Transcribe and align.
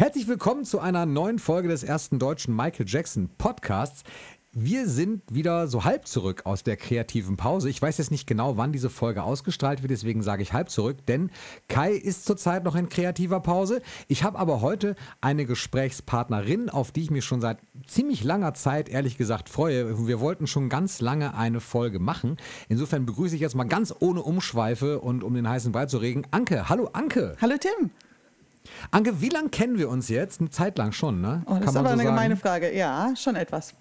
Herzlich 0.00 0.28
willkommen 0.28 0.64
zu 0.64 0.80
einer 0.80 1.04
neuen 1.04 1.38
Folge 1.38 1.68
des 1.68 1.82
ersten 1.82 2.18
deutschen 2.18 2.56
Michael 2.56 2.86
Jackson 2.88 3.28
Podcasts. 3.36 4.02
Wir 4.50 4.88
sind 4.88 5.22
wieder 5.30 5.68
so 5.68 5.84
halb 5.84 6.06
zurück 6.06 6.46
aus 6.46 6.62
der 6.62 6.78
kreativen 6.78 7.36
Pause. 7.36 7.68
Ich 7.68 7.82
weiß 7.82 7.98
jetzt 7.98 8.10
nicht 8.10 8.26
genau, 8.26 8.56
wann 8.56 8.72
diese 8.72 8.88
Folge 8.88 9.22
ausgestrahlt 9.22 9.82
wird, 9.82 9.90
deswegen 9.90 10.22
sage 10.22 10.42
ich 10.42 10.54
halb 10.54 10.70
zurück, 10.70 11.04
denn 11.04 11.30
Kai 11.68 11.92
ist 11.92 12.24
zurzeit 12.24 12.64
noch 12.64 12.76
in 12.76 12.88
kreativer 12.88 13.40
Pause. 13.40 13.82
Ich 14.08 14.24
habe 14.24 14.38
aber 14.38 14.62
heute 14.62 14.96
eine 15.20 15.44
Gesprächspartnerin, 15.44 16.70
auf 16.70 16.92
die 16.92 17.02
ich 17.02 17.10
mich 17.10 17.26
schon 17.26 17.42
seit 17.42 17.58
ziemlich 17.86 18.24
langer 18.24 18.54
Zeit 18.54 18.88
ehrlich 18.88 19.18
gesagt 19.18 19.50
freue. 19.50 20.06
Wir 20.06 20.18
wollten 20.18 20.46
schon 20.46 20.70
ganz 20.70 21.02
lange 21.02 21.34
eine 21.34 21.60
Folge 21.60 21.98
machen. 21.98 22.38
Insofern 22.70 23.04
begrüße 23.04 23.34
ich 23.34 23.42
jetzt 23.42 23.54
mal 23.54 23.64
ganz 23.64 23.94
ohne 24.00 24.22
Umschweife 24.22 24.98
und 24.98 25.22
um 25.22 25.34
den 25.34 25.46
heißen 25.46 25.72
Brei 25.72 25.84
zu 25.84 25.98
regen, 25.98 26.26
Anke. 26.30 26.70
Hallo 26.70 26.88
Anke. 26.94 27.36
Hallo 27.42 27.56
Tim. 27.60 27.90
Anke, 28.90 29.20
wie 29.20 29.28
lange 29.28 29.48
kennen 29.48 29.78
wir 29.78 29.88
uns 29.88 30.08
jetzt? 30.08 30.40
Eine 30.40 30.50
Zeit 30.50 30.78
lang 30.78 30.92
schon, 30.92 31.20
ne? 31.20 31.42
Oh, 31.46 31.54
das 31.54 31.70
ist 31.70 31.76
aber 31.76 31.88
so 31.88 31.92
eine 31.94 32.02
sagen? 32.02 32.16
gemeine 32.16 32.36
Frage. 32.36 32.76
Ja, 32.76 33.14
schon 33.16 33.36
etwas. 33.36 33.74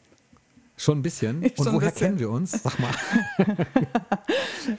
Schon 0.78 1.00
ein 1.00 1.02
bisschen. 1.02 1.42
Und 1.44 1.58
schon 1.58 1.74
woher 1.74 1.90
bisschen. 1.90 2.08
kennen 2.08 2.20
wir 2.20 2.30
uns? 2.30 2.52
Sag 2.52 2.80
mal. 2.80 2.92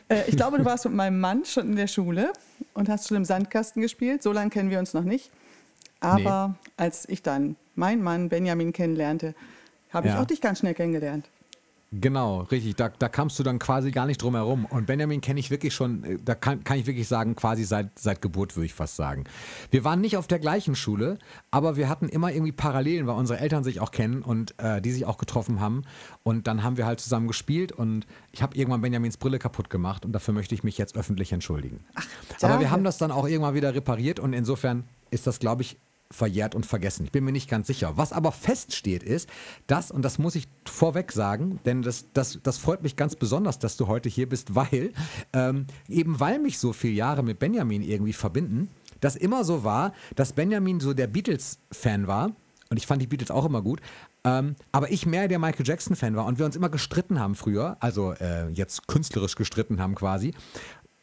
Äh, 0.08 0.28
ich 0.28 0.36
glaube, 0.36 0.58
du 0.58 0.64
warst 0.64 0.84
mit 0.84 0.94
meinem 0.94 1.18
Mann 1.18 1.44
schon 1.44 1.70
in 1.70 1.76
der 1.76 1.88
Schule 1.88 2.32
und 2.74 2.88
hast 2.88 3.08
schon 3.08 3.16
im 3.16 3.24
Sandkasten 3.24 3.82
gespielt. 3.82 4.22
So 4.22 4.30
lange 4.30 4.50
kennen 4.50 4.70
wir 4.70 4.78
uns 4.78 4.94
noch 4.94 5.02
nicht. 5.02 5.32
Aber 5.98 6.48
nee. 6.48 6.70
als 6.76 7.08
ich 7.08 7.22
dann 7.22 7.56
meinen 7.74 8.02
Mann 8.02 8.28
Benjamin 8.28 8.72
kennenlernte, 8.72 9.34
habe 9.92 10.06
ja. 10.06 10.14
ich 10.14 10.20
auch 10.20 10.26
dich 10.26 10.40
ganz 10.40 10.60
schnell 10.60 10.74
kennengelernt. 10.74 11.28
Genau, 11.92 12.42
richtig. 12.42 12.76
Da, 12.76 12.88
da 12.88 13.08
kamst 13.08 13.36
du 13.40 13.42
dann 13.42 13.58
quasi 13.58 13.90
gar 13.90 14.06
nicht 14.06 14.22
drum 14.22 14.36
herum. 14.36 14.64
Und 14.64 14.86
Benjamin 14.86 15.20
kenne 15.20 15.40
ich 15.40 15.50
wirklich 15.50 15.74
schon, 15.74 16.04
äh, 16.04 16.18
da 16.24 16.36
kann, 16.36 16.62
kann 16.62 16.78
ich 16.78 16.86
wirklich 16.86 17.08
sagen, 17.08 17.34
quasi 17.34 17.64
seit, 17.64 17.98
seit 17.98 18.22
Geburt, 18.22 18.56
würde 18.56 18.66
ich 18.66 18.74
fast 18.74 18.94
sagen. 18.94 19.24
Wir 19.72 19.82
waren 19.82 20.00
nicht 20.00 20.16
auf 20.16 20.28
der 20.28 20.38
gleichen 20.38 20.76
Schule, 20.76 21.18
aber 21.50 21.76
wir 21.76 21.88
hatten 21.88 22.08
immer 22.08 22.30
irgendwie 22.30 22.52
Parallelen, 22.52 23.08
weil 23.08 23.16
unsere 23.16 23.40
Eltern 23.40 23.64
sich 23.64 23.80
auch 23.80 23.90
kennen 23.90 24.22
und 24.22 24.54
äh, 24.60 24.80
die 24.80 24.92
sich 24.92 25.04
auch 25.04 25.18
getroffen 25.18 25.60
haben. 25.60 25.82
Und 26.22 26.46
dann 26.46 26.62
haben 26.62 26.76
wir 26.76 26.86
halt 26.86 27.00
zusammen 27.00 27.26
gespielt 27.26 27.72
und 27.72 28.06
ich 28.30 28.40
habe 28.40 28.56
irgendwann 28.56 28.82
Benjamins 28.82 29.16
Brille 29.16 29.40
kaputt 29.40 29.68
gemacht 29.68 30.04
und 30.04 30.12
dafür 30.12 30.32
möchte 30.32 30.54
ich 30.54 30.62
mich 30.62 30.78
jetzt 30.78 30.96
öffentlich 30.96 31.32
entschuldigen. 31.32 31.80
Ach, 31.94 32.06
aber 32.42 32.60
wir 32.60 32.70
haben 32.70 32.84
das 32.84 32.98
dann 32.98 33.10
auch 33.10 33.26
irgendwann 33.26 33.54
wieder 33.54 33.74
repariert 33.74 34.20
und 34.20 34.32
insofern 34.32 34.84
ist 35.10 35.26
das, 35.26 35.40
glaube 35.40 35.62
ich, 35.62 35.76
verjährt 36.12 36.54
und 36.54 36.66
vergessen. 36.66 37.04
Ich 37.04 37.12
bin 37.12 37.24
mir 37.24 37.32
nicht 37.32 37.48
ganz 37.48 37.66
sicher. 37.68 37.96
Was 37.96 38.12
aber 38.12 38.32
feststeht 38.32 39.02
ist, 39.02 39.28
dass, 39.66 39.90
und 39.90 40.04
das 40.04 40.18
muss 40.18 40.34
ich 40.34 40.48
vorweg 40.66 41.12
sagen, 41.12 41.60
denn 41.64 41.82
das, 41.82 42.06
das, 42.12 42.40
das 42.42 42.58
freut 42.58 42.82
mich 42.82 42.96
ganz 42.96 43.14
besonders, 43.14 43.58
dass 43.58 43.76
du 43.76 43.86
heute 43.86 44.08
hier 44.08 44.28
bist, 44.28 44.54
weil, 44.54 44.92
ähm, 45.32 45.66
eben 45.88 46.18
weil 46.18 46.40
mich 46.40 46.58
so 46.58 46.72
viele 46.72 46.94
Jahre 46.94 47.22
mit 47.22 47.38
Benjamin 47.38 47.82
irgendwie 47.82 48.12
verbinden, 48.12 48.68
das 49.00 49.16
immer 49.16 49.44
so 49.44 49.64
war, 49.64 49.94
dass 50.16 50.32
Benjamin 50.32 50.80
so 50.80 50.94
der 50.94 51.06
Beatles-Fan 51.06 52.06
war. 52.06 52.32
Und 52.70 52.76
ich 52.76 52.86
fand 52.86 53.02
die 53.02 53.06
Beatles 53.06 53.30
auch 53.30 53.44
immer 53.44 53.62
gut. 53.62 53.80
Ähm, 54.22 54.54
aber 54.70 54.92
ich 54.92 55.06
mehr 55.06 55.28
der 55.28 55.38
Michael 55.38 55.66
Jackson-Fan 55.66 56.14
war 56.14 56.26
und 56.26 56.38
wir 56.38 56.46
uns 56.46 56.54
immer 56.54 56.68
gestritten 56.68 57.18
haben 57.18 57.34
früher, 57.34 57.76
also 57.80 58.12
äh, 58.12 58.48
jetzt 58.50 58.86
künstlerisch 58.86 59.34
gestritten 59.34 59.80
haben 59.80 59.94
quasi, 59.94 60.34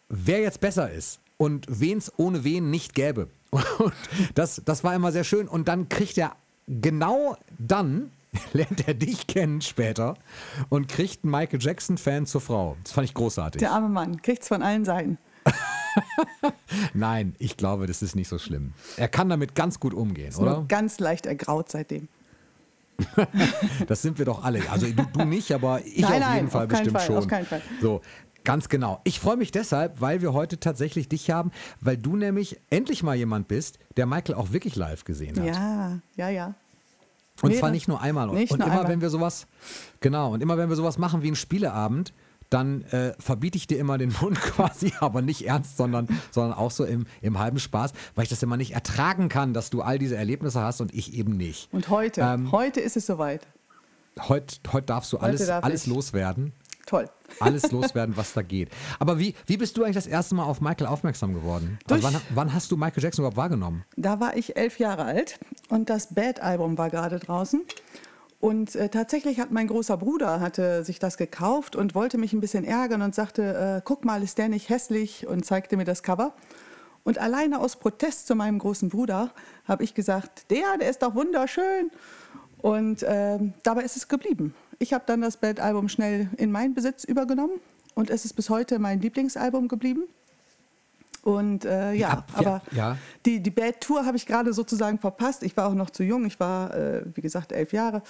wer 0.08 0.40
jetzt 0.42 0.60
besser 0.60 0.92
ist 0.92 1.20
und 1.38 1.66
wen 1.70 1.98
es 1.98 2.12
ohne 2.18 2.44
wen 2.44 2.70
nicht 2.70 2.94
gäbe. 2.94 3.30
Und 3.52 3.94
das, 4.36 4.62
das 4.66 4.84
war 4.84 4.94
immer 4.94 5.12
sehr 5.12 5.24
schön. 5.24 5.48
Und 5.48 5.68
dann 5.70 5.88
kriegt 5.88 6.18
er 6.18 6.36
genau 6.68 7.38
dann, 7.58 8.12
lernt 8.54 8.88
er 8.88 8.94
dich 8.94 9.28
kennen 9.28 9.62
später 9.62 10.16
und 10.70 10.88
kriegt 10.88 11.24
einen 11.24 11.32
Michael 11.32 11.60
Jackson-Fan 11.62 12.26
zur 12.26 12.42
Frau. 12.42 12.78
Das 12.84 12.92
fand 12.92 13.06
ich 13.06 13.14
großartig. 13.14 13.60
Der 13.60 13.72
arme 13.72 13.90
Mann, 13.90 14.22
kriegt 14.22 14.42
es 14.42 14.48
von 14.50 14.62
allen 14.62 14.86
Seiten. 14.86 15.18
Nein, 16.94 17.36
ich 17.40 17.58
glaube, 17.58 17.88
das 17.88 18.02
ist 18.02 18.16
nicht 18.16 18.28
so 18.28 18.38
schlimm. 18.38 18.74
Er 18.98 19.08
kann 19.08 19.30
damit 19.30 19.56
ganz 19.56 19.80
gut 19.80 19.94
umgehen, 19.94 20.30
ist 20.30 20.40
oder? 20.40 20.66
Ganz 20.68 21.00
leicht 21.00 21.26
ergraut 21.26 21.72
seitdem. 21.72 22.10
das 23.88 24.02
sind 24.02 24.18
wir 24.18 24.26
doch 24.26 24.44
alle. 24.44 24.70
Also 24.70 24.88
du, 24.88 25.06
du 25.14 25.24
nicht, 25.24 25.52
aber 25.52 25.82
ich 25.86 26.02
nein, 26.02 26.06
auf 26.06 26.14
jeden 26.14 26.22
nein, 26.22 26.50
Fall 26.50 26.64
auf 26.64 26.68
bestimmt 26.68 26.92
Fall, 26.98 27.06
schon. 27.06 27.18
Auf 27.18 27.28
keinen 27.28 27.46
Fall. 27.46 27.62
So, 27.80 28.02
Ganz 28.48 28.70
genau. 28.70 29.02
Ich 29.04 29.20
freue 29.20 29.36
mich 29.36 29.52
deshalb, 29.52 30.00
weil 30.00 30.22
wir 30.22 30.32
heute 30.32 30.58
tatsächlich 30.58 31.10
dich 31.10 31.30
haben, 31.30 31.52
weil 31.82 31.98
du 31.98 32.16
nämlich 32.16 32.58
endlich 32.70 33.04
mal 33.04 33.14
jemand 33.14 33.50
bist, 33.50 33.78
der 33.98 34.06
Michael 34.06 34.36
auch 34.36 34.54
wirklich 34.54 34.78
live 34.78 35.04
gesehen 35.04 35.38
hat. 35.38 35.46
Ja, 35.46 36.00
ja, 36.16 36.30
ja. 36.30 36.56
Und 37.42 37.52
nee, 37.52 37.60
zwar 37.60 37.72
nicht 37.72 37.90
nur 37.90 38.00
einmal. 38.00 38.30
Nicht 38.30 38.54
und 38.54 38.60
nur 38.60 38.68
immer, 38.68 38.78
einmal. 38.78 38.92
wenn 38.94 39.02
wir 39.02 39.10
sowas, 39.10 39.48
genau, 40.00 40.32
und 40.32 40.42
immer 40.42 40.58
wenn 40.58 40.70
wir 40.70 40.78
sowas 40.78 40.98
machen 40.98 41.24
wie 41.24 41.28
einen 41.28 41.36
Spieleabend, 41.36 42.14
dann 42.50 42.84
äh, 42.84 43.16
verbiete 43.20 43.58
ich 43.58 43.68
dir 43.68 43.80
immer 43.80 43.98
den 43.98 44.16
Mund 44.22 44.40
quasi, 44.42 44.94
aber 45.02 45.22
nicht 45.22 45.46
ernst, 45.46 45.76
sondern, 45.76 46.08
sondern 46.32 46.58
auch 46.58 46.72
so 46.72 46.86
im, 46.86 47.06
im 47.22 47.40
halben 47.40 47.60
Spaß, 47.60 47.92
weil 48.16 48.24
ich 48.24 48.30
das 48.30 48.42
immer 48.44 48.56
nicht 48.56 48.72
ertragen 48.72 49.28
kann, 49.28 49.54
dass 49.54 49.72
du 49.72 49.82
all 49.82 50.00
diese 50.00 50.16
Erlebnisse 50.16 50.62
hast 50.62 50.80
und 50.80 50.94
ich 50.94 51.14
eben 51.14 51.36
nicht. 51.36 51.68
Und 51.74 51.90
heute, 51.90 52.22
ähm, 52.22 52.54
heute 52.54 52.80
ist 52.80 52.96
es 52.96 53.08
soweit. 53.08 53.46
Heute, 54.18 54.56
heute 54.72 54.86
darfst 54.86 55.12
du 55.12 55.18
alles, 55.18 55.48
darf 55.48 55.66
alles 55.66 55.86
loswerden. 55.86 56.54
Toll. 56.88 57.10
Alles 57.42 57.70
loswerden, 57.72 58.16
was 58.16 58.34
da 58.34 58.42
geht. 58.42 58.70
Aber 58.98 59.20
wie, 59.20 59.36
wie 59.46 59.58
bist 59.58 59.78
du 59.78 59.84
eigentlich 59.84 59.96
das 59.96 60.08
erste 60.08 60.36
Mal 60.36 60.46
auf 60.46 60.62
Michael 60.62 60.88
aufmerksam 60.88 61.34
geworden? 61.34 61.78
Also 61.90 62.02
wann, 62.02 62.16
wann, 62.34 62.54
hast 62.54 62.72
du 62.72 62.78
Michael 62.78 63.04
Jackson 63.04 63.24
überhaupt 63.24 63.38
wahrgenommen? 63.38 63.84
Da 63.98 64.22
war 64.22 64.38
ich 64.38 64.56
elf 64.56 64.80
Jahre 64.80 65.04
alt 65.04 65.38
und 65.68 65.90
das 65.90 66.16
Bad-Album 66.16 66.78
war 66.78 66.90
gerade 66.90 67.20
draußen. 67.20 67.62
Und 68.40 68.76
äh, 68.76 68.88
tatsächlich 68.88 69.40
hat 69.40 69.52
mein 69.52 69.68
großer 69.68 69.98
Bruder 69.98 70.40
hatte 70.40 70.86
sich 70.86 70.98
das 71.00 71.18
gekauft 71.18 71.76
und 71.76 71.94
wollte 71.94 72.18
mich 72.18 72.32
ein 72.32 72.40
bisschen 72.40 72.64
ärgern 72.64 73.02
und 73.02 73.14
sagte, 73.14 73.78
äh, 73.78 73.82
guck 73.84 74.06
mal, 74.06 74.24
ist 74.24 74.38
der 74.38 74.48
nicht 74.48 74.70
hässlich? 74.70 75.28
Und 75.28 75.46
zeigte 75.46 75.76
mir 75.76 75.86
das 75.86 76.04
Cover. 76.04 76.34
Und 77.04 77.18
alleine 77.18 77.60
aus 77.60 77.78
Protest 77.78 78.28
zu 78.28 78.36
meinem 78.36 78.60
großen 78.60 78.90
Bruder 78.90 79.32
habe 79.66 79.84
ich 79.84 79.94
gesagt, 79.94 80.50
der, 80.52 80.78
der 80.80 80.90
ist 80.90 81.02
doch 81.02 81.16
wunderschön. 81.16 81.92
Und 82.60 83.04
äh, 83.04 83.40
dabei 83.64 83.84
ist 83.84 83.98
es 83.98 84.08
geblieben. 84.08 84.54
Ich 84.80 84.94
habe 84.94 85.04
dann 85.08 85.22
das 85.22 85.38
Bad-Album 85.38 85.90
schnell 85.90 86.30
in 86.38 86.52
meinen 86.52 86.74
Besitz 86.74 87.04
übergenommen 87.04 87.60
und 87.96 88.10
es 88.10 88.26
ist 88.26 88.34
bis 88.34 88.50
heute 88.50 88.80
mein 88.80 89.02
Lieblingsalbum 89.02 89.68
geblieben. 89.68 90.04
Und 91.24 91.66
äh, 91.66 91.92
ja, 91.94 91.94
ja, 91.94 92.26
aber 92.34 92.62
ja. 92.72 92.98
Die, 93.26 93.42
die 93.42 93.50
Bad-Tour 93.50 94.06
habe 94.06 94.16
ich 94.16 94.26
gerade 94.26 94.54
sozusagen 94.54 94.98
verpasst. 94.98 95.44
Ich 95.44 95.58
war 95.58 95.68
auch 95.68 95.74
noch 95.74 95.90
zu 95.90 96.04
jung. 96.04 96.26
Ich 96.26 96.40
war, 96.40 96.74
äh, 96.74 97.04
wie 97.16 97.22
gesagt, 97.22 97.52
elf 97.52 97.74
Jahre. 97.74 98.02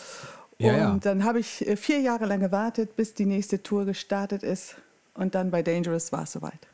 Ja, 0.59 0.91
und 0.91 1.05
dann 1.05 1.23
habe 1.23 1.39
ich 1.39 1.67
äh, 1.67 1.77
vier 1.77 1.99
Jahre 1.99 2.25
lang 2.25 2.39
gewartet, 2.39 2.95
bis 2.95 3.13
die 3.13 3.25
nächste 3.25 3.63
Tour 3.63 3.85
gestartet 3.85 4.43
ist. 4.43 4.75
Und 5.13 5.35
dann 5.35 5.51
bei 5.51 5.63
Dangerous 5.63 6.11
war 6.11 6.23
es 6.23 6.33
soweit. 6.33 6.67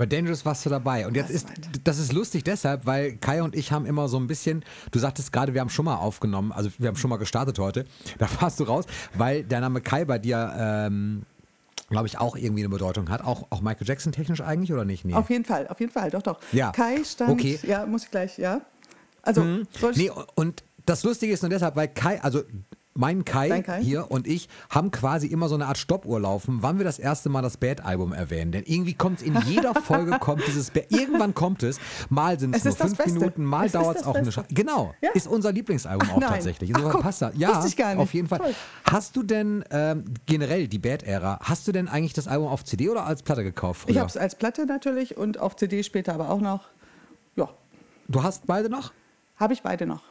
Bei 0.00 0.06
Dangerous 0.06 0.46
warst 0.46 0.64
du 0.64 0.70
dabei. 0.70 1.06
Und 1.06 1.14
jetzt 1.14 1.28
ist, 1.28 1.46
das 1.84 1.98
ist 1.98 2.14
lustig 2.14 2.42
deshalb, 2.42 2.86
weil 2.86 3.18
Kai 3.18 3.42
und 3.42 3.54
ich 3.54 3.70
haben 3.70 3.84
immer 3.84 4.08
so 4.08 4.16
ein 4.16 4.28
bisschen, 4.28 4.64
du 4.92 4.98
sagtest 4.98 5.30
gerade, 5.30 5.52
wir 5.52 5.60
haben 5.60 5.68
schon 5.68 5.84
mal 5.84 5.96
aufgenommen, 5.96 6.52
also 6.52 6.70
wir 6.78 6.88
haben 6.88 6.96
schon 6.96 7.10
mal 7.10 7.18
gestartet 7.18 7.58
heute, 7.58 7.84
da 8.16 8.26
warst 8.40 8.58
du 8.60 8.64
raus, 8.64 8.86
weil 9.12 9.44
der 9.44 9.60
Name 9.60 9.82
Kai 9.82 10.06
bei 10.06 10.18
dir, 10.18 10.54
ähm, 10.56 11.26
glaube 11.90 12.06
ich, 12.06 12.16
auch 12.16 12.34
irgendwie 12.34 12.62
eine 12.62 12.70
Bedeutung 12.70 13.10
hat. 13.10 13.22
Auch, 13.22 13.48
auch 13.50 13.60
Michael 13.60 13.86
Jackson 13.86 14.10
technisch 14.10 14.40
eigentlich 14.40 14.72
oder 14.72 14.86
nicht? 14.86 15.04
Nee. 15.04 15.12
Auf 15.12 15.28
jeden 15.28 15.44
Fall, 15.44 15.68
auf 15.68 15.78
jeden 15.80 15.92
Fall, 15.92 16.10
doch, 16.10 16.22
doch. 16.22 16.40
Ja. 16.52 16.72
Kai 16.72 17.04
stand, 17.04 17.32
okay. 17.32 17.58
ja, 17.64 17.84
muss 17.84 18.04
ich 18.04 18.10
gleich, 18.10 18.38
ja. 18.38 18.62
Also, 19.20 19.42
mhm. 19.42 19.66
nee, 19.96 20.10
und 20.34 20.64
das 20.86 21.04
Lustige 21.04 21.34
ist 21.34 21.42
nur 21.42 21.50
deshalb, 21.50 21.76
weil 21.76 21.88
Kai, 21.88 22.22
also 22.22 22.42
mein 22.94 23.24
Kai, 23.24 23.62
Kai, 23.62 23.82
hier 23.82 24.10
und 24.10 24.26
ich 24.26 24.48
haben 24.68 24.90
quasi 24.90 25.28
immer 25.28 25.48
so 25.48 25.54
eine 25.54 25.66
Art 25.66 25.78
Stoppuhr 25.78 26.20
laufen, 26.20 26.58
wann 26.60 26.78
wir 26.78 26.84
das 26.84 26.98
erste 26.98 27.28
Mal 27.28 27.40
das 27.40 27.56
Bad-Album 27.56 28.12
erwähnen. 28.12 28.50
Denn 28.52 28.64
irgendwie 28.66 28.94
kommt 28.94 29.20
es 29.20 29.26
in 29.26 29.40
jeder 29.46 29.74
Folge, 29.82 30.18
kommt 30.18 30.46
dieses 30.46 30.70
Bad, 30.70 30.90
irgendwann 30.90 31.32
kommt 31.34 31.62
es, 31.62 31.78
mal 32.08 32.38
sind 32.38 32.54
es 32.54 32.64
nur 32.64 32.74
fünf 32.74 32.98
Beste. 32.98 33.18
Minuten, 33.18 33.44
mal 33.44 33.70
dauert 33.70 33.98
es 33.98 34.02
auch 34.02 34.14
Beste. 34.14 34.22
eine 34.22 34.32
Stunde. 34.32 34.54
Genau, 34.54 34.94
ja? 35.00 35.10
ist 35.12 35.28
unser 35.28 35.52
Lieblingsalbum 35.52 36.08
Ach, 36.10 36.16
auch 36.16 36.20
nein. 36.20 36.30
tatsächlich. 36.30 36.74
Ach, 36.74 36.82
guck, 36.90 37.02
passt 37.02 37.22
da. 37.22 37.30
Ja, 37.34 37.60
auf 37.96 38.12
jeden 38.12 38.28
Fall. 38.28 38.38
Toll. 38.38 38.54
Hast 38.84 39.16
du 39.16 39.22
denn 39.22 39.64
ähm, 39.70 40.04
generell 40.26 40.66
die 40.66 40.78
Bad-Ära, 40.78 41.38
hast 41.42 41.68
du 41.68 41.72
denn 41.72 41.88
eigentlich 41.88 42.12
das 42.12 42.26
Album 42.26 42.48
auf 42.48 42.64
CD 42.64 42.88
oder 42.88 43.06
als 43.06 43.22
Platte 43.22 43.44
gekauft? 43.44 43.82
Früher? 43.82 43.90
Ich 43.90 43.98
habe 43.98 44.08
es 44.08 44.16
als 44.16 44.34
Platte 44.34 44.66
natürlich 44.66 45.16
und 45.16 45.38
auf 45.38 45.54
CD 45.56 45.82
später 45.84 46.12
aber 46.14 46.28
auch 46.28 46.40
noch. 46.40 46.68
Ja. 47.36 47.50
Du 48.08 48.22
hast 48.22 48.46
beide 48.46 48.68
noch? 48.68 48.92
Habe 49.36 49.52
ich 49.54 49.62
beide 49.62 49.86
noch. 49.86 50.02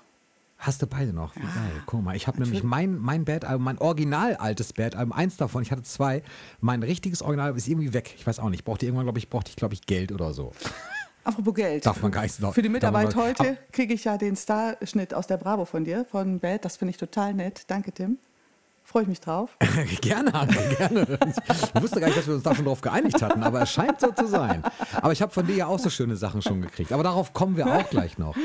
Hast 0.60 0.82
du 0.82 0.88
beide 0.88 1.14
noch? 1.14 1.38
Wie 1.38 1.40
ja, 1.40 1.46
geil. 1.46 1.84
Guck 1.86 2.04
mal, 2.04 2.18
ich 2.18 2.28
habe 2.28 2.42
nämlich 2.42 2.64
mein, 2.64 2.98
mein 2.98 3.24
Bad-Album, 3.24 3.64
mein 3.64 3.78
original 3.78 4.36
altes 4.36 4.74
Bad-Album, 4.74 5.14
eins 5.14 5.38
davon, 5.38 5.64
ich 5.64 5.72
hatte 5.72 5.84
zwei. 5.84 6.22
Mein 6.60 6.84
richtiges 6.84 7.22
Original 7.22 7.56
ist 7.56 7.70
irgendwie 7.70 7.94
weg. 7.94 8.14
Ich 8.18 8.28
weiß 8.28 8.40
auch 8.40 8.50
nicht. 8.50 8.66
Brauchte 8.66 8.86
irgendwann, 8.86 9.06
glaube 9.06 9.20
ich, 9.20 9.30
brauchte 9.30 9.52
ich, 9.52 9.56
glaube 9.56 9.74
ich, 9.74 9.86
Geld 9.86 10.12
oder 10.12 10.34
so. 10.34 10.52
Apropos 11.24 11.54
Geld. 11.54 11.86
Darf 11.86 12.02
man 12.02 12.12
gar 12.12 12.24
nicht 12.24 12.36
Für 12.36 12.62
die 12.62 12.70
Mitarbeit 12.70 13.16
heute 13.16 13.58
kriege 13.72 13.94
ich 13.94 14.04
ja 14.04 14.18
den 14.18 14.36
Starschnitt 14.36 15.14
aus 15.14 15.28
der 15.28 15.38
Bravo 15.38 15.64
von 15.64 15.86
dir, 15.86 16.06
von 16.12 16.40
Bad. 16.40 16.66
Das 16.66 16.76
finde 16.76 16.92
ich 16.92 16.98
total 16.98 17.34
nett. 17.34 17.64
Danke, 17.68 17.94
Tim. 17.94 18.18
Freue 18.84 19.04
ich 19.04 19.10
mich 19.10 19.22
drauf. 19.22 19.56
gerne, 20.02 20.34
Anke, 20.34 20.76
gerne. 20.76 21.20
Ich 21.76 21.82
wusste 21.82 22.02
gar 22.02 22.08
nicht, 22.08 22.18
dass 22.18 22.28
wir 22.28 22.34
uns 22.34 22.44
da 22.44 22.54
schon 22.54 22.66
drauf 22.66 22.82
geeinigt 22.82 23.22
hatten, 23.22 23.44
aber 23.44 23.62
es 23.62 23.72
scheint 23.72 24.00
so 24.02 24.12
zu 24.12 24.28
sein. 24.28 24.64
Aber 24.96 25.14
ich 25.14 25.22
habe 25.22 25.32
von 25.32 25.46
dir 25.46 25.56
ja 25.56 25.68
auch 25.68 25.80
so 25.80 25.90
schöne 25.90 26.18
Sachen 26.18 26.42
schon 26.42 26.62
gekriegt. 26.62 26.92
Aber 26.92 27.04
darauf 27.04 27.32
kommen 27.34 27.56
wir 27.56 27.68
auch 27.68 27.90
gleich 27.90 28.18
noch. 28.18 28.36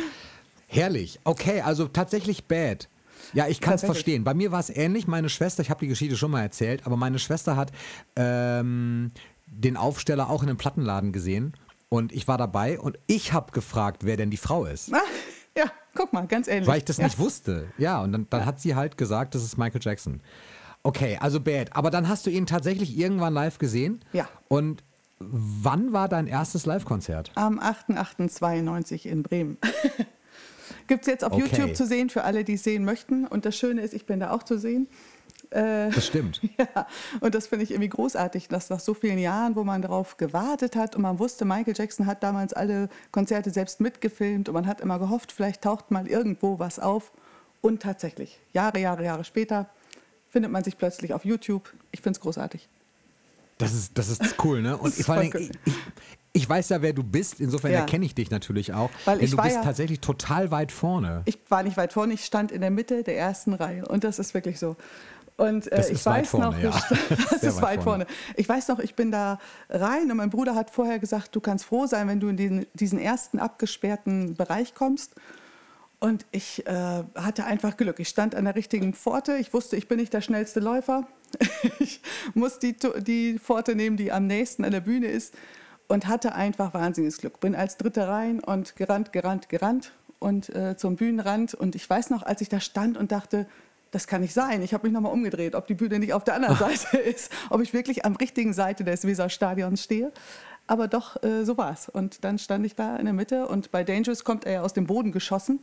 Herrlich. 0.74 1.20
Okay, 1.22 1.60
also 1.60 1.86
tatsächlich 1.86 2.46
bad. 2.46 2.88
Ja, 3.32 3.46
ich 3.46 3.60
kann 3.60 3.74
es 3.74 3.84
verstehen. 3.84 4.24
Bei 4.24 4.34
mir 4.34 4.52
war 4.52 4.60
es 4.60 4.70
ähnlich. 4.70 5.06
Meine 5.06 5.28
Schwester, 5.28 5.62
ich 5.62 5.70
habe 5.70 5.80
die 5.80 5.86
Geschichte 5.86 6.16
schon 6.16 6.32
mal 6.32 6.42
erzählt, 6.42 6.84
aber 6.84 6.96
meine 6.96 7.18
Schwester 7.18 7.56
hat 7.56 7.70
ähm, 8.16 9.12
den 9.46 9.76
Aufsteller 9.76 10.28
auch 10.30 10.42
in 10.42 10.48
einem 10.48 10.58
Plattenladen 10.58 11.12
gesehen 11.12 11.56
und 11.88 12.12
ich 12.12 12.26
war 12.26 12.38
dabei 12.38 12.80
und 12.80 12.98
ich 13.06 13.32
habe 13.32 13.52
gefragt, 13.52 14.04
wer 14.04 14.16
denn 14.16 14.30
die 14.30 14.36
Frau 14.36 14.64
ist. 14.64 14.92
Ah, 14.92 14.98
ja, 15.56 15.66
guck 15.94 16.12
mal, 16.12 16.26
ganz 16.26 16.48
ehrlich. 16.48 16.66
Weil 16.66 16.78
ich 16.78 16.84
das 16.84 16.96
ja. 16.96 17.04
nicht 17.04 17.18
wusste. 17.20 17.68
Ja, 17.78 18.02
und 18.02 18.10
dann, 18.12 18.26
dann 18.30 18.40
ja. 18.40 18.46
hat 18.46 18.60
sie 18.60 18.74
halt 18.74 18.98
gesagt, 18.98 19.36
das 19.36 19.44
ist 19.44 19.56
Michael 19.56 19.80
Jackson. 19.82 20.20
Okay, 20.82 21.18
also 21.20 21.40
Bad. 21.40 21.74
Aber 21.76 21.90
dann 21.90 22.08
hast 22.08 22.26
du 22.26 22.30
ihn 22.30 22.46
tatsächlich 22.46 22.98
irgendwann 22.98 23.32
live 23.32 23.58
gesehen. 23.58 24.04
Ja. 24.12 24.28
Und 24.48 24.82
wann 25.18 25.92
war 25.92 26.08
dein 26.08 26.26
erstes 26.26 26.66
Live-Konzert? 26.66 27.30
Am 27.36 27.60
8.8.92 27.60 29.06
in 29.06 29.22
Bremen. 29.22 29.56
Gibt 30.86 31.02
es 31.02 31.06
jetzt 31.08 31.24
auf 31.24 31.32
Okay. 31.32 31.42
YouTube 31.42 31.76
zu 31.76 31.86
sehen 31.86 32.10
für 32.10 32.24
alle, 32.24 32.44
die 32.44 32.54
es 32.54 32.64
sehen 32.64 32.84
möchten. 32.84 33.26
Und 33.26 33.44
das 33.44 33.56
Schöne 33.56 33.82
ist, 33.82 33.94
ich 33.94 34.06
bin 34.06 34.20
da 34.20 34.30
auch 34.30 34.42
zu 34.42 34.58
sehen. 34.58 34.88
Äh, 35.50 35.90
Das 35.90 36.06
stimmt. 36.06 36.40
Ja, 36.58 36.86
und 37.20 37.34
das 37.34 37.46
finde 37.48 37.64
ich 37.64 37.70
irgendwie 37.70 37.88
großartig, 37.90 38.48
dass 38.48 38.70
nach 38.70 38.80
so 38.80 38.94
vielen 38.94 39.18
Jahren, 39.18 39.56
wo 39.56 39.64
man 39.64 39.82
darauf 39.82 40.16
gewartet 40.16 40.74
hat 40.76 40.96
und 40.96 41.02
man 41.02 41.18
wusste, 41.18 41.44
Michael 41.44 41.74
Jackson 41.76 42.06
hat 42.06 42.22
damals 42.22 42.52
alle 42.52 42.88
Konzerte 43.12 43.50
selbst 43.50 43.80
mitgefilmt 43.80 44.48
und 44.48 44.54
man 44.54 44.66
hat 44.66 44.80
immer 44.80 44.98
gehofft, 44.98 45.32
vielleicht 45.32 45.62
taucht 45.62 45.90
mal 45.90 46.08
irgendwo 46.08 46.58
was 46.58 46.78
auf. 46.78 47.12
Und 47.60 47.82
tatsächlich, 47.82 48.40
Jahre, 48.52 48.78
Jahre, 48.78 49.04
Jahre 49.04 49.24
später 49.24 49.68
findet 50.28 50.50
man 50.50 50.64
sich 50.64 50.76
plötzlich 50.76 51.14
auf 51.14 51.24
YouTube. 51.24 51.72
Ich 51.92 52.00
finde 52.00 52.18
es 52.18 52.20
großartig. 52.20 52.68
Das 53.58 53.72
ist, 53.72 53.96
das 53.96 54.08
ist 54.08 54.34
cool, 54.44 54.60
ne? 54.60 54.76
Und 54.76 54.92
vor 54.94 55.14
allem, 55.14 55.30
voll 55.30 55.40
ich, 55.42 55.50
ich, 56.34 56.42
ich 56.42 56.48
weiß 56.48 56.68
ja, 56.68 56.82
wer 56.82 56.92
du 56.92 57.02
bist. 57.02 57.40
Insofern 57.40 57.72
Ja. 57.72 57.78
erkenne 57.80 58.04
ich 58.04 58.14
dich 58.14 58.30
natürlich 58.30 58.72
auch. 58.74 58.90
Weil 59.06 59.16
denn 59.16 59.24
ich 59.24 59.30
du 59.30 59.36
bist 59.38 59.54
ja- 59.56 59.62
tatsächlich 59.62 60.00
total 60.00 60.50
weit 60.50 60.72
vorne. 60.72 61.22
Ich 61.24 61.38
war 61.48 61.62
nicht 61.62 61.76
weit 61.76 61.92
vorne, 61.92 62.12
ich 62.14 62.24
stand 62.24 62.52
in 62.52 62.60
der 62.60 62.70
Mitte 62.70 63.02
der 63.02 63.16
ersten 63.16 63.54
Reihe 63.54 63.86
und 63.86 64.04
das 64.04 64.18
ist 64.18 64.34
wirklich 64.34 64.58
so. 64.58 64.76
Und 65.36 65.66
äh, 65.72 65.76
Das 65.76 65.90
ich 65.90 66.04
weiß 66.06 66.28
vorne, 66.28 66.46
noch, 66.46 66.58
ja. 66.58 66.70
das 67.30 67.40
Sehr 67.40 67.48
ist 67.50 67.62
weit 67.62 67.82
vorne. 67.82 68.04
vorne. 68.04 68.06
Ich 68.36 68.48
weiß 68.48 68.68
noch, 68.68 68.78
ich 68.78 68.94
bin 68.94 69.10
da 69.10 69.38
rein 69.68 70.08
und 70.10 70.16
mein 70.16 70.30
Bruder 70.30 70.54
hat 70.54 70.70
vorher 70.70 70.98
gesagt, 71.00 71.34
du 71.34 71.40
kannst 71.40 71.64
froh 71.64 71.86
sein, 71.86 72.06
wenn 72.06 72.20
du 72.20 72.28
in 72.28 72.36
diesen, 72.36 72.66
diesen 72.74 72.98
ersten 73.00 73.40
abgesperrten 73.40 74.36
Bereich 74.36 74.74
kommst. 74.74 75.14
Und 75.98 76.26
ich 76.32 76.64
äh, 76.66 77.02
hatte 77.16 77.46
einfach 77.46 77.76
Glück. 77.76 77.98
Ich 77.98 78.08
stand 78.10 78.34
an 78.34 78.44
der 78.44 78.54
richtigen 78.54 78.92
Pforte. 78.94 79.36
Ich 79.38 79.52
wusste, 79.54 79.74
ich 79.76 79.88
bin 79.88 79.98
nicht 79.98 80.12
der 80.12 80.20
schnellste 80.20 80.60
Läufer. 80.60 81.06
ich 81.80 82.00
muss 82.34 82.58
die, 82.60 82.76
die 83.00 83.38
Pforte 83.40 83.74
nehmen, 83.74 83.96
die 83.96 84.12
am 84.12 84.26
nächsten 84.26 84.64
an 84.64 84.70
der 84.70 84.80
Bühne 84.80 85.06
ist. 85.06 85.34
Und 85.88 86.06
hatte 86.06 86.34
einfach 86.34 86.72
wahnsinniges 86.74 87.18
Glück. 87.18 87.40
Bin 87.40 87.54
als 87.54 87.76
Dritte 87.76 88.08
rein 88.08 88.40
und 88.40 88.74
gerannt, 88.76 89.12
gerannt, 89.12 89.48
gerannt 89.48 89.92
und 90.18 90.48
äh, 90.54 90.76
zum 90.76 90.96
Bühnenrand. 90.96 91.54
Und 91.54 91.74
ich 91.74 91.88
weiß 91.88 92.10
noch, 92.10 92.22
als 92.22 92.40
ich 92.40 92.48
da 92.48 92.58
stand 92.60 92.96
und 92.96 93.12
dachte, 93.12 93.46
das 93.90 94.06
kann 94.06 94.22
nicht 94.22 94.34
sein. 94.34 94.62
Ich 94.62 94.72
habe 94.74 94.86
mich 94.86 94.92
nochmal 94.94 95.12
umgedreht, 95.12 95.54
ob 95.54 95.66
die 95.66 95.74
Bühne 95.74 95.98
nicht 95.98 96.14
auf 96.14 96.24
der 96.24 96.34
anderen 96.34 96.56
Seite 96.58 96.96
ist, 96.96 97.30
ob 97.50 97.60
ich 97.60 97.72
wirklich 97.74 98.04
am 98.04 98.16
richtigen 98.16 98.52
Seite 98.54 98.82
des 98.82 99.06
Weserstadions 99.06 99.82
stehe. 99.84 100.10
Aber 100.66 100.88
doch, 100.88 101.22
äh, 101.22 101.44
so 101.44 101.58
war 101.58 101.72
es. 101.72 101.88
Und 101.90 102.24
dann 102.24 102.38
stand 102.38 102.64
ich 102.64 102.74
da 102.74 102.96
in 102.96 103.04
der 103.04 103.14
Mitte 103.14 103.46
und 103.46 103.70
bei 103.70 103.84
Dangerous 103.84 104.24
kommt 104.24 104.46
er 104.46 104.52
ja 104.52 104.62
aus 104.62 104.72
dem 104.72 104.86
Boden 104.86 105.12
geschossen. 105.12 105.60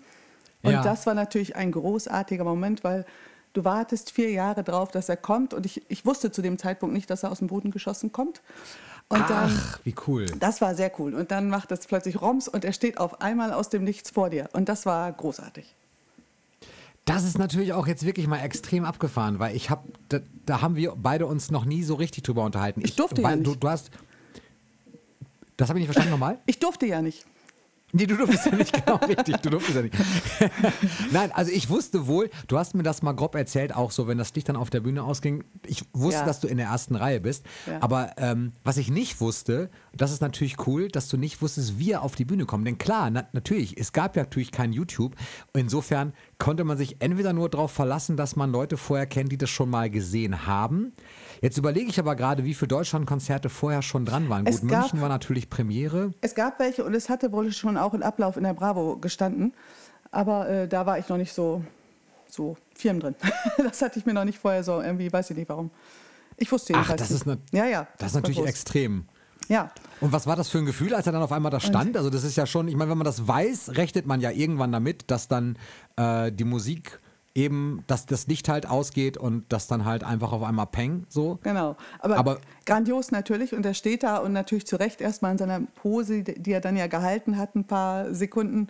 Und 0.61 0.71
Ja. 0.73 0.83
das 0.83 1.07
war 1.07 1.15
natürlich 1.15 1.55
ein 1.55 1.71
großartiger 1.71 2.43
Moment, 2.43 2.83
weil 2.83 3.05
du 3.53 3.65
wartest 3.65 4.11
vier 4.11 4.29
Jahre 4.31 4.63
drauf, 4.63 4.91
dass 4.91 5.09
er 5.09 5.17
kommt. 5.17 5.55
Und 5.55 5.65
ich, 5.65 5.81
ich 5.89 6.05
wusste 6.05 6.31
zu 6.31 6.41
dem 6.43 6.59
Zeitpunkt 6.59 6.93
nicht, 6.93 7.09
dass 7.09 7.23
er 7.23 7.31
aus 7.31 7.39
dem 7.39 7.47
Boden 7.47 7.71
geschossen 7.71 8.11
kommt. 8.11 8.41
Und 9.11 9.29
dann, 9.29 9.59
Ach, 9.61 9.79
wie 9.83 9.93
cool. 10.07 10.25
das 10.39 10.61
war 10.61 10.73
sehr 10.73 10.89
cool. 10.97 11.13
Und 11.13 11.31
dann 11.31 11.49
macht 11.49 11.71
es 11.71 11.85
plötzlich 11.85 12.21
Roms 12.21 12.47
und 12.47 12.63
er 12.63 12.71
steht 12.71 12.97
auf 12.97 13.19
einmal 13.19 13.51
aus 13.51 13.67
dem 13.67 13.83
Nichts 13.83 14.09
vor 14.09 14.29
dir. 14.29 14.49
Und 14.53 14.69
das 14.69 14.85
war 14.85 15.11
großartig. 15.11 15.75
Das 17.03 17.25
ist 17.25 17.37
natürlich 17.37 17.73
auch 17.73 17.87
jetzt 17.87 18.05
wirklich 18.05 18.27
mal 18.27 18.39
extrem 18.39 18.85
abgefahren, 18.85 19.39
weil 19.39 19.53
ich 19.53 19.69
habe, 19.69 19.83
da, 20.07 20.19
da 20.45 20.61
haben 20.61 20.77
wir 20.77 20.93
beide 20.95 21.25
uns 21.25 21.51
noch 21.51 21.65
nie 21.65 21.83
so 21.83 21.95
richtig 21.95 22.23
drüber 22.23 22.45
unterhalten. 22.45 22.81
Ich 22.85 22.95
durfte 22.95 23.21
ja 23.21 23.27
weil, 23.27 23.37
nicht. 23.37 23.47
Du, 23.47 23.55
du 23.55 23.67
hast, 23.67 23.91
das 25.57 25.67
habe 25.67 25.79
ich 25.79 25.83
nicht 25.83 25.93
verstanden 25.93 26.11
nochmal? 26.11 26.37
Ich 26.45 26.59
durfte 26.59 26.85
ja 26.85 27.01
nicht. 27.01 27.25
Nee, 27.93 28.05
du 28.05 28.15
durftest 28.17 28.45
ja 28.45 28.55
nicht, 28.55 28.73
genau 28.85 28.97
richtig, 28.97 29.37
du 29.37 29.49
durftest 29.49 29.75
ja 29.75 29.81
nicht. 29.83 29.95
Nein, 31.11 31.31
also 31.33 31.51
ich 31.51 31.69
wusste 31.69 32.07
wohl, 32.07 32.29
du 32.47 32.57
hast 32.57 32.73
mir 32.73 32.83
das 32.83 33.01
mal 33.01 33.11
grob 33.13 33.35
erzählt, 33.35 33.75
auch 33.75 33.91
so, 33.91 34.07
wenn 34.07 34.17
das 34.17 34.33
Licht 34.33 34.47
dann 34.49 34.55
auf 34.55 34.69
der 34.69 34.79
Bühne 34.79 35.03
ausging. 35.03 35.43
Ich 35.65 35.83
wusste, 35.93 36.21
Ja. 36.21 36.25
dass 36.25 36.39
du 36.39 36.47
in 36.47 36.57
der 36.57 36.67
ersten 36.67 36.95
Reihe 36.95 37.19
bist. 37.19 37.45
Ja. 37.67 37.77
Aber 37.81 38.13
ähm, 38.17 38.53
was 38.63 38.77
ich 38.77 38.89
nicht 38.89 39.19
wusste, 39.21 39.69
das 39.95 40.11
ist 40.11 40.21
natürlich 40.21 40.65
cool, 40.67 40.87
dass 40.87 41.07
du 41.09 41.17
nicht 41.17 41.41
wusstest, 41.41 41.79
wie 41.79 41.91
er 41.91 42.01
auf 42.03 42.15
die 42.15 42.25
Bühne 42.25 42.45
kommt. 42.45 42.65
Denn 42.67 42.77
klar, 42.77 43.09
na, 43.09 43.27
natürlich, 43.33 43.77
es 43.77 43.91
gab 43.93 44.15
ja 44.15 44.23
natürlich 44.23 44.51
kein 44.51 44.73
YouTube. 44.73 45.15
Insofern 45.53 46.13
konnte 46.37 46.63
man 46.63 46.77
sich 46.77 46.97
entweder 47.01 47.33
nur 47.33 47.49
darauf 47.49 47.71
verlassen, 47.71 48.17
dass 48.17 48.35
man 48.35 48.51
Leute 48.51 48.77
vorher 48.77 49.05
kennt, 49.05 49.31
die 49.31 49.37
das 49.37 49.49
schon 49.49 49.69
mal 49.69 49.89
gesehen 49.89 50.45
haben. 50.47 50.93
Jetzt 51.41 51.57
überlege 51.57 51.89
ich 51.89 51.99
aber 51.99 52.15
gerade, 52.15 52.45
wie 52.45 52.53
viele 52.53 52.67
Deutschlandkonzerte 52.69 53.49
vorher 53.49 53.81
schon 53.81 54.05
dran 54.05 54.29
waren. 54.29 54.45
Es 54.45 54.61
Gut, 54.61 54.69
gab- 54.69 54.81
München 54.81 55.01
war 55.01 55.09
natürlich 55.09 55.49
Premiere. 55.49 56.13
Es 56.21 56.35
gab 56.35 56.59
welche 56.59 56.83
und 56.85 56.93
es 56.93 57.09
hatte 57.09 57.31
wohl 57.31 57.51
schon 57.51 57.77
auch 57.77 57.93
ein 57.95 58.03
Ablauf 58.03 58.37
in 58.37 58.43
der 58.43 58.53
Bravo 58.53 58.97
gestanden. 58.97 59.53
Aber 60.11 60.47
äh, 60.47 60.67
da 60.67 60.85
war 60.85 60.99
ich 60.99 61.09
noch 61.09 61.17
nicht 61.17 61.33
so, 61.33 61.63
so 62.29 62.57
firm 62.75 62.99
drin. 62.99 63.15
das 63.57 63.81
hatte 63.81 63.97
ich 63.97 64.05
mir 64.05 64.13
noch 64.13 64.25
nicht 64.25 64.37
vorher 64.37 64.63
so 64.63 64.81
irgendwie, 64.81 65.11
weiß 65.11 65.31
ich 65.31 65.37
nicht 65.37 65.49
warum. 65.49 65.71
Ich 66.37 66.51
wusste 66.51 66.73
Ach, 66.73 66.77
jedenfalls 66.77 67.01
das 67.01 67.09
nicht. 67.09 67.21
ist, 67.21 67.53
ne, 67.53 67.59
ja, 67.59 67.65
ja, 67.65 67.87
das 67.97 68.09
ist 68.09 68.15
natürlich 68.15 68.37
groß. 68.37 68.47
extrem. 68.47 69.05
Ja, 69.47 69.71
Und 69.99 70.11
was 70.13 70.27
war 70.27 70.35
das 70.35 70.47
für 70.49 70.59
ein 70.59 70.65
Gefühl, 70.65 70.93
als 70.93 71.07
er 71.07 71.11
dann 71.13 71.23
auf 71.23 71.31
einmal 71.31 71.51
da 71.51 71.59
stand? 71.59 71.97
Also 71.97 72.09
das 72.11 72.23
ist 72.23 72.37
ja 72.37 72.45
schon, 72.45 72.67
ich 72.67 72.75
meine, 72.75 72.91
wenn 72.91 72.97
man 72.99 73.05
das 73.05 73.27
weiß, 73.27 73.71
rechnet 73.75 74.05
man 74.05 74.21
ja 74.21 74.29
irgendwann 74.29 74.71
damit, 74.71 75.09
dass 75.09 75.27
dann 75.27 75.57
äh, 75.97 76.31
die 76.31 76.43
Musik 76.45 76.99
eben, 77.35 77.83
dass 77.87 78.05
das 78.05 78.27
Licht 78.27 78.49
halt 78.49 78.67
ausgeht 78.67 79.17
und 79.17 79.45
das 79.49 79.67
dann 79.67 79.85
halt 79.85 80.03
einfach 80.03 80.31
auf 80.31 80.43
einmal 80.43 80.67
peng 80.67 81.05
so. 81.09 81.39
genau. 81.43 81.77
Aber, 81.99 82.17
Aber- 82.17 82.37
grandios 82.65 83.11
natürlich. 83.11 83.53
Und 83.53 83.65
er 83.65 83.73
steht 83.73 84.03
da 84.03 84.17
und 84.17 84.33
natürlich 84.33 84.67
zu 84.67 84.75
Recht 84.75 85.01
erstmal 85.01 85.31
in 85.31 85.37
seiner 85.37 85.61
Pose, 85.61 86.23
die 86.23 86.51
er 86.51 86.61
dann 86.61 86.75
ja 86.77 86.87
gehalten 86.87 87.37
hat, 87.37 87.55
ein 87.55 87.65
paar 87.65 88.13
Sekunden. 88.13 88.67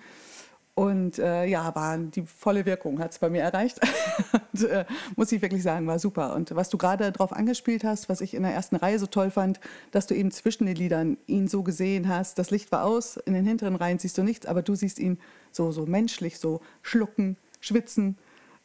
Und 0.73 1.19
äh, 1.19 1.45
ja, 1.45 1.75
war 1.75 1.97
die 1.97 2.23
volle 2.25 2.65
Wirkung 2.65 2.99
hat 2.99 3.11
es 3.11 3.19
bei 3.19 3.29
mir 3.29 3.41
erreicht. 3.41 3.79
und, 4.53 4.63
äh, 4.63 4.85
muss 5.17 5.31
ich 5.31 5.41
wirklich 5.41 5.63
sagen, 5.63 5.85
war 5.85 5.99
super. 5.99 6.33
Und 6.33 6.55
was 6.55 6.69
du 6.69 6.77
gerade 6.77 7.11
darauf 7.11 7.33
angespielt 7.33 7.83
hast, 7.83 8.07
was 8.07 8.21
ich 8.21 8.33
in 8.33 8.43
der 8.43 8.53
ersten 8.53 8.77
Reihe 8.77 8.97
so 8.97 9.05
toll 9.05 9.31
fand, 9.31 9.59
dass 9.91 10.07
du 10.07 10.15
eben 10.15 10.31
zwischen 10.31 10.65
den 10.65 10.77
Liedern 10.77 11.17
ihn 11.27 11.49
so 11.49 11.61
gesehen 11.61 12.07
hast. 12.07 12.39
Das 12.39 12.51
Licht 12.51 12.71
war 12.71 12.85
aus, 12.85 13.17
in 13.17 13.33
den 13.33 13.45
hinteren 13.45 13.75
Reihen 13.75 13.99
siehst 13.99 14.17
du 14.17 14.23
nichts, 14.23 14.45
aber 14.45 14.61
du 14.61 14.73
siehst 14.73 14.97
ihn 14.97 15.19
so, 15.51 15.71
so 15.73 15.85
menschlich, 15.85 16.39
so 16.39 16.61
schlucken, 16.83 17.35
schwitzen, 17.59 18.17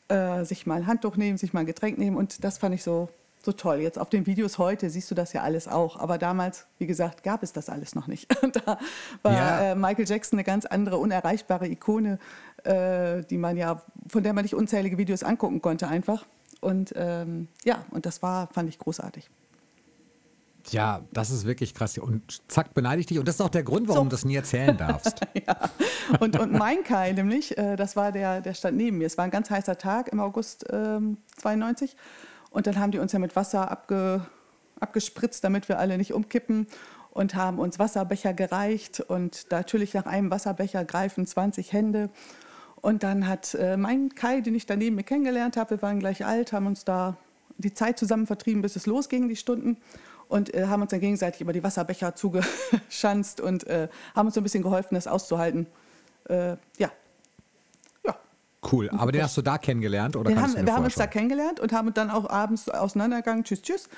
äh, 0.08 0.44
sich 0.44 0.66
mal 0.66 0.76
ein 0.76 0.86
Handtuch 0.86 1.16
nehmen, 1.16 1.38
sich 1.38 1.52
mal 1.52 1.60
ein 1.60 1.66
Getränk 1.66 1.98
nehmen. 1.98 2.16
Und 2.16 2.44
das 2.44 2.58
fand 2.58 2.74
ich 2.74 2.82
so, 2.82 3.08
so 3.42 3.52
toll. 3.52 3.80
Jetzt 3.80 3.98
auf 3.98 4.08
den 4.08 4.26
Videos 4.26 4.58
heute 4.58 4.90
siehst 4.90 5.10
du 5.10 5.14
das 5.14 5.32
ja 5.32 5.42
alles 5.42 5.68
auch. 5.68 5.98
Aber 5.98 6.18
damals, 6.18 6.66
wie 6.78 6.86
gesagt, 6.86 7.22
gab 7.22 7.42
es 7.42 7.52
das 7.52 7.68
alles 7.68 7.94
noch 7.94 8.06
nicht. 8.06 8.26
Und 8.42 8.56
da 8.66 8.78
war 9.22 9.32
Ja. 9.32 9.60
äh, 9.72 9.74
Michael 9.74 10.06
Jackson 10.08 10.38
eine 10.38 10.44
ganz 10.44 10.66
andere, 10.66 10.98
unerreichbare 10.98 11.68
Ikone, 11.68 12.18
äh, 12.64 13.22
die 13.24 13.38
man 13.38 13.56
ja, 13.56 13.82
von 14.08 14.22
der 14.22 14.32
man 14.32 14.42
nicht 14.44 14.54
unzählige 14.54 14.98
Videos 14.98 15.22
angucken 15.22 15.60
konnte 15.62 15.88
einfach. 15.88 16.24
Und 16.60 16.92
ähm, 16.96 17.48
ja, 17.64 17.84
und 17.90 18.06
das 18.06 18.22
war, 18.22 18.48
fand 18.48 18.68
ich 18.68 18.78
großartig. 18.78 19.28
Ja, 20.72 21.02
das 21.12 21.30
ist 21.30 21.44
wirklich 21.46 21.74
krass. 21.74 21.96
Und 21.98 22.42
zack, 22.48 22.74
beneide 22.74 23.00
ich 23.00 23.06
dich. 23.06 23.18
Und 23.18 23.28
das 23.28 23.36
ist 23.36 23.40
auch 23.40 23.48
der 23.48 23.62
Grund, 23.62 23.88
warum 23.88 24.00
So. 24.00 24.04
du 24.04 24.10
das 24.10 24.24
nie 24.24 24.36
erzählen 24.36 24.76
darfst. 24.78 25.20
Und, 26.20 26.38
und 26.38 26.52
mein 26.52 26.84
Kai 26.84 27.12
nämlich, 27.12 27.56
äh, 27.58 27.76
das 27.76 27.96
war 27.96 28.12
der, 28.12 28.40
der 28.40 28.54
stand 28.54 28.76
neben 28.76 28.98
mir. 28.98 29.06
Es 29.06 29.16
war 29.18 29.24
ein 29.24 29.30
ganz 29.30 29.50
heißer 29.50 29.78
Tag 29.78 30.08
im 30.08 30.20
August 30.20 30.66
ähm, 30.70 31.18
92. 31.36 31.96
Und 32.50 32.66
dann 32.66 32.78
haben 32.78 32.90
die 32.90 32.98
uns 32.98 33.12
ja 33.12 33.18
mit 33.18 33.36
Wasser 33.36 33.70
abge, 33.70 34.24
abgespritzt, 34.80 35.44
damit 35.44 35.68
wir 35.68 35.78
alle 35.78 35.98
nicht 35.98 36.12
umkippen. 36.12 36.66
Und 37.10 37.34
haben 37.34 37.58
uns 37.58 37.78
Wasserbecher 37.78 38.34
gereicht. 38.34 39.00
Und 39.00 39.46
natürlich 39.50 39.94
nach 39.94 40.06
einem 40.06 40.30
Wasserbecher 40.30 40.84
greifen 40.84 41.26
20 41.26 41.72
Hände. 41.72 42.10
Und 42.82 43.02
dann 43.02 43.26
hat 43.26 43.54
äh, 43.54 43.76
mein 43.76 44.14
Kai, 44.14 44.42
den 44.42 44.54
ich 44.54 44.66
daneben 44.66 44.96
mir 44.96 45.02
kennengelernt 45.02 45.56
habe, 45.56 45.70
wir 45.70 45.82
waren 45.82 45.98
gleich 45.98 46.24
alt, 46.26 46.52
haben 46.52 46.66
uns 46.66 46.84
da 46.84 47.16
die 47.58 47.72
Zeit 47.72 47.98
zusammen 47.98 48.26
vertrieben, 48.26 48.62
bis 48.62 48.76
es 48.76 48.86
losging, 48.86 49.28
die 49.28 49.36
Stunden. 49.36 49.78
Und 50.28 50.52
äh, 50.54 50.66
haben 50.66 50.82
uns 50.82 50.90
dann 50.90 51.00
gegenseitig 51.00 51.40
über 51.40 51.52
die 51.52 51.62
Wasserbecher 51.62 52.14
zugeschanzt 52.14 53.40
und 53.40 53.66
äh, 53.66 53.88
haben 54.14 54.26
uns 54.26 54.34
so 54.34 54.40
ein 54.40 54.44
bisschen 54.44 54.62
geholfen, 54.62 54.94
das 54.94 55.06
auszuhalten. 55.06 55.66
Äh, 56.28 56.56
ja. 56.78 56.90
Ja. 58.04 58.16
Cool. 58.70 58.90
Aber 58.90 59.12
den 59.12 59.22
hast 59.22 59.36
du 59.36 59.42
da 59.42 59.58
kennengelernt 59.58 60.16
oder 60.16 60.30
Den 60.30 60.40
haben, 60.40 60.54
du 60.54 60.66
wir 60.66 60.74
haben 60.74 60.84
uns 60.84 60.96
da 60.96 61.06
kennengelernt 61.06 61.60
und 61.60 61.72
haben 61.72 61.94
dann 61.94 62.10
auch 62.10 62.28
abends 62.28 62.68
auseinandergegangen. 62.68 63.44
Tschüss, 63.44 63.62
tschüss. 63.62 63.88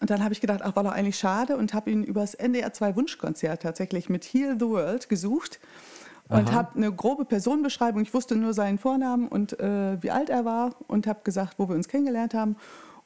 Und 0.00 0.10
dann 0.10 0.22
habe 0.22 0.34
ich 0.34 0.40
gedacht, 0.40 0.60
ach, 0.62 0.74
war 0.74 0.82
doch 0.82 0.92
eigentlich 0.92 1.16
schade 1.16 1.56
und 1.56 1.74
habe 1.74 1.90
ihn 1.90 2.02
übers 2.02 2.34
NDR 2.34 2.72
2 2.72 2.96
Wunschkonzert 2.96 3.62
tatsächlich 3.62 4.08
mit 4.08 4.24
Heal 4.24 4.56
the 4.58 4.66
World 4.66 5.08
gesucht 5.08 5.60
und 6.28 6.52
habe 6.52 6.76
eine 6.76 6.92
grobe 6.92 7.24
Personenbeschreibung. 7.24 8.02
Ich 8.02 8.14
wusste 8.14 8.36
nur 8.36 8.54
seinen 8.54 8.78
Vornamen 8.78 9.28
und 9.28 9.58
äh, 9.60 10.02
wie 10.02 10.10
alt 10.10 10.30
er 10.30 10.44
war 10.44 10.74
und 10.88 11.06
habe 11.06 11.20
gesagt, 11.24 11.58
wo 11.58 11.68
wir 11.68 11.76
uns 11.76 11.88
kennengelernt 11.88 12.34
haben. 12.34 12.56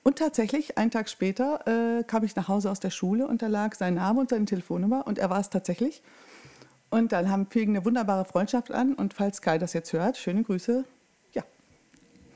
Und 0.07 0.19
tatsächlich, 0.19 0.79
einen 0.79 0.93
Tag 0.93 1.09
später, 1.09 1.67
äh, 1.67 2.05
kam 2.05 2.23
ich 2.23 2.37
nach 2.37 2.47
Hause 2.47 2.71
aus 2.71 2.79
der 2.79 2.91
Schule 2.91 3.27
und 3.27 3.43
da 3.43 3.49
lag 3.49 3.75
sein 3.75 3.95
Name 3.95 4.21
und 4.21 4.31
seine 4.31 4.45
Telefonnummer 4.45 5.05
und 5.05 5.19
er 5.19 5.31
war 5.31 5.41
es 5.41 5.51
tatsächlich. 5.51 6.01
Und 6.91 7.11
dann 7.11 7.29
haben, 7.29 7.49
fing 7.51 7.71
eine 7.71 7.85
wunderbare 7.85 8.25
Freundschaft 8.25 8.71
an 8.71 8.95
und 8.95 9.15
falls 9.15 9.43
Kai 9.43 9.59
das 9.59 9.73
jetzt 9.73 9.93
hört, 9.93 10.17
schöne 10.17 10.45
Grüße. 10.45 10.85
Ja, 11.33 11.43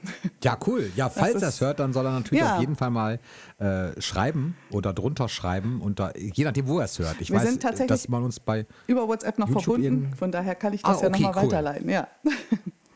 Ja, 0.43 0.59
cool. 0.67 0.91
Ja, 0.97 1.11
falls 1.11 1.37
ist- 1.37 1.43
er 1.43 1.49
es 1.51 1.61
hört, 1.61 1.79
dann 1.79 1.93
soll 1.93 2.07
er 2.07 2.11
natürlich 2.13 2.43
Ja. 2.43 2.55
auf 2.55 2.61
jeden 2.61 2.75
Fall 2.75 2.91
mal 2.91 3.21
äh, 3.61 4.01
schreiben 4.01 4.57
oder 4.73 4.93
drunter 4.93 5.29
schreiben. 5.29 5.81
Unter, 5.81 6.19
je 6.19 6.43
nachdem, 6.43 6.67
wo 6.67 6.81
er 6.81 6.87
es 6.87 6.99
hört. 6.99 7.21
Ich 7.21 7.31
Wir 7.31 7.39
weiß, 7.39 7.51
sind 7.51 7.63
tatsächlich- 7.63 7.87
dass 7.87 8.09
man 8.09 8.25
uns 8.25 8.41
bei 8.41 8.67
über 8.89 9.07
WhatsApp 9.07 9.39
noch 9.39 9.47
YouTube 9.49 9.65
verbunden. 9.77 10.13
Von 10.17 10.33
daher 10.33 10.57
kann 10.57 10.73
ich 10.73 10.83
das 10.83 10.99
Ah, 10.99 11.03
ja 11.03 11.09
okay, 11.09 11.23
nochmal 11.23 11.45
cool. 11.45 11.51
weiterleiten. 11.53 11.89
Ja. 11.89 12.09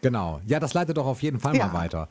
Genau. 0.02 0.40
Ja, 0.46 0.58
das 0.60 0.74
leitet 0.74 0.96
doch 0.96 1.06
auf 1.06 1.22
jeden 1.22 1.38
Fall 1.38 1.56
Ja. 1.56 1.68
mal 1.68 1.74
weiter. 1.74 2.08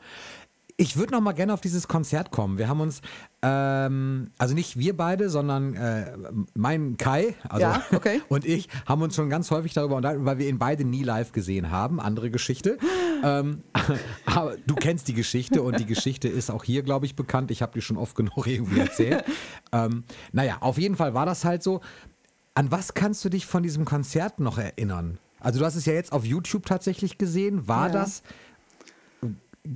Ich 0.76 0.96
würde 0.96 1.12
noch 1.12 1.20
mal 1.20 1.32
gerne 1.32 1.54
auf 1.54 1.60
dieses 1.60 1.86
Konzert 1.86 2.32
kommen. 2.32 2.58
Wir 2.58 2.66
haben 2.66 2.80
uns, 2.80 3.00
ähm, 3.42 4.32
also 4.38 4.54
nicht 4.54 4.76
wir 4.76 4.96
beide, 4.96 5.30
sondern 5.30 5.74
äh, 5.74 6.16
mein 6.54 6.96
Kai 6.96 7.36
also, 7.48 7.60
Ja, 7.60 7.82
okay. 7.94 8.20
und 8.28 8.44
ich 8.44 8.68
haben 8.84 9.00
uns 9.02 9.14
schon 9.14 9.30
ganz 9.30 9.52
häufig 9.52 9.72
darüber 9.72 9.94
unterhalten, 9.94 10.24
weil 10.24 10.38
wir 10.38 10.48
ihn 10.48 10.58
beide 10.58 10.84
nie 10.84 11.04
live 11.04 11.30
gesehen 11.30 11.70
haben. 11.70 12.00
Andere 12.00 12.28
Geschichte. 12.28 12.78
ähm, 13.22 13.62
aber 14.26 14.56
du 14.66 14.74
kennst 14.74 15.06
die 15.06 15.14
Geschichte 15.14 15.62
und 15.62 15.78
die 15.78 15.86
Geschichte 15.86 16.26
ist 16.26 16.50
auch 16.50 16.64
hier, 16.64 16.82
glaube 16.82 17.06
ich, 17.06 17.14
bekannt. 17.14 17.52
Ich 17.52 17.62
habe 17.62 17.72
die 17.74 17.80
schon 17.80 17.96
oft 17.96 18.16
genug 18.16 18.44
irgendwie 18.46 18.80
erzählt. 18.80 19.24
ähm, 19.70 20.02
naja, 20.32 20.56
auf 20.58 20.76
jeden 20.78 20.96
Fall 20.96 21.14
war 21.14 21.24
das 21.26 21.44
halt 21.44 21.62
so. 21.62 21.82
An 22.56 22.72
was 22.72 22.94
kannst 22.94 23.24
du 23.24 23.28
dich 23.28 23.46
von 23.46 23.62
diesem 23.62 23.84
Konzert 23.84 24.40
noch 24.40 24.58
erinnern? 24.58 25.18
Also 25.38 25.60
du 25.60 25.66
hast 25.66 25.76
es 25.76 25.86
ja 25.86 25.92
jetzt 25.92 26.12
auf 26.12 26.24
YouTube 26.24 26.66
tatsächlich 26.66 27.18
gesehen. 27.18 27.68
War 27.68 27.88
Ja. 27.88 27.92
das, 27.92 28.22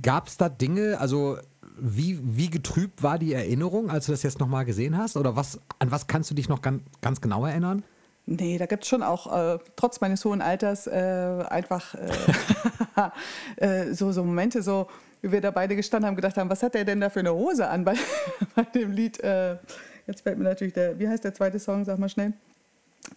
gab 0.01 0.27
es 0.27 0.37
da 0.37 0.49
Dinge, 0.49 0.99
also 0.99 1.37
wie, 1.77 2.19
wie 2.21 2.49
getrübt 2.49 3.03
war 3.03 3.17
die 3.17 3.33
Erinnerung, 3.33 3.89
als 3.89 4.05
du 4.07 4.11
das 4.11 4.23
jetzt 4.23 4.39
nochmal 4.39 4.65
gesehen 4.65 4.97
hast? 4.97 5.15
Oder 5.17 5.35
was, 5.35 5.59
an 5.79 5.91
was 5.91 6.07
kannst 6.07 6.29
du 6.29 6.35
dich 6.35 6.49
noch 6.49 6.61
ganz, 6.61 6.81
ganz 7.01 7.21
genau 7.21 7.45
erinnern? 7.45 7.83
Nee, 8.25 8.57
da 8.57 8.65
gibt 8.67 8.83
es 8.83 8.89
schon 8.89 9.01
auch, 9.01 9.55
äh, 9.55 9.57
trotz 9.75 10.01
meines 10.01 10.23
hohen 10.25 10.41
Alters, 10.41 10.85
äh, 10.87 10.91
einfach 11.49 11.95
äh, 11.95 12.09
äh, 13.89 13.93
so, 13.93 14.11
so 14.11 14.23
Momente, 14.23 14.61
so 14.61 14.87
wie 15.21 15.31
wir 15.31 15.41
da 15.41 15.51
beide 15.51 15.75
gestanden 15.75 16.07
haben, 16.07 16.15
gedacht 16.15 16.37
haben, 16.37 16.49
was 16.49 16.61
hat 16.61 16.75
der 16.75 16.85
denn 16.85 17.01
da 17.01 17.09
für 17.09 17.21
eine 17.21 17.33
Hose 17.33 17.67
an 17.67 17.83
bei, 17.85 17.95
bei 18.55 18.63
dem 18.63 18.91
Lied? 18.91 19.19
Äh, 19.23 19.57
jetzt 20.05 20.21
fällt 20.21 20.37
mir 20.37 20.43
natürlich 20.43 20.73
der, 20.73 20.99
wie 20.99 21.07
heißt 21.07 21.23
der 21.23 21.33
zweite 21.33 21.59
Song, 21.59 21.85
sag 21.85 21.97
mal 21.97 22.09
schnell. 22.09 22.33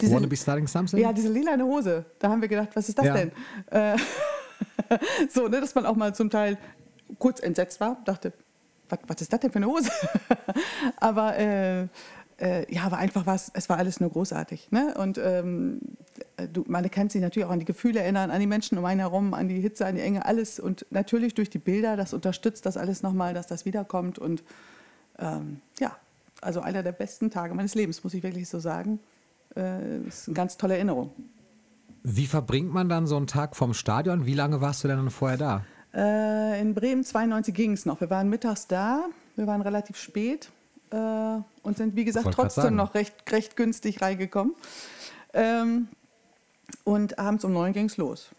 Diese- 0.00 0.14
Wanna 0.14 0.26
be 0.28 0.36
starting 0.36 0.66
something? 0.66 0.98
ja, 1.00 1.12
diese 1.12 1.28
lilane 1.28 1.64
Hose. 1.64 2.04
Da 2.18 2.30
haben 2.30 2.40
wir 2.40 2.48
gedacht, 2.48 2.68
was 2.74 2.88
ist 2.88 2.96
das 2.98 3.04
Ja. 3.06 3.14
denn? 3.14 3.32
Äh, 4.92 4.98
so, 5.28 5.48
ne, 5.48 5.60
dass 5.60 5.74
man 5.74 5.86
auch 5.86 5.96
mal 5.96 6.14
zum 6.14 6.30
Teil 6.30 6.58
kurz 7.18 7.40
entsetzt 7.40 7.80
war, 7.80 7.98
dachte, 8.04 8.32
was, 9.06 9.22
ist 9.22 9.32
das 9.32 9.40
denn 9.40 9.50
für 9.50 9.56
eine 9.56 9.66
Hose? 9.66 9.90
Aber 10.96 11.38
äh, 11.38 11.86
äh, 12.42 12.74
ja, 12.74 12.84
aber 12.84 12.98
einfach 12.98 13.24
was, 13.24 13.52
es 13.54 13.68
war 13.68 13.78
alles 13.78 14.00
nur 14.00 14.10
großartig. 14.10 14.72
Ne? 14.72 14.94
Und 14.98 15.16
ähm, 15.16 15.80
du, 16.52 16.64
man 16.66 16.90
kann 16.90 17.08
sich 17.08 17.22
natürlich 17.22 17.46
auch 17.46 17.52
an 17.52 17.60
die 17.60 17.64
Gefühle 17.64 18.00
erinnern, 18.00 18.32
an 18.32 18.40
die 18.40 18.48
Menschen 18.48 18.76
um 18.78 18.84
einen 18.84 18.98
herum, 18.98 19.32
an 19.32 19.48
die 19.48 19.60
Hitze, 19.60 19.86
an 19.86 19.94
die 19.94 20.00
Enge, 20.00 20.26
alles. 20.26 20.58
Und 20.58 20.84
natürlich 20.90 21.34
durch 21.34 21.50
die 21.50 21.58
Bilder, 21.58 21.96
das 21.96 22.12
unterstützt 22.12 22.66
das 22.66 22.76
alles 22.76 23.02
nochmal, 23.02 23.32
dass 23.32 23.46
das 23.46 23.64
wiederkommt. 23.64 24.18
Und 24.18 24.42
ähm, 25.20 25.60
ja, 25.78 25.96
also 26.40 26.60
einer 26.60 26.82
der 26.82 26.92
besten 26.92 27.30
Tage 27.30 27.54
meines 27.54 27.76
Lebens, 27.76 28.02
muss 28.02 28.12
ich 28.12 28.24
wirklich 28.24 28.48
so 28.48 28.58
sagen. 28.58 28.98
Äh, 29.54 29.98
ist 30.08 30.26
eine 30.26 30.34
ganz 30.34 30.56
tolle 30.56 30.74
Erinnerung. 30.74 31.12
Wie 32.04 32.26
verbringt 32.26 32.72
man 32.72 32.88
dann 32.88 33.06
so 33.06 33.16
einen 33.16 33.26
Tag 33.26 33.54
vom 33.54 33.74
Stadion? 33.74 34.26
Wie 34.26 34.34
lange 34.34 34.60
warst 34.60 34.82
du 34.82 34.88
denn 34.88 34.96
dann 34.96 35.10
vorher 35.10 35.38
da? 35.38 35.64
Äh, 35.94 36.60
in 36.60 36.74
Bremen 36.74 37.04
92 37.04 37.54
ging 37.54 37.72
es 37.72 37.86
noch. 37.86 38.00
Wir 38.00 38.10
waren 38.10 38.28
mittags 38.28 38.66
da, 38.66 39.04
wir 39.36 39.46
waren 39.46 39.62
relativ 39.62 39.96
spät 39.96 40.50
äh, 40.90 40.96
und 41.62 41.76
sind, 41.76 41.94
wie 41.94 42.04
gesagt, 42.04 42.28
trotzdem 42.32 42.76
noch 42.76 42.94
recht, 42.94 43.14
recht 43.30 43.56
günstig 43.56 44.02
reingekommen. 44.02 44.54
Ähm, 45.34 45.88
und 46.84 47.18
abends 47.18 47.44
um 47.44 47.52
neun 47.52 47.72
ging 47.72 47.86
es 47.86 47.96
los. 47.96 48.30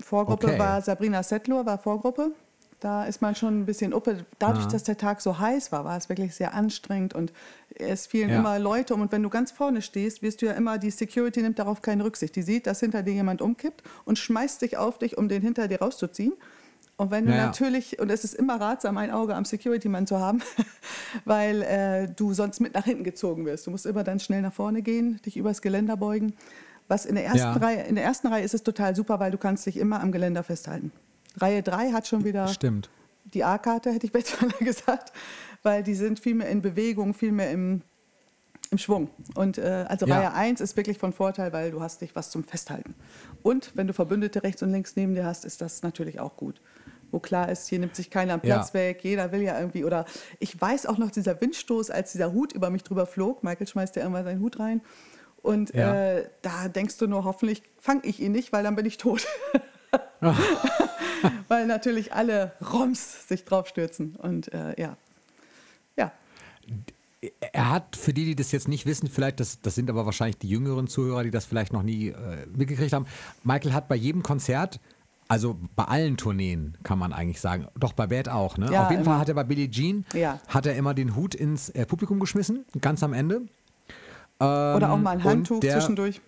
Vorgruppe 0.00 0.46
Okay. 0.46 0.58
war 0.58 0.80
Sabrina 0.80 1.22
Settler, 1.22 1.66
war 1.66 1.78
Vorgruppe. 1.78 2.32
Da 2.80 3.04
ist 3.04 3.22
man 3.22 3.34
schon 3.34 3.60
ein 3.60 3.66
bisschen 3.66 3.94
uppe. 3.94 4.26
Dadurch, 4.38 4.66
Ah. 4.66 4.68
dass 4.68 4.82
der 4.82 4.98
Tag 4.98 5.20
so 5.22 5.38
heiß 5.38 5.72
war, 5.72 5.84
war 5.86 5.96
es 5.96 6.08
wirklich 6.10 6.34
sehr 6.34 6.52
anstrengend 6.52 7.14
und 7.14 7.32
es 7.74 8.06
fielen 8.06 8.28
Ja. 8.30 8.38
immer 8.40 8.58
Leute 8.58 8.94
um. 8.94 9.00
Und 9.00 9.12
wenn 9.12 9.22
du 9.22 9.30
ganz 9.30 9.50
vorne 9.50 9.80
stehst, 9.80 10.22
wirst 10.22 10.42
du 10.42 10.46
ja 10.46 10.52
immer, 10.52 10.76
die 10.78 10.90
Security 10.90 11.40
nimmt 11.40 11.58
darauf 11.58 11.80
keine 11.80 12.04
Rücksicht. 12.04 12.36
Die 12.36 12.42
sieht, 12.42 12.66
dass 12.66 12.80
hinter 12.80 13.02
dir 13.02 13.14
jemand 13.14 13.40
umkippt 13.40 13.82
und 14.04 14.18
schmeißt 14.18 14.60
sich 14.60 14.76
auf 14.76 14.98
dich, 14.98 15.16
um 15.16 15.28
den 15.28 15.40
hinter 15.42 15.68
dir 15.68 15.80
rauszuziehen. 15.80 16.34
Und 16.98 17.10
wenn 17.10 17.24
du 17.26 17.32
Ja, 17.32 17.38
ja. 17.38 17.46
natürlich, 17.46 17.98
und 17.98 18.10
es 18.10 18.24
ist 18.24 18.34
immer 18.34 18.60
ratsam, 18.60 18.96
ein 18.98 19.10
Auge 19.10 19.34
am 19.34 19.44
Security-Mann 19.46 20.06
zu 20.06 20.18
haben, 20.20 20.42
weil 21.24 21.62
äh, 21.62 22.08
du 22.14 22.32
sonst 22.34 22.60
mit 22.60 22.74
nach 22.74 22.84
hinten 22.84 23.04
gezogen 23.04 23.44
wirst. 23.46 23.66
Du 23.66 23.70
musst 23.70 23.86
immer 23.86 24.04
dann 24.04 24.20
schnell 24.20 24.42
nach 24.42 24.52
vorne 24.52 24.82
gehen, 24.82 25.20
dich 25.24 25.36
übers 25.36 25.62
Geländer 25.62 25.96
beugen. 25.96 26.34
Was 26.88 27.04
in 27.04 27.14
der 27.16 27.24
ersten 27.24 27.38
Ja. 27.38 27.52
Reihe, 27.54 27.82
in 27.84 27.96
der 27.96 28.04
ersten 28.04 28.28
Reihe 28.28 28.44
ist 28.44 28.54
es 28.54 28.62
total 28.62 28.94
super, 28.94 29.18
weil 29.18 29.30
du 29.30 29.38
kannst 29.38 29.66
dich 29.66 29.76
immer 29.76 30.00
am 30.00 30.12
Geländer 30.12 30.42
festhalten. 30.42 30.92
Reihe 31.36 31.62
3 31.62 31.92
hat 31.92 32.06
schon 32.06 32.24
wieder 32.24 32.48
Stimmt. 32.48 32.88
die 33.24 33.44
A-Karte, 33.44 33.92
hätte 33.92 34.06
ich 34.06 34.12
besser 34.12 34.46
gesagt, 34.60 35.12
weil 35.62 35.82
die 35.82 35.94
sind 35.94 36.18
viel 36.20 36.34
mehr 36.34 36.48
in 36.48 36.62
Bewegung, 36.62 37.14
viel 37.14 37.32
mehr 37.32 37.50
im, 37.50 37.82
im 38.70 38.78
Schwung. 38.78 39.10
Und 39.34 39.58
äh, 39.58 39.84
also 39.88 40.06
Ja. 40.06 40.16
Reihe 40.18 40.32
1 40.32 40.60
ist 40.60 40.76
wirklich 40.76 40.98
von 40.98 41.12
Vorteil, 41.12 41.52
weil 41.52 41.70
du 41.70 41.80
hast 41.80 42.00
dich 42.00 42.14
was 42.16 42.30
zum 42.30 42.44
Festhalten. 42.44 42.94
Und 43.42 43.72
wenn 43.74 43.86
du 43.86 43.92
Verbündete 43.92 44.42
rechts 44.42 44.62
und 44.62 44.70
links 44.72 44.96
neben 44.96 45.14
dir 45.14 45.24
hast, 45.24 45.44
ist 45.44 45.60
das 45.60 45.82
natürlich 45.82 46.20
auch 46.20 46.36
gut. 46.36 46.60
Wo 47.12 47.20
klar 47.20 47.48
ist, 47.50 47.68
hier 47.68 47.78
nimmt 47.78 47.94
sich 47.94 48.10
keiner 48.10 48.34
am 48.34 48.40
Platz 48.40 48.68
Ja. 48.68 48.74
weg, 48.74 49.04
jeder 49.04 49.30
will 49.30 49.40
ja 49.42 49.56
irgendwie, 49.58 49.84
oder 49.84 50.06
ich 50.40 50.60
weiß 50.60 50.86
auch 50.86 50.98
noch 50.98 51.12
dieser 51.12 51.40
Windstoß, 51.40 51.90
als 51.90 52.10
dieser 52.12 52.32
Hut 52.32 52.52
über 52.52 52.68
mich 52.70 52.82
drüber 52.82 53.06
flog, 53.06 53.44
Michael 53.44 53.68
schmeißt 53.68 53.94
ja 53.94 54.02
irgendwann 54.02 54.24
seinen 54.24 54.40
Hut 54.40 54.58
rein 54.58 54.80
und 55.40 55.72
Ja. 55.72 55.94
äh, 56.16 56.28
da 56.42 56.66
denkst 56.66 56.98
du 56.98 57.06
nur, 57.06 57.22
hoffentlich 57.22 57.62
fange 57.78 58.00
ich 58.04 58.20
ihn 58.20 58.32
nicht, 58.32 58.52
weil 58.52 58.64
dann 58.64 58.74
bin 58.74 58.86
ich 58.86 58.96
tot. 58.98 59.24
weil 61.48 61.66
natürlich 61.66 62.12
alle 62.12 62.52
Roms 62.72 63.28
sich 63.28 63.44
draufstürzen 63.44 64.16
und 64.16 64.52
äh, 64.52 64.80
ja. 64.80 64.96
Ja, 65.96 66.12
Er 67.52 67.70
hat, 67.70 67.96
für 67.96 68.12
die, 68.12 68.24
die 68.24 68.36
das 68.36 68.52
jetzt 68.52 68.68
nicht 68.68 68.86
wissen, 68.86 69.08
vielleicht, 69.08 69.40
das, 69.40 69.60
das 69.60 69.74
sind 69.74 69.88
aber 69.90 70.04
wahrscheinlich 70.06 70.38
die 70.38 70.48
jüngeren 70.48 70.86
Zuhörer, 70.88 71.24
die 71.24 71.30
das 71.30 71.44
vielleicht 71.46 71.72
noch 71.72 71.82
nie 71.82 72.08
äh, 72.08 72.46
mitgekriegt 72.54 72.92
haben. 72.92 73.06
Michael 73.44 73.72
hat 73.72 73.88
bei 73.88 73.96
jedem 73.96 74.22
Konzert, 74.22 74.78
also 75.28 75.58
bei 75.74 75.84
allen 75.84 76.16
Tourneen, 76.16 76.76
kann 76.84 76.98
man 76.98 77.12
eigentlich 77.12 77.40
sagen, 77.40 77.66
doch 77.78 77.92
bei 77.94 78.06
Bad 78.06 78.28
auch, 78.28 78.58
ne? 78.58 78.70
Ja, 78.70 78.84
Auf 78.84 78.90
jeden 78.90 79.02
immer. 79.02 79.12
Fall 79.12 79.20
hat 79.20 79.28
er 79.28 79.34
bei 79.34 79.44
Billie 79.44 79.68
Jean, 79.70 80.04
Ja. 80.12 80.38
hat 80.48 80.66
er 80.66 80.76
immer 80.76 80.94
den 80.94 81.16
Hut 81.16 81.34
ins 81.34 81.70
äh, 81.70 81.84
Publikum 81.86 82.20
geschmissen, 82.20 82.64
ganz 82.80 83.02
am 83.02 83.12
Ende. 83.12 83.42
oder 84.38 84.92
auch 84.92 84.98
mal 84.98 85.12
ein 85.12 85.24
Handtuch 85.24 85.60
der- 85.60 85.78
zwischendurch. 85.78 86.20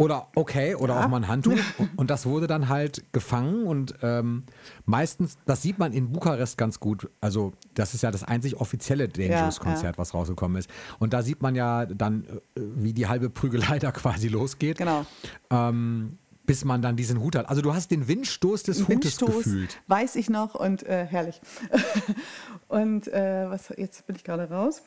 Oder 0.00 0.28
okay, 0.34 0.74
oder 0.74 0.94
Ja. 0.94 1.04
auch 1.04 1.08
mal 1.08 1.18
ein 1.18 1.28
Handtuch. 1.28 1.58
Und- 1.96 2.08
das 2.10 2.24
wurde 2.24 2.46
dann 2.46 2.70
halt 2.70 3.04
gefangen 3.12 3.64
und 3.66 3.94
ähm, 4.00 4.44
meistens, 4.86 5.36
das 5.44 5.60
sieht 5.60 5.78
man 5.78 5.92
in 5.92 6.10
Bukarest 6.10 6.56
ganz 6.56 6.80
gut. 6.80 7.10
Also, 7.20 7.52
das 7.74 7.92
ist 7.92 8.02
ja 8.02 8.10
das 8.10 8.24
einzig 8.24 8.56
offizielle 8.58 9.04
Ja, 9.04 9.10
Dangerous-Konzert, 9.28 9.98
was 9.98 10.14
rausgekommen 10.14 10.56
ist. 10.56 10.70
Und 11.00 11.12
da 11.12 11.20
sieht 11.22 11.42
man 11.42 11.54
ja 11.54 11.84
dann, 11.84 12.24
äh, 12.24 12.60
wie 12.76 12.94
die 12.94 13.08
halbe 13.08 13.28
Prügelei 13.28 13.78
da 13.78 13.92
quasi 13.92 14.28
losgeht. 14.28 14.78
Genau. 14.78 15.04
Ähm, 15.50 16.16
bis 16.46 16.64
man 16.64 16.80
dann 16.80 16.96
diesen 16.96 17.20
Hut 17.20 17.36
hat. 17.36 17.50
Also, 17.50 17.60
du 17.60 17.74
hast 17.74 17.90
den 17.90 18.08
Windstoß 18.08 18.62
des 18.62 18.80
Hutes 18.88 18.88
Windstoß 19.20 19.44
gefühlt. 19.44 19.78
weiß 19.86 20.16
ich 20.16 20.30
noch 20.30 20.54
und 20.54 20.82
äh, 20.84 21.04
herrlich. 21.04 21.42
und 22.68 23.06
äh, 23.08 23.50
was, 23.50 23.68
jetzt 23.76 24.06
bin 24.06 24.16
ich 24.16 24.24
gerade 24.24 24.48
raus. 24.48 24.80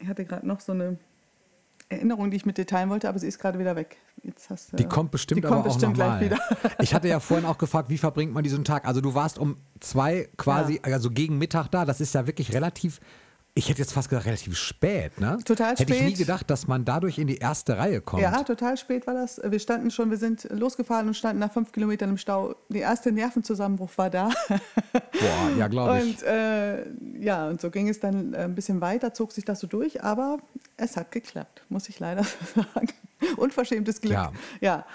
Ich 0.00 0.08
hatte 0.08 0.24
gerade 0.24 0.46
noch 0.46 0.58
so 0.60 0.72
eine 0.72 0.98
Erinnerung, 1.88 2.30
die 2.32 2.36
ich 2.36 2.44
mit 2.46 2.58
dir 2.58 2.66
teilen 2.66 2.90
wollte, 2.90 3.08
aber 3.08 3.18
sie 3.20 3.28
ist 3.28 3.38
gerade 3.38 3.58
wieder 3.60 3.76
weg. 3.76 3.96
Jetzt 4.22 4.50
hast, 4.50 4.72
du- 4.72 4.76
Die 4.76 4.84
kommt 4.84 5.10
bestimmt 5.10 5.38
die 5.38 5.42
kommt 5.42 5.52
aber 5.60 5.60
auch 5.70 5.74
bestimmt 5.74 5.96
noch 5.98 6.04
gleich 6.18 6.30
mal. 6.30 6.38
wieder. 6.38 6.38
Ich 6.80 6.94
hatte 6.94 7.08
ja 7.08 7.20
vorhin 7.20 7.46
auch 7.46 7.58
gefragt, 7.58 7.88
wie 7.90 7.98
verbringt 7.98 8.32
man 8.34 8.42
diesen 8.42 8.64
Tag? 8.64 8.86
Also 8.86 9.00
du 9.00 9.14
warst 9.14 9.38
um 9.38 9.56
zwei 9.80 10.28
quasi, 10.36 10.80
also 10.82 11.10
gegen 11.10 11.38
Mittag 11.38 11.68
da. 11.68 11.84
Das 11.84 12.00
ist 12.00 12.14
ja 12.14 12.26
wirklich 12.26 12.52
relativ, 12.52 13.00
ich 13.54 13.68
hätte 13.68 13.80
jetzt 13.80 13.92
fast 13.92 14.08
gesagt, 14.08 14.26
relativ 14.26 14.56
spät, 14.56 15.18
ne? 15.20 15.38
Total 15.44 15.74
Hätte 15.76 15.92
ich 15.94 16.00
nie 16.02 16.06
spät. 16.10 16.18
gedacht, 16.18 16.50
dass 16.50 16.66
man 16.68 16.84
dadurch 16.84 17.18
in 17.18 17.26
die 17.26 17.38
erste 17.38 17.76
Reihe 17.78 18.00
kommt. 18.00 18.22
Ja, 18.22 18.42
total 18.44 18.76
spät 18.76 19.06
war 19.06 19.14
das. 19.14 19.40
Wir 19.44 19.58
standen 19.58 19.90
schon, 19.90 20.10
wir 20.10 20.16
sind 20.18 20.46
losgefahren 20.50 21.08
und 21.08 21.14
standen 21.14 21.40
nach 21.40 21.52
fünf 21.52 21.72
Kilometern 21.72 22.10
im 22.10 22.18
Stau. 22.18 22.54
Der 22.68 22.82
erste 22.82 23.10
Nervenzusammenbruch 23.10 23.90
war 23.96 24.10
da. 24.10 24.30
Boah, 24.48 25.50
ja, 25.58 25.66
glaube 25.68 25.98
ich. 25.98 26.04
Und 26.04 26.22
äh, 26.24 26.84
ja, 27.20 27.48
und 27.48 27.60
so 27.60 27.70
ging 27.70 27.88
es 27.88 27.98
dann 28.00 28.34
äh, 28.34 28.38
ein 28.38 28.54
bisschen 28.54 28.80
weiter, 28.80 29.12
zog 29.14 29.32
sich 29.32 29.44
das 29.44 29.60
so 29.60 29.66
durch, 29.66 30.02
aber 30.04 30.38
es 30.76 30.96
hat 30.96 31.10
geklappt, 31.12 31.62
muss 31.68 31.88
ich 31.88 31.98
leider 31.98 32.22
sagen. 32.54 32.88
Unverschämtes 33.36 34.00
Glück. 34.00 34.12
Ja. 34.12 34.32
ja. 34.60 34.86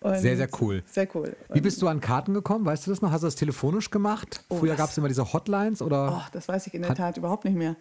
Und 0.00 0.18
Sehr, 0.18 0.36
sehr 0.36 0.48
cool. 0.60 0.82
Sehr 0.86 1.08
cool. 1.14 1.36
Wie 1.52 1.60
bist 1.60 1.80
du 1.80 1.86
an 1.86 2.00
Karten 2.00 2.34
gekommen? 2.34 2.64
Weißt 2.64 2.86
du 2.86 2.90
das 2.90 3.02
noch? 3.02 3.12
Hast 3.12 3.22
du 3.22 3.28
das 3.28 3.36
telefonisch 3.36 3.90
gemacht? 3.90 4.42
Oh, 4.48 4.56
Früher 4.56 4.74
gab 4.74 4.90
es 4.90 4.98
immer 4.98 5.08
diese 5.08 5.32
Hotlines 5.32 5.80
oder? 5.80 6.18
Oh, 6.18 6.28
das 6.32 6.48
weiß 6.48 6.66
ich 6.66 6.74
in 6.74 6.82
der 6.82 6.94
Tat 6.94 7.16
überhaupt 7.16 7.44
nicht 7.44 7.56
mehr. 7.56 7.76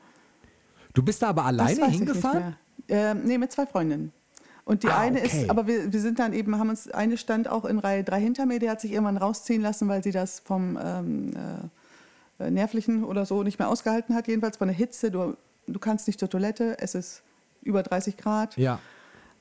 Du 0.93 1.01
bist 1.01 1.21
da 1.21 1.29
aber 1.29 1.45
alleine 1.45 1.87
hingefahren? 1.89 2.55
Ähm, 2.87 3.21
nee, 3.23 3.37
mit 3.37 3.51
zwei 3.51 3.65
Freundinnen. 3.65 4.11
Und 4.65 4.83
die 4.83 4.89
Ah, 4.89 4.99
eine 4.99 5.19
okay. 5.19 5.43
ist, 5.43 5.49
aber 5.49 5.65
wir, 5.65 5.91
wir 5.91 5.99
sind 5.99 6.19
dann 6.19 6.33
eben, 6.33 6.57
haben 6.59 6.69
uns, 6.69 6.89
eine 6.91 7.17
stand 7.17 7.49
auch 7.49 7.65
in 7.65 7.79
Reihe 7.79 8.03
3 8.03 8.21
hinter 8.21 8.45
mir, 8.45 8.59
die 8.59 8.69
hat 8.69 8.79
sich 8.79 8.91
irgendwann 8.91 9.17
rausziehen 9.17 9.61
lassen, 9.61 9.87
weil 9.87 10.03
sie 10.03 10.11
das 10.11 10.39
vom 10.39 10.77
ähm, 10.81 11.31
äh, 12.39 12.45
äh, 12.45 12.51
Nervlichen 12.51 13.03
oder 13.03 13.25
so 13.25 13.43
nicht 13.43 13.59
mehr 13.59 13.69
ausgehalten 13.69 14.15
hat, 14.15 14.27
jedenfalls 14.27 14.57
von 14.57 14.67
der 14.67 14.77
Hitze. 14.77 15.09
Du, 15.09 15.35
du 15.67 15.79
kannst 15.79 16.07
nicht 16.07 16.19
zur 16.19 16.29
Toilette, 16.29 16.77
es 16.79 16.95
ist 16.95 17.23
über 17.63 17.81
30 17.81 18.17
Grad. 18.17 18.57
Ja. 18.57 18.79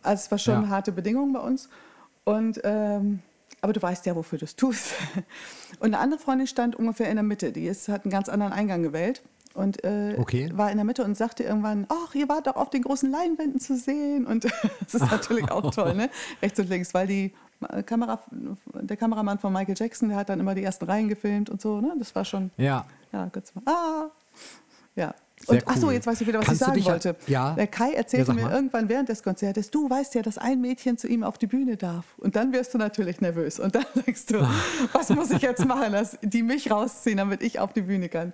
Also 0.02 0.22
es 0.24 0.30
war 0.30 0.38
schon 0.38 0.62
Ja. 0.64 0.68
harte 0.68 0.92
Bedingungen 0.92 1.32
bei 1.32 1.40
uns. 1.40 1.68
Und, 2.24 2.60
ähm, 2.64 3.20
aber 3.60 3.72
du 3.72 3.82
weißt 3.82 4.06
ja, 4.06 4.16
wofür 4.16 4.38
du 4.38 4.44
es 4.44 4.56
tust. 4.56 4.92
Und 5.80 5.86
eine 5.94 5.98
andere 5.98 6.20
Freundin 6.20 6.46
stand 6.46 6.76
ungefähr 6.76 7.08
in 7.08 7.16
der 7.16 7.22
Mitte. 7.22 7.52
Die 7.52 7.66
ist, 7.66 7.88
hat 7.88 8.04
einen 8.04 8.12
ganz 8.12 8.28
anderen 8.28 8.52
Eingang 8.52 8.82
gewählt. 8.82 9.22
Und 9.52 9.82
äh, 9.84 10.14
Okay. 10.16 10.48
war 10.54 10.70
in 10.70 10.76
der 10.76 10.84
Mitte 10.84 11.02
und 11.04 11.16
sagte 11.16 11.42
irgendwann, 11.42 11.84
ach, 11.88 12.14
ihr 12.14 12.28
wart 12.28 12.46
doch 12.46 12.54
auf 12.54 12.70
den 12.70 12.82
großen 12.82 13.10
Leinwänden 13.10 13.58
zu 13.60 13.76
sehen. 13.76 14.24
Und 14.26 14.44
das 14.84 14.94
ist 14.94 15.10
natürlich 15.10 15.50
auch 15.50 15.70
toll, 15.72 15.94
ne? 15.94 16.08
rechts 16.42 16.60
und 16.60 16.68
links, 16.68 16.94
weil 16.94 17.08
die 17.08 17.34
äh, 17.68 17.82
Kamera, 17.82 18.20
der 18.30 18.96
Kameramann 18.96 19.40
von 19.40 19.52
Michael 19.52 19.74
Jackson, 19.76 20.08
der 20.08 20.18
hat 20.18 20.28
dann 20.28 20.38
immer 20.38 20.54
die 20.54 20.62
ersten 20.62 20.84
Reihen 20.84 21.08
gefilmt 21.08 21.50
und 21.50 21.60
so, 21.60 21.80
ne? 21.80 21.92
Das 21.98 22.14
war 22.14 22.24
schon. 22.24 22.52
Ja. 22.58 22.86
Ja, 23.12 23.28
kurz 23.32 23.52
mal. 23.56 23.62
Ah! 23.66 24.10
Ja. 24.94 25.14
Sehr 25.46 25.66
Und 25.66 25.82
cool. 25.82 25.92
jetzt 25.94 26.06
weiß 26.06 26.20
ich 26.20 26.26
wieder, 26.28 26.38
was 26.40 26.46
Kannst 26.46 26.60
ich 26.62 26.66
sagen 26.66 26.84
wollte. 26.84 27.16
Ja. 27.26 27.54
Der 27.54 27.66
Kai 27.66 27.90
Ja, 27.92 27.96
erzählte 27.96 28.26
sag 28.26 28.36
mir 28.36 28.50
irgendwann 28.50 28.88
während 28.88 29.08
des 29.08 29.22
Konzertes, 29.22 29.70
du 29.70 29.88
weißt 29.88 30.14
ja, 30.14 30.22
dass 30.22 30.36
ein 30.38 30.60
Mädchen 30.60 30.98
zu 30.98 31.08
ihm 31.08 31.24
auf 31.24 31.38
die 31.38 31.46
Bühne 31.46 31.76
darf. 31.76 32.04
Und 32.18 32.36
dann 32.36 32.52
wirst 32.52 32.74
du 32.74 32.78
natürlich 32.78 33.20
nervös. 33.20 33.58
Und 33.58 33.74
dann 33.74 33.86
denkst 34.06 34.26
du, 34.26 34.46
was 34.92 35.08
muss 35.08 35.30
ich 35.30 35.42
jetzt 35.42 35.64
machen, 35.64 35.92
dass 35.92 36.18
die 36.22 36.42
mich 36.42 36.70
rausziehen, 36.70 37.16
damit 37.16 37.42
ich 37.42 37.58
auf 37.58 37.72
die 37.72 37.82
Bühne 37.82 38.08
kann. 38.08 38.32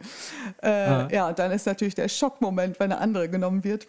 Äh, 0.63 0.69
Ah. 0.69 1.09
Ja, 1.11 1.29
und 1.29 1.39
dann 1.39 1.53
ist 1.53 1.67
natürlich 1.67 1.95
der 1.95 2.09
Schockmoment, 2.09 2.79
wenn 2.81 2.91
eine 2.93 3.01
andere 3.01 3.29
genommen 3.29 3.65
wird. 3.65 3.87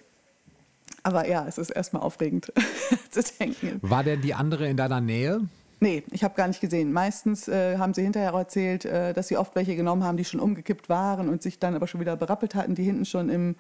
Aber 1.04 1.28
ja, 1.28 1.46
es 1.48 1.58
ist 1.58 1.70
erstmal 1.70 2.02
aufregend 2.04 2.52
zu 3.12 3.22
denken. 3.40 3.80
War 3.82 4.04
denn 4.04 4.22
die 4.22 4.34
andere 4.34 4.68
in 4.68 4.78
deiner 4.78 5.00
Nähe? 5.02 5.42
Nee, 5.80 6.04
ich 6.12 6.24
habe 6.24 6.34
gar 6.36 6.48
nicht 6.48 6.60
gesehen. 6.60 6.92
Meistens 6.92 7.48
äh, 7.48 7.78
haben 7.78 7.94
sie 7.94 8.02
hinterher 8.02 8.34
auch 8.34 8.40
erzählt, 8.40 8.86
äh, 8.86 9.14
dass 9.14 9.28
sie 9.28 9.38
oft 9.38 9.56
welche 9.56 9.76
genommen 9.76 10.04
haben, 10.04 10.18
die 10.18 10.26
schon 10.26 10.40
umgekippt 10.40 10.90
waren 10.90 11.30
und 11.30 11.42
sich 11.42 11.60
dann 11.60 11.76
aber 11.76 11.88
schon 11.88 12.02
wieder 12.02 12.16
berappelt 12.16 12.56
hatten, 12.56 12.74
die 12.74 12.84
hinten 12.84 13.06
schon 13.06 13.30
im, 13.30 13.56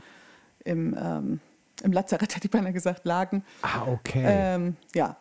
im, 0.63 0.95
ähm, 0.99 1.39
im 1.83 1.91
Lazarett, 1.91 2.35
hätte 2.35 2.47
ich 2.47 2.51
beinahe 2.51 2.73
gesagt, 2.73 3.05
lagen. 3.05 3.43
Ah, 3.61 3.83
okay. 3.87 4.23
Ähm, 4.25 4.77
ja. 4.95 5.15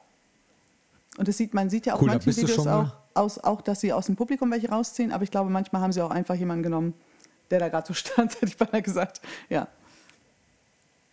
Und 1.18 1.28
das 1.28 1.36
sieht, 1.36 1.52
man 1.52 1.68
sieht 1.68 1.86
ja 1.86 1.94
auch 1.94 2.00
Cool, 2.00 2.08
manche 2.08 2.34
Videos 2.34 2.66
auch, 2.66 2.94
aus, 3.14 3.38
auch, 3.38 3.60
dass 3.60 3.80
sie 3.80 3.92
aus 3.92 4.06
dem 4.06 4.16
Publikum 4.16 4.50
welche 4.50 4.70
rausziehen, 4.70 5.12
aber 5.12 5.24
ich 5.24 5.30
glaube, 5.30 5.50
manchmal 5.50 5.82
haben 5.82 5.92
sie 5.92 6.02
auch 6.02 6.10
einfach 6.10 6.34
jemanden 6.34 6.62
genommen, 6.62 6.94
der 7.50 7.58
da 7.58 7.68
gerade 7.68 7.86
so 7.86 7.94
stand, 7.94 8.34
hätte 8.36 8.46
ich 8.46 8.56
beinahe 8.56 8.82
gesagt. 8.82 9.20
Ja, 9.48 9.68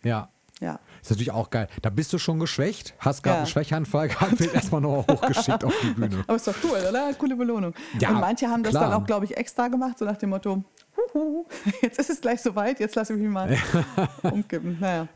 ja. 0.04 0.28
Ja. 0.64 0.80
Ist 1.02 1.10
natürlich 1.10 1.30
auch 1.32 1.50
geil. 1.50 1.68
Da 1.82 1.90
bist 1.90 2.12
du 2.12 2.18
schon 2.18 2.40
geschwächt, 2.40 2.94
hast 2.98 3.22
gerade 3.22 3.34
Ja. 3.36 3.38
einen 3.40 3.46
Schwächeanfall 3.46 4.08
gehabt, 4.08 4.40
wird 4.40 4.54
erstmal 4.54 4.80
noch 4.80 5.06
hochgeschickt 5.06 5.62
auf 5.64 5.74
die 5.82 5.90
Bühne. 5.90 6.24
Aber 6.26 6.36
ist 6.36 6.46
doch 6.48 6.54
cool, 6.64 6.78
oder? 6.88 7.12
Coole 7.14 7.36
Belohnung. 7.36 7.74
Ja, 8.00 8.08
und 8.10 8.20
manche 8.20 8.48
haben 8.48 8.62
das 8.62 8.70
klar. 8.72 8.90
dann 8.90 9.02
auch, 9.02 9.06
glaube 9.06 9.26
ich, 9.26 9.36
extra 9.36 9.68
gemacht, 9.68 9.98
so 9.98 10.04
nach 10.04 10.16
dem 10.16 10.30
Motto, 10.30 10.64
Huhu, 11.12 11.44
jetzt 11.82 11.98
ist 11.98 12.08
es 12.10 12.20
gleich 12.20 12.40
soweit, 12.40 12.80
jetzt 12.80 12.94
lasse 12.96 13.12
ich 13.14 13.20
mich 13.20 13.28
mal 13.28 13.56
umkippen. 14.22 14.78
Naja, 14.80 15.06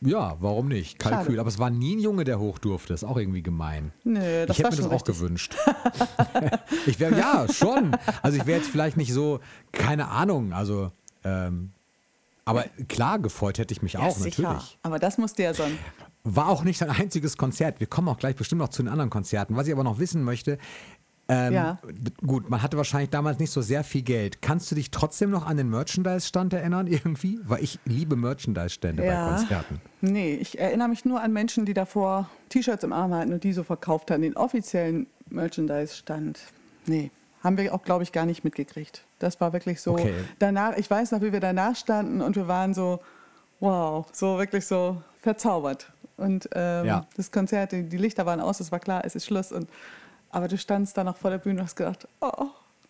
Ja, 0.00 0.36
warum 0.38 0.68
nicht? 0.68 0.98
Kalkül. 1.00 1.24
Schade. 1.26 1.40
Aber 1.40 1.48
es 1.48 1.58
war 1.58 1.70
nie 1.70 1.96
ein 1.96 1.98
Junge, 2.00 2.22
der 2.24 2.38
hoch 2.38 2.58
durfte. 2.58 2.94
Ist 2.94 3.02
auch 3.04 3.16
irgendwie 3.16 3.42
gemein. 3.42 3.92
nö, 4.04 4.46
das 4.46 4.56
ich 4.58 4.64
hätte 4.64 4.76
mir 4.76 4.82
das 4.82 4.86
auch 4.86 4.92
richtig. 4.92 5.14
gewünscht. 5.16 5.56
ich 6.86 7.00
wäre, 7.00 7.18
ja, 7.18 7.46
schon. 7.52 7.96
Also 8.22 8.38
ich 8.38 8.46
wäre 8.46 8.58
jetzt 8.58 8.70
vielleicht 8.70 8.96
nicht 8.96 9.12
so, 9.12 9.40
keine 9.72 10.08
Ahnung, 10.08 10.52
also, 10.52 10.92
ähm, 11.24 11.72
aber 12.48 12.64
klar, 12.88 13.18
gefreut 13.18 13.58
hätte 13.58 13.72
ich 13.72 13.82
mich 13.82 13.92
Ja, 13.94 14.00
auch, 14.00 14.16
sicher. 14.16 14.42
natürlich. 14.42 14.78
Aber 14.82 14.98
das 14.98 15.18
musste 15.18 15.42
ja 15.42 15.54
so 15.54 15.62
ein 15.62 15.78
War 16.24 16.48
auch 16.48 16.64
nicht 16.64 16.80
dein 16.80 16.90
einziges 16.90 17.36
Konzert. 17.36 17.80
Wir 17.80 17.86
kommen 17.86 18.08
auch 18.08 18.18
gleich 18.18 18.36
bestimmt 18.36 18.60
noch 18.60 18.68
zu 18.68 18.82
den 18.82 18.88
anderen 18.90 19.10
Konzerten. 19.10 19.56
Was 19.56 19.66
ich 19.66 19.72
aber 19.72 19.84
noch 19.84 19.98
wissen 19.98 20.22
möchte, 20.24 20.58
ähm, 21.30 21.52
Ja. 21.52 21.78
gut, 22.26 22.48
man 22.48 22.62
hatte 22.62 22.76
wahrscheinlich 22.78 23.10
damals 23.10 23.38
nicht 23.38 23.50
so 23.50 23.60
sehr 23.60 23.84
viel 23.84 24.00
Geld. 24.02 24.40
Kannst 24.40 24.70
du 24.70 24.74
dich 24.74 24.90
trotzdem 24.90 25.28
noch 25.30 25.46
an 25.46 25.56
den 25.58 25.68
Merchandise-Stand 25.68 26.52
erinnern 26.54 26.86
irgendwie? 26.88 27.38
Weil 27.44 27.62
ich 27.62 27.78
liebe 27.84 28.16
Merchandise-Stände 28.16 29.02
bei 29.02 29.24
Konzerten. 29.36 29.80
Nee, 30.00 30.34
ich 30.36 30.58
erinnere 30.58 30.88
mich 30.88 31.04
nur 31.04 31.20
an 31.20 31.32
Menschen, 31.32 31.66
die 31.66 31.74
davor 31.74 32.28
T-Shirts 32.48 32.82
im 32.84 32.92
Arm 32.94 33.12
hatten 33.14 33.32
und 33.32 33.44
die 33.44 33.52
so 33.52 33.62
verkauft 33.62 34.10
haben. 34.10 34.22
Den 34.22 34.36
offiziellen 34.36 35.06
Merchandise-Stand, 35.28 36.40
nee, 36.86 37.10
haben 37.42 37.56
wir 37.58 37.74
auch, 37.74 37.82
glaube 37.82 38.02
ich, 38.04 38.12
gar 38.12 38.26
nicht 38.26 38.44
mitgekriegt. 38.44 39.04
Das 39.18 39.40
war 39.40 39.52
wirklich 39.52 39.80
so. 39.80 39.92
Okay. 39.92 40.14
Danach, 40.38 40.76
ich 40.76 40.88
weiß 40.90 41.12
noch, 41.12 41.20
wie 41.22 41.32
wir 41.32 41.40
danach 41.40 41.74
standen 41.76 42.20
und 42.20 42.36
wir 42.36 42.46
waren 42.48 42.74
so, 42.74 43.00
wow, 43.60 44.06
so 44.12 44.38
wirklich 44.38 44.66
so 44.66 45.00
verzaubert. 45.20 45.90
Und 46.16 46.48
ähm, 46.54 46.86
Ja. 46.86 47.06
das 47.16 47.30
Konzert, 47.30 47.72
die, 47.72 47.82
die 47.82 47.96
Lichter 47.96 48.26
waren 48.26 48.40
aus, 48.40 48.60
es 48.60 48.70
war 48.72 48.78
klar, 48.80 49.02
es 49.04 49.14
ist 49.14 49.26
Schluss. 49.26 49.52
Und, 49.52 49.68
aber 50.30 50.48
du 50.48 50.56
standst 50.58 50.96
da 50.96 51.04
noch 51.04 51.16
vor 51.16 51.30
der 51.30 51.38
Bühne 51.38 51.60
und 51.60 51.64
hast 51.66 51.76
gedacht, 51.76 52.06
oh, 52.20 52.46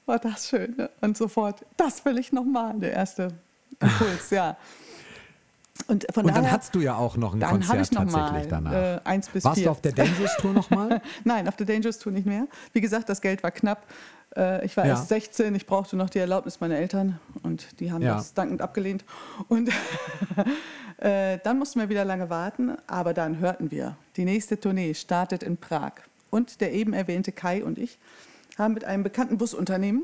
war 0.07 0.19
das 0.19 0.49
schön. 0.49 0.75
Ne? 0.77 0.91
Und 1.01 1.17
sofort, 1.17 1.65
das 1.77 2.05
will 2.05 2.19
ich 2.19 2.33
nochmal, 2.33 2.75
der 2.79 2.93
erste 2.93 3.29
Impuls, 3.81 4.31
ja. 4.31 4.57
Und 5.87 6.07
von 6.13 6.25
Und 6.27 6.35
dann 6.35 6.43
daher, 6.43 6.53
hattest 6.53 6.75
du 6.75 6.81
ja 6.81 6.97
auch 6.97 7.17
noch 7.17 7.33
ein 7.35 7.41
dann 7.41 7.51
Konzert 7.51 7.81
ich 7.87 7.93
noch 7.93 8.05
tatsächlich 8.05 8.45
mal 8.45 8.47
danach. 8.49 8.73
äh, 8.73 9.01
eins 9.05 9.29
bis 9.29 9.45
Warst 9.45 9.57
vier. 9.59 9.67
du 9.67 9.71
auf 9.71 9.81
der 9.81 9.93
Dangerous 9.93 10.37
Tour 10.39 10.53
nochmal? 10.53 11.01
Nein, 11.25 11.49
auf 11.49 11.57
der 11.57 11.67
Dangerous 11.67 11.99
Tour 11.99 12.13
nicht 12.13 12.27
mehr. 12.27 12.47
Wie 12.73 12.81
gesagt, 12.81 13.09
das 13.09 13.21
Geld 13.21 13.43
war 13.43 13.51
knapp. 13.53 13.87
Äh, 14.37 14.65
Ich 14.67 14.77
war 14.77 14.85
Ja. 14.85 14.91
erst 14.93 15.09
16, 15.09 15.55
ich 15.55 15.67
brauchte 15.67 15.97
noch 15.97 16.11
die 16.11 16.19
Erlaubnis 16.19 16.61
meiner 16.61 16.77
Eltern 16.77 17.19
und 17.43 17.81
die 17.81 17.91
haben 17.93 18.03
Ja. 18.03 18.17
das 18.17 18.35
dankend 18.35 18.61
abgelehnt. 18.61 19.05
Und 19.49 19.71
äh, 20.99 21.39
dann 21.45 21.59
mussten 21.59 21.81
wir 21.81 21.89
wieder 21.89 22.05
lange 22.05 22.29
warten, 22.31 22.77
aber 22.87 23.15
dann 23.15 23.39
hörten 23.39 23.71
wir, 23.71 23.97
die 24.17 24.25
nächste 24.25 24.59
Tournee 24.61 24.95
startet 24.95 25.43
in 25.43 25.57
Prag. 25.57 25.93
Und 26.31 26.61
der 26.61 26.73
eben 26.75 26.93
erwähnte 26.93 27.33
Kai 27.33 27.65
und 27.65 27.79
ich 27.79 27.99
haben 28.59 28.75
mit 28.75 28.85
einem 28.85 29.03
bekannten 29.03 29.39
Busunternehmen 29.39 30.03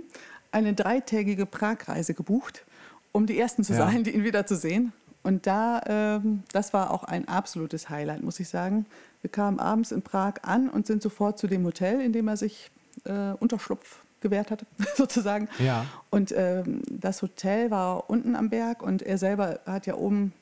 eine 0.53 0.73
dreitägige 0.73 1.45
Pragreise 1.45 2.15
gebucht, 2.15 2.65
um 3.13 3.27
die 3.27 3.39
Ersten 3.39 3.63
zu 3.65 3.73
Ja. 3.75 3.81
sein, 3.81 4.05
die 4.05 4.13
ihn 4.15 4.25
wieder 4.25 4.47
zu 4.47 4.57
sehen. 4.57 4.93
Und 5.25 5.47
da, 5.49 5.81
ähm, 5.87 6.45
das 6.53 6.73
war 6.73 6.93
auch 6.93 7.03
ein 7.03 7.27
absolutes 7.27 7.89
Highlight, 7.91 8.23
muss 8.23 8.39
ich 8.39 8.49
sagen. 8.49 8.87
Wir 9.23 9.31
kamen 9.31 9.59
abends 9.59 9.91
in 9.91 10.03
Prag 10.03 10.35
an 10.43 10.69
und 10.69 10.87
sind 10.87 11.03
sofort 11.03 11.39
zu 11.39 11.47
dem 11.49 11.65
Hotel, 11.65 12.01
in 12.01 12.13
dem 12.13 12.29
er 12.29 12.37
sich 12.37 12.71
äh, 13.05 13.33
Unterschlupf 13.41 14.03
gewährt 14.21 14.51
hatte, 14.51 14.67
sozusagen. 14.97 15.49
Ja. 15.59 15.87
Und 16.11 16.33
ähm, 16.37 16.83
das 16.89 17.23
Hotel 17.23 17.71
war 17.71 18.09
unten 18.09 18.37
am 18.37 18.51
Berg 18.51 18.83
und 18.83 19.03
er 19.03 19.19
selber 19.19 19.59
hat 19.67 19.87
ja 19.87 19.95
oben 19.95 20.33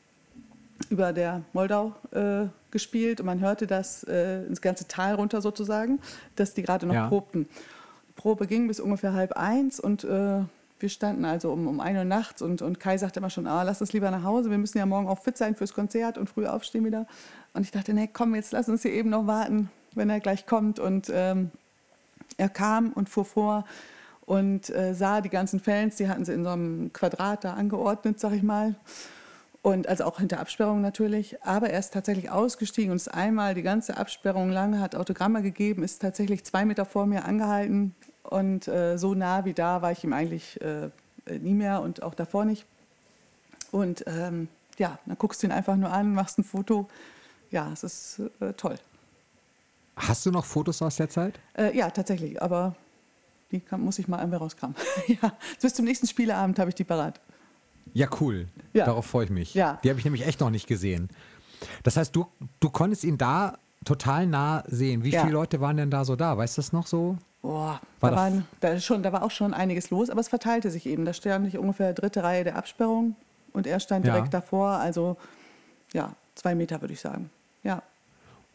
über 0.91 1.13
der 1.13 1.43
Moldau 1.53 1.95
äh, 2.11 2.47
gespielt 2.73 3.21
und 3.21 3.27
man 3.27 3.41
hörte 3.41 3.67
das 3.69 4.03
äh, 4.05 4.45
ins 4.47 4.61
ganze 4.61 4.89
Tal 4.89 5.15
runter 5.15 5.41
sozusagen, 5.41 6.01
dass 6.35 6.55
die 6.55 6.63
gerade 6.63 6.87
noch 6.87 6.95
Ja. 6.95 7.09
probten. 7.09 7.47
Die 8.09 8.13
Probe 8.15 8.47
ging 8.49 8.67
bis 8.67 8.81
ungefähr 8.81 9.13
halb 9.13 9.33
eins 9.33 9.79
und 9.79 10.03
äh, 10.05 10.41
wir 10.83 10.89
standen 10.89 11.25
also 11.25 11.53
um, 11.53 11.67
um 11.67 11.81
ein 11.81 11.97
Uhr 11.97 12.05
nachts 12.05 12.43
und, 12.43 12.61
und 12.61 12.81
Kai 12.81 12.99
sagte 12.99 13.21
immer 13.21 13.31
schon, 13.31 13.47
ah, 13.47 13.63
lass 13.63 13.81
uns 13.81 13.93
lieber 13.93 14.11
nach 14.11 14.25
Hause, 14.25 14.51
wir 14.51 14.59
müssen 14.59 14.79
ja 14.79 14.87
morgen 14.87 15.09
auch 15.09 15.21
fit 15.21 15.39
sein 15.39 15.55
fürs 15.55 15.73
Konzert 15.73 16.19
und 16.19 16.29
früh 16.29 16.47
aufstehen 16.47 16.85
wieder. 16.85 17.07
Und 17.55 17.63
ich 17.63 17.71
dachte, 17.71 17.95
nee, 17.95 18.09
komm, 18.13 18.35
jetzt 18.35 18.53
lass 18.53 18.69
uns 18.69 18.83
hier 18.83 18.93
eben 18.93 19.11
noch 19.11 19.27
warten, 19.27 19.71
wenn 19.95 20.11
er 20.11 20.21
gleich 20.21 20.47
kommt. 20.47 20.79
Und 20.79 21.11
ähm, 21.15 21.51
er 22.37 22.49
kam 22.49 22.93
und 22.93 23.09
fuhr 23.09 23.25
vor 23.25 23.65
und 24.27 24.71
äh, 24.71 24.95
sah 24.95 25.21
die 25.21 25.29
ganzen 25.29 25.61
Fans, 25.61 25.97
die 25.97 26.09
hatten 26.09 26.25
sie 26.25 26.33
in 26.33 26.45
so 26.45 26.51
einem 26.51 26.93
Quadrat 26.93 27.45
da 27.45 27.55
angeordnet, 27.55 28.19
sag 28.21 28.33
ich 28.33 28.43
mal. 28.43 28.75
Und 29.63 29.89
also 29.89 30.05
auch 30.05 30.19
hinter 30.19 30.41
Absperrung 30.41 30.81
natürlich. 30.81 31.41
Aber 31.43 31.71
er 31.71 31.79
ist 31.79 31.93
tatsächlich 31.93 32.31
ausgestiegen 32.31 32.91
und 32.91 32.97
ist 32.97 33.13
einmal 33.13 33.55
die 33.55 33.63
ganze 33.63 33.97
Absperrung 33.97 34.51
lang, 34.51 34.81
hat 34.81 34.97
Autogramme 34.97 35.43
gegeben, 35.43 35.85
ist 35.85 36.03
tatsächlich 36.03 36.45
zwei 36.45 36.65
Meter 36.65 36.85
vor 36.85 37.07
mir 37.07 37.25
angehalten. 37.25 37.95
Und 38.23 38.69
äh, 38.69 38.97
so 38.99 39.15
nah 39.15 39.45
wie 39.45 39.53
da 39.53 39.83
war 39.83 39.93
ich 39.93 40.05
ihm 40.05 40.13
eigentlich 40.13 40.61
äh, 40.61 40.91
nie 41.39 41.55
mehr 41.55 41.81
und 41.83 42.03
auch 42.03 42.15
davor 42.15 42.45
nicht. 42.45 42.65
Und 43.71 44.05
ähm, 44.07 44.49
ja, 44.79 44.99
dann 45.07 45.17
guckst 45.19 45.43
du 45.43 45.47
ihn 45.47 45.53
einfach 45.53 45.77
nur 45.77 45.91
an, 45.91 46.15
machst 46.15 46.39
ein 46.39 46.45
Foto. 46.45 46.89
Ja, 47.51 47.71
es 47.73 47.83
ist 47.83 48.21
äh, 48.41 48.53
toll. 48.55 48.77
Hast 49.97 50.25
du 50.25 50.31
noch 50.31 50.45
Fotos 50.45 50.81
aus 50.83 50.97
der 50.97 51.09
Zeit? 51.09 51.39
Äh, 51.55 51.77
ja, 51.77 51.91
tatsächlich, 51.91 52.41
aber 52.41 52.75
die 53.51 53.61
kann, 53.61 53.83
muss 53.83 53.99
ich 53.99 54.09
mal 54.09 54.19
einmal 54.19 54.39
rauskramen. 54.39 54.75
ja, 55.07 55.33
bis 55.61 55.75
zum 55.75 55.85
nächsten 55.85 56.07
Spieleabend 56.07 56.59
habe 56.59 56.71
ich 56.71 56.75
die 56.75 56.85
parat. 56.85 57.21
Ja, 57.93 58.09
cool. 58.21 58.49
Ja. 58.73 58.87
Darauf 58.87 59.05
freue 59.07 59.25
ich 59.25 59.31
mich. 59.31 59.53
Ja. 59.55 59.79
Die 59.85 59.91
habe 59.91 59.99
ich 59.99 60.05
nämlich 60.05 60.27
echt 60.27 60.41
noch 60.41 60.49
nicht 60.51 60.67
gesehen. 60.67 61.11
Das 61.83 61.97
heißt, 61.97 62.17
du, 62.17 62.27
du 62.61 62.71
konntest 62.71 63.05
ihn 63.05 63.19
da 63.19 63.59
total 63.85 64.27
nah 64.27 64.65
sehen. 64.67 65.05
Wie 65.05 65.11
Ja. 65.11 65.23
viele 65.23 65.35
Leute 65.35 65.61
waren 65.61 65.77
denn 65.77 65.91
da 65.91 66.05
so 66.05 66.17
da? 66.17 66.37
Weißt 66.39 66.57
du 66.57 66.63
das 66.63 66.73
noch 66.73 66.87
so? 66.87 67.19
Boah, 67.43 67.81
War 68.01 68.11
da, 68.11 68.17
waren, 68.17 68.47
da, 68.61 68.79
schon, 68.81 69.03
da 69.03 69.13
war 69.13 69.23
auch 69.25 69.31
schon 69.33 69.53
einiges 69.53 69.91
los, 69.91 70.11
aber 70.11 70.21
es 70.21 70.29
verteilte 70.29 70.71
sich 70.71 70.87
eben. 70.87 71.05
Da 71.05 71.13
stand 71.13 71.47
ich 71.49 71.59
ungefähr 71.59 71.93
dritte 71.93 72.23
Reihe 72.23 72.45
der 72.45 72.57
Absperrung 72.57 73.17
und 73.53 73.67
er 73.67 73.81
stand 73.81 74.07
Ja. 74.07 74.15
direkt 74.15 74.33
davor, 74.33 74.69
also 74.71 75.17
ja, 75.93 76.15
zwei 76.37 76.55
Meter 76.55 76.81
würde 76.81 76.95
ich 76.95 77.01
sagen. 77.01 77.31
Ja, 77.65 77.83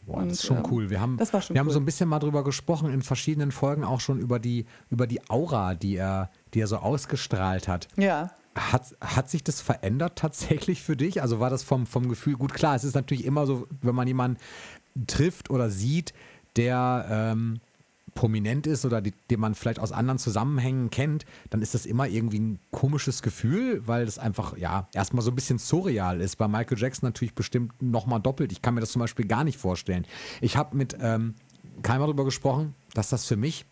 Boah, 0.06 0.20
Und, 0.20 0.30
das 0.30 0.40
ist 0.40 0.46
schon 0.46 0.58
ähm, 0.60 0.64
cool. 0.72 0.90
Wir 0.90 1.02
haben, 1.02 1.20
wir 1.20 1.26
haben 1.60 1.68
cool. 1.68 1.74
so 1.74 1.80
ein 1.80 1.86
bisschen 1.86 2.08
mal 2.08 2.20
drüber 2.20 2.46
gesprochen 2.46 2.94
in 2.94 3.02
verschiedenen 3.02 3.52
Folgen 3.52 3.84
auch 3.84 4.00
schon 4.00 4.20
über 4.20 4.40
die, 4.40 4.66
über 4.90 5.06
die 5.06 5.20
Aura, 5.30 5.76
die 5.76 5.98
er, 5.98 6.30
die 6.54 6.62
er 6.62 6.68
so 6.68 6.78
ausgestrahlt 6.78 7.68
hat. 7.68 7.88
ja. 7.98 8.32
Hat, 8.56 8.96
hat 9.02 9.30
sich 9.30 9.44
das 9.44 9.62
verändert 9.62 10.16
tatsächlich 10.16 10.82
für 10.82 10.98
dich? 10.98 11.22
Also 11.22 11.40
war 11.40 11.52
das 11.52 11.62
vom, 11.62 11.86
vom 11.86 12.10
Gefühl, 12.10 12.34
gut 12.38 12.56
klar, 12.56 12.76
es 12.76 12.84
ist 12.84 12.96
natürlich 12.96 13.24
immer 13.24 13.46
so, 13.46 13.68
wenn 13.84 13.94
man 13.94 14.08
jemanden 14.08 14.40
trifft 15.06 15.52
oder 15.52 15.70
sieht, 15.70 16.12
der 16.56 17.06
ähm, 17.08 17.60
prominent 18.18 18.66
ist 18.66 18.84
oder 18.84 19.00
die, 19.00 19.14
den 19.30 19.40
man 19.40 19.54
vielleicht 19.54 19.80
aus 19.80 19.92
anderen 19.92 20.18
Zusammenhängen 20.18 20.90
kennt, 20.90 21.24
dann 21.52 21.62
ist 21.62 21.76
das 21.76 21.86
immer 21.86 22.08
irgendwie 22.08 22.40
ein 22.40 22.60
komisches 22.72 23.22
Gefühl, 23.22 23.84
weil 23.86 24.06
das 24.06 24.18
einfach, 24.18 24.58
ja, 24.58 24.88
erstmal 24.92 25.22
so 25.22 25.30
ein 25.30 25.36
bisschen 25.36 25.60
surreal 25.60 26.20
ist. 26.20 26.36
Bei 26.38 26.48
Michael 26.48 26.80
Jackson 26.80 27.08
natürlich 27.08 27.36
bestimmt 27.36 27.80
nochmal 27.80 28.20
doppelt. 28.20 28.52
Ich 28.52 28.64
kann 28.64 28.74
mir 28.74 28.82
das 28.82 28.92
zum 28.92 29.02
Beispiel 29.02 29.28
gar 29.28 29.44
nicht 29.44 29.60
vorstellen. 29.60 30.08
Ich 30.42 30.58
habe 30.58 30.76
mit 30.76 30.98
ähm, 31.00 31.36
Keimer 31.84 32.06
darüber 32.06 32.26
gesprochen, 32.26 32.74
dass 32.96 33.10
das 33.10 33.26
für 33.26 33.38
mich 33.38 33.66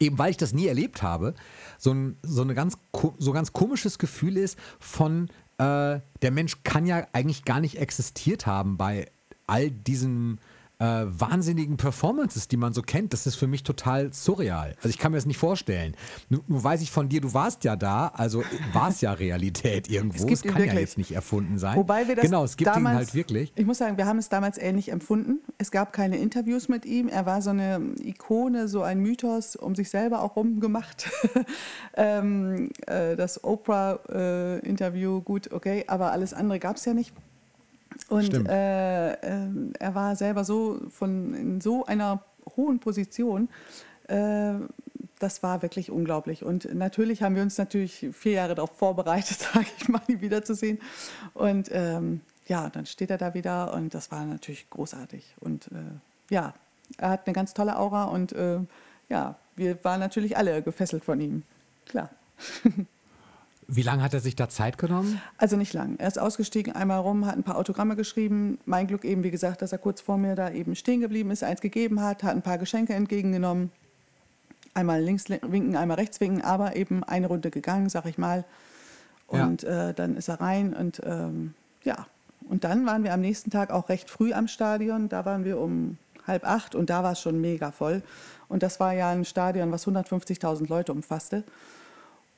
eben 0.00 0.18
weil 0.18 0.30
ich 0.30 0.36
das 0.36 0.52
nie 0.52 0.66
erlebt 0.66 1.02
habe, 1.02 1.34
so 1.78 1.92
ein 1.92 2.16
so 2.22 2.42
eine 2.42 2.54
ganz 2.54 2.78
so 3.18 3.32
ganz 3.32 3.52
komisches 3.52 3.98
Gefühl 3.98 4.36
ist 4.36 4.58
von 4.80 5.30
äh, 5.58 6.00
der 6.22 6.30
Mensch 6.30 6.62
kann 6.64 6.86
ja 6.86 7.06
eigentlich 7.12 7.44
gar 7.44 7.60
nicht 7.60 7.78
existiert 7.78 8.46
haben 8.46 8.76
bei 8.76 9.06
all 9.46 9.70
diesem 9.70 10.38
äh, 10.80 10.84
wahnsinnigen 10.84 11.76
Performances, 11.76 12.46
die 12.46 12.56
man 12.56 12.72
so 12.72 12.82
kennt, 12.82 13.12
das 13.12 13.26
ist 13.26 13.34
für 13.34 13.48
mich 13.48 13.64
total 13.64 14.12
surreal. 14.12 14.74
Also 14.76 14.90
ich 14.90 14.98
kann 14.98 15.10
mir 15.10 15.18
das 15.18 15.26
nicht 15.26 15.38
vorstellen. 15.38 15.96
Nur, 16.28 16.42
nur 16.46 16.62
weiß 16.62 16.82
ich 16.82 16.90
von 16.92 17.08
dir, 17.08 17.20
du 17.20 17.34
warst 17.34 17.64
ja 17.64 17.74
da, 17.74 18.08
also 18.14 18.44
war 18.72 18.90
es 18.90 19.00
ja 19.00 19.12
Realität 19.12 19.90
irgendwo. 19.90 20.28
Es, 20.28 20.44
es 20.44 20.52
kann 20.52 20.64
ja 20.64 20.74
jetzt 20.74 20.96
nicht 20.96 21.12
erfunden 21.12 21.58
sein. 21.58 21.76
Wobei 21.76 22.06
wir 22.06 22.14
das 22.14 22.24
genau, 22.24 22.44
es 22.44 22.56
gibt 22.56 22.68
damals, 22.68 22.94
ihn 22.94 22.98
halt 22.98 23.14
wirklich. 23.14 23.52
Ich 23.56 23.66
muss 23.66 23.78
sagen, 23.78 23.96
wir 23.96 24.06
haben 24.06 24.18
es 24.18 24.28
damals 24.28 24.56
ähnlich 24.56 24.90
empfunden. 24.90 25.40
Es 25.58 25.72
gab 25.72 25.92
keine 25.92 26.18
Interviews 26.18 26.68
mit 26.68 26.86
ihm. 26.86 27.08
Er 27.08 27.26
war 27.26 27.42
so 27.42 27.50
eine 27.50 27.80
Ikone, 28.00 28.68
so 28.68 28.82
ein 28.82 29.00
Mythos 29.00 29.56
um 29.56 29.74
sich 29.74 29.90
selber 29.90 30.22
auch 30.22 30.36
rumgemacht. 30.36 31.10
ähm, 31.96 32.70
äh, 32.86 33.16
das 33.16 33.42
Oprah-Interview, 33.42 35.18
äh, 35.18 35.22
gut, 35.22 35.50
okay, 35.52 35.84
aber 35.88 36.12
alles 36.12 36.34
andere 36.34 36.60
gab 36.60 36.76
es 36.76 36.84
ja 36.84 36.94
nicht. 36.94 37.12
Und 38.08 38.48
äh, 38.48 39.12
äh, 39.12 39.48
er 39.78 39.94
war 39.94 40.16
selber 40.16 40.44
so 40.44 40.80
von 40.90 41.34
in 41.34 41.60
so 41.60 41.84
einer 41.86 42.22
hohen 42.56 42.78
Position. 42.78 43.48
Äh, 44.08 44.54
das 45.18 45.42
war 45.42 45.62
wirklich 45.62 45.90
unglaublich. 45.90 46.44
Und 46.44 46.72
natürlich 46.74 47.22
haben 47.22 47.34
wir 47.34 47.42
uns 47.42 47.58
natürlich 47.58 48.08
vier 48.12 48.32
Jahre 48.32 48.54
darauf 48.54 48.76
vorbereitet, 48.76 49.38
sage 49.52 49.66
ich 49.76 49.88
mal, 49.88 50.00
ihn 50.08 50.20
wiederzusehen. 50.20 50.78
Und 51.34 51.68
ähm, 51.72 52.20
ja, 52.46 52.70
dann 52.70 52.86
steht 52.86 53.10
er 53.10 53.18
da 53.18 53.34
wieder 53.34 53.74
und 53.74 53.94
das 53.94 54.10
war 54.10 54.24
natürlich 54.24 54.70
großartig. 54.70 55.34
Und 55.40 55.66
äh, 55.68 56.34
ja, 56.34 56.54
er 56.96 57.10
hat 57.10 57.26
eine 57.26 57.34
ganz 57.34 57.52
tolle 57.52 57.78
Aura 57.78 58.04
und 58.04 58.32
äh, 58.32 58.60
ja, 59.08 59.36
wir 59.56 59.82
waren 59.84 60.00
natürlich 60.00 60.36
alle 60.36 60.62
gefesselt 60.62 61.04
von 61.04 61.20
ihm. 61.20 61.42
Klar. 61.86 62.10
Wie 63.70 63.82
lange 63.82 64.02
hat 64.02 64.14
er 64.14 64.20
sich 64.20 64.34
da 64.34 64.48
Zeit 64.48 64.78
genommen? 64.78 65.20
Also 65.36 65.56
nicht 65.58 65.74
lang. 65.74 65.96
Er 65.98 66.08
ist 66.08 66.18
ausgestiegen, 66.18 66.74
einmal 66.74 67.00
rum, 67.00 67.26
hat 67.26 67.36
ein 67.36 67.42
paar 67.42 67.58
Autogramme 67.58 67.96
geschrieben. 67.96 68.58
Mein 68.64 68.86
Glück 68.86 69.04
eben, 69.04 69.22
wie 69.24 69.30
gesagt, 69.30 69.60
dass 69.60 69.72
er 69.72 69.78
kurz 69.78 70.00
vor 70.00 70.16
mir 70.16 70.34
da 70.34 70.50
eben 70.50 70.74
stehen 70.74 71.02
geblieben 71.02 71.30
ist, 71.30 71.44
eins 71.44 71.60
gegeben 71.60 72.00
hat, 72.00 72.22
hat 72.22 72.34
ein 72.34 72.40
paar 72.40 72.56
Geschenke 72.56 72.94
entgegengenommen. 72.94 73.70
Einmal 74.72 75.02
links 75.02 75.28
winken, 75.28 75.76
einmal 75.76 75.98
rechts 75.98 76.18
winken, 76.18 76.42
aber 76.42 76.76
eben 76.76 77.04
eine 77.04 77.26
Runde 77.26 77.50
gegangen, 77.50 77.90
sag 77.90 78.06
ich 78.06 78.16
mal. 78.16 78.46
Und 79.26 79.64
ja. 79.64 79.90
äh, 79.90 79.94
dann 79.94 80.16
ist 80.16 80.28
er 80.28 80.40
rein 80.40 80.72
und 80.72 81.02
ähm, 81.04 81.52
ja. 81.84 82.06
Und 82.48 82.64
dann 82.64 82.86
waren 82.86 83.04
wir 83.04 83.12
am 83.12 83.20
nächsten 83.20 83.50
Tag 83.50 83.70
auch 83.70 83.90
recht 83.90 84.08
früh 84.08 84.32
am 84.32 84.48
Stadion. 84.48 85.10
Da 85.10 85.26
waren 85.26 85.44
wir 85.44 85.58
um 85.60 85.98
halb 86.26 86.46
acht 86.46 86.74
und 86.74 86.88
da 86.88 87.02
war 87.02 87.12
es 87.12 87.20
schon 87.20 87.38
mega 87.38 87.70
voll. 87.70 88.02
Und 88.48 88.62
das 88.62 88.80
war 88.80 88.94
ja 88.94 89.10
ein 89.10 89.26
Stadion, 89.26 89.70
was 89.72 89.86
150.000 89.86 90.68
Leute 90.70 90.92
umfasste. 90.92 91.44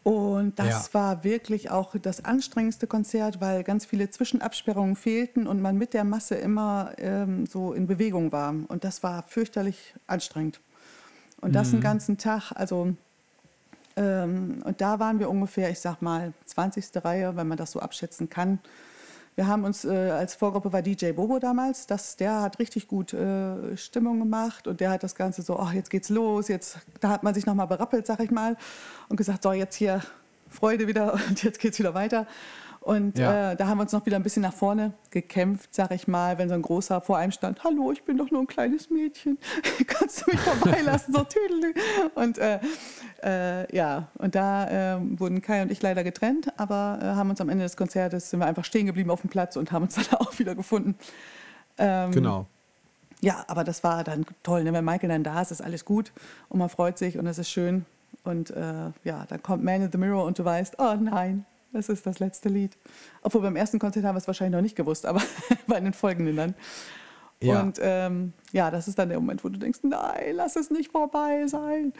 Und 0.02 0.58
das 0.58 0.88
ja. 0.88 0.94
war 0.94 1.24
wirklich 1.24 1.70
auch 1.70 1.94
das 2.00 2.24
anstrengendste 2.24 2.86
Konzert, 2.86 3.40
weil 3.40 3.62
ganz 3.64 3.84
viele 3.84 4.08
Zwischenabsperrungen 4.08 4.96
fehlten 4.96 5.46
und 5.46 5.60
man 5.60 5.76
mit 5.76 5.92
der 5.92 6.04
Masse 6.04 6.36
immer 6.36 6.92
ähm, 6.96 7.44
so 7.46 7.74
in 7.74 7.86
Bewegung 7.86 8.32
war. 8.32 8.54
Und 8.68 8.84
das 8.84 9.02
war 9.02 9.22
fürchterlich 9.24 9.94
anstrengend. 10.06 10.60
Und 11.42 11.54
das 11.54 11.68
mhm. 11.68 11.72
den 11.72 11.80
ganzen 11.82 12.18
Tag, 12.18 12.52
also 12.52 12.94
ähm, 13.96 14.62
und 14.64 14.80
da 14.80 14.98
waren 14.98 15.18
wir 15.18 15.28
ungefähr, 15.28 15.70
ich 15.70 15.80
sag 15.80 16.00
mal, 16.00 16.32
20. 16.46 17.04
Reihe, 17.04 17.36
wenn 17.36 17.48
man 17.48 17.58
das 17.58 17.72
so 17.72 17.80
abschätzen 17.80 18.30
kann. 18.30 18.58
Wir 19.36 19.46
haben 19.46 19.64
uns 19.64 19.84
äh, 19.84 20.10
als 20.10 20.34
Vorgruppe 20.34 20.72
war 20.72 20.82
DJ 20.82 21.12
Bobo 21.12 21.38
damals, 21.38 21.86
das, 21.86 22.16
der 22.16 22.42
hat 22.42 22.58
richtig 22.58 22.88
gut 22.88 23.14
äh, 23.14 23.76
Stimmung 23.76 24.18
gemacht 24.18 24.66
und 24.66 24.80
der 24.80 24.90
hat 24.90 25.02
das 25.02 25.14
Ganze 25.14 25.42
so, 25.42 25.58
ach, 25.58 25.72
jetzt 25.72 25.88
geht's 25.88 26.08
los, 26.08 26.48
jetzt, 26.48 26.78
da 27.00 27.08
hat 27.10 27.22
man 27.22 27.32
sich 27.32 27.46
nochmal 27.46 27.68
berappelt, 27.68 28.06
sag 28.06 28.20
ich 28.20 28.30
mal, 28.30 28.56
und 29.08 29.16
gesagt, 29.16 29.42
so, 29.42 29.52
jetzt 29.52 29.76
hier 29.76 30.02
Freude 30.48 30.88
wieder 30.88 31.14
und 31.28 31.42
jetzt 31.42 31.60
geht's 31.60 31.78
wieder 31.78 31.94
weiter. 31.94 32.26
Und 32.80 33.18
ja. 33.18 33.52
äh, 33.52 33.56
da 33.56 33.66
haben 33.66 33.76
wir 33.76 33.82
uns 33.82 33.92
noch 33.92 34.06
wieder 34.06 34.16
ein 34.16 34.22
bisschen 34.22 34.42
nach 34.42 34.54
vorne 34.54 34.94
gekämpft, 35.10 35.74
sag 35.74 35.90
ich 35.90 36.08
mal, 36.08 36.38
wenn 36.38 36.48
so 36.48 36.54
ein 36.54 36.62
großer 36.62 37.02
vor 37.02 37.18
einem 37.18 37.30
stand, 37.30 37.62
hallo, 37.62 37.92
ich 37.92 38.04
bin 38.04 38.16
doch 38.16 38.30
nur 38.30 38.40
ein 38.40 38.46
kleines 38.46 38.88
Mädchen, 38.88 39.38
kannst 39.86 40.22
du 40.22 40.30
mich 40.30 40.40
vorbeilassen, 40.40 41.12
so 41.12 41.22
tüdel. 41.24 41.74
Und 42.14 42.38
äh, 42.38 42.58
äh, 43.24 43.74
ja, 43.74 44.08
und 44.18 44.34
da 44.34 44.96
äh, 44.96 45.00
wurden 45.18 45.42
Kai 45.42 45.62
und 45.62 45.70
ich 45.70 45.82
leider 45.82 46.04
getrennt, 46.04 46.52
aber 46.56 46.98
äh, 47.00 47.04
haben 47.06 47.30
uns 47.30 47.40
am 47.40 47.48
Ende 47.48 47.64
des 47.64 47.76
Konzertes, 47.76 48.30
sind 48.30 48.40
wir 48.40 48.46
einfach 48.46 48.64
stehen 48.64 48.86
geblieben 48.86 49.10
auf 49.10 49.20
dem 49.20 49.30
Platz 49.30 49.56
und 49.56 49.72
haben 49.72 49.84
uns 49.84 49.94
dann 50.10 50.18
auch 50.18 50.38
wieder 50.38 50.54
gefunden. 50.54 50.94
Ähm, 51.78 52.10
genau. 52.12 52.46
Ja, 53.20 53.44
aber 53.48 53.64
das 53.64 53.84
war 53.84 54.02
dann 54.04 54.24
toll, 54.42 54.64
ne? 54.64 54.72
wenn 54.72 54.84
Michael 54.84 55.10
dann 55.10 55.24
da 55.24 55.42
ist, 55.42 55.50
ist 55.50 55.60
alles 55.60 55.84
gut 55.84 56.12
und 56.48 56.58
man 56.58 56.68
freut 56.68 56.96
sich 56.98 57.18
und 57.18 57.26
es 57.26 57.38
ist 57.38 57.50
schön. 57.50 57.84
Und 58.24 58.50
äh, 58.50 58.90
ja, 59.04 59.24
dann 59.28 59.42
kommt 59.42 59.62
Man 59.62 59.82
in 59.82 59.92
the 59.92 59.98
Mirror 59.98 60.24
und 60.24 60.38
du 60.38 60.44
weißt, 60.44 60.76
oh 60.78 60.94
nein, 60.94 61.44
das 61.72 61.88
ist 61.88 62.06
das 62.06 62.18
letzte 62.18 62.48
Lied. 62.48 62.76
Obwohl 63.22 63.42
beim 63.42 63.56
ersten 63.56 63.78
Konzert 63.78 64.04
haben 64.04 64.14
wir 64.14 64.18
es 64.18 64.26
wahrscheinlich 64.26 64.56
noch 64.56 64.62
nicht 64.62 64.76
gewusst, 64.76 65.06
aber 65.06 65.22
bei 65.66 65.80
den 65.80 65.92
folgenden 65.92 66.36
dann. 66.36 66.54
Ja. 67.42 67.62
Und 67.62 67.78
ähm, 67.82 68.32
ja, 68.52 68.70
das 68.70 68.86
ist 68.86 68.98
dann 68.98 69.08
der 69.08 69.18
Moment, 69.18 69.42
wo 69.44 69.48
du 69.48 69.58
denkst, 69.58 69.80
nein, 69.82 70.34
lass 70.34 70.56
es 70.56 70.70
nicht 70.70 70.92
vorbei 70.92 71.46
sein. 71.46 71.92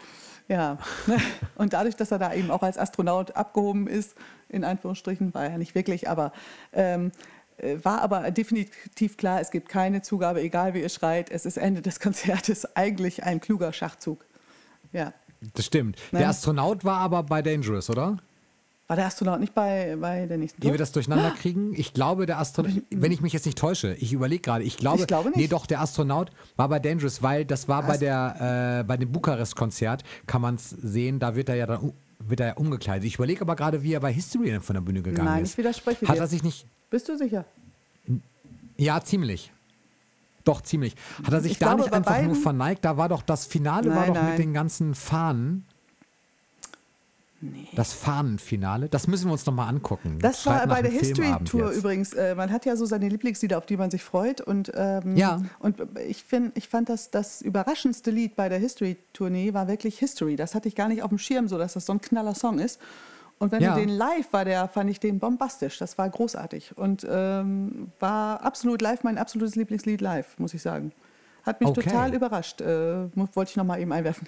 Ja, 0.48 0.78
und 1.56 1.72
dadurch, 1.72 1.96
dass 1.96 2.10
er 2.10 2.18
da 2.18 2.34
eben 2.34 2.50
auch 2.50 2.62
als 2.62 2.76
Astronaut 2.76 3.36
abgehoben 3.36 3.86
ist, 3.86 4.16
in 4.48 4.64
Anführungsstrichen, 4.64 5.32
war 5.32 5.44
er 5.44 5.58
nicht 5.58 5.74
wirklich, 5.74 6.08
aber 6.08 6.32
ähm, 6.72 7.12
äh, 7.56 7.76
war 7.82 8.02
aber 8.02 8.30
definitiv 8.30 9.16
klar, 9.16 9.40
es 9.40 9.50
gibt 9.50 9.68
keine 9.68 10.02
Zugabe, 10.02 10.40
egal 10.40 10.74
wie 10.74 10.80
ihr 10.80 10.88
schreit, 10.88 11.30
es 11.30 11.46
ist 11.46 11.56
Ende 11.56 11.82
des 11.82 12.00
Konzertes 12.00 12.76
eigentlich 12.76 13.24
ein 13.24 13.40
kluger 13.40 13.72
Schachzug. 13.72 14.26
Ja. 14.92 15.14
Das 15.54 15.64
stimmt. 15.64 15.98
Der 16.12 16.28
Astronaut 16.28 16.84
war 16.84 16.98
aber 16.98 17.22
bei 17.22 17.40
Dangerous, 17.40 17.88
oder? 17.88 18.18
War 18.90 18.96
der 18.96 19.06
Astronaut 19.06 19.38
nicht 19.38 19.54
bei, 19.54 19.96
bei 20.00 20.26
der 20.26 20.36
nächsten? 20.36 20.60
Ehe 20.64 20.72
wir 20.72 20.76
das 20.76 20.90
durcheinander 20.90 21.30
kriegen, 21.30 21.74
ich 21.76 21.94
glaube, 21.94 22.26
der 22.26 22.40
Astronaut, 22.40 22.72
wenn 22.90 23.12
ich 23.12 23.20
mich 23.20 23.32
jetzt 23.32 23.46
nicht 23.46 23.56
täusche, 23.56 23.94
ich 24.00 24.12
überlege 24.12 24.42
gerade, 24.42 24.64
ich 24.64 24.78
glaube, 24.78 25.02
ich 25.02 25.06
glaube 25.06 25.28
nicht. 25.28 25.36
nee, 25.36 25.46
doch, 25.46 25.66
der 25.66 25.80
Astronaut 25.80 26.32
war 26.56 26.68
bei 26.68 26.80
Dangerous, 26.80 27.22
weil 27.22 27.44
das 27.44 27.68
war 27.68 27.84
bei, 27.84 27.96
der, 27.96 28.80
äh, 28.80 28.82
bei 28.82 28.96
dem 28.96 29.12
Bukarest-Konzert, 29.12 30.02
kann 30.26 30.42
man 30.42 30.56
es 30.56 30.70
sehen, 30.70 31.20
da 31.20 31.36
wird 31.36 31.48
er 31.48 31.54
ja 31.54 31.66
dann 31.66 31.92
wird 32.18 32.40
er 32.40 32.46
ja 32.48 32.54
umgekleidet. 32.54 33.04
Ich 33.06 33.14
überlege 33.14 33.42
aber 33.42 33.54
gerade, 33.54 33.84
wie 33.84 33.92
er 33.92 34.00
bei 34.00 34.12
History 34.12 34.58
von 34.60 34.74
der 34.74 34.80
Bühne 34.80 35.02
gegangen 35.02 35.24
Nein, 35.24 35.44
ist. 35.44 35.50
Nein, 35.50 35.52
ich 35.52 35.58
widerspreche 35.58 36.08
Hat 36.08 36.18
er 36.18 36.26
sich 36.26 36.42
nicht... 36.42 36.66
Bist 36.90 37.08
du 37.08 37.16
sicher? 37.16 37.44
Ja, 38.76 39.00
ziemlich. 39.00 39.52
Doch, 40.42 40.62
ziemlich. 40.62 40.96
Hat 41.22 41.32
er 41.32 41.40
sich 41.42 41.52
ich 41.52 41.58
da 41.60 41.66
glaube, 41.66 41.82
nicht 41.82 41.92
einfach 41.92 42.10
beiden... 42.10 42.32
nur 42.32 42.42
verneigt? 42.42 42.84
Da 42.84 42.96
war 42.96 43.08
doch 43.08 43.22
das 43.22 43.46
Finale 43.46 43.88
nein, 43.88 43.96
war 43.96 44.06
doch 44.08 44.14
nein. 44.14 44.30
mit 44.30 44.38
den 44.40 44.52
ganzen 44.52 44.96
Fahnen. 44.96 45.64
Nee. 47.42 47.68
Das 47.74 47.94
Fahnenfinale, 47.94 48.88
das 48.90 49.06
müssen 49.06 49.26
wir 49.26 49.32
uns 49.32 49.46
nochmal 49.46 49.68
angucken. 49.68 50.18
Das 50.20 50.42
Schreibt 50.42 50.68
war 50.68 50.76
bei 50.76 50.82
der 50.82 50.90
History 50.90 51.34
Tour 51.44 51.68
jetzt. 51.68 51.78
übrigens. 51.78 52.12
Äh, 52.12 52.34
man 52.34 52.52
hat 52.52 52.66
ja 52.66 52.76
so 52.76 52.84
seine 52.84 53.08
Lieblingslieder, 53.08 53.56
auf 53.56 53.64
die 53.64 53.78
man 53.78 53.90
sich 53.90 54.04
freut. 54.04 54.42
Und, 54.42 54.70
ähm, 54.74 55.16
ja. 55.16 55.40
und 55.58 55.78
ich, 56.06 56.22
find, 56.24 56.56
ich 56.56 56.68
fand, 56.68 56.90
dass 56.90 57.10
das 57.10 57.40
überraschendste 57.40 58.10
Lied 58.10 58.36
bei 58.36 58.50
der 58.50 58.58
History 58.58 58.98
Tournee 59.14 59.54
war 59.54 59.68
wirklich 59.68 59.98
History. 59.98 60.36
Das 60.36 60.54
hatte 60.54 60.68
ich 60.68 60.74
gar 60.74 60.88
nicht 60.88 61.02
auf 61.02 61.08
dem 61.08 61.18
Schirm, 61.18 61.48
so 61.48 61.56
dass 61.56 61.72
das 61.72 61.86
so 61.86 61.94
ein 61.94 62.00
knaller 62.02 62.34
Song 62.34 62.58
ist. 62.58 62.78
Und 63.38 63.52
wenn 63.52 63.62
ja. 63.62 63.74
du 63.74 63.80
den 63.80 63.88
live 63.88 64.30
war, 64.32 64.44
der 64.44 64.68
fand 64.68 64.90
ich 64.90 65.00
den 65.00 65.18
bombastisch. 65.18 65.78
Das 65.78 65.96
war 65.96 66.10
großartig 66.10 66.76
und 66.76 67.06
ähm, 67.10 67.90
war 67.98 68.42
absolut 68.42 68.82
live 68.82 69.02
mein 69.02 69.16
absolutes 69.16 69.56
Lieblingslied 69.56 70.02
live, 70.02 70.38
muss 70.38 70.52
ich 70.52 70.60
sagen. 70.60 70.92
Hat 71.44 71.60
mich 71.60 71.70
okay. 71.70 71.82
total 71.82 72.14
überrascht. 72.14 72.60
Äh, 72.60 73.08
wollte 73.14 73.50
ich 73.50 73.56
nochmal 73.56 73.80
eben 73.80 73.92
einwerfen. 73.92 74.26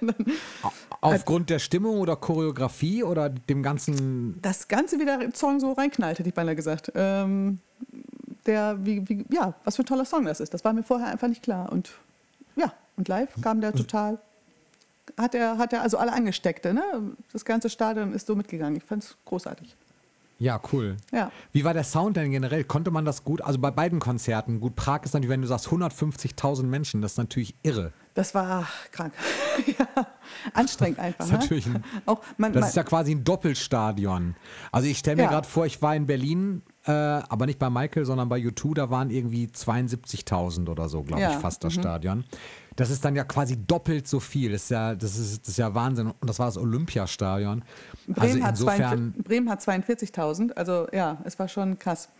Aufgrund 1.00 1.50
der 1.50 1.58
Stimmung 1.58 1.98
oder 2.00 2.16
Choreografie 2.16 3.02
oder 3.02 3.28
dem 3.28 3.62
ganzen. 3.62 4.40
Das 4.42 4.68
Ganze, 4.68 4.98
wie 4.98 5.04
der 5.04 5.30
Song 5.34 5.60
so 5.60 5.72
reinknallt, 5.72 6.18
hätte 6.18 6.28
ich 6.28 6.34
beinahe 6.34 6.56
gesagt. 6.56 6.92
Ähm, 6.94 7.58
der, 8.46 8.84
wie, 8.84 9.08
wie, 9.08 9.24
ja, 9.30 9.54
was 9.64 9.76
für 9.76 9.82
ein 9.82 9.86
toller 9.86 10.04
Song 10.04 10.24
das 10.24 10.40
ist. 10.40 10.54
Das 10.54 10.64
war 10.64 10.72
mir 10.72 10.82
vorher 10.82 11.08
einfach 11.08 11.28
nicht 11.28 11.42
klar. 11.42 11.70
Und 11.72 11.90
ja, 12.54 12.72
und 12.96 13.08
live 13.08 13.30
kam 13.42 13.60
der 13.60 13.72
total. 13.72 14.18
Hat 15.16 15.34
er, 15.34 15.58
hat 15.58 15.72
er 15.72 15.82
also 15.82 15.98
alle 15.98 16.12
Angesteckte, 16.12 16.74
ne? 16.74 16.82
Das 17.32 17.44
ganze 17.44 17.70
Stadion 17.70 18.12
ist 18.12 18.26
so 18.26 18.34
mitgegangen. 18.34 18.76
Ich 18.76 18.84
fand 18.84 19.04
es 19.04 19.16
großartig. 19.24 19.76
Ja, 20.38 20.60
cool. 20.72 20.96
Ja. 21.12 21.30
Wie 21.52 21.64
war 21.64 21.72
der 21.72 21.84
Sound 21.84 22.16
denn 22.16 22.30
generell? 22.30 22.64
Konnte 22.64 22.90
man 22.90 23.04
das 23.04 23.24
gut? 23.24 23.40
Also 23.40 23.58
bei 23.58 23.70
beiden 23.70 24.00
Konzerten, 24.00 24.60
gut, 24.60 24.76
Prag 24.76 25.02
ist 25.04 25.14
natürlich, 25.14 25.30
wenn 25.30 25.40
du 25.40 25.46
sagst 25.46 25.68
150.000 25.68 26.64
Menschen, 26.64 27.00
das 27.00 27.12
ist 27.12 27.18
natürlich 27.18 27.54
irre. 27.62 27.92
Das 28.12 28.34
war 28.34 28.66
krank. 28.92 29.14
ja, 29.78 30.06
anstrengend 30.52 30.98
einfach. 30.98 31.18
Das 31.18 31.26
ist, 31.26 31.32
ne? 31.32 31.38
natürlich 31.38 31.66
ein, 31.66 31.84
Auch 32.06 32.20
man, 32.36 32.52
das 32.52 32.68
ist 32.68 32.76
ja 32.76 32.82
quasi 32.82 33.12
ein 33.12 33.24
Doppelstadion. 33.24 34.36
Also 34.72 34.88
ich 34.88 34.98
stelle 34.98 35.16
mir 35.16 35.22
ja. 35.24 35.30
gerade 35.30 35.48
vor, 35.48 35.64
ich 35.64 35.80
war 35.80 35.96
in 35.96 36.06
Berlin, 36.06 36.62
äh, 36.84 36.92
aber 36.92 37.46
nicht 37.46 37.58
bei 37.58 37.70
Michael, 37.70 38.04
sondern 38.04 38.28
bei 38.28 38.38
U2, 38.38 38.74
da 38.74 38.90
waren 38.90 39.10
irgendwie 39.10 39.46
72.000 39.46 40.68
oder 40.68 40.88
so, 40.88 41.02
glaube 41.02 41.22
ja. 41.22 41.32
ich, 41.32 41.36
fast 41.36 41.64
das 41.64 41.76
mhm. 41.76 41.80
Stadion. 41.80 42.24
Das 42.76 42.90
ist 42.90 43.04
dann 43.04 43.16
ja 43.16 43.24
quasi 43.24 43.56
doppelt 43.56 44.06
so 44.06 44.20
viel. 44.20 44.52
Das 44.52 44.64
ist 44.64 44.70
ja, 44.70 44.94
das 44.94 45.18
ist, 45.18 45.40
das 45.42 45.48
ist 45.48 45.56
ja 45.56 45.74
Wahnsinn. 45.74 46.08
Und 46.08 46.28
das 46.28 46.38
war 46.38 46.46
das 46.46 46.58
Olympiastadion. 46.58 47.62
Bremen 48.06 48.42
also 48.42 48.68
insofern, 48.68 49.14
hat, 49.16 49.24
Bremen 49.24 49.50
hat 49.50 49.60
42.000. 49.60 50.52
Also 50.52 50.86
ja, 50.92 51.18
es 51.24 51.38
war 51.38 51.48
schon 51.48 51.78
krass. 51.78 52.10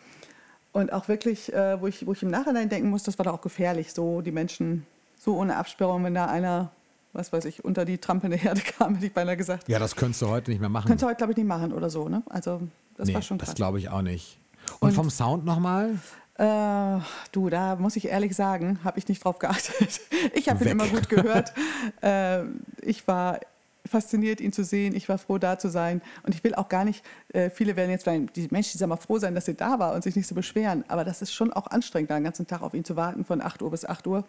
Und 0.73 0.93
auch 0.93 1.09
wirklich, 1.09 1.53
äh, 1.53 1.81
wo, 1.81 1.87
ich, 1.87 2.07
wo 2.07 2.13
ich 2.13 2.23
im 2.23 2.31
Nachhinein 2.31 2.69
denken 2.69 2.91
muss, 2.91 3.03
das 3.03 3.19
war 3.19 3.25
da 3.25 3.31
auch 3.31 3.41
gefährlich, 3.41 3.93
so 3.93 4.21
die 4.21 4.33
Menschen 4.33 4.87
so 5.19 5.37
ohne 5.37 5.57
Absperrung, 5.57 6.05
wenn 6.05 6.15
da 6.15 6.27
einer, 6.27 6.71
was 7.13 7.33
weiß 7.33 7.47
ich, 7.47 7.65
unter 7.65 7.85
die 7.85 7.99
trampelnde 7.99 8.37
Herde 8.37 8.61
kam, 8.79 8.95
hätte 8.95 9.07
ich 9.07 9.13
beinahe 9.13 9.37
gesagt. 9.37 9.69
Ja, 9.69 9.79
das 9.79 9.97
könntest 9.97 10.23
du 10.23 10.29
heute 10.29 10.51
nicht 10.51 10.61
mehr 10.61 10.69
machen. 10.69 10.87
Könntest 10.87 11.03
du 11.03 11.09
heute, 11.09 11.17
glaube 11.17 11.33
ich, 11.33 11.39
nicht 11.39 11.47
machen 11.47 11.73
oder 11.73 11.91
so, 11.91 12.09
ne? 12.09 12.23
Also 12.29 12.61
das 12.97 13.09
nee, 13.09 13.15
war 13.15 13.23
schon 13.23 13.39
krass. 13.39 13.49
Das 13.49 13.55
glaube 13.55 13.79
ich 13.79 13.89
auch 13.89 14.03
nicht. 14.03 14.39
Und, 14.81 14.89
Und 14.89 14.95
vom 14.95 15.11
Sound 15.11 15.45
nochmal? 15.45 15.99
Äh, 16.39 17.01
du, 17.33 17.49
da 17.49 17.77
muss 17.77 17.97
ich 17.97 18.09
ehrlich 18.09 18.37
sagen, 18.37 18.79
habe 18.85 18.99
ich 18.99 19.09
nicht 19.09 19.25
drauf 19.25 19.39
geachtet. 19.39 20.01
Ich 20.35 20.49
habe 20.49 20.65
ihn 20.65 20.71
immer 20.71 20.87
gut 20.89 21.09
gehört. 21.09 21.53
äh, 22.03 22.43
ich 22.83 23.07
war 23.07 23.41
fasziniert, 23.87 24.41
ihn 24.41 24.53
zu 24.53 24.65
sehen. 24.65 24.95
Ich 24.95 25.09
war 25.09 25.19
froh, 25.19 25.39
da 25.39 25.59
zu 25.59 25.69
sein. 25.69 26.03
Und 26.25 26.35
ich 26.35 26.43
will 26.45 26.55
auch 26.55 26.69
gar 26.69 26.85
nicht, 26.85 27.05
äh, 27.33 27.49
viele 27.51 27.77
werden 27.77 27.91
jetzt 27.91 28.05
sagen, 28.05 28.29
die 28.35 28.49
Menschen, 28.51 28.73
die 28.73 28.79
sagen 28.79 28.91
mal 28.91 28.97
froh 28.97 29.19
sein, 29.19 29.35
dass 29.35 29.45
sie 29.47 29.55
da 29.55 29.79
war 29.79 29.95
und 29.95 30.03
sich 30.03 30.17
nicht 30.17 30.27
so 30.27 30.35
beschweren. 30.35 30.85
Aber 30.89 31.05
das 31.05 31.23
ist 31.23 31.33
schon 31.33 31.53
auch 31.53 31.69
anstrengend, 31.69 32.11
da 32.11 32.17
den 32.17 32.25
ganzen 32.25 32.47
Tag 32.47 32.63
auf 32.63 32.75
ihn 32.75 32.85
zu 32.85 32.97
warten, 32.97 33.25
von 33.25 33.41
8 33.41 33.63
Uhr 33.63 33.71
bis 33.71 33.85
8 33.85 34.07
Uhr. 34.07 34.25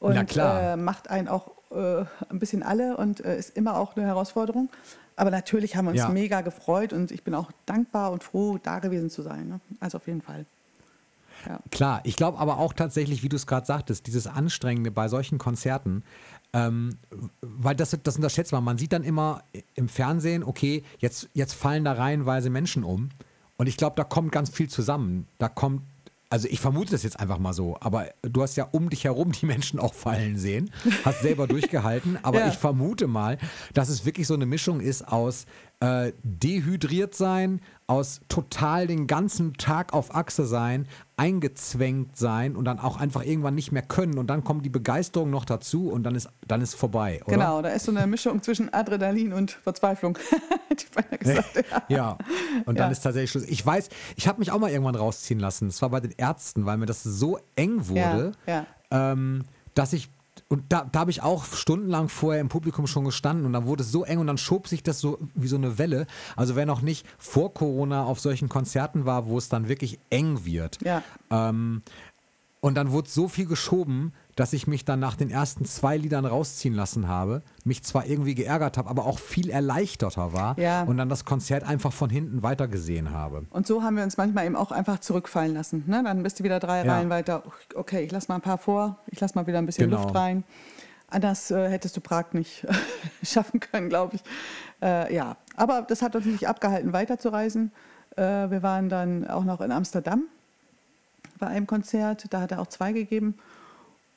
Und 0.00 0.14
Na 0.14 0.24
klar. 0.24 0.72
Äh, 0.72 0.76
macht 0.76 1.10
einen 1.10 1.28
auch 1.28 1.52
äh, 1.70 2.04
ein 2.30 2.38
bisschen 2.38 2.62
alle 2.62 2.96
und 2.96 3.24
äh, 3.24 3.38
ist 3.38 3.56
immer 3.56 3.76
auch 3.76 3.96
eine 3.96 4.06
Herausforderung. 4.06 4.70
Aber 5.16 5.30
natürlich 5.30 5.76
haben 5.76 5.86
wir 5.86 5.90
uns 5.90 6.00
Ja. 6.00 6.08
mega 6.08 6.40
gefreut 6.40 6.92
und 6.92 7.10
ich 7.10 7.24
bin 7.24 7.34
auch 7.34 7.50
dankbar 7.66 8.12
und 8.12 8.22
froh, 8.22 8.58
da 8.62 8.78
gewesen 8.78 9.10
zu 9.10 9.22
sein. 9.22 9.48
Ne? 9.48 9.60
Also 9.80 9.98
auf 9.98 10.06
jeden 10.06 10.22
Fall. 10.22 10.46
Ja. 11.46 11.60
Klar, 11.70 12.00
ich 12.04 12.16
glaube 12.16 12.38
aber 12.38 12.58
auch 12.58 12.72
tatsächlich, 12.72 13.22
wie 13.22 13.28
du 13.28 13.36
es 13.36 13.46
gerade 13.46 13.66
sagtest, 13.66 14.06
dieses 14.06 14.26
Anstrengende 14.26 14.90
bei 14.90 15.08
solchen 15.08 15.38
Konzerten, 15.38 16.02
ähm, 16.52 16.96
weil 17.40 17.76
das, 17.76 17.96
das 18.02 18.16
unterschätzt 18.16 18.52
man. 18.52 18.64
Man 18.64 18.78
sieht 18.78 18.92
dann 18.92 19.04
immer 19.04 19.42
im 19.74 19.88
Fernsehen, 19.88 20.42
okay, 20.42 20.82
jetzt, 20.98 21.28
jetzt 21.34 21.52
fallen 21.54 21.84
da 21.84 21.92
reihenweise 21.92 22.50
Menschen 22.50 22.84
um. 22.84 23.10
Und 23.56 23.66
ich 23.66 23.76
glaube, 23.76 23.96
da 23.96 24.04
kommt 24.04 24.32
ganz 24.32 24.50
viel 24.50 24.68
zusammen. 24.68 25.26
Da 25.38 25.48
kommt, 25.48 25.82
also 26.30 26.46
ich 26.48 26.60
vermute 26.60 26.92
das 26.92 27.02
jetzt 27.02 27.18
einfach 27.18 27.38
mal 27.38 27.52
so, 27.52 27.76
aber 27.80 28.06
du 28.22 28.42
hast 28.42 28.56
ja 28.56 28.68
um 28.70 28.88
dich 28.90 29.04
herum 29.04 29.32
die 29.32 29.46
Menschen 29.46 29.78
auch 29.80 29.94
fallen 29.94 30.36
sehen, 30.38 30.70
hast 31.04 31.20
selber 31.22 31.46
durchgehalten, 31.48 32.18
aber 32.22 32.40
Ja. 32.40 32.48
ich 32.48 32.56
vermute 32.56 33.06
mal, 33.08 33.38
dass 33.74 33.88
es 33.88 34.04
wirklich 34.04 34.26
so 34.26 34.34
eine 34.34 34.46
Mischung 34.46 34.80
ist 34.80 35.06
aus 35.08 35.46
äh, 35.80 36.12
dehydriert 36.24 37.14
sein, 37.14 37.60
aus 37.86 38.20
total 38.28 38.86
den 38.86 39.06
ganzen 39.06 39.54
Tag 39.54 39.92
auf 39.92 40.14
Achse 40.14 40.44
sein, 40.46 40.86
eingezwängt 41.16 42.16
sein 42.16 42.56
und 42.56 42.64
dann 42.64 42.78
auch 42.80 42.96
einfach 42.98 43.24
irgendwann 43.24 43.54
nicht 43.54 43.70
mehr 43.72 43.82
können 43.82 44.18
und 44.18 44.26
dann 44.28 44.42
kommt 44.44 44.64
die 44.64 44.70
Begeisterung 44.70 45.30
noch 45.30 45.44
dazu 45.44 45.88
und 45.90 46.02
dann 46.02 46.14
ist 46.14 46.28
dann 46.46 46.60
ist 46.62 46.74
vorbei, 46.74 47.20
oder? 47.24 47.36
Genau, 47.36 47.62
da 47.62 47.68
ist 47.70 47.84
so 47.84 47.92
eine 47.92 48.06
Mischung 48.06 48.42
zwischen 48.42 48.72
Adrenalin 48.72 49.32
und 49.32 49.52
Verzweiflung. 49.52 50.18
Gesagt, 51.20 51.56
ja. 51.70 51.82
Ja, 51.88 52.18
und 52.66 52.78
dann 52.78 52.86
Ja. 52.88 52.92
ist 52.92 53.00
tatsächlich 53.00 53.30
Schluss. 53.30 53.44
Ich 53.44 53.64
weiß, 53.64 53.88
ich 54.16 54.28
habe 54.28 54.38
mich 54.38 54.52
auch 54.52 54.58
mal 54.58 54.70
irgendwann 54.70 54.94
rausziehen 54.94 55.40
lassen. 55.40 55.68
Das 55.68 55.82
war 55.82 55.90
bei 55.90 56.00
den 56.00 56.12
Ärzten, 56.16 56.66
weil 56.66 56.76
mir 56.76 56.86
das 56.86 57.02
so 57.02 57.38
eng 57.56 57.88
wurde, 57.88 58.32
Ja, 58.46 58.66
Ähm, 58.90 59.44
dass 59.74 59.92
ich 59.92 60.10
und 60.48 60.64
da, 60.68 60.88
da 60.90 61.00
habe 61.00 61.10
ich 61.10 61.22
auch 61.22 61.44
stundenlang 61.44 62.08
vorher 62.08 62.40
im 62.40 62.48
Publikum 62.48 62.86
schon 62.86 63.04
gestanden 63.04 63.46
und 63.46 63.52
dann 63.52 63.66
wurde 63.66 63.82
es 63.82 63.90
so 63.90 64.04
eng 64.04 64.18
und 64.18 64.26
dann 64.26 64.38
schob 64.38 64.68
sich 64.68 64.82
das 64.82 65.00
so 65.00 65.18
wie 65.34 65.48
so 65.48 65.56
eine 65.56 65.78
Welle. 65.78 66.06
Also 66.36 66.56
wer 66.56 66.66
noch 66.66 66.80
nicht 66.80 67.06
vor 67.18 67.52
Corona 67.52 68.04
auf 68.04 68.20
solchen 68.20 68.48
Konzerten 68.48 69.04
war, 69.04 69.26
wo 69.26 69.38
es 69.38 69.48
dann 69.48 69.68
wirklich 69.68 69.98
eng 70.10 70.44
wird. 70.44 70.78
Ja. 70.84 71.02
Ähm, 71.30 71.82
und 72.60 72.74
dann 72.74 72.90
wurde 72.90 73.08
so 73.08 73.28
viel 73.28 73.46
geschoben, 73.46 74.12
dass 74.34 74.52
ich 74.52 74.66
mich 74.66 74.84
dann 74.84 74.98
nach 75.00 75.14
den 75.16 75.30
ersten 75.30 75.64
zwei 75.64 75.96
Liedern 75.96 76.24
rausziehen 76.24 76.74
lassen 76.74 77.06
habe, 77.08 77.42
mich 77.64 77.82
zwar 77.84 78.06
irgendwie 78.06 78.34
geärgert 78.34 78.78
habe, 78.78 78.88
aber 78.90 79.06
auch 79.06 79.18
viel 79.18 79.50
erleichterter 79.50 80.32
war 80.32 80.58
Ja. 80.58 80.82
und 80.82 80.96
dann 80.96 81.08
das 81.08 81.24
Konzert 81.24 81.64
einfach 81.64 81.92
von 81.92 82.10
hinten 82.10 82.42
weitergesehen 82.42 83.10
habe. 83.12 83.46
Und 83.50 83.66
so 83.66 83.82
haben 83.82 83.96
wir 83.96 84.02
uns 84.04 84.16
manchmal 84.16 84.46
eben 84.46 84.56
auch 84.56 84.72
einfach 84.72 84.98
zurückfallen 84.98 85.54
lassen. 85.54 85.84
Ne? 85.86 86.02
Dann 86.04 86.22
bist 86.22 86.40
du 86.40 86.44
wieder 86.44 86.58
drei 86.60 86.84
Ja. 86.84 86.94
Reihen 86.96 87.10
weiter. 87.10 87.42
Okay, 87.74 88.02
ich 88.04 88.10
lass 88.12 88.28
mal 88.28 88.36
ein 88.36 88.40
paar 88.40 88.58
vor, 88.58 88.98
ich 89.06 89.20
lass 89.20 89.34
mal 89.34 89.46
wieder 89.46 89.58
ein 89.58 89.66
bisschen 89.66 89.88
Genau. 89.90 90.02
Luft 90.02 90.14
rein. 90.14 90.44
Anders 91.10 91.50
äh, 91.50 91.68
hättest 91.70 91.96
du 91.96 92.00
Prag 92.00 92.32
nicht 92.32 92.66
schaffen 93.22 93.60
können, 93.60 93.88
glaube 93.88 94.16
ich. 94.16 94.22
Äh, 94.82 95.14
ja, 95.14 95.36
aber 95.56 95.82
das 95.82 96.02
hat 96.02 96.14
uns 96.16 96.26
nicht 96.26 96.46
abgehalten, 96.48 96.92
weiterzureisen. 96.92 97.72
Äh, 98.16 98.22
wir 98.50 98.62
waren 98.62 98.88
dann 98.88 99.26
auch 99.26 99.44
noch 99.44 99.60
in 99.60 99.72
Amsterdam 99.72 100.24
bei 101.38 101.46
einem 101.46 101.66
Konzert. 101.66 102.26
Da 102.30 102.40
hat 102.40 102.52
er 102.52 102.60
auch 102.60 102.66
zwei 102.66 102.92
gegeben. 102.92 103.34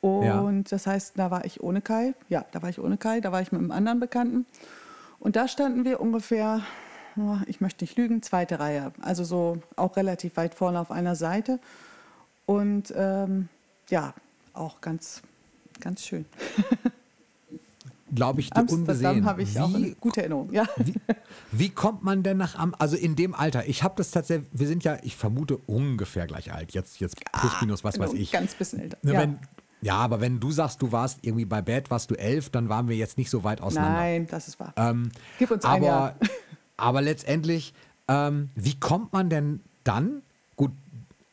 Und 0.02 0.72
das 0.72 0.88
heißt, 0.88 1.18
da 1.18 1.30
war 1.30 1.46
ich 1.46 1.62
ohne 1.62 1.82
Kai. 1.82 2.14
Ja, 2.28 2.46
da 2.52 2.62
war 2.62 2.70
ich 2.70 2.80
ohne 2.80 2.98
Kai. 2.98 3.22
Da 3.22 3.32
war 3.32 3.42
ich 3.42 3.52
mit 3.52 3.60
einem 3.60 3.72
anderen 3.72 4.00
Bekannten. 4.00 4.46
Und 5.20 5.36
da 5.36 5.48
standen 5.48 5.86
wir 5.86 6.02
ungefähr, 6.02 6.62
oh, 7.18 7.38
ich 7.46 7.62
möchte 7.62 7.84
nicht 7.84 7.98
lügen, 7.98 8.24
zweite 8.24 8.60
Reihe. 8.60 8.92
Also 9.02 9.24
so 9.24 9.62
auch 9.76 9.96
relativ 9.98 10.38
weit 10.38 10.56
vorne 10.56 10.80
auf 10.80 10.90
einer 10.90 11.16
Seite. 11.16 11.60
Und 12.48 12.92
ähm, 12.98 13.48
ja, 13.90 14.14
auch 14.54 14.82
ganz, 14.82 15.22
ganz 15.80 16.04
schön. 16.04 16.26
Glaube 18.14 18.42
ich 18.42 18.50
dir 18.50 18.60
Amsterdam 18.60 18.82
unbesehen. 18.82 19.26
habe 19.26 19.44
ich 19.44 19.60
auch 19.60 19.70
Wie 19.70 19.76
eine 19.76 19.96
gute 19.96 20.22
Erinnerung. 20.22 20.52
Ja. 20.52 20.66
Wie, 20.78 20.94
wie 21.52 21.70
kommt 21.70 22.04
man 22.04 22.24
denn 22.24 22.38
nach 22.38 22.56
Am 22.56 22.76
also 22.78 22.98
in 22.98 23.16
dem 23.16 23.34
Alter? 23.34 23.68
Ich 23.68 23.84
habe 23.84 23.96
das 23.98 24.12
tatsächlich, 24.12 24.50
wir 24.52 24.68
sind 24.68 24.84
ja, 24.84 24.98
ich 25.04 25.16
vermute 25.16 25.58
ungefähr 25.66 26.28
gleich 26.28 26.54
alt. 26.54 26.74
Jetzt, 26.74 27.00
jetzt 27.00 27.16
plus 27.32 27.62
minus, 27.62 27.84
was 27.84 28.00
weiß 28.00 28.14
ich. 28.14 28.32
Ganz 28.32 28.54
bisschen 28.54 28.80
älter. 28.80 28.98
Ne, 29.02 29.14
ja. 29.14 29.20
Wenn, 29.22 29.40
ja, 29.82 29.96
aber 29.96 30.22
wenn 30.22 30.40
du 30.40 30.52
sagst, 30.52 30.82
du 30.82 30.92
warst 30.92 31.20
irgendwie 31.24 31.46
bei 31.46 31.62
Bad, 31.62 31.90
warst 31.90 32.12
du 32.12 32.16
elf, 32.16 32.50
dann 32.50 32.70
waren 32.70 32.88
wir 32.88 32.96
jetzt 32.96 33.18
nicht 33.18 33.30
so 33.30 33.44
weit 33.44 33.62
auseinander. 33.62 34.00
Nein, 34.00 34.28
das 34.30 34.48
ist 34.48 34.60
wahr. 34.60 34.74
Ähm, 34.76 35.12
Gib 35.40 35.50
uns 35.52 35.66
ein 35.66 35.72
aber, 35.78 35.86
Jahr. 35.86 36.16
aber 36.78 37.02
letztendlich, 37.02 37.74
ähm, 38.08 38.50
wie 38.56 38.80
kommt 38.80 39.12
man 39.14 39.30
denn 39.30 39.62
dann? 39.84 40.22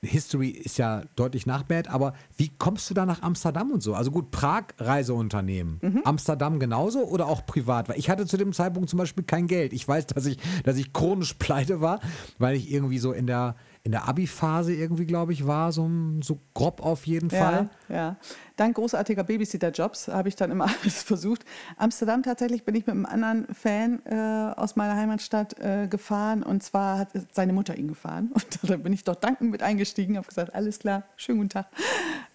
History 0.02 0.50
ist 0.50 0.78
ja 0.78 1.02
deutlich 1.16 1.44
nach 1.46 1.64
Bad, 1.64 1.88
aber 1.88 2.14
wie 2.36 2.50
kommst 2.56 2.88
du 2.88 2.94
da 2.94 3.04
nach 3.04 3.22
Amsterdam 3.22 3.72
und 3.72 3.82
so? 3.82 3.94
Also 3.94 4.10
gut, 4.12 4.30
Prag 4.30 4.64
Reiseunternehmen, 4.78 5.78
Mhm. 5.82 6.02
Amsterdam 6.04 6.60
genauso 6.60 7.04
oder 7.04 7.26
auch 7.26 7.44
privat? 7.46 7.88
Weil 7.88 7.98
ich 7.98 8.08
hatte 8.08 8.26
zu 8.26 8.36
dem 8.36 8.52
Zeitpunkt 8.52 8.88
zum 8.90 8.98
Beispiel 8.98 9.24
kein 9.24 9.46
Geld. 9.48 9.72
Ich 9.72 9.86
weiß, 9.86 10.06
dass 10.06 10.26
ich, 10.26 10.38
dass 10.64 10.76
ich 10.76 10.92
chronisch 10.92 11.34
pleite 11.38 11.80
war, 11.80 12.00
weil 12.38 12.56
ich 12.56 12.70
irgendwie 12.70 12.98
so 12.98 13.12
in 13.12 13.26
der 13.26 13.56
in 13.84 13.92
der 13.92 14.08
Abi-Phase 14.08 14.74
irgendwie, 14.74 15.06
glaube 15.06 15.32
ich, 15.32 15.46
war, 15.46 15.72
so, 15.72 15.88
so 16.20 16.38
grob 16.54 16.84
auf 16.84 17.06
jeden 17.06 17.30
Fall. 17.30 17.70
Ja, 17.88 17.94
ja. 17.94 18.16
Dank 18.56 18.76
großartiger 18.76 19.24
Babysitter-Jobs 19.24 20.08
habe 20.08 20.28
ich 20.28 20.36
dann 20.36 20.50
immer 20.50 20.64
alles 20.82 21.02
versucht. 21.02 21.44
Amsterdam 21.76 22.22
tatsächlich 22.22 22.64
bin 22.64 22.74
ich 22.74 22.86
mit 22.86 22.94
einem 22.94 23.06
anderen 23.06 23.46
Fan 23.54 24.00
äh, 24.04 24.52
aus 24.56 24.76
meiner 24.76 24.96
Heimatstadt 24.96 25.58
äh, 25.60 25.86
gefahren 25.88 26.42
und 26.42 26.62
zwar 26.62 26.98
hat 26.98 27.08
seine 27.32 27.52
Mutter 27.52 27.76
ihn 27.76 27.88
gefahren 27.88 28.30
und 28.34 28.70
da 28.70 28.76
bin 28.76 28.92
ich 28.92 29.04
doch 29.04 29.14
dankend 29.14 29.50
mit 29.50 29.62
eingestiegen, 29.62 30.16
habe 30.16 30.26
gesagt, 30.26 30.54
alles 30.54 30.78
klar, 30.80 31.04
schönen 31.16 31.38
guten 31.38 31.50
Tag. 31.50 31.66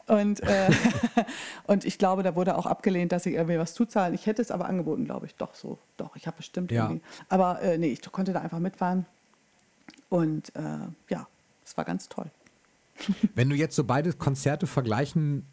Und, 0.08 0.42
äh, 0.42 0.70
und 1.68 1.86
ich 1.86 1.98
glaube, 1.98 2.24
da 2.24 2.36
wurde 2.36 2.58
auch 2.58 2.66
abgelehnt, 2.66 3.12
dass 3.12 3.26
ich 3.26 3.36
irgendwie 3.36 3.58
was 3.58 3.74
zuzahlen. 3.74 4.14
Ich 4.14 4.26
hätte 4.26 4.42
es 4.42 4.52
aber 4.52 4.66
angeboten, 4.66 5.06
glaube 5.06 5.28
ich. 5.28 5.36
Doch, 5.36 5.56
so. 5.56 5.78
Doch, 5.96 6.16
ich 6.18 6.28
habe 6.28 6.38
bestimmt 6.38 6.72
Ja. 6.72 6.86
irgendwie. 6.88 7.02
Aber 7.30 7.62
äh, 7.62 7.78
nee, 7.78 7.88
ich 7.88 8.02
konnte 8.12 8.34
da 8.34 8.42
einfach 8.42 8.60
mitfahren. 8.60 9.06
Und 10.10 10.54
äh, 10.56 10.62
ja, 11.10 11.26
es 11.66 11.76
war 11.78 11.86
ganz 11.86 12.10
toll. 12.10 12.26
Wenn 13.36 13.50
du 13.50 13.56
jetzt 13.56 13.76
so 13.76 13.84
beide 13.84 14.14
Konzerte 14.14 14.68
vergleichen 14.68 15.46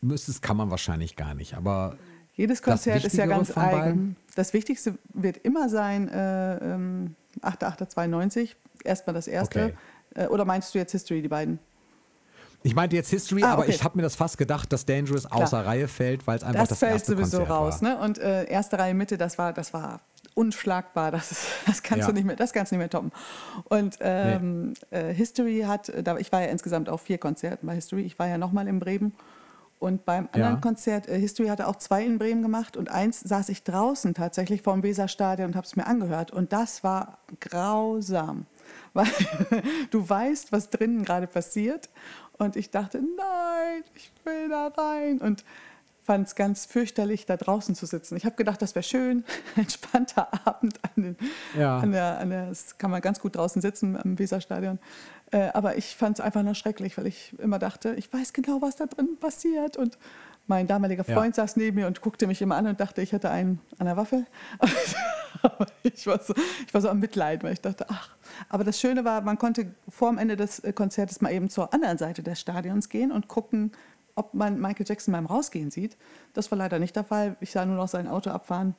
müsstest, 0.00 0.42
kann 0.42 0.56
man 0.56 0.70
wahrscheinlich 0.70 1.16
gar 1.16 1.34
nicht. 1.34 1.54
Aber 1.54 1.96
Jedes 2.34 2.60
Das 2.60 2.64
Konzert 2.64 3.04
ist 3.04 3.16
ja 3.16 3.26
ganz 3.26 3.56
eigen. 3.56 3.78
beiden? 3.78 4.16
Das 4.34 4.52
Wichtigste 4.54 4.96
wird 5.12 5.36
immer 5.38 5.68
sein, 5.68 6.08
äh, 6.08 6.56
ähm, 6.74 7.14
8.8.92, 7.42 8.50
erstmal 8.84 9.14
das 9.14 9.26
erste. 9.28 9.74
Äh, 10.14 10.26
oder 10.28 10.44
meinst 10.44 10.74
du 10.74 10.78
jetzt 10.78 10.92
History, 10.92 11.22
die 11.22 11.28
beiden? 11.28 11.58
ich 12.64 12.74
meinte 12.76 12.94
jetzt 12.94 13.10
History, 13.10 13.42
Ah, 13.42 13.54
aber 13.54 13.62
okay. 13.62 13.72
ich 13.72 13.82
habe 13.82 13.96
mir 13.96 14.02
das 14.02 14.14
fast 14.14 14.38
gedacht, 14.38 14.72
dass 14.72 14.86
Dangerous 14.86 15.26
außer 15.26 15.66
Reihe 15.66 15.88
fällt, 15.88 16.26
weil 16.28 16.36
es 16.36 16.44
einfach 16.44 16.60
Das, 16.60 16.68
das, 16.70 16.78
fällt 16.78 16.92
erste 16.92 17.12
sowieso 17.12 17.38
Konzert 17.38 17.50
raus. 17.50 17.82
war. 17.82 17.88
Ne? 17.96 17.98
Und 17.98 18.18
äh, 18.18 18.44
erste 18.44 18.78
Reihe 18.78 18.94
Mitte, 18.94 19.18
das 19.18 19.36
war, 19.36 19.52
das 19.52 19.72
war 19.74 20.00
unschlagbar. 20.34 21.10
Das, 21.10 21.30
ist, 21.32 21.46
das 21.66 21.82
kannst 21.82 22.02
Ja. 22.02 22.06
du 22.08 22.12
nicht 22.14 22.24
mehr, 22.24 22.36
das 22.36 22.52
kannst 22.52 22.72
du 22.72 22.76
nicht 22.76 22.80
mehr 22.80 22.90
toppen. 22.90 23.12
Und 23.64 23.98
ähm, 24.00 24.74
äh, 24.90 25.12
History 25.12 25.64
hat, 25.66 25.88
äh, 25.88 26.02
da, 26.02 26.16
ich 26.18 26.30
war 26.32 26.40
ja 26.42 26.48
insgesamt 26.48 26.88
auf 26.88 27.02
vier 27.02 27.18
Konzerten 27.18 27.66
bei 27.66 27.74
History. 27.74 28.02
Ich 28.02 28.18
war 28.18 28.26
ja 28.28 28.38
nochmal 28.38 28.68
in 28.68 28.78
Bremen. 28.80 29.14
Und 29.78 30.04
beim 30.04 30.28
anderen 30.30 30.54
Ja. 30.54 30.60
Konzert, 30.60 31.08
äh, 31.08 31.18
History 31.18 31.48
hatte 31.48 31.66
auch 31.66 31.74
zwei 31.76 32.04
in 32.04 32.18
Bremen 32.18 32.40
gemacht 32.42 32.76
und 32.76 32.88
eins 32.88 33.18
saß 33.18 33.48
ich 33.48 33.64
draußen 33.64 34.14
tatsächlich 34.14 34.62
vor 34.62 34.74
dem 34.74 34.84
Weserstadion 34.84 35.48
und 35.48 35.56
habe 35.56 35.66
es 35.66 35.74
mir 35.74 35.86
angehört. 35.88 36.30
Und 36.30 36.52
das 36.52 36.84
war 36.84 37.18
grausam, 37.40 38.46
weil 38.94 39.08
du 39.90 40.08
weißt, 40.08 40.52
was 40.52 40.70
drinnen 40.70 41.04
gerade 41.04 41.26
passiert. 41.26 41.88
Und 42.38 42.54
ich 42.56 42.70
dachte, 42.70 42.98
nein, 42.98 43.82
ich 43.94 44.12
will 44.24 44.48
da 44.48 44.68
rein. 44.68 45.18
Und 45.18 45.44
fand 46.04 46.26
es 46.26 46.34
ganz 46.34 46.66
fürchterlich, 46.66 47.26
da 47.26 47.36
draußen 47.36 47.74
zu 47.74 47.86
sitzen. 47.86 48.16
Ich 48.16 48.24
habe 48.24 48.34
gedacht, 48.36 48.60
das 48.60 48.74
wäre 48.74 48.82
schön, 48.82 49.24
entspannter 49.56 50.28
Abend 50.46 50.80
an, 50.82 51.02
den, 51.02 51.16
Ja. 51.58 51.78
an 51.78 51.92
der, 51.92 52.18
an 52.18 52.30
der, 52.30 52.48
das 52.48 52.78
kann 52.78 52.90
man 52.90 53.00
ganz 53.00 53.20
gut 53.20 53.36
draußen 53.36 53.62
sitzen 53.62 53.96
am 53.96 54.18
Weserstadion. 54.18 54.78
Äh, 55.30 55.48
aber 55.54 55.78
ich 55.78 55.96
fand 55.96 56.18
es 56.18 56.24
einfach 56.24 56.42
nur 56.42 56.54
schrecklich, 56.54 56.98
weil 56.98 57.06
ich 57.06 57.38
immer 57.38 57.58
dachte, 57.58 57.94
ich 57.96 58.12
weiß 58.12 58.32
genau, 58.32 58.60
was 58.60 58.76
da 58.76 58.86
drin 58.86 59.16
passiert. 59.18 59.76
Und 59.76 59.96
mein 60.46 60.66
damaliger 60.66 61.04
Ja. 61.06 61.14
Freund 61.14 61.34
saß 61.36 61.56
neben 61.56 61.76
mir 61.76 61.86
und 61.86 62.00
guckte 62.02 62.26
mich 62.26 62.42
immer 62.42 62.56
an 62.56 62.66
und 62.66 62.80
dachte, 62.80 63.00
ich 63.00 63.12
hätte 63.12 63.30
einen 63.30 63.60
an 63.78 63.86
der 63.86 63.96
Waffe. 63.96 64.26
aber 65.42 65.66
ich 65.82 66.06
war, 66.06 66.20
so, 66.20 66.34
ich 66.66 66.74
war 66.74 66.80
so 66.80 66.88
am 66.88 66.98
Mitleid, 66.98 67.42
weil 67.44 67.52
ich 67.54 67.60
dachte, 67.60 67.86
ach. 67.88 68.10
Aber 68.48 68.64
das 68.64 68.80
Schöne 68.80 69.04
war, 69.04 69.20
man 69.22 69.38
konnte 69.38 69.74
vor 69.88 70.10
dem 70.10 70.18
Ende 70.18 70.36
des 70.36 70.58
äh, 70.60 70.72
Konzertes 70.72 71.20
mal 71.20 71.32
eben 71.32 71.48
zur 71.48 71.72
anderen 71.72 71.96
Seite 71.98 72.22
des 72.22 72.40
Stadions 72.40 72.88
gehen 72.88 73.12
und 73.12 73.28
gucken, 73.28 73.72
ob 74.14 74.34
man 74.34 74.60
Michael 74.60 74.86
Jackson 74.86 75.12
beim 75.12 75.26
Rausgehen 75.26 75.70
sieht. 75.70 75.96
Das 76.34 76.50
war 76.50 76.58
leider 76.58 76.78
nicht 76.78 76.96
der 76.96 77.04
Fall. 77.04 77.36
Ich 77.40 77.50
sah 77.52 77.64
nur 77.64 77.76
noch 77.76 77.88
sein 77.88 78.08
Auto 78.08 78.30
abfahren. 78.30 78.74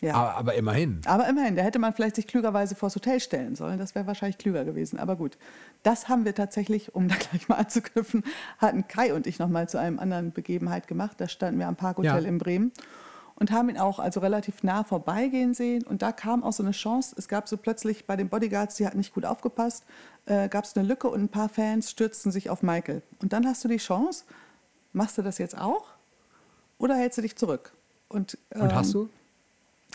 Ja. 0.00 0.14
Aber, 0.14 0.34
aber 0.36 0.54
immerhin. 0.54 1.00
Aber 1.04 1.28
immerhin, 1.28 1.54
da 1.54 1.62
hätte 1.62 1.78
man 1.78 1.92
vielleicht 1.92 2.16
sich 2.16 2.26
klügerweise 2.26 2.74
vors 2.74 2.96
Hotel 2.96 3.20
stellen 3.20 3.54
sollen. 3.54 3.78
Das 3.78 3.94
wäre 3.94 4.06
wahrscheinlich 4.08 4.36
klüger 4.36 4.64
gewesen. 4.64 4.98
Aber 4.98 5.14
gut, 5.14 5.38
das 5.84 6.08
haben 6.08 6.24
wir 6.24 6.34
tatsächlich, 6.34 6.94
um 6.94 7.06
da 7.06 7.14
gleich 7.30 7.48
mal 7.48 7.54
anzuknüpfen, 7.56 8.24
hatten 8.58 8.88
Kai 8.88 9.14
und 9.14 9.28
ich 9.28 9.38
nochmal 9.38 9.68
zu 9.68 9.78
einem 9.78 10.00
anderen 10.00 10.32
Begebenheit 10.32 10.88
gemacht. 10.88 11.20
Da 11.20 11.28
standen 11.28 11.60
wir 11.60 11.68
am 11.68 11.76
Parkhotel 11.76 12.22
Ja. 12.24 12.28
in 12.28 12.38
Bremen 12.38 12.72
und 13.42 13.50
haben 13.50 13.68
ihn 13.68 13.76
auch 13.76 13.98
also 13.98 14.20
relativ 14.20 14.62
nah 14.62 14.84
vorbeigehen 14.84 15.52
sehen. 15.52 15.82
Und 15.82 16.00
da 16.00 16.12
kam 16.12 16.44
auch 16.44 16.52
so 16.52 16.62
eine 16.62 16.70
Chance. 16.70 17.16
Es 17.18 17.26
gab 17.26 17.48
so 17.48 17.56
plötzlich 17.56 18.06
bei 18.06 18.14
den 18.14 18.28
Bodyguards, 18.28 18.76
die 18.76 18.86
hatten 18.86 18.98
nicht 18.98 19.12
gut 19.12 19.24
aufgepasst, 19.24 19.84
äh, 20.26 20.48
gab 20.48 20.62
es 20.62 20.76
eine 20.76 20.86
Lücke 20.86 21.08
und 21.08 21.24
ein 21.24 21.28
paar 21.28 21.48
Fans 21.48 21.90
stürzten 21.90 22.30
sich 22.30 22.50
auf 22.50 22.62
Michael. 22.62 23.02
Und 23.20 23.32
dann 23.32 23.44
hast 23.44 23.64
du 23.64 23.68
die 23.68 23.78
Chance, 23.78 24.26
machst 24.92 25.18
du 25.18 25.22
das 25.22 25.38
jetzt 25.38 25.58
auch 25.58 25.86
oder 26.78 26.94
hältst 26.94 27.18
du 27.18 27.22
dich 27.22 27.34
zurück? 27.34 27.72
Und, 28.08 28.38
Und 28.50 28.62
ähm, 28.62 28.74
hast 28.76 28.94
du? 28.94 29.08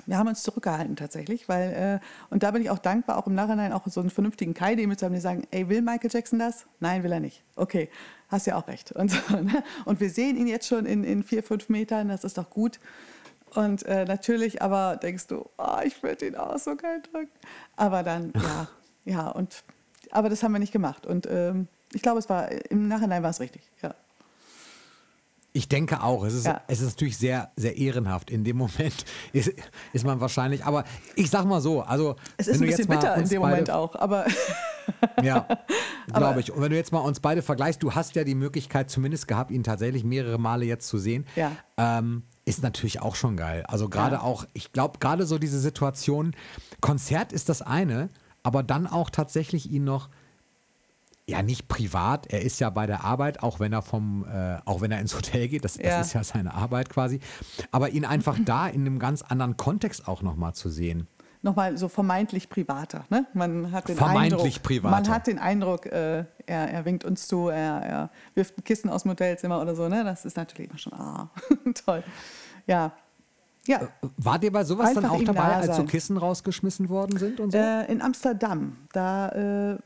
wir 0.06 0.18
haben 0.18 0.28
uns 0.28 0.44
zurückgehalten 0.44 0.96
tatsächlich, 0.96 1.50
weil, 1.50 2.02
äh, 2.02 2.06
und 2.30 2.44
da 2.44 2.52
bin 2.52 2.62
ich 2.62 2.70
auch 2.70 2.80
dankbar, 2.80 3.18
auch 3.18 3.28
im 3.28 3.36
Nachhinein 3.36 3.72
auch 3.74 3.88
so 3.88 4.00
einen 4.00 4.10
vernünftigen 4.10 4.54
Kai, 4.54 4.76
die 4.76 4.88
mit 4.88 5.00
zu 5.00 5.06
haben, 5.06 5.14
die 5.14 5.22
sagen, 5.22 5.48
ey, 5.52 5.70
will 5.70 5.82
Michael 5.82 6.10
Jackson 6.12 6.40
das? 6.40 6.66
Nein, 6.80 7.04
will 7.04 7.12
er 7.12 7.20
nicht. 7.20 7.44
Okay, 7.56 7.90
hast 8.30 8.46
ja 8.46 8.58
auch 8.58 8.68
recht. 8.68 8.92
Und, 8.92 9.12
so, 9.12 9.18
ne? 9.42 9.64
und 9.86 10.00
wir 10.00 10.10
sehen 10.10 10.38
ihn 10.38 10.48
jetzt 10.48 10.68
schon 10.68 10.86
in, 10.86 11.04
in 11.04 11.24
vier, 11.24 11.44
fünf 11.44 11.70
Metern, 11.70 12.10
das 12.10 12.24
ist 12.24 12.38
doch 12.38 12.50
gut. 12.50 12.80
Und 13.56 13.84
äh, 13.86 14.06
natürlich, 14.06 14.62
aber 14.62 14.98
denkst 14.98 15.28
du, 15.28 15.50
oh, 15.58 15.78
ich 15.84 16.02
würde 16.04 16.28
ihn 16.28 16.36
auch 16.36 16.58
so 16.60 16.76
geil 16.76 17.02
drücken. 17.12 17.32
Aber 17.76 18.04
dann, 18.04 18.34
ja, 18.36 18.68
ja, 19.06 19.28
und, 19.30 19.64
aber 20.12 20.30
das 20.30 20.44
haben 20.44 20.52
wir 20.52 20.60
nicht 20.60 20.74
gemacht. 20.74 21.06
Und 21.06 21.28
ähm, 21.30 21.68
ich 21.94 22.02
glaube, 22.02 22.20
es 22.20 22.30
war, 22.30 22.52
im 22.70 22.88
Nachhinein 22.88 23.24
war 23.24 23.30
es 23.30 23.40
richtig, 23.40 23.62
ja. 23.82 23.96
Ich 25.54 25.68
denke 25.68 26.04
auch. 26.04 26.24
Es 26.24 26.36
ist, 26.36 26.46
Ja. 26.46 26.62
es 26.68 26.82
ist 26.82 26.90
natürlich 26.90 27.18
sehr, 27.18 27.52
sehr 27.56 27.76
ehrenhaft. 27.78 28.30
In 28.30 28.44
dem 28.44 28.58
Moment 28.58 29.06
ist, 29.34 29.52
ist 29.92 30.06
man 30.06 30.20
wahrscheinlich, 30.22 30.64
aber 30.64 30.84
ich 31.16 31.32
sag 31.32 31.46
mal 31.46 31.62
so, 31.62 31.82
also 31.82 32.16
Es 32.38 32.48
ist 32.48 32.62
ein 32.62 32.68
bisschen 32.68 32.88
bitter 32.88 33.16
in 33.16 33.28
dem 33.28 33.42
beide, 33.42 33.52
Moment 33.54 33.72
auch, 33.72 33.96
aber 33.96 34.26
Ja, 35.24 35.48
glaube 36.14 36.40
ich. 36.40 36.52
Und 36.52 36.62
wenn 36.62 36.70
du 36.70 36.78
jetzt 36.78 36.92
mal 36.92 37.00
uns 37.00 37.20
beide 37.20 37.42
vergleichst, 37.42 37.82
du 37.84 37.94
hast 37.96 38.16
ja 38.16 38.24
die 38.24 38.36
Möglichkeit 38.36 38.90
zumindest 38.90 39.28
gehabt, 39.28 39.52
ihn 39.52 39.64
tatsächlich 39.64 40.04
mehrere 40.04 40.38
Male 40.38 40.66
jetzt 40.66 40.88
zu 40.88 40.98
sehen. 40.98 41.26
Ja. 41.36 41.52
Ähm, 41.78 42.24
ist 42.48 42.64
natürlich 42.64 43.02
auch 43.02 43.16
schon 43.16 43.36
geil. 43.38 43.64
Also 43.68 43.90
gerade 43.90 44.16
Ja. 44.16 44.22
auch, 44.22 44.46
ich 44.54 44.72
glaube, 44.72 45.00
gerade 45.00 45.26
so 45.26 45.38
diese 45.38 45.60
Situation, 45.60 46.34
Konzert 46.82 47.34
ist 47.34 47.50
das 47.50 47.62
eine, 47.62 48.10
aber 48.44 48.64
dann 48.64 48.88
auch 48.88 49.10
tatsächlich 49.10 49.70
ihn 49.70 49.84
noch, 49.84 50.10
ja 51.30 51.42
nicht 51.44 51.68
privat, 51.68 52.28
er 52.28 52.42
ist 52.42 52.60
ja 52.62 52.70
bei 52.70 52.88
der 52.88 53.04
Arbeit, 53.04 53.44
auch 53.44 53.60
wenn 53.60 53.74
er 53.74 53.82
vom, 53.82 54.26
äh, 54.26 54.60
auch 54.64 54.80
wenn 54.80 54.92
er 54.94 55.02
ins 55.02 55.14
Hotel 55.14 55.50
geht, 55.50 55.66
das, 55.66 55.76
Ja. 55.76 55.98
das 55.98 56.08
ist 56.08 56.14
ja 56.14 56.24
seine 56.24 56.54
Arbeit 56.54 56.90
quasi, 56.90 57.20
aber 57.72 57.90
ihn 57.90 58.06
einfach 58.06 58.38
da 58.46 58.66
in 58.68 58.82
einem 58.82 58.98
ganz 58.98 59.24
anderen 59.24 59.58
Kontext 59.58 60.08
auch 60.08 60.22
nochmal 60.22 60.54
zu 60.56 60.70
sehen. 60.70 61.08
Nochmal 61.42 61.78
so 61.78 61.88
vermeintlich 61.88 62.50
privater. 62.50 63.06
Ne? 63.10 63.26
Man 63.34 63.72
hat 63.72 63.88
den 63.88 63.96
Vermeintlich 63.96 64.56
Eindruck, 64.56 64.64
privater. 64.64 64.96
Man 64.96 65.10
hat 65.10 65.28
den 65.28 65.40
Eindruck, 65.40 65.86
äh, 65.86 66.26
er, 66.46 66.70
er 66.72 66.86
winkt 66.86 67.06
uns 67.06 67.28
zu, 67.28 67.50
er, 67.50 67.82
er 67.82 68.10
wirft 68.36 68.58
ein 68.58 68.64
Kissen 68.64 68.90
aus 68.90 69.04
dem 69.04 69.12
Hotelzimmer 69.12 69.62
oder 69.62 69.76
so. 69.76 69.88
Ne? 69.88 70.04
Das 70.04 70.26
ist 70.26 70.38
natürlich 70.38 70.70
immer 70.70 70.80
schon 70.80 70.94
ah, 70.94 71.30
toll. 71.86 72.04
Ja, 72.66 72.92
ja. 73.68 73.82
War 74.18 74.40
dir 74.40 74.52
bei 74.52 74.64
sowas 74.64 74.94
dann 74.94 75.04
Einfach 75.04 75.16
auch 75.16 75.20
ihm 75.20 75.26
dabei, 75.26 75.56
als 75.56 75.76
so. 75.76 75.84
Kissen 75.84 76.18
rausgeschmissen 76.18 76.90
worden 76.90 77.18
sind 77.18 77.40
und 77.40 77.52
so? 77.52 77.58
Äh, 77.58 77.92
in 77.92 78.02
Amsterdam, 78.02 78.78
da, 78.94 79.30
äh, 79.30 79.78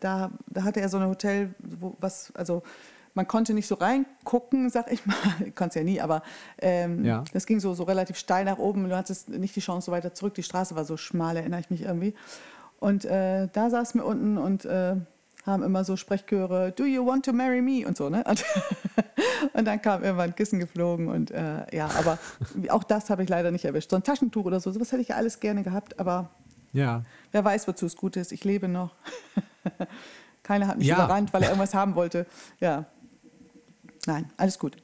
da, 0.00 0.30
da 0.48 0.62
hatte 0.64 0.80
er 0.80 0.88
so 0.88 0.98
ein 0.98 1.08
Hotel, 1.08 1.54
wo 1.60 1.96
was, 2.00 2.32
also 2.34 2.62
man 3.14 3.26
konnte 3.26 3.54
nicht 3.54 3.66
so 3.66 3.74
reingucken, 3.74 4.70
sag 4.70 4.90
ich 4.92 5.04
mal. 5.06 5.16
Ich 5.46 5.54
konnte 5.56 5.70
es 5.70 5.74
ja 5.76 5.82
nie, 5.82 6.00
aber 6.00 6.22
ähm, 6.60 7.04
Ja. 7.04 7.24
das 7.32 7.46
ging 7.46 7.60
so, 7.60 7.74
so 7.74 7.82
relativ 7.84 8.16
steil 8.16 8.44
nach 8.44 8.58
oben. 8.58 8.88
Du 8.88 8.96
hattest 8.96 9.28
nicht 9.28 9.54
die 9.56 9.60
Chance 9.60 9.86
so 9.86 9.92
weiter 9.92 10.14
zurück. 10.14 10.34
Die 10.34 10.42
Straße 10.42 10.74
war 10.76 10.84
so 10.84 10.96
schmal, 10.96 11.36
erinnere 11.36 11.60
ich 11.60 11.70
mich 11.70 11.82
irgendwie. 11.82 12.14
Und 12.78 13.04
äh, 13.04 13.48
da 13.52 13.68
saßen 13.70 14.00
wir 14.00 14.06
unten 14.06 14.38
und 14.38 14.64
äh, 14.64 14.94
haben 15.46 15.62
immer 15.62 15.84
so 15.84 15.96
Sprechchöre, 15.96 16.70
do 16.72 16.84
you 16.84 17.04
want 17.06 17.24
to 17.24 17.32
marry 17.32 17.60
me? 17.62 17.86
Und 17.86 17.96
so, 17.96 18.08
ne? 18.10 18.22
Und, 18.28 18.44
und 19.54 19.64
dann 19.66 19.80
kam 19.82 20.02
irgendwann 20.02 20.30
ein 20.30 20.36
Kissen 20.36 20.58
geflogen 20.58 21.08
und 21.08 21.30
äh, 21.30 21.64
ja, 21.76 21.90
aber 21.98 22.18
auch 22.68 22.84
das 22.84 23.10
habe 23.10 23.22
ich 23.22 23.28
leider 23.28 23.50
nicht 23.50 23.64
erwischt. 23.64 23.90
So 23.90 23.96
ein 23.96 24.02
Taschentuch 24.02 24.44
oder 24.44 24.60
so, 24.60 24.70
sowas 24.70 24.92
hätte 24.92 25.02
ich 25.02 25.08
ja 25.08 25.16
alles 25.16 25.40
gerne 25.40 25.62
gehabt, 25.62 25.98
aber 25.98 26.30
ja. 26.72 27.02
Wer 27.32 27.44
weiß, 27.44 27.66
wozu 27.68 27.86
es 27.86 27.96
gut 27.96 28.16
ist. 28.16 28.32
Ich 28.32 28.44
lebe 28.44 28.68
noch. 28.68 28.94
Keiner 30.42 30.66
hat 30.68 30.78
mich 30.78 30.86
Ja. 30.86 30.96
überrannt, 30.96 31.32
weil 31.32 31.42
er 31.42 31.48
irgendwas 31.50 31.74
haben 31.74 31.94
wollte. 31.94 32.26
Ja. 32.60 32.84
Nein, 34.06 34.30
alles 34.36 34.58
gut. 34.58 34.76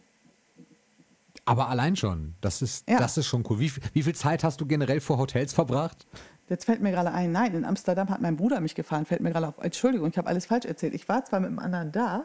Aber 1.44 1.68
allein 1.68 1.94
schon, 1.96 2.34
das 2.40 2.60
ist, 2.62 2.88
Ja. 2.88 2.98
das 2.98 3.16
ist 3.16 3.26
schon 3.26 3.44
cool. 3.48 3.58
Wie, 3.60 3.68
viel- 3.68 3.82
wie 3.92 4.02
viel 4.02 4.14
Zeit 4.14 4.42
hast 4.42 4.60
du 4.60 4.66
generell 4.66 5.00
vor 5.00 5.18
Hotels 5.18 5.52
verbracht? 5.52 6.06
Jetzt 6.48 6.64
fällt 6.64 6.80
mir 6.80 6.90
gerade 6.92 7.12
ein, 7.12 7.32
nein, 7.32 7.54
in 7.54 7.64
Amsterdam 7.64 8.08
hat 8.08 8.20
mein 8.20 8.36
Bruder 8.36 8.60
mich 8.60 8.74
gefahren, 8.74 9.04
fällt 9.04 9.20
mir 9.20 9.30
gerade 9.30 9.48
auf. 9.48 9.58
Entschuldigung, 9.58 10.08
ich 10.10 10.18
habe 10.18 10.28
alles 10.28 10.46
falsch 10.46 10.64
erzählt. 10.64 10.94
Ich 10.94 11.08
war 11.08 11.24
zwar 11.24 11.40
mit 11.40 11.48
einem 11.48 11.58
anderen 11.58 11.92
da, 11.92 12.24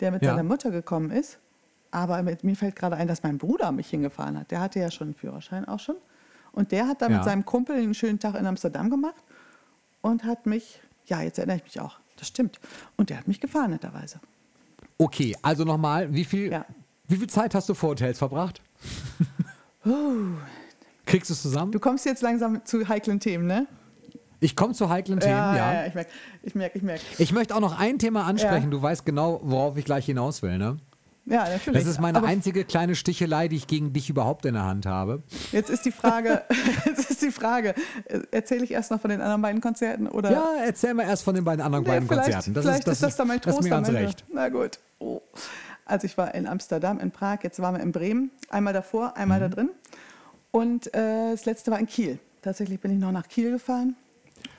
der 0.00 0.10
mit 0.12 0.22
Ja. 0.22 0.30
seiner 0.30 0.42
Mutter 0.42 0.70
gekommen 0.70 1.10
ist, 1.10 1.38
aber 1.90 2.22
mit, 2.22 2.44
mir 2.44 2.56
fällt 2.56 2.76
gerade 2.76 2.96
ein, 2.96 3.06
dass 3.08 3.22
mein 3.22 3.38
Bruder 3.38 3.72
mich 3.72 3.88
hingefahren 3.90 4.38
hat. 4.38 4.50
Der 4.50 4.60
hatte 4.60 4.78
ja 4.78 4.90
schon 4.90 5.08
einen 5.08 5.14
Führerschein 5.14 5.66
auch 5.66 5.80
schon. 5.80 5.96
Und 6.52 6.72
der 6.72 6.86
hat 6.86 7.00
da 7.02 7.08
Ja. 7.08 7.16
mit 7.16 7.24
seinem 7.24 7.44
Kumpel 7.44 7.76
einen 7.76 7.94
schönen 7.94 8.18
Tag 8.18 8.34
in 8.34 8.46
Amsterdam 8.46 8.90
gemacht 8.90 9.22
und 10.02 10.24
hat 10.24 10.46
mich, 10.46 10.80
ja, 11.06 11.22
jetzt 11.22 11.38
erinnere 11.38 11.58
ich 11.58 11.64
mich 11.64 11.80
auch, 11.80 11.98
das 12.16 12.28
stimmt. 12.28 12.60
Und 12.96 13.10
der 13.10 13.18
hat 13.18 13.28
mich 13.28 13.40
gefahren, 13.40 13.70
netterweise. 13.70 14.20
Okay, 15.00 15.34
also 15.40 15.64
nochmal, 15.64 16.12
wie 16.12 16.26
viel, 16.26 16.52
Ja. 16.52 16.66
wie 17.08 17.16
viel 17.16 17.26
Zeit 17.28 17.54
hast 17.54 17.70
du 17.70 17.74
vor 17.74 17.90
Hotels 17.90 18.18
verbracht? 18.18 18.60
Kriegst 21.06 21.30
du 21.30 21.32
es 21.34 21.40
zusammen? 21.40 21.72
Du 21.72 21.80
kommst 21.80 22.04
jetzt 22.04 22.20
langsam 22.20 22.62
zu 22.66 22.86
heiklen 22.86 23.18
Themen, 23.18 23.46
ne? 23.46 23.66
Ich 24.40 24.54
komme 24.54 24.74
zu 24.74 24.90
heiklen 24.90 25.18
Themen, 25.18 25.32
ja. 25.34 25.86
ich 25.86 25.94
merke, 25.94 26.10
ich 26.42 26.54
merke, 26.54 26.76
ich 26.78 26.82
merke. 26.84 27.02
Ich 27.18 27.32
möchte 27.32 27.54
auch 27.54 27.60
noch 27.60 27.78
ein 27.78 27.98
Thema 27.98 28.26
ansprechen. 28.26 28.64
Ja. 28.64 28.70
Du 28.70 28.82
weißt 28.82 29.06
genau, 29.06 29.40
worauf 29.42 29.78
ich 29.78 29.86
gleich 29.86 30.04
hinaus 30.04 30.42
will, 30.42 30.58
ne? 30.58 30.76
Ja, 31.30 31.48
natürlich. 31.48 31.82
Das 31.84 31.86
ist 31.90 32.00
meine 32.00 32.18
Aber 32.18 32.26
einzige 32.26 32.64
kleine 32.64 32.94
Stichelei, 32.94 33.48
die 33.48 33.56
ich 33.56 33.66
gegen 33.66 33.92
dich 33.92 34.10
überhaupt 34.10 34.44
in 34.46 34.54
der 34.54 34.64
Hand 34.64 34.84
habe. 34.84 35.22
Jetzt 35.52 35.70
ist 35.70 35.84
die 35.84 35.92
Frage, 35.92 36.42
jetzt 36.84 37.08
ist 37.10 37.22
die 37.22 37.30
Frage, 37.30 37.74
äh, 38.06 38.20
erzähle 38.32 38.64
ich 38.64 38.72
erst 38.72 38.90
noch 38.90 39.00
von 39.00 39.10
den 39.10 39.20
anderen 39.20 39.40
beiden 39.40 39.60
Konzerten 39.60 40.08
oder? 40.08 40.30
Ja, 40.32 40.44
erzähl 40.66 40.92
mal 40.92 41.04
erst 41.04 41.22
von 41.22 41.34
den 41.34 41.44
beiden 41.44 41.64
anderen 41.64 41.84
Nee, 41.84 41.90
beiden 41.90 42.08
Konzerten. 42.08 42.52
Das 42.52 42.64
vielleicht 42.64 42.78
ist, 42.80 42.86
das, 42.88 42.94
ist 42.96 43.02
das 43.02 43.16
dann 43.16 43.28
mein 43.28 43.36
das 43.40 43.44
Trost 43.44 43.58
ist 43.60 43.64
mir 43.64 43.70
ganz 43.70 43.88
recht. 43.90 44.24
Na 44.32 44.48
gut. 44.48 44.78
Oh. 44.98 45.20
Also 45.86 46.04
ich 46.06 46.18
war 46.18 46.34
in 46.34 46.46
Amsterdam, 46.46 46.98
in 47.00 47.10
Prag, 47.10 47.38
jetzt 47.42 47.60
waren 47.60 47.74
wir 47.76 47.82
in 47.82 47.92
Bremen, 47.92 48.30
einmal 48.50 48.72
davor, 48.72 49.16
einmal 49.16 49.38
Mhm. 49.38 49.42
da 49.42 49.48
drin. 49.48 49.70
Und 50.50 50.92
äh, 50.94 51.30
das 51.30 51.44
letzte 51.46 51.70
war 51.70 51.78
in 51.78 51.86
Kiel. 51.86 52.18
Tatsächlich 52.42 52.80
bin 52.80 52.90
ich 52.90 52.98
noch 52.98 53.12
nach 53.12 53.28
Kiel 53.28 53.52
gefahren. 53.52 53.94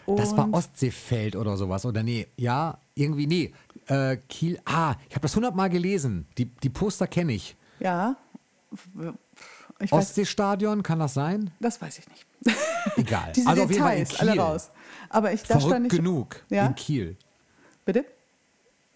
Das 0.08 0.36
war 0.38 0.46
Und- 0.46 0.54
Ostseefeld 0.54 1.36
oder 1.36 1.58
sowas, 1.58 1.86
oder 1.86 2.02
nee? 2.04 2.28
Ja, 2.38 2.78
irgendwie, 2.96 3.28
nee. 3.28 3.52
Äh, 3.92 4.18
Kiel, 4.30 4.60
ah, 4.66 4.96
ich 5.10 5.16
habe 5.16 5.22
das 5.24 5.36
hundertmal 5.36 5.70
gelesen. 5.70 6.26
Die, 6.38 6.46
die 6.46 6.70
Poster 6.70 7.08
kenne 7.08 7.34
ich. 7.34 7.56
Ja. 7.80 8.16
Ich 9.80 9.92
weiß, 9.92 10.00
Ostseestadion, 10.00 10.82
kann 10.84 11.00
das 11.00 11.14
sein? 11.14 11.52
das 11.60 11.82
weiß 11.82 12.00
ich 12.00 12.08
nicht. 12.08 12.26
Egal. 12.96 13.32
Diese 13.36 13.50
also 13.50 13.64
auf 13.64 13.70
jeden 13.72 13.84
Fall 13.84 13.98
in 13.98 14.04
Details, 14.06 14.20
alle 14.22 14.32
Kiel. 14.32 14.42
raus. 14.42 14.72
Aber 15.10 15.34
ich, 15.34 15.42
da 15.42 15.48
Verrückt 15.60 15.68
stand 15.68 15.86
ich, 15.88 15.92
genug 15.98 16.44
Ja? 16.50 16.68
in 16.68 16.76
Kiel. 16.76 17.18
Bitte? 17.84 18.06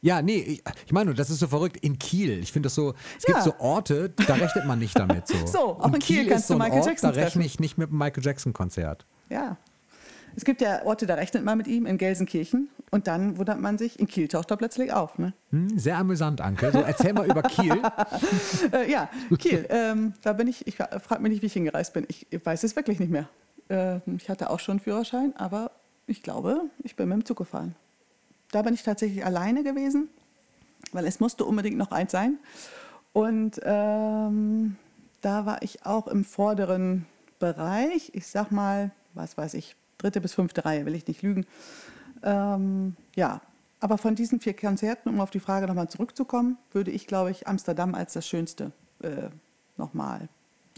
Ja, 0.02 0.22
nee, 0.22 0.38
ich, 0.38 0.64
ich 0.86 0.92
meine, 0.92 1.14
das 1.16 1.30
ist 1.32 1.40
so 1.40 1.48
verrückt. 1.48 1.78
In 1.78 1.98
Kiel, 1.98 2.38
ich 2.40 2.52
finde 2.52 2.68
das 2.68 2.76
so, 2.76 2.94
es 3.18 3.26
Ja. 3.28 3.34
gibt 3.34 3.44
so 3.44 3.56
Orte, 3.60 4.10
da 4.28 4.36
rechnet 4.36 4.66
man 4.66 4.78
nicht 4.80 4.98
damit 4.98 5.28
so. 5.28 5.36
So, 5.48 5.60
auch 5.80 5.86
Und 5.86 5.96
in 5.96 6.00
Kiel 6.00 6.24
ist 6.26 6.30
kannst 6.30 6.48
so 6.48 6.54
du 6.54 6.60
ein 6.60 6.64
Michael 6.68 6.80
Ort, 6.82 6.88
Jackson 6.90 7.10
Da 7.10 7.16
rechne 7.16 7.24
treffen. 7.32 7.42
ich 7.42 7.60
nicht 7.60 7.78
mit 7.78 7.90
einem 7.90 7.98
Michael 7.98 8.24
Jackson-Konzert. 8.24 9.06
Ja. 9.30 9.58
Es 10.36 10.46
gibt 10.46 10.62
ja 10.62 10.84
Orte, 10.86 11.06
da 11.08 11.16
rechnet 11.16 11.44
man 11.44 11.58
mit 11.58 11.68
ihm, 11.68 11.86
in 11.86 11.98
Gelsenkirchen. 11.98 12.70
Und 12.96 13.08
dann 13.08 13.38
wundert 13.38 13.60
man 13.60 13.78
sich, 13.78 14.00
in 14.00 14.08
Kiel 14.08 14.30
taucht 14.30 14.52
er 14.52 14.56
plötzlich 14.56 14.94
auf. 14.94 15.18
Ne? 15.18 15.34
Hm, 15.50 15.78
sehr 15.78 15.98
amüsant, 15.98 16.40
Anke. 16.40 16.72
So, 16.72 16.80
erzähl 16.80 17.12
mal 17.12 17.30
über 17.30 17.44
Kiel. 17.44 17.82
Äh, 18.72 18.90
ja, 18.90 19.10
Kiel. 19.38 19.66
ähm, 19.70 20.14
da 20.22 20.32
bin 20.32 20.48
ich, 20.48 20.66
ich 20.66 20.78
frage 20.78 21.22
mich 21.22 21.34
nicht, 21.34 21.42
wie 21.42 21.48
ich 21.48 21.54
hingereist 21.54 21.92
bin. 21.94 22.06
Ich, 22.08 22.26
ich 22.30 22.46
weiß 22.46 22.64
es 22.64 22.74
wirklich 22.78 23.02
nicht 23.02 23.12
mehr. 23.12 23.28
Äh, 23.68 24.00
ich 24.16 24.30
hatte 24.30 24.50
auch 24.50 24.62
schon 24.62 24.74
einen 24.74 24.80
Führerschein, 24.80 25.36
aber 25.36 25.72
ich 26.08 26.24
glaube, 26.24 26.62
ich 26.84 26.96
bin 26.96 27.10
mit 27.10 27.18
dem 27.18 27.26
Zug 27.26 27.38
gefahren. 27.38 27.76
Da 28.52 28.62
bin 28.62 28.74
ich 28.74 28.84
tatsächlich 28.84 29.26
alleine 29.26 29.64
gewesen, 29.64 30.08
weil 30.94 31.06
es 31.06 31.20
musste 31.20 31.44
unbedingt 31.44 31.76
noch 31.76 31.92
eins 31.92 32.14
sein. 32.14 32.40
Und 33.12 33.60
ähm, 33.64 34.78
da 35.20 35.46
war 35.46 35.62
ich 35.64 35.86
auch 35.86 36.08
im 36.08 36.24
vorderen 36.24 37.06
Bereich. 37.40 38.12
Ich 38.14 38.28
sag 38.28 38.52
mal, 38.52 38.92
was 39.14 39.38
weiß 39.38 39.56
ich, 39.56 39.76
dritte 39.98 40.22
bis 40.22 40.34
fünfte 40.34 40.64
Reihe, 40.64 40.86
will 40.86 40.96
ich 40.96 41.06
nicht 41.08 41.24
lügen. 41.24 41.46
Ähm, 42.24 42.96
ja, 43.16 43.42
aber 43.80 43.98
von 43.98 44.16
diesen 44.16 44.40
vier 44.40 44.56
Konzerten, 44.56 45.10
um 45.10 45.20
auf 45.20 45.30
die 45.30 45.40
Frage 45.40 45.68
nochmal 45.68 45.90
zurückzukommen, 45.90 46.58
würde 46.72 46.92
ich, 46.92 47.08
glaube 47.08 47.32
ich, 47.32 47.48
Amsterdam 47.48 47.94
als 47.94 48.14
das 48.14 48.28
Schönste 48.28 48.72
äh, 49.02 49.30
nochmal 49.78 50.28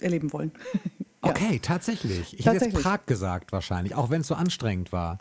erleben 0.01 0.33
wollen. 0.33 0.51
ja. 1.23 1.29
Okay, 1.29 1.59
tatsächlich. 1.59 2.33
Ich 2.33 2.45
hätte 2.45 2.55
jetzt 2.55 2.63
Tatsächlich. 2.63 2.83
Prag 2.83 3.05
gesagt 3.05 3.51
wahrscheinlich, 3.51 3.95
auch 3.95 4.09
wenn 4.09 4.21
es 4.21 4.27
so 4.27 4.35
anstrengend 4.35 4.91
war. 4.91 5.19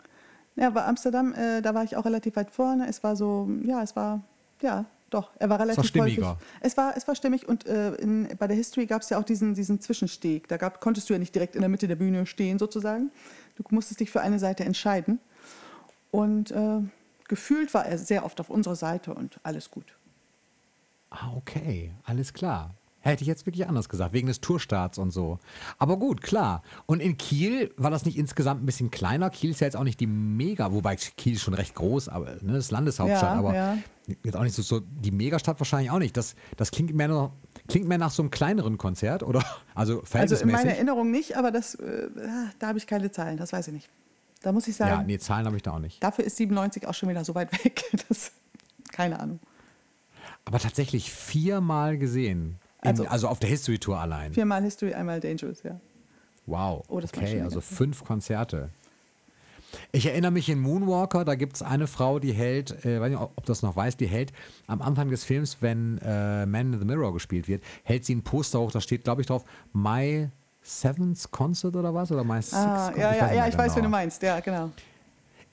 Ja, 0.55 0.67
aber 0.67 0.87
Amsterdam, 0.87 1.33
äh, 1.33 1.61
da 1.61 1.75
war 1.75 1.83
ich 1.83 1.95
auch 1.95 2.05
relativ 2.05 2.35
weit 2.35 2.51
vorne. 2.51 2.87
Es 2.87 3.03
war 3.03 3.15
so, 3.15 3.49
ja, 3.63 3.83
es 3.83 3.95
war, 3.95 4.23
ja, 4.61 4.85
doch. 5.09 5.31
Er 5.39 5.49
war 5.49 5.59
relativ 5.59 5.85
stimmiger. 5.85 6.31
häufig. 6.31 6.45
Es 6.61 6.75
war, 6.75 6.97
es 6.97 7.07
war 7.07 7.15
stimmig 7.15 7.47
und 7.47 7.65
äh, 7.67 7.93
in, 7.95 8.27
bei 8.37 8.47
der 8.47 8.57
History 8.57 8.85
gab 8.85 9.01
es 9.01 9.09
ja 9.09 9.19
auch 9.19 9.23
diesen, 9.23 9.53
diesen 9.53 9.79
Zwischensteg. 9.79 10.47
Da 10.47 10.57
gab, 10.57 10.81
konntest 10.81 11.09
du 11.09 11.13
ja 11.13 11.19
nicht 11.19 11.33
direkt 11.33 11.55
in 11.55 11.61
der 11.61 11.69
Mitte 11.69 11.87
der 11.87 11.95
Bühne 11.95 12.25
stehen, 12.25 12.59
sozusagen. 12.59 13.11
Du 13.55 13.63
musstest 13.69 13.99
dich 13.99 14.11
für 14.11 14.21
eine 14.21 14.39
Seite 14.39 14.65
entscheiden. 14.65 15.19
Und 16.11 16.51
äh, 16.51 16.79
gefühlt 17.27 17.73
war 17.73 17.85
er 17.85 17.97
sehr 17.97 18.25
oft 18.25 18.39
auf 18.39 18.49
unserer 18.49 18.75
Seite 18.75 19.13
und 19.13 19.39
alles 19.43 19.71
gut. 19.71 19.85
Ah, 21.09 21.31
okay, 21.35 21.91
alles 22.03 22.33
klar. 22.33 22.73
Hätte 22.99 23.21
ich 23.21 23.27
jetzt 23.27 23.45
wirklich 23.45 23.67
anders 23.67 23.87
gesagt, 23.87 24.11
wegen 24.11 24.27
des 24.27 24.41
Tourstarts 24.41 24.97
und 24.97 25.11
so. 25.11 25.39
Aber 25.77 25.95
gut, 25.97 26.21
klar. 26.21 26.61
Und 26.87 26.99
in 26.99 27.15
Kiel 27.17 27.71
war 27.77 27.89
das 27.89 28.03
nicht 28.05 28.17
insgesamt 28.17 28.61
ein 28.61 28.65
bisschen 28.65 28.91
kleiner? 28.91 29.29
Kiel 29.29 29.51
ist 29.51 29.61
ja 29.61 29.67
jetzt 29.67 29.77
auch 29.77 29.85
nicht 29.85 29.99
die 30.01 30.07
mega, 30.07 30.73
wobei 30.73 30.97
Kiel 30.97 31.35
ist 31.35 31.41
schon 31.41 31.53
recht 31.53 31.73
groß, 31.75 32.09
aber 32.09 32.31
ne, 32.41 32.53
das 32.53 32.65
ist 32.65 32.71
Landeshauptstadt, 32.71 33.21
Ja, 33.21 33.39
aber 33.39 33.55
ja. 33.55 33.77
jetzt 34.23 34.35
auch 34.35 34.43
nicht 34.43 34.55
so, 34.55 34.61
so 34.61 34.81
die 34.81 35.11
Megastadt 35.11 35.57
wahrscheinlich 35.59 35.89
auch 35.91 35.99
nicht. 35.99 36.17
Das, 36.17 36.35
das 36.57 36.71
klingt 36.71 36.93
mehr 36.95 37.07
noch, 37.07 37.31
klingt 37.69 37.87
mehr 37.87 37.97
nach 37.97 38.11
so 38.11 38.23
einem 38.23 38.31
kleineren 38.31 38.77
Konzert, 38.77 39.23
oder? 39.23 39.43
Also 39.73 40.03
Also 40.11 40.35
in 40.37 40.51
meiner 40.51 40.71
Erinnerung 40.71 41.11
nicht, 41.11 41.37
aber 41.37 41.51
das, 41.51 41.75
äh, 41.75 42.09
ah, 42.19 42.49
da 42.59 42.67
habe 42.67 42.79
ich 42.79 42.87
keine 42.87 43.11
Zahlen, 43.11 43.37
das 43.37 43.53
weiß 43.53 43.67
ich 43.67 43.73
nicht. 43.73 43.89
Da 44.47 44.53
muss 44.53 44.65
ich 44.69 44.77
sagen, 44.77 44.91
ja, 44.91 45.03
nee, 45.03 45.17
Zahlen 45.17 45.45
habe 45.45 45.57
ich 45.57 45.61
da 45.63 45.73
auch 45.73 45.79
nicht. 45.79 46.01
dafür 46.01 46.23
ist 46.23 46.37
97 46.37 46.87
auch 46.87 46.93
schon 46.93 47.09
wieder 47.09 47.25
so 47.25 47.35
weit 47.35 47.51
weg. 47.65 47.83
Das, 48.07 48.31
keine 48.93 49.19
Ahnung. 49.19 49.41
Aber 50.45 50.57
tatsächlich 50.57 51.11
viermal 51.11 51.97
gesehen. 51.97 52.57
In, 52.81 52.87
also, 52.91 53.05
Also- 53.07 53.27
auf 53.27 53.39
der 53.39 53.49
History 53.49 53.77
Tour 53.77 53.99
allein. 53.99 54.33
Viermal 54.33 54.63
History, 54.63 54.93
einmal 54.93 55.19
Dangerous, 55.19 55.63
ja. 55.63 55.81
Wow. 56.45 56.85
Oh, 56.87 56.99
okay, 56.99 57.41
also 57.41 57.59
fünf 57.59 58.05
Konzerte. 58.05 58.69
Ich 59.91 60.05
erinnere 60.05 60.31
mich 60.31 60.47
in 60.47 60.59
Moonwalker, 60.61 61.25
da 61.25 61.35
gibt 61.35 61.57
es 61.57 61.61
eine 61.61 61.87
Frau, 61.87 62.19
die 62.19 62.31
hält, 62.31 62.85
äh, 62.85 63.01
weiß 63.01 63.09
nicht, 63.09 63.19
ob 63.19 63.35
du 63.35 63.47
das 63.47 63.63
noch 63.63 63.75
weißt, 63.75 63.99
die 63.99 64.07
hält 64.07 64.31
am 64.67 64.81
Anfang 64.81 65.09
des 65.09 65.25
Films, 65.25 65.57
wenn 65.59 65.97
äh, 65.97 66.45
Man 66.45 66.71
in 66.71 66.79
the 66.79 66.85
Mirror 66.85 67.11
gespielt 67.11 67.49
wird, 67.49 67.65
hält 67.83 68.05
sie 68.05 68.15
ein 68.15 68.23
Poster 68.23 68.61
hoch, 68.61 68.71
da 68.71 68.79
steht, 68.79 69.03
glaube 69.03 69.19
ich, 69.19 69.27
drauf, 69.27 69.43
My 69.73 70.29
Seventh 70.67 71.31
Concert 71.31 71.75
oder 71.77 71.93
was? 71.93 72.11
Oder 72.11 72.25
Sixth 72.41 72.53
Ah, 72.53 72.91
ja, 72.95 73.01
ja, 73.01 73.11
nicht 73.11 73.21
ja, 73.21 73.27
mehr 73.27 73.47
ich 73.47 73.57
weiß, 73.57 73.71
wen 73.71 73.75
du 73.75 73.81
genau. 73.83 73.89
meinst. 73.89 74.21
Ja, 74.21 74.39
genau. 74.41 74.69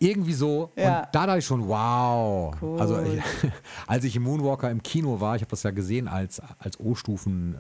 Irgendwie 0.01 0.33
so. 0.33 0.73
Ja. 0.75 1.01
Und 1.01 1.09
da 1.13 1.27
dachte 1.27 1.39
ich 1.39 1.47
schon, 1.47 1.69
wow. 1.69 2.53
Cool. 2.61 2.81
Also 2.81 3.01
ich, 3.03 3.23
als 3.87 4.05
ich 4.05 4.17
im 4.17 4.25
Moonwalker 4.25 4.71
im 4.71 4.83
Kino 4.83 5.21
war, 5.21 5.37
ich 5.37 5.43
habe 5.43 5.51
das 5.51 5.63
ja 5.63 5.71
gesehen 5.71 6.09
als, 6.09 6.43
als 6.59 6.81
O-Stufen, 6.81 7.55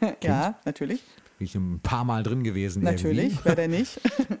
äh, 0.00 0.14
Ja, 0.26 0.54
natürlich. 0.64 1.02
bin 1.38 1.44
ich 1.46 1.54
ein 1.54 1.80
paar 1.80 2.04
Mal 2.04 2.22
drin 2.22 2.42
gewesen. 2.42 2.82
Natürlich, 2.82 3.32
Irgendwie. 3.34 3.44
wer 3.44 3.54
denn 3.54 3.70
nicht? 3.70 4.00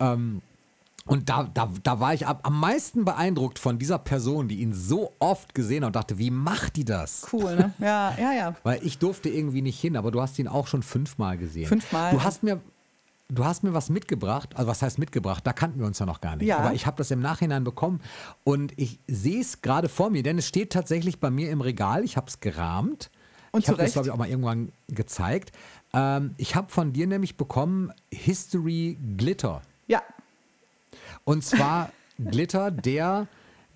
Und 1.06 1.28
da, 1.28 1.44
da, 1.52 1.70
da 1.82 2.00
war 2.00 2.14
ich 2.14 2.26
am 2.26 2.60
meisten 2.60 3.04
beeindruckt 3.04 3.58
von 3.58 3.78
dieser 3.78 3.98
Person, 3.98 4.48
die 4.48 4.60
ihn 4.60 4.72
so 4.72 5.14
oft 5.18 5.54
gesehen 5.54 5.82
hat 5.82 5.88
und 5.88 5.96
dachte, 5.96 6.18
wie 6.18 6.30
macht 6.30 6.76
die 6.76 6.84
das? 6.84 7.26
Cool, 7.30 7.56
ne? 7.56 7.74
Ja, 7.78 8.14
ja, 8.18 8.32
ja. 8.32 8.54
Weil 8.62 8.80
ich 8.82 8.98
durfte 8.98 9.28
irgendwie 9.28 9.60
nicht 9.60 9.78
hin, 9.78 9.96
aber 9.96 10.10
du 10.10 10.22
hast 10.22 10.38
ihn 10.38 10.48
auch 10.48 10.66
schon 10.66 10.82
fünfmal 10.82 11.36
gesehen. 11.36 11.66
Fünfmal. 11.66 12.12
Du 12.12 12.22
hast 12.22 12.42
mir, 12.42 12.58
du 13.28 13.44
hast 13.44 13.64
mir 13.64 13.74
was 13.74 13.90
mitgebracht, 13.90 14.56
also 14.56 14.66
was 14.66 14.80
heißt 14.80 14.98
mitgebracht? 14.98 15.46
Da 15.46 15.52
kannten 15.52 15.78
wir 15.78 15.86
uns 15.86 15.98
ja 15.98 16.06
noch 16.06 16.22
gar 16.22 16.36
nicht. 16.36 16.46
Ja. 16.46 16.58
Aber 16.58 16.72
ich 16.72 16.86
habe 16.86 16.96
das 16.96 17.10
im 17.10 17.20
Nachhinein 17.20 17.64
bekommen 17.64 18.00
und 18.42 18.72
ich 18.76 18.98
sehe 19.06 19.42
es 19.42 19.60
gerade 19.60 19.90
vor 19.90 20.08
mir, 20.08 20.22
denn 20.22 20.38
es 20.38 20.48
steht 20.48 20.72
tatsächlich 20.72 21.20
bei 21.20 21.30
mir 21.30 21.50
im 21.50 21.60
Regal. 21.60 22.02
Ich 22.02 22.16
habe 22.16 22.28
es 22.28 22.40
gerahmt. 22.40 23.10
Und 23.52 23.60
ich 23.60 23.68
habe 23.68 23.78
das, 23.78 23.92
glaube 23.92 24.08
ich, 24.08 24.12
auch 24.12 24.16
mal 24.16 24.28
irgendwann 24.28 24.72
gezeigt. 24.88 25.52
Ähm, 25.92 26.34
ich 26.38 26.56
habe 26.56 26.72
von 26.72 26.92
dir 26.92 27.06
nämlich 27.06 27.36
bekommen 27.36 27.92
History 28.10 28.98
Glitter. 29.16 29.62
Ja, 29.86 30.02
Und 31.24 31.44
zwar 31.44 31.90
Glitter, 32.18 32.70
der 32.70 33.26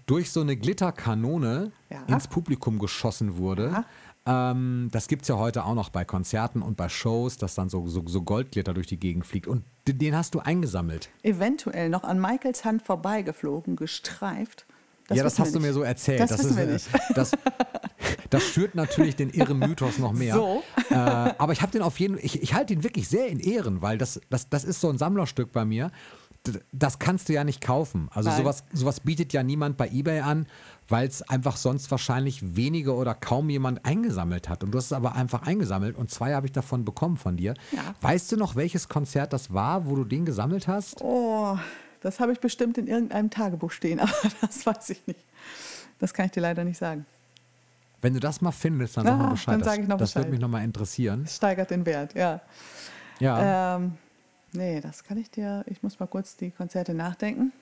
durch 0.07 0.31
so 0.31 0.41
eine 0.41 0.57
Glitterkanone 0.57 1.73
Ja. 1.91 2.03
ins 2.07 2.29
Publikum 2.29 2.79
geschossen 2.79 3.37
wurde. 3.37 3.85
Ähm, 4.27 4.89
das 4.93 5.09
gibt 5.09 5.23
es 5.23 5.29
ja 5.29 5.37
heute 5.37 5.65
auch 5.65 5.75
noch 5.75 5.89
bei 5.91 6.05
Konzerten 6.05 6.61
und 6.63 6.77
bei 6.77 6.89
Shows, 6.89 7.39
dass 7.39 7.55
dann 7.55 7.69
so, 7.71 7.87
so, 7.89 8.03
so 8.07 8.23
Goldglitter 8.23 8.75
durch 8.75 8.87
die 8.87 8.99
Gegend 8.99 9.27
fliegt. 9.27 9.47
Und 9.47 9.65
den 9.87 10.15
hast 10.15 10.35
du 10.35 10.41
eingesammelt. 10.41 11.09
eventuell 11.23 11.89
noch 11.89 12.05
an 12.05 12.21
Michaels 12.21 12.65
Hand 12.65 12.83
vorbeigeflogen, 12.83 13.77
gestreift. 13.77 14.67
ja, 15.11 15.23
das 15.23 15.39
wissen 15.39 15.39
wir 15.39 15.45
hast 15.47 15.55
du 15.55 15.61
mir 15.61 15.67
nicht. 15.69 15.75
so 15.75 15.83
erzählt. 15.83 16.21
Das 16.21 16.39
wissen 16.39 16.57
wir 16.57 16.65
ist, 16.65 16.93
nicht. 16.93 17.11
äh, 17.11 17.15
Das, 17.15 17.33
das 18.31 18.43
schürt 18.45 18.75
natürlich 18.75 19.17
den 19.17 19.31
irren 19.31 19.59
Mythos 19.59 19.99
noch 19.99 20.13
mehr. 20.13 20.35
So. 20.35 20.63
Äh, 20.91 20.95
aber 20.95 21.53
ich 21.53 21.63
habe 21.63 21.73
den 21.73 21.81
auf 21.81 21.99
jeden 21.99 22.19
ich, 22.19 22.43
ich 22.43 22.53
halte 22.53 22.75
ihn 22.75 22.85
wirklich 22.85 23.09
sehr 23.09 23.29
in 23.29 23.41
Ehren, 23.41 23.81
weil 23.81 23.97
das, 23.97 24.21
das, 24.29 24.51
das 24.51 24.65
ist 24.65 24.81
so 24.83 24.91
ein 24.91 24.99
Sammlerstück 24.99 25.53
bei 25.53 25.65
mir. 25.65 25.91
Das 26.73 26.99
kannst 26.99 27.29
du 27.29 27.33
ja 27.33 27.45
nicht 27.45 27.61
kaufen. 27.61 28.09
Also 28.13 28.29
Nein. 28.31 28.39
sowas, 28.39 28.65
sowas 28.73 29.01
bietet 29.01 29.33
ja 29.33 29.43
niemand 29.43 29.77
bei 29.77 29.89
eBay 29.89 30.21
an, 30.21 30.47
weil 30.89 31.07
es 31.07 31.23
einfach 31.23 31.57
sonst 31.57 31.91
wahrscheinlich 31.91 32.57
wenige 32.57 32.95
oder 32.95 33.15
kaum 33.15 33.51
jemand 33.51 33.85
eingesammelt 33.85 34.49
hat. 34.49 34.65
Und 34.65 34.73
du 34.73 34.79
hast 34.79 34.87
es 34.87 34.93
aber 34.93 35.15
einfach 35.15 35.43
eingesammelt 35.43 35.97
und 35.97 36.11
zwei 36.11 36.35
habe 36.35 36.47
ich 36.47 36.53
davon 36.53 36.85
bekommen 36.85 37.17
von 37.17 37.37
dir. 37.37 37.55
Ja. 37.73 37.95
Weißt 38.01 38.33
du 38.33 38.37
noch, 38.37 38.57
welches 38.57 38.89
Konzert 38.89 39.33
das 39.33 39.53
war, 39.53 39.87
wo 39.87 39.97
du 39.97 40.05
den 40.05 40.25
gesammelt 40.25 40.67
hast? 40.69 41.03
Oh, 41.03 41.59
das 42.01 42.21
habe 42.21 42.33
ich 42.33 42.41
bestimmt 42.41 42.79
in 42.79 42.87
irgendeinem 42.87 43.31
Tagebuch 43.31 43.71
stehen, 43.73 44.01
aber 44.01 44.13
das 44.41 44.65
weiß 44.65 44.91
ich 44.91 45.07
nicht. 45.07 45.21
Das 45.99 46.15
kann 46.15 46.27
ich 46.27 46.33
dir 46.33 46.41
leider 46.41 46.65
nicht 46.65 46.79
sagen. 46.79 47.05
Wenn 48.01 48.15
du 48.15 48.21
das 48.21 48.41
mal 48.41 48.53
findest, 48.53 48.97
dann 48.97 49.07
Ah, 49.09 49.11
sag 49.11 49.19
mal 49.19 49.31
Bescheid. 49.31 49.53
dann 49.55 49.59
Das- 49.61 49.69
sag 49.75 49.81
ich 49.83 49.89
noch 49.89 49.99
das 49.99 50.15
würde 50.15 50.21
Bescheid. 50.27 50.31
mich 50.31 50.41
nochmal 50.41 50.63
interessieren. 50.65 51.23
Es 51.25 51.37
steigert 51.37 51.71
den 51.71 51.85
Wert, 51.85 52.15
ja. 52.15 52.41
Ja. 53.19 53.75
Ähm, 53.77 53.95
nee, 54.53 54.81
das 54.81 55.05
kann 55.05 55.19
ich 55.19 55.31
dir. 55.31 55.65
Ich 55.67 55.83
muss 55.83 55.99
mal 56.01 56.07
kurz 56.07 56.37
die 56.37 56.51
Konzerte 56.51 56.95
nachdenken. 56.95 57.53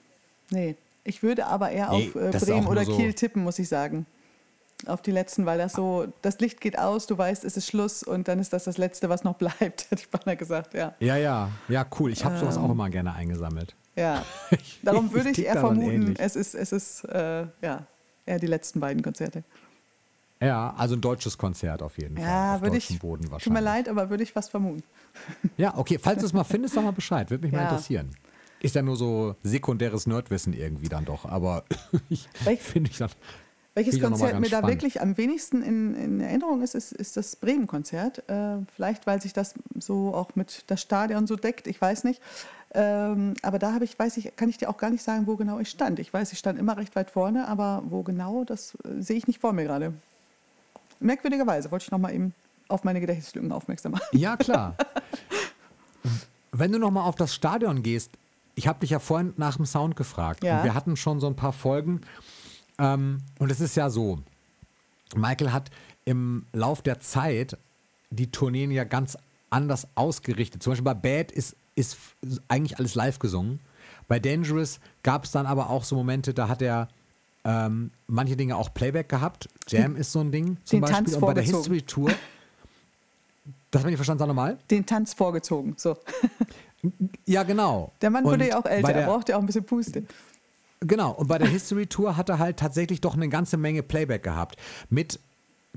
Nee, 0.51 0.77
ich 1.05 1.23
würde 1.23 1.47
aber 1.47 1.71
eher 1.71 1.91
Nee, 1.91 2.11
auf 2.15 2.17
äh, 2.17 2.31
Bremen 2.39 2.67
oder 2.67 2.85
so- 2.85 2.97
Kiel 2.97 3.15
tippen, 3.15 3.43
muss 3.43 3.59
ich 3.59 3.69
sagen. 3.69 4.07
Auf 4.87 5.01
die 5.01 5.11
letzten, 5.11 5.47
weil 5.47 5.57
das 5.57 5.73
so, 5.73 6.07
das 6.21 6.39
Licht 6.39 6.61
geht 6.61 6.79
aus, 6.79 7.07
du 7.07 7.17
weißt, 7.17 7.45
es 7.45 7.57
ist 7.57 7.67
Schluss 7.67 8.03
und 8.03 8.29
dann 8.29 8.39
ist 8.39 8.53
das 8.53 8.65
das 8.65 8.77
Letzte, 8.77 9.09
was 9.09 9.25
noch 9.25 9.35
bleibt, 9.39 9.91
hätte 9.91 9.95
ich 10.03 10.11
beinahe 10.11 10.37
gesagt, 10.37 10.75
ja. 10.75 10.95
Ja, 11.01 11.17
ja, 11.17 11.51
ja, 11.69 11.87
cool. 11.99 12.13
Ich 12.13 12.25
habe 12.25 12.35
Ähm. 12.35 12.41
sowas 12.43 12.59
auch 12.59 12.71
immer 12.71 12.91
gerne 12.91 13.15
eingesammelt. 13.15 13.75
Ja, 13.97 14.23
darum 14.83 15.11
würde 15.13 15.31
ich 15.31 15.37
tick 15.37 15.47
eher 15.47 15.59
vermuten, 15.61 15.91
ähnlich. 15.91 16.21
es 16.21 16.37
ist, 16.37 16.55
es 16.55 16.73
ist 16.73 17.05
äh, 17.05 17.47
ja, 17.63 17.87
eher 18.27 18.39
die 18.39 18.47
letzten 18.47 18.79
beiden 18.81 19.03
Konzerte. 19.03 19.43
Ja, 20.41 20.75
also 20.77 20.95
ein 20.97 21.01
deutsches 21.01 21.39
Konzert 21.39 21.83
auf 21.83 21.97
jeden 21.99 22.17
Fall. 22.17 22.27
Ja, 22.27 22.57
auf 22.57 22.63
würde 22.63 22.77
ich. 22.77 22.99
Boden 22.99 23.25
wahrscheinlich. 23.31 23.45
Tut 23.45 23.53
mir 23.55 23.61
leid, 23.61 23.89
aber 23.89 24.11
würde 24.11 24.23
ich 24.23 24.33
fast 24.33 24.51
vermuten. 24.51 24.83
Ja, 25.57 25.77
okay, 25.79 25.99
falls 25.99 26.21
du 26.21 26.27
es 26.27 26.33
mal 26.35 26.45
findest, 26.45 26.75
sag 26.75 26.85
mal 26.85 26.91
Bescheid. 26.91 27.31
Würde 27.31 27.45
mich 27.45 27.53
mal 27.53 27.61
Ja. 27.61 27.71
interessieren. 27.71 28.11
Ist 28.61 28.75
ja 28.75 28.83
nur 28.83 28.97
so 28.97 29.35
sekundäres 29.43 30.07
Nerdwissen 30.07 30.53
irgendwie 30.53 30.89
dann 30.89 31.05
doch, 31.07 31.25
aber 31.25 31.65
ich 32.11 32.29
finde 32.61 32.91
ich 32.91 32.99
dann. 32.99 33.11
Welches 33.75 33.99
mal 34.01 34.09
Konzert 34.09 34.29
mir 34.35 34.41
ganz 34.41 34.51
da 34.51 34.59
spannend. 34.59 34.75
wirklich 34.77 35.01
am 35.03 35.17
wenigsten 35.19 35.63
in, 35.63 35.95
in 35.95 36.21
Erinnerung 36.21 36.63
ist, 36.63 36.75
ist, 36.75 36.93
ist 36.93 37.17
das 37.17 37.37
Bremen-Konzert. 37.37 38.29
Äh, 38.29 38.59
vielleicht, 38.75 39.07
weil 39.07 39.21
sich 39.21 39.35
das 39.35 39.55
so 39.79 40.15
auch 40.15 40.35
mit 40.35 40.65
das 40.69 40.81
Stadion 40.81 41.27
so 41.27 41.37
deckt, 41.37 41.67
ich 41.67 41.79
weiß 41.81 42.05
nicht. 42.05 42.23
Ähm, 42.75 43.35
aber 43.43 43.59
da 43.59 43.73
habe 43.75 43.85
ich, 43.85 43.99
weiß 43.99 44.17
ich, 44.17 44.35
kann 44.37 44.49
ich 44.49 44.57
dir 44.59 44.69
auch 44.71 44.79
gar 44.79 44.91
nicht 44.91 45.03
sagen, 45.03 45.27
wo 45.27 45.37
genau 45.37 45.59
ich 45.61 45.69
stand. 45.69 45.99
Ich 45.99 46.13
weiß, 46.13 46.33
ich 46.33 46.39
stand 46.39 46.59
immer 46.59 46.77
recht 46.79 46.97
weit 46.97 47.11
vorne, 47.11 47.49
aber 47.49 47.83
wo 47.87 48.03
genau, 48.03 48.45
das 48.45 48.77
äh, 48.85 49.01
sehe 49.03 49.17
ich 49.17 49.27
nicht 49.27 49.41
vor 49.41 49.53
mir 49.53 49.65
gerade. 49.65 49.93
Merkwürdigerweise 51.01 51.71
wollte 51.71 51.85
ich 51.85 51.91
noch 51.91 51.99
mal 51.99 52.15
eben 52.15 52.35
auf 52.69 52.85
meine 52.85 53.01
Gedächtnislücken 53.01 53.53
aufmerksam 53.53 53.93
machen. 53.93 54.07
Ja, 54.13 54.37
klar. 54.37 54.77
Wenn 56.53 56.73
du 56.73 56.79
nochmal 56.79 57.05
auf 57.05 57.15
das 57.15 57.35
Stadion 57.35 57.83
gehst, 57.83 58.11
ich 58.55 58.67
habe 58.67 58.81
dich 58.81 58.91
ja 58.91 58.99
vorhin 58.99 59.35
nach 59.37 59.57
dem 59.57 59.67
Sound 59.67 59.97
gefragt. 59.97 60.43
Ja. 60.43 60.59
Und 60.59 60.65
wir 60.65 60.75
hatten 60.75 60.97
schon 60.97 61.21
so 61.21 61.27
ein 61.27 61.37
paar 61.37 61.53
Folgen. 61.53 62.01
Ähm, 62.79 63.19
und 63.39 63.53
es 63.53 63.61
ist 63.61 63.77
ja 63.77 63.91
so, 63.91 64.19
Michael 65.15 65.53
hat 65.53 65.71
im 66.05 66.47
Lauf 66.53 66.83
der 66.83 67.01
Zeit 67.01 67.59
die 68.11 68.31
Tourneen 68.31 68.71
ja 68.71 68.85
ganz 68.85 69.19
anders 69.51 69.87
ausgerichtet. 69.95 70.63
Zum 70.63 70.73
Beispiel 70.73 70.85
bei 70.85 70.95
Bad 70.95 71.33
ist, 71.33 71.57
ist 71.75 71.99
eigentlich 72.49 72.79
alles 72.79 72.95
live 72.95 73.19
gesungen. 73.19 73.61
Bei 74.09 74.19
Dangerous 74.19 74.81
gab 75.03 75.25
es 75.25 75.33
dann 75.33 75.47
aber 75.47 75.69
auch 75.71 75.85
so 75.85 75.97
Momente, 75.97 76.33
da 76.33 76.49
hat 76.49 76.63
er 76.63 76.89
ähm, 77.47 77.91
manche 78.09 78.37
Dinge 78.37 78.57
auch 78.57 78.75
Playback 78.75 79.09
gehabt. 79.09 79.49
Jam 79.69 79.95
ist 79.97 80.11
so 80.13 80.21
ein 80.21 80.33
Ding 80.33 80.57
zum 80.65 80.79
Den 80.79 80.81
Beispiel. 80.83 80.97
Tanz 81.05 81.15
und 81.15 81.21
bei 81.21 81.33
der. 81.35 81.45
History 81.45 81.81
Tour. 81.83 82.11
Das 83.71 83.83
habe 83.83 83.91
ich 83.91 83.93
nicht 83.93 83.97
verstanden, 83.99 84.19
sag 84.21 84.27
nochmal. 84.29 84.59
Den 84.71 84.85
Tanz 84.85 85.15
vorgezogen. 85.15 85.75
So. 85.79 85.97
Ja, 87.25 87.43
genau. 87.43 87.91
Der 88.01 88.11
Mann 88.11 88.25
Und 88.25 88.33
wurde 88.33 88.49
ja 88.49 88.59
auch 88.61 88.65
älter, 88.67 88.83
bei 88.83 88.93
er 88.93 89.01
der- 89.01 89.07
braucht 89.07 89.29
ja 89.29 89.37
auch 89.37 89.41
ein 89.41 89.47
bisschen 89.47 89.65
Puste. 89.65 90.05
Genau, 90.81 91.11
und 91.13 91.27
bei 91.27 91.39
der 91.39 91.49
History 91.49 91.87
Tour 91.87 92.17
hat 92.17 92.29
er 92.29 92.39
halt 92.39 92.59
tatsächlich 92.59 93.01
doch 93.01 93.15
eine 93.15 93.29
ganze 93.29 93.57
Menge 93.57 93.83
Playback 93.83 94.23
gehabt. 94.23 94.57
Mit 94.89 95.19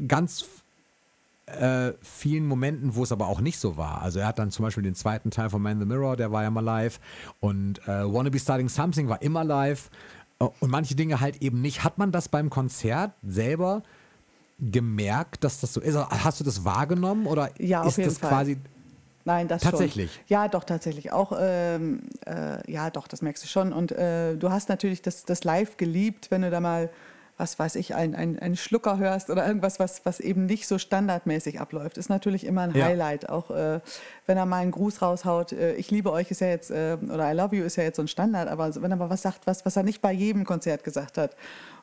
ganz 0.08 0.46
äh, 1.48 1.94
vielen 2.04 2.46
Momenten, 2.46 2.94
wo 2.96 3.02
es 3.04 3.12
aber 3.12 3.28
auch 3.28 3.40
nicht 3.42 3.58
so 3.60 3.76
war. 3.76 4.02
Also 4.04 4.20
er 4.20 4.28
hat 4.28 4.38
dann 4.38 4.52
zum 4.52 4.64
Beispiel 4.66 4.84
den 4.84 4.94
zweiten 4.94 5.32
Teil 5.32 5.50
von 5.50 5.62
Man 5.64 5.74
in 5.74 5.80
the 5.80 5.86
Mirror, 5.86 6.16
der 6.16 6.32
war 6.32 6.44
ja 6.44 6.52
mal 6.52 6.60
live. 6.60 7.00
Und 7.40 7.80
äh, 7.88 8.04
Wanna 8.14 8.30
Be 8.30 8.38
Starting 8.40 8.70
Something 8.70 9.08
war 9.10 9.22
immer 9.24 9.44
live. 9.44 9.90
Äh, 10.40 10.46
Und 10.60 10.70
manche 10.72 10.96
Dinge 10.96 11.20
halt 11.20 11.42
eben 11.42 11.62
nicht. 11.62 11.84
Hat 11.84 11.98
man 11.98 12.12
das 12.12 12.30
beim 12.30 12.50
Konzert 12.50 13.12
selber 13.24 13.84
gemerkt, 14.60 15.44
dass 15.44 15.62
das 15.62 15.74
so 15.74 15.82
ist? 15.82 15.96
Also 15.96 16.10
Hast 16.10 16.40
du 16.40 16.44
das 16.44 16.66
wahrgenommen 16.66 17.26
oder 17.28 17.50
Ja, 17.60 17.86
ist 17.86 17.98
das 17.98 18.18
Fall. 18.18 18.30
quasi. 18.30 18.58
Nein, 19.26 19.48
das 19.48 19.62
Tatsächlich? 19.62 20.14
schon. 20.14 20.24
Ja, 20.28 20.48
doch, 20.48 20.64
tatsächlich. 20.64 21.12
Auch, 21.12 21.34
ähm, 21.40 22.02
äh, 22.26 22.72
ja, 22.72 22.90
doch, 22.90 23.08
das 23.08 23.22
merkst 23.22 23.44
du 23.44 23.48
schon. 23.48 23.74
Und 23.74 23.92
äh, 23.92 24.36
du 24.38 24.50
hast 24.50 24.70
natürlich 24.70 25.02
das, 25.02 25.24
das 25.24 25.44
Live 25.44 25.78
geliebt, 25.78 26.32
wenn 26.32 26.42
du 26.42 26.50
da 26.50 26.60
mal 26.60 26.90
was 27.40 27.58
weiß 27.58 27.76
ich, 27.76 27.96
einen 27.96 28.38
ein 28.38 28.56
Schlucker 28.58 28.98
hörst 28.98 29.30
oder 29.30 29.48
irgendwas, 29.48 29.80
was, 29.80 30.06
was 30.06 30.20
eben 30.20 30.46
nicht 30.46 30.68
so 30.68 30.78
standardmäßig 30.78 31.60
abläuft, 31.60 31.98
ist 31.98 32.10
natürlich 32.10 32.46
immer 32.46 32.62
ein 32.62 32.76
ja. 32.76 32.86
Highlight. 32.86 33.30
Auch 33.30 33.50
äh, 33.50 33.80
wenn 34.26 34.38
er 34.38 34.46
mal 34.46 34.58
einen 34.58 34.72
Gruß 34.72 35.02
raushaut, 35.02 35.54
äh, 35.54 35.74
ich 35.76 35.90
liebe 35.90 36.12
euch 36.12 36.30
ist 36.32 36.42
ja 36.42 36.48
jetzt, 36.48 36.70
äh, 36.70 36.98
oder 37.02 37.32
I 37.32 37.36
love 37.36 37.56
you 37.56 37.64
ist 37.64 37.78
ja 37.78 37.84
jetzt 37.84 37.96
so 37.96 38.02
ein 38.02 38.10
Standard, 38.10 38.50
aber 38.50 38.76
wenn 38.82 38.92
er 38.92 38.98
mal 38.98 39.10
was 39.10 39.22
sagt, 39.22 39.48
was, 39.48 39.66
was 39.66 39.78
er 39.78 39.84
nicht 39.84 40.02
bei 40.02 40.12
jedem 40.12 40.44
Konzert 40.44 40.84
gesagt 40.84 41.18
hat. 41.18 41.36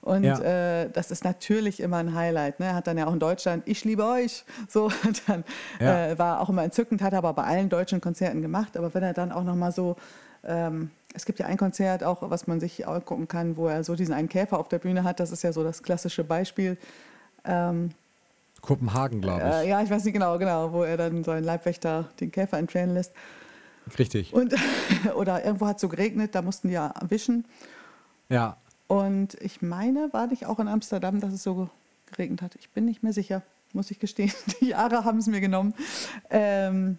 Und 0.07 0.23
ja. 0.23 0.39
Äh, 0.39 0.91
das 0.91 1.11
ist 1.11 1.25
natürlich 1.25 1.81
immer 1.81 1.97
ein 1.97 2.15
Highlight. 2.15 2.61
Ne? 2.61 2.67
Er 2.67 2.75
hat 2.77 2.87
dann 2.87 2.97
ja 2.97 3.09
auch 3.09 3.13
in 3.13 3.19
Deutschland, 3.19 3.65
ich 3.67 3.85
liebe 3.85 4.05
euch, 4.05 4.45
so, 4.69 4.89
dann 5.27 5.43
ja. 5.81 6.11
Äh, 6.11 6.19
war 6.19 6.41
auch 6.41 6.49
immer 6.49 6.63
entzückend, 6.63 7.03
hat 7.03 7.13
er 7.13 7.19
aber 7.19 7.33
bei 7.33 7.43
allen 7.43 7.69
deutschen 7.69 8.01
Konzerten 8.01 8.41
gemacht. 8.41 8.77
Aber 8.77 8.95
wenn 8.95 9.03
er 9.03 9.15
dann 9.15 9.33
auch 9.33 9.43
nochmal 9.43 9.73
so 9.73 9.97
ähm, 10.45 10.91
es 11.13 11.25
gibt 11.25 11.39
ja 11.39 11.47
ein 11.47 11.57
Konzert 11.57 12.05
auch, 12.05 12.31
was 12.31 12.47
man 12.47 12.61
sich 12.61 12.87
angucken 12.87 13.27
kann, 13.27 13.57
wo 13.57 13.67
er 13.67 13.83
so 13.83 13.97
diesen 13.97 14.15
einen 14.15 14.29
Käfer 14.29 14.61
auf 14.61 14.69
der 14.69 14.79
Bühne 14.79 15.03
hat. 15.03 15.19
Das 15.19 15.33
ist 15.33 15.43
ja 15.43 15.53
so 15.53 15.65
das 15.65 15.83
klassische 15.83 16.23
Beispiel. 16.23 16.77
Ähm, 17.45 17.91
Kopenhagen, 18.61 19.21
glaube 19.21 19.41
ich. 19.41 19.67
Äh, 19.67 19.69
ja, 19.71 19.83
ich 19.83 19.91
weiß 19.91 20.05
nicht 20.05 20.13
genau, 20.13 20.39
genau, 20.39 20.73
wo 20.73 20.85
er 20.85 20.97
dann 20.97 21.25
seinen 21.25 21.43
Leibwächter 21.43 22.09
den 22.21 22.31
Käfer 22.31 22.59
entfernen 22.59 22.95
lässt. 22.95 23.13
Richtig. 23.99 24.33
Und, 24.33 24.55
oder 25.17 25.45
irgendwo 25.45 25.67
hat 25.67 25.77
es 25.77 25.83
so 25.83 25.89
geregnet, 25.89 26.35
da 26.35 26.43
mussten 26.43 26.69
die 26.69 26.75
ja 26.75 26.95
wischen. 27.09 27.45
Ja. 28.29 28.57
Und 28.89 29.35
ich 29.41 29.63
meine, 29.63 30.13
war 30.13 30.27
nicht 30.27 30.47
auch 30.47 30.59
in 30.59 30.69
Amsterdam, 30.69 31.21
dass 31.21 31.33
es 31.33 31.43
so 31.43 31.69
geregnet 32.07 32.43
hat. 32.43 32.55
Ich 32.57 32.71
bin 32.71 32.85
nicht 32.85 33.03
mehr 33.03 33.13
sicher, 33.13 33.43
muss 33.73 33.91
ich 33.91 33.99
gestehen. 33.99 34.33
Die 34.61 34.67
Jahre 34.67 35.05
haben 35.05 35.19
es 35.19 35.27
mir 35.27 35.41
genommen. 35.41 35.75
Ähm, 36.31 36.99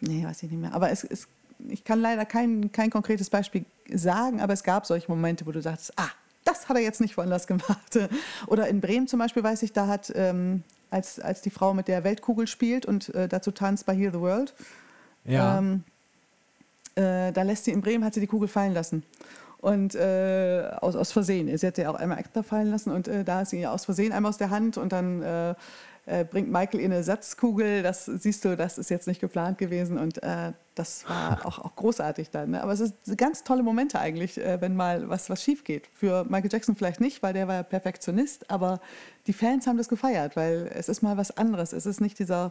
nee, 0.00 0.24
weiß 0.24 0.42
ich 0.42 0.50
nicht 0.50 0.60
mehr. 0.60 0.74
Aber 0.74 0.90
es, 0.90 1.04
es 1.04 1.28
ich 1.68 1.84
kann 1.84 2.00
leider 2.00 2.24
kein, 2.24 2.72
kein 2.72 2.90
konkretes 2.90 3.30
Beispiel 3.30 3.64
sagen, 3.92 4.40
aber 4.40 4.52
es 4.52 4.64
gab 4.64 4.86
solche 4.86 5.10
Momente, 5.10 5.46
wo 5.46 5.52
du 5.52 5.62
sagst, 5.62 5.92
ah, 5.96 6.08
das 6.44 6.68
hat 6.68 6.76
er 6.76 6.82
jetzt 6.82 7.00
nicht 7.00 7.16
woanders 7.16 7.46
gemacht. 7.46 7.98
Oder 8.46 8.68
in 8.68 8.80
Bremen 8.80 9.06
zum 9.06 9.18
Beispiel 9.18 9.42
weiß 9.44 9.62
ich, 9.62 9.72
da 9.72 9.86
hat, 9.86 10.12
ähm, 10.16 10.64
als, 10.90 11.20
als 11.20 11.40
die 11.40 11.50
Frau 11.50 11.72
mit 11.72 11.88
der 11.88 12.04
Weltkugel 12.04 12.46
spielt 12.46 12.84
und 12.84 13.14
äh, 13.14 13.28
dazu 13.28 13.50
tanzt 13.52 13.86
bei 13.86 13.94
Heal 13.94 14.12
the 14.12 14.20
World, 14.20 14.54
ja. 15.24 15.58
ähm, 15.58 15.84
äh, 16.94 17.32
da 17.32 17.42
lässt 17.42 17.64
sie 17.64 17.70
in 17.70 17.80
Bremen, 17.80 18.04
hat 18.04 18.14
sie 18.14 18.20
die 18.20 18.26
Kugel 18.26 18.48
fallen 18.48 18.74
lassen. 18.74 19.04
Und 19.62 19.94
äh, 19.94 20.70
aus, 20.80 20.96
aus 20.96 21.12
Versehen. 21.12 21.56
Sie 21.56 21.66
hat 21.66 21.78
ja 21.78 21.88
auch 21.88 21.94
einmal 21.94 22.18
extra 22.18 22.42
fallen 22.42 22.68
lassen 22.68 22.90
und 22.90 23.06
äh, 23.06 23.22
da 23.22 23.42
ist 23.42 23.50
sie 23.50 23.64
aus 23.64 23.84
Versehen 23.84 24.12
einmal 24.12 24.30
aus 24.30 24.36
der 24.36 24.50
Hand 24.50 24.76
und 24.76 24.92
dann 24.92 25.22
äh, 25.22 25.54
äh, 26.04 26.24
bringt 26.24 26.50
Michael 26.50 26.80
in 26.80 26.92
eine 26.92 27.04
Satzkugel. 27.04 27.84
Das 27.84 28.06
siehst 28.06 28.44
du, 28.44 28.56
das 28.56 28.76
ist 28.76 28.90
jetzt 28.90 29.06
nicht 29.06 29.20
geplant 29.20 29.58
gewesen 29.58 29.98
und 29.98 30.20
äh, 30.24 30.52
das 30.74 31.08
war 31.08 31.38
auch, 31.46 31.60
auch 31.60 31.76
großartig 31.76 32.30
dann. 32.30 32.50
Ne? 32.50 32.62
Aber 32.62 32.72
es 32.72 32.80
ist 32.80 33.16
ganz 33.16 33.44
tolle 33.44 33.62
Momente 33.62 34.00
eigentlich, 34.00 34.36
äh, 34.36 34.60
wenn 34.60 34.74
mal 34.74 35.08
was, 35.08 35.30
was 35.30 35.44
schief 35.44 35.62
geht. 35.62 35.88
Für 35.94 36.24
Michael 36.24 36.50
Jackson 36.50 36.74
vielleicht 36.74 37.00
nicht, 37.00 37.22
weil 37.22 37.32
der 37.32 37.46
war 37.46 37.54
ja 37.54 37.62
Perfektionist, 37.62 38.50
aber 38.50 38.80
die 39.28 39.32
Fans 39.32 39.68
haben 39.68 39.78
das 39.78 39.88
gefeiert, 39.88 40.34
weil 40.34 40.68
es 40.74 40.88
ist 40.88 41.02
mal 41.02 41.16
was 41.16 41.36
anderes. 41.36 41.72
Es 41.72 41.86
ist 41.86 42.00
nicht 42.00 42.18
dieser 42.18 42.50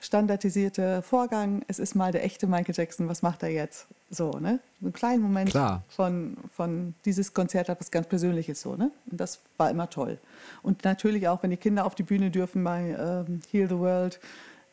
standardisierte 0.00 1.02
Vorgang. 1.02 1.62
Es 1.68 1.78
ist 1.78 1.94
mal 1.94 2.12
der 2.12 2.24
echte 2.24 2.46
Michael 2.46 2.74
Jackson. 2.74 3.08
Was 3.08 3.22
macht 3.22 3.42
er 3.42 3.50
jetzt? 3.50 3.86
So, 4.10 4.30
ne? 4.32 4.60
Ein 4.82 4.92
kleiner 4.92 5.22
Moment 5.22 5.50
Klar. 5.50 5.82
von, 5.88 6.36
von 6.54 6.94
dieses 7.04 7.34
Konzert 7.34 7.68
hat 7.68 7.80
was 7.80 7.90
ganz 7.90 8.06
Persönliches 8.06 8.60
so, 8.60 8.76
ne? 8.76 8.90
Und 9.10 9.20
das 9.20 9.40
war 9.56 9.70
immer 9.70 9.90
toll. 9.90 10.18
Und 10.62 10.84
natürlich 10.84 11.26
auch, 11.28 11.42
wenn 11.42 11.50
die 11.50 11.56
Kinder 11.56 11.84
auf 11.86 11.94
die 11.94 12.04
Bühne 12.04 12.30
dürfen 12.30 12.62
bei 12.62 12.96
ähm, 12.98 13.40
Heal 13.50 13.68
the 13.68 13.78
World, 13.78 14.20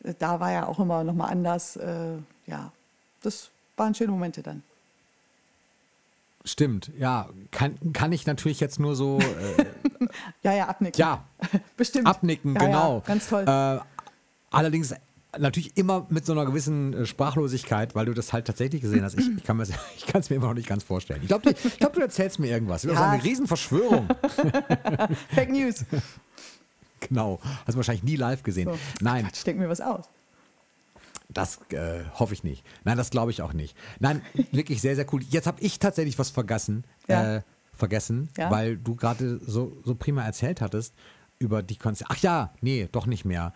äh, 0.04 0.14
da 0.18 0.38
war 0.38 0.52
ja 0.52 0.66
auch 0.66 0.78
immer 0.78 1.02
noch 1.02 1.14
mal 1.14 1.26
anders. 1.26 1.76
Äh, 1.76 2.18
ja, 2.46 2.70
das 3.22 3.50
waren 3.76 3.94
schöne 3.94 4.12
Momente 4.12 4.42
dann. 4.42 4.62
Stimmt, 6.44 6.90
ja. 6.98 7.28
Kann, 7.50 7.78
kann 7.94 8.12
ich 8.12 8.26
natürlich 8.26 8.60
jetzt 8.60 8.78
nur 8.78 8.94
so. 8.94 9.18
Äh, 9.18 9.64
ja, 10.42 10.52
ja, 10.52 10.68
abnicken. 10.68 11.00
Ja, 11.00 11.24
bestimmt. 11.76 12.06
Abnicken, 12.06 12.54
ja, 12.54 12.60
genau. 12.60 12.94
Ja, 12.96 13.02
ganz 13.06 13.28
toll. 13.28 13.44
Äh, 13.46 13.78
allerdings 14.50 14.94
natürlich 15.38 15.76
immer 15.76 16.06
mit 16.10 16.26
so 16.26 16.32
einer 16.32 16.44
gewissen 16.44 16.94
äh, 16.94 17.06
Sprachlosigkeit, 17.06 17.94
weil 17.94 18.06
du 18.06 18.14
das 18.14 18.32
halt 18.32 18.46
tatsächlich 18.46 18.82
gesehen 18.82 19.02
hast. 19.02 19.18
Ich, 19.18 19.28
ich 19.36 19.44
kann 19.44 19.60
es 19.60 19.70
mir 20.30 20.36
immer 20.36 20.48
noch 20.48 20.54
nicht 20.54 20.68
ganz 20.68 20.82
vorstellen. 20.84 21.20
Ich 21.22 21.28
glaube, 21.28 21.54
glaub, 21.78 21.92
du 21.92 22.00
erzählst 22.00 22.38
mir 22.38 22.48
irgendwas. 22.48 22.82
Das 22.82 22.92
ist 22.92 22.98
eine 22.98 23.22
Riesenverschwörung. 23.22 24.08
Fake 25.34 25.50
News. 25.50 25.84
Genau. 27.00 27.40
Hast 27.42 27.74
du 27.74 27.76
wahrscheinlich 27.76 28.04
nie 28.04 28.16
live 28.16 28.42
gesehen. 28.42 28.70
So. 28.70 28.78
Nein. 29.00 29.24
Quatsch, 29.24 29.46
denk 29.46 29.58
mir 29.58 29.68
was 29.68 29.80
aus. 29.80 30.08
Das 31.28 31.58
äh, 31.70 32.04
hoffe 32.14 32.34
ich 32.34 32.44
nicht. 32.44 32.64
Nein, 32.84 32.96
das 32.96 33.10
glaube 33.10 33.30
ich 33.30 33.42
auch 33.42 33.52
nicht. 33.52 33.76
Nein, 33.98 34.22
wirklich 34.52 34.80
sehr, 34.80 34.94
sehr 34.94 35.12
cool. 35.12 35.22
Jetzt 35.30 35.46
habe 35.46 35.60
ich 35.60 35.78
tatsächlich 35.78 36.18
was 36.18 36.30
vergessen, 36.30 36.84
ja. 37.08 37.36
äh, 37.36 37.42
vergessen, 37.72 38.28
ja. 38.36 38.50
weil 38.50 38.76
du 38.76 38.94
gerade 38.94 39.40
so, 39.44 39.76
so 39.84 39.94
prima 39.94 40.22
erzählt 40.22 40.60
hattest 40.60 40.94
über 41.38 41.62
die 41.62 41.76
Konzerte. 41.76 42.14
Ach 42.14 42.22
ja, 42.22 42.52
nee, 42.60 42.88
doch 42.92 43.06
nicht 43.06 43.24
mehr. 43.24 43.52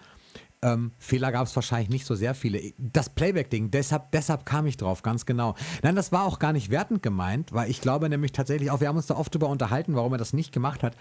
Ähm, 0.63 0.93
Fehler 0.99 1.31
gab 1.33 1.47
es 1.47 1.55
wahrscheinlich 1.55 1.89
nicht 1.89 2.05
so 2.05 2.15
sehr 2.15 2.35
viele. 2.35 2.73
Das 2.79 3.11
Playback-Ding, 3.11 3.71
deshalb, 3.71 4.11
deshalb 4.13 4.45
kam 4.45 4.67
ich 4.67 4.77
drauf, 4.77 5.03
ganz 5.03 5.25
genau. 5.25 5.55
Nein, 5.83 5.95
das 5.97 6.11
war 6.11 6.25
auch 6.25 6.39
gar 6.39 6.53
nicht 6.53 6.71
wertend 6.71 7.03
gemeint, 7.03 7.53
weil 7.53 7.71
ich 7.71 7.81
glaube 7.81 8.09
nämlich 8.09 8.33
tatsächlich 8.33 8.71
auch, 8.71 8.81
wir 8.81 8.89
haben 8.89 8.97
uns 8.97 9.07
da 9.07 9.17
oft 9.17 9.35
darüber 9.35 9.49
unterhalten, 9.49 9.95
warum 9.95 10.13
er 10.13 10.19
das 10.19 10.33
nicht 10.33 10.53
gemacht 10.53 10.83
hat. 10.83 10.97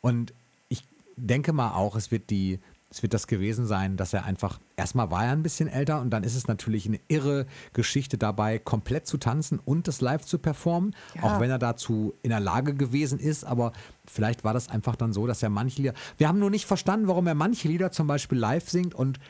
Und 0.00 0.34
ich 0.68 0.84
denke 1.16 1.52
mal 1.52 1.72
auch, 1.72 1.96
es 1.96 2.10
wird 2.10 2.30
die 2.30 2.60
es 2.90 3.02
wird 3.02 3.12
das 3.12 3.26
gewesen 3.26 3.66
sein, 3.66 3.96
dass 3.96 4.14
er 4.14 4.24
einfach, 4.24 4.58
erstmal 4.76 5.10
war 5.10 5.24
er 5.24 5.32
ein 5.32 5.42
bisschen 5.42 5.68
älter 5.68 6.00
und 6.00 6.10
dann 6.10 6.24
ist 6.24 6.34
es 6.34 6.48
natürlich 6.48 6.86
eine 6.86 6.98
irre 7.08 7.46
Geschichte 7.74 8.16
dabei, 8.16 8.58
komplett 8.58 9.06
zu 9.06 9.18
tanzen 9.18 9.60
und 9.62 9.88
das 9.88 10.00
live 10.00 10.24
zu 10.24 10.38
performen, 10.38 10.94
ja. 11.14 11.22
auch 11.22 11.40
wenn 11.40 11.50
er 11.50 11.58
dazu 11.58 12.14
in 12.22 12.30
der 12.30 12.40
Lage 12.40 12.74
gewesen 12.74 13.18
ist, 13.18 13.44
aber 13.44 13.72
vielleicht 14.06 14.42
war 14.42 14.54
das 14.54 14.70
einfach 14.70 14.96
dann 14.96 15.12
so, 15.12 15.26
dass 15.26 15.42
er 15.42 15.50
manche 15.50 15.82
Lieder, 15.82 15.94
wir 16.16 16.28
haben 16.28 16.38
nur 16.38 16.50
nicht 16.50 16.64
verstanden, 16.64 17.08
warum 17.08 17.26
er 17.26 17.34
manche 17.34 17.68
Lieder 17.68 17.92
zum 17.92 18.06
Beispiel 18.06 18.38
live 18.38 18.70
singt 18.70 18.94
und 18.94 19.20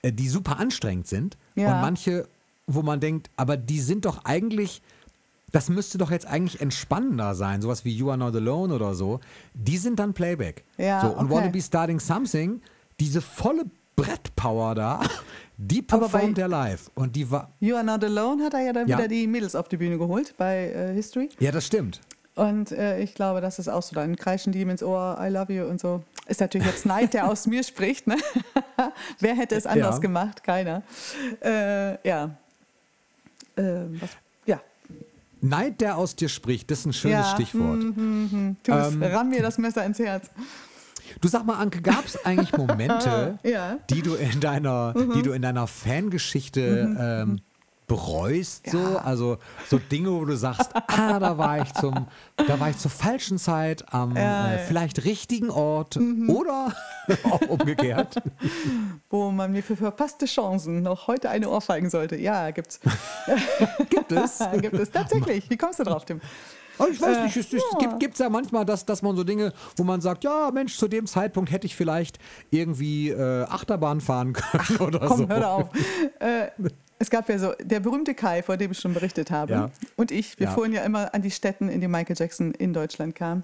äh, 0.00 0.10
die 0.10 0.28
super 0.28 0.58
anstrengend 0.58 1.06
sind 1.06 1.36
ja. 1.56 1.74
und 1.74 1.82
manche, 1.82 2.26
wo 2.66 2.80
man 2.80 3.00
denkt, 3.00 3.28
aber 3.36 3.58
die 3.58 3.80
sind 3.80 4.06
doch 4.06 4.24
eigentlich, 4.24 4.80
das 5.52 5.68
müsste 5.68 5.98
doch 5.98 6.10
jetzt 6.10 6.24
eigentlich 6.24 6.62
entspannender 6.62 7.34
sein, 7.34 7.60
sowas 7.60 7.84
wie 7.84 7.94
You 7.94 8.08
Are 8.08 8.16
Not 8.16 8.34
Alone 8.34 8.72
oder 8.72 8.94
so, 8.94 9.20
die 9.52 9.76
sind 9.76 9.98
dann 9.98 10.14
Playback. 10.14 10.64
Ja, 10.78 11.02
so, 11.02 11.08
und 11.08 11.26
okay. 11.26 11.34
Wanna 11.34 11.48
Be 11.48 11.60
Starting 11.60 12.00
Something 12.00 12.62
diese 13.00 13.20
volle 13.20 13.64
Brettpower 13.96 14.74
da, 14.74 15.00
die 15.56 15.82
performt 15.82 16.38
er 16.38 16.48
live. 16.48 16.90
Und 16.94 17.16
die 17.16 17.30
war. 17.30 17.52
You 17.60 17.76
Are 17.76 17.84
Not 17.84 18.04
Alone 18.04 18.44
hat 18.44 18.54
er 18.54 18.60
ja 18.60 18.72
dann 18.72 18.88
ja. 18.88 18.98
wieder 18.98 19.08
die 19.08 19.26
Mädels 19.26 19.54
auf 19.54 19.68
die 19.68 19.76
Bühne 19.76 19.98
geholt 19.98 20.34
bei 20.36 20.70
äh, 20.70 20.94
History. 20.94 21.28
Ja, 21.38 21.52
das 21.52 21.66
stimmt. 21.66 22.00
Und 22.34 22.72
äh, 22.72 23.00
ich 23.00 23.14
glaube, 23.14 23.40
das 23.40 23.58
ist 23.58 23.68
auch 23.68 23.82
so. 23.82 23.94
Dann 23.94 24.16
kreischen 24.16 24.52
die 24.52 24.60
ihm 24.60 24.70
ins 24.70 24.82
Ohr, 24.82 25.18
I 25.20 25.28
love 25.28 25.52
you 25.52 25.64
und 25.64 25.80
so. 25.80 26.02
Ist 26.26 26.40
natürlich 26.40 26.66
jetzt 26.66 26.86
Neid, 26.86 27.14
der 27.14 27.30
aus 27.30 27.46
mir 27.46 27.62
spricht. 27.62 28.06
Ne? 28.06 28.16
Wer 29.20 29.36
hätte 29.36 29.54
es 29.54 29.66
anders 29.66 29.96
ja. 29.96 30.00
gemacht? 30.00 30.42
Keiner. 30.42 30.82
Äh, 31.42 32.08
ja. 32.08 32.30
Äh, 33.56 33.84
was. 34.00 34.10
Neid, 35.44 35.80
der 35.80 35.98
aus 35.98 36.16
dir 36.16 36.28
spricht, 36.28 36.70
das 36.70 36.80
ist 36.80 36.86
ein 36.86 36.92
schönes 36.94 37.26
ja. 37.26 37.34
Stichwort. 37.34 37.78
Mm, 37.78 37.88
mm, 37.88 38.30
mm. 38.32 38.56
ähm, 38.66 39.02
ramm 39.02 39.28
mir 39.28 39.42
das 39.42 39.58
Messer 39.58 39.84
ins 39.84 39.98
Herz. 39.98 40.30
Du 41.20 41.28
sag 41.28 41.44
mal, 41.44 41.54
Anke, 41.54 41.80
gab 41.80 42.04
es 42.04 42.24
eigentlich 42.24 42.56
Momente, 42.56 43.38
ja. 43.44 43.78
die 43.90 44.02
du 44.02 44.14
in 44.14 44.40
deiner, 44.40 44.94
mhm. 44.96 45.12
die 45.14 45.22
du 45.22 45.32
in 45.32 45.42
deiner 45.42 45.66
Fangeschichte 45.66 46.86
mhm. 46.86 46.96
ähm, 47.00 47.40
bereust, 47.86 48.66
ja. 48.66 48.72
so, 48.72 48.98
also 48.98 49.38
so 49.68 49.78
Dinge, 49.78 50.10
wo 50.10 50.24
du 50.24 50.36
sagst, 50.36 50.70
ah, 50.74 51.18
da 51.18 51.36
war 51.36 51.60
ich 51.60 51.72
zum, 51.74 52.06
da 52.36 52.58
war 52.58 52.70
ich 52.70 52.78
zur 52.78 52.90
falschen 52.90 53.38
Zeit 53.38 53.92
am 53.92 54.16
ja, 54.16 54.54
äh, 54.54 54.58
vielleicht 54.58 55.04
richtigen 55.04 55.50
Ort 55.50 55.96
mhm. 55.96 56.30
oder 56.30 56.72
auch 57.24 57.42
umgekehrt. 57.42 58.16
Wo 59.10 59.30
man 59.30 59.52
mir 59.52 59.62
für 59.62 59.76
verpasste 59.76 60.26
Chancen 60.26 60.82
noch 60.82 61.08
heute 61.08 61.28
eine 61.28 61.48
ohrfeigen 61.48 61.90
sollte. 61.90 62.16
Ja, 62.16 62.50
gibt's. 62.52 62.80
gibt 63.90 64.12
es? 64.12 64.38
gibt 64.60 64.74
es 64.74 64.90
tatsächlich. 64.90 65.50
Wie 65.50 65.56
kommst 65.56 65.78
du 65.78 65.84
drauf, 65.84 66.04
Tim? 66.04 66.20
Aber 66.78 66.88
ich 66.88 67.00
weiß 67.00 67.18
äh, 67.18 67.24
nicht, 67.24 67.36
es, 67.36 67.52
es 67.52 67.62
ja. 67.80 67.96
gibt 67.96 68.14
es 68.14 68.20
ja 68.20 68.28
manchmal, 68.28 68.64
dass, 68.64 68.84
dass 68.84 69.02
man 69.02 69.16
so 69.16 69.24
Dinge, 69.24 69.52
wo 69.76 69.84
man 69.84 70.00
sagt, 70.00 70.24
ja 70.24 70.50
Mensch, 70.52 70.76
zu 70.76 70.88
dem 70.88 71.06
Zeitpunkt 71.06 71.50
hätte 71.50 71.66
ich 71.66 71.76
vielleicht 71.76 72.18
irgendwie 72.50 73.10
äh, 73.10 73.44
Achterbahn 73.44 74.00
fahren 74.00 74.32
können 74.32 74.64
Ach, 74.64 74.80
oder 74.80 74.98
komm, 75.00 75.18
so. 75.18 75.28
hör 75.28 75.50
auf. 75.50 75.68
Äh, 76.18 76.48
es 76.98 77.10
gab 77.10 77.28
ja 77.28 77.38
so, 77.38 77.52
der 77.60 77.80
berühmte 77.80 78.14
Kai, 78.14 78.42
vor 78.42 78.56
dem 78.56 78.70
ich 78.70 78.78
schon 78.78 78.94
berichtet 78.94 79.30
habe, 79.30 79.52
ja. 79.52 79.70
und 79.96 80.10
ich, 80.10 80.38
wir 80.38 80.46
ja. 80.46 80.52
fuhren 80.52 80.72
ja 80.72 80.82
immer 80.82 81.12
an 81.12 81.22
die 81.22 81.30
Städten, 81.30 81.68
in 81.68 81.80
die 81.80 81.88
Michael 81.88 82.16
Jackson 82.18 82.52
in 82.52 82.72
Deutschland 82.72 83.14
kam. 83.14 83.42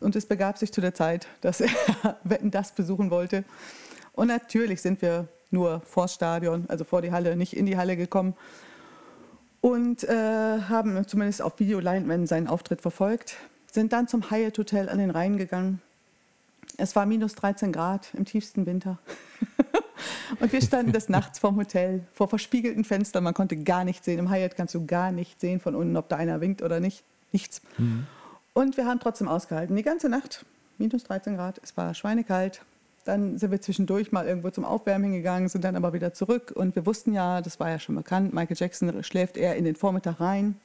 Und 0.00 0.16
es 0.16 0.26
begab 0.26 0.58
sich 0.58 0.72
zu 0.72 0.80
der 0.80 0.94
Zeit, 0.94 1.26
dass 1.40 1.60
er 1.60 1.70
Wetten 2.24 2.50
das 2.50 2.72
besuchen 2.72 3.10
wollte. 3.10 3.44
Und 4.12 4.28
natürlich 4.28 4.80
sind 4.80 5.02
wir 5.02 5.28
nur 5.50 5.80
vor 5.80 6.08
Stadion, 6.08 6.64
also 6.68 6.84
vor 6.84 7.02
die 7.02 7.12
Halle, 7.12 7.36
nicht 7.36 7.56
in 7.56 7.66
die 7.66 7.76
Halle 7.76 7.96
gekommen 7.96 8.34
und 9.64 10.04
äh, 10.04 10.60
haben 10.68 11.08
zumindest 11.08 11.40
auf 11.40 11.58
Videoleinwänden 11.58 12.26
seinen 12.26 12.48
Auftritt 12.48 12.82
verfolgt, 12.82 13.36
sind 13.72 13.94
dann 13.94 14.06
zum 14.08 14.30
Hyatt 14.30 14.58
Hotel 14.58 14.90
an 14.90 14.98
den 14.98 15.08
Rhein 15.08 15.38
gegangen. 15.38 15.80
Es 16.76 16.94
war 16.94 17.06
minus 17.06 17.34
13 17.34 17.72
Grad 17.72 18.12
im 18.12 18.26
tiefsten 18.26 18.66
Winter. 18.66 18.98
und 20.40 20.52
wir 20.52 20.60
standen 20.60 20.92
des 20.92 21.08
Nachts 21.08 21.38
vorm 21.38 21.56
Hotel, 21.56 22.02
vor 22.12 22.28
verspiegelten 22.28 22.84
Fenstern. 22.84 23.24
Man 23.24 23.32
konnte 23.32 23.56
gar 23.56 23.84
nichts 23.84 24.04
sehen. 24.04 24.18
Im 24.18 24.30
Hyatt 24.30 24.54
kannst 24.54 24.74
du 24.74 24.84
gar 24.84 25.12
nicht 25.12 25.40
sehen 25.40 25.60
von 25.60 25.74
unten, 25.74 25.96
ob 25.96 26.10
da 26.10 26.16
einer 26.16 26.42
winkt 26.42 26.60
oder 26.60 26.78
nicht. 26.78 27.02
Nichts. 27.32 27.62
Mhm. 27.78 28.06
Und 28.52 28.76
wir 28.76 28.84
haben 28.84 29.00
trotzdem 29.00 29.28
ausgehalten. 29.28 29.76
Die 29.76 29.82
ganze 29.82 30.10
Nacht, 30.10 30.44
minus 30.76 31.04
13 31.04 31.36
Grad, 31.36 31.58
es 31.62 31.74
war 31.74 31.94
schweinekalt. 31.94 32.60
Dann 33.04 33.38
sind 33.38 33.50
wir 33.50 33.60
zwischendurch 33.60 34.12
mal 34.12 34.26
irgendwo 34.26 34.50
zum 34.50 34.64
Aufwärmen 34.64 35.04
hingegangen, 35.04 35.48
sind 35.48 35.64
dann 35.64 35.76
aber 35.76 35.92
wieder 35.92 36.14
zurück. 36.14 36.52
Und 36.54 36.74
wir 36.74 36.86
wussten 36.86 37.12
ja, 37.12 37.42
das 37.42 37.60
war 37.60 37.70
ja 37.70 37.78
schon 37.78 37.94
bekannt, 37.94 38.32
Michael 38.32 38.56
Jackson 38.58 39.02
schläft 39.02 39.36
eher 39.36 39.56
in 39.56 39.64
den 39.64 39.76
Vormittag 39.76 40.20
rein. 40.20 40.56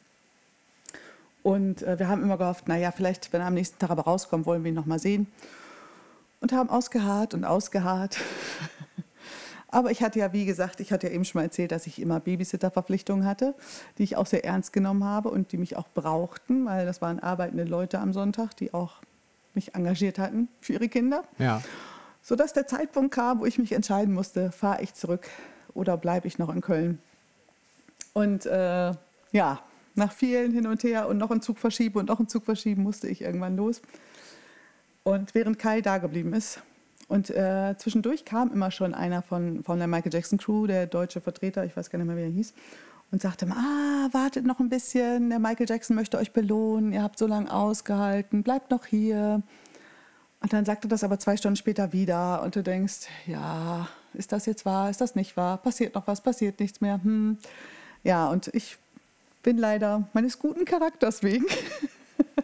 Und 1.44 1.84
äh, 1.84 2.00
wir 2.00 2.08
haben 2.08 2.24
immer 2.24 2.38
gehofft, 2.38 2.68
naja, 2.68 2.92
vielleicht, 2.92 3.32
wenn 3.34 3.42
er 3.42 3.48
am 3.48 3.54
nächsten 3.54 3.80
Tag 3.80 3.90
aber 3.90 4.04
rauskommt, 4.04 4.46
wollen 4.46 4.64
wir 4.64 4.70
ihn 4.70 4.76
nochmal 4.76 5.00
sehen. 5.00 5.28
Und 6.42 6.54
haben 6.54 6.70
ausgeharrt 6.70 7.34
und 7.34 7.44
ausgeharrt. 7.44 8.18
aber 9.68 9.92
ich 9.92 10.02
hatte 10.02 10.20
ja, 10.20 10.32
wie 10.32 10.46
gesagt, 10.46 10.80
ich 10.80 10.92
hatte 10.92 11.08
ja 11.08 11.14
eben 11.14 11.26
schon 11.26 11.40
mal 11.40 11.46
erzählt, 11.46 11.72
dass 11.72 11.88
ich 11.88 12.02
immer 12.02 12.20
Babysitter-Verpflichtungen 12.20 13.26
hatte, 13.26 13.56
die 13.98 14.04
ich 14.04 14.16
auch 14.16 14.26
sehr 14.26 14.46
ernst 14.46 14.74
genommen 14.74 15.04
habe 15.04 15.30
und 15.30 15.52
die 15.52 15.58
mich 15.58 15.76
auch 15.76 15.88
brauchten, 15.94 16.66
weil 16.66 16.86
das 16.86 17.02
waren 17.02 17.20
arbeitende 17.20 17.66
Leute 17.66 18.00
am 18.00 18.14
Sonntag, 18.14 18.56
die 18.56 18.74
auch 18.74 19.02
mich 19.54 19.76
engagiert 19.76 20.20
hatten 20.20 20.48
für 20.62 20.74
ihre 20.74 20.88
Kinder. 20.88 21.24
Ja. 21.38 21.62
Sodass 22.22 22.54
der 22.54 22.68
Zeitpunkt 22.68 23.14
kam, 23.14 23.40
wo 23.40 23.46
ich 23.46 23.58
mich 23.58 23.72
entscheiden 23.72 24.14
musste, 24.14 24.52
fahre 24.52 24.82
ich 24.82 24.94
zurück 24.94 25.28
oder 25.74 25.98
bleibe 25.98 26.28
ich 26.28 26.38
noch 26.38 26.54
in 26.54 26.62
Köln. 26.62 27.00
Und 28.14 28.46
äh, 28.46 28.94
ja, 29.32 29.60
nach 29.96 30.12
vielen 30.12 30.52
hin 30.52 30.68
und 30.68 30.84
her 30.84 31.08
und 31.08 31.18
noch 31.18 31.32
einen 31.32 31.42
Zug 31.42 31.60
verschieben 31.60 32.00
und 32.00 32.08
noch 32.08 32.20
einen 32.20 32.28
Zug 32.28 32.46
verschieben, 32.46 32.84
musste 32.84 33.08
ich 33.08 33.22
irgendwann 33.22 33.56
los. 33.56 33.82
Und 35.04 35.34
während 35.36 35.60
Kai 35.60 35.82
da 35.82 35.98
geblieben 35.98 36.34
ist. 36.34 36.62
Und 37.08 37.32
äh, 37.32 37.76
zwischendurch 37.78 38.24
kam 38.24 38.52
immer 38.54 38.70
schon 38.70 38.94
einer 38.94 39.22
von, 39.22 39.64
von 39.64 39.80
der 39.80 39.88
Michael 39.88 40.14
Jackson 40.14 40.38
Crew, 40.38 40.68
der 40.68 40.86
deutsche 40.86 41.22
Vertreter, 41.22 41.66
ich 41.66 41.76
weiß 41.76 41.90
gar 41.90 41.98
nicht 41.98 42.08
mehr, 42.08 42.18
wie 42.18 42.22
er 42.22 42.30
hieß, 42.30 42.54
und 43.12 43.22
sagte, 43.22 43.48
ah, 43.50 44.10
wartet 44.12 44.46
noch 44.46 44.60
ein 44.60 44.70
bisschen, 44.70 45.30
der 45.30 45.40
Michael 45.40 45.68
Jackson 45.68 45.96
möchte 45.96 46.20
euch 46.20 46.32
belohnen, 46.32 46.94
ihr 46.94 47.02
habt 47.02 47.18
so 47.18 47.26
lange 47.26 47.52
ausgehalten, 47.52 48.44
bleibt 48.44 48.70
noch 48.70 48.86
hier. 48.86 49.42
Und 50.42 50.54
dann 50.54 50.66
sagte 50.66 50.88
das 50.88 51.04
aber 51.04 51.20
zwei 51.20 51.36
Stunden 51.36 51.58
später 51.58 51.92
wieder 51.92 52.42
und 52.42 52.56
du 52.56 52.64
denkst, 52.64 53.08
ja, 53.26 53.90
ist 54.14 54.32
das 54.32 54.46
jetzt 54.46 54.66
wahr, 54.66 54.90
ist 54.90 55.02
das 55.02 55.16
nicht 55.16 55.36
wahr, 55.36 55.58
passiert 55.58 55.96
noch 55.96 56.08
was, 56.08 56.22
passiert 56.22 56.60
nichts 56.60 56.82
mehr. 56.82 57.04
Hm. 57.04 57.38
Ja, 58.04 58.30
und 58.30 58.48
ich 58.54 58.78
bin 59.44 59.58
leider 59.58 60.08
meines 60.14 60.40
guten 60.40 60.64
Charakters 60.64 61.24
wegen, 61.24 61.46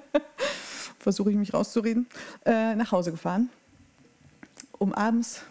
versuche 1.00 1.32
ich 1.32 1.38
mich 1.38 1.54
rauszureden, 1.54 2.08
äh, 2.46 2.76
nach 2.76 2.92
Hause 2.92 3.12
gefahren, 3.12 3.50
um 4.78 4.94
abends 4.94 5.42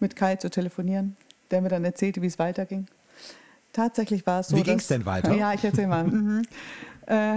mit 0.00 0.16
Kai 0.16 0.36
zu 0.36 0.50
telefonieren, 0.50 1.16
der 1.52 1.60
mir 1.60 1.68
dann 1.68 1.84
erzählte, 1.84 2.22
wie 2.22 2.26
es 2.26 2.38
weiterging. 2.40 2.86
Tatsächlich 3.72 4.26
war 4.26 4.40
es 4.40 4.48
so. 4.48 4.56
Wie 4.56 4.62
ging 4.62 4.78
es 4.78 4.88
denn 4.88 5.06
weiter? 5.06 5.32
Ja, 5.34 5.54
ich 5.54 5.64
erzähle 5.64 5.86
mal. 5.86 6.04
mhm. 6.04 6.42
äh, 7.06 7.36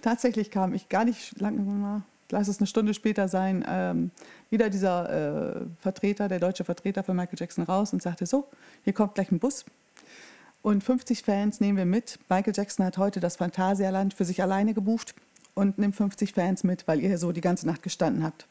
tatsächlich 0.00 0.50
kam 0.50 0.72
ich 0.74 0.88
gar 0.88 1.04
nicht 1.04 1.38
lange, 1.40 2.02
lass 2.30 2.48
es 2.48 2.58
eine 2.58 2.66
Stunde 2.66 2.94
später 2.94 3.28
sein, 3.28 3.64
ähm, 3.68 4.10
wieder 4.50 4.70
dieser 4.70 5.56
äh, 5.56 5.60
Vertreter, 5.80 6.28
der 6.28 6.40
deutsche 6.40 6.64
Vertreter 6.64 7.02
von 7.02 7.16
Michael 7.16 7.38
Jackson 7.38 7.64
raus 7.64 7.92
und 7.92 8.02
sagte: 8.02 8.26
So, 8.26 8.48
hier 8.84 8.92
kommt 8.92 9.14
gleich 9.14 9.30
ein 9.30 9.38
Bus 9.38 9.64
und 10.62 10.82
50 10.82 11.22
Fans 11.22 11.60
nehmen 11.60 11.78
wir 11.78 11.84
mit. 11.84 12.18
Michael 12.28 12.52
Jackson 12.54 12.84
hat 12.84 12.98
heute 12.98 13.20
das 13.20 13.36
Phantasialand 13.36 14.14
für 14.14 14.24
sich 14.24 14.42
alleine 14.42 14.74
gebucht 14.74 15.14
und 15.54 15.78
nimmt 15.78 15.94
50 15.94 16.32
Fans 16.32 16.64
mit, 16.64 16.88
weil 16.88 17.00
ihr 17.00 17.18
so 17.18 17.30
die 17.30 17.40
ganze 17.40 17.66
Nacht 17.66 17.84
gestanden 17.84 18.24
habt. 18.24 18.46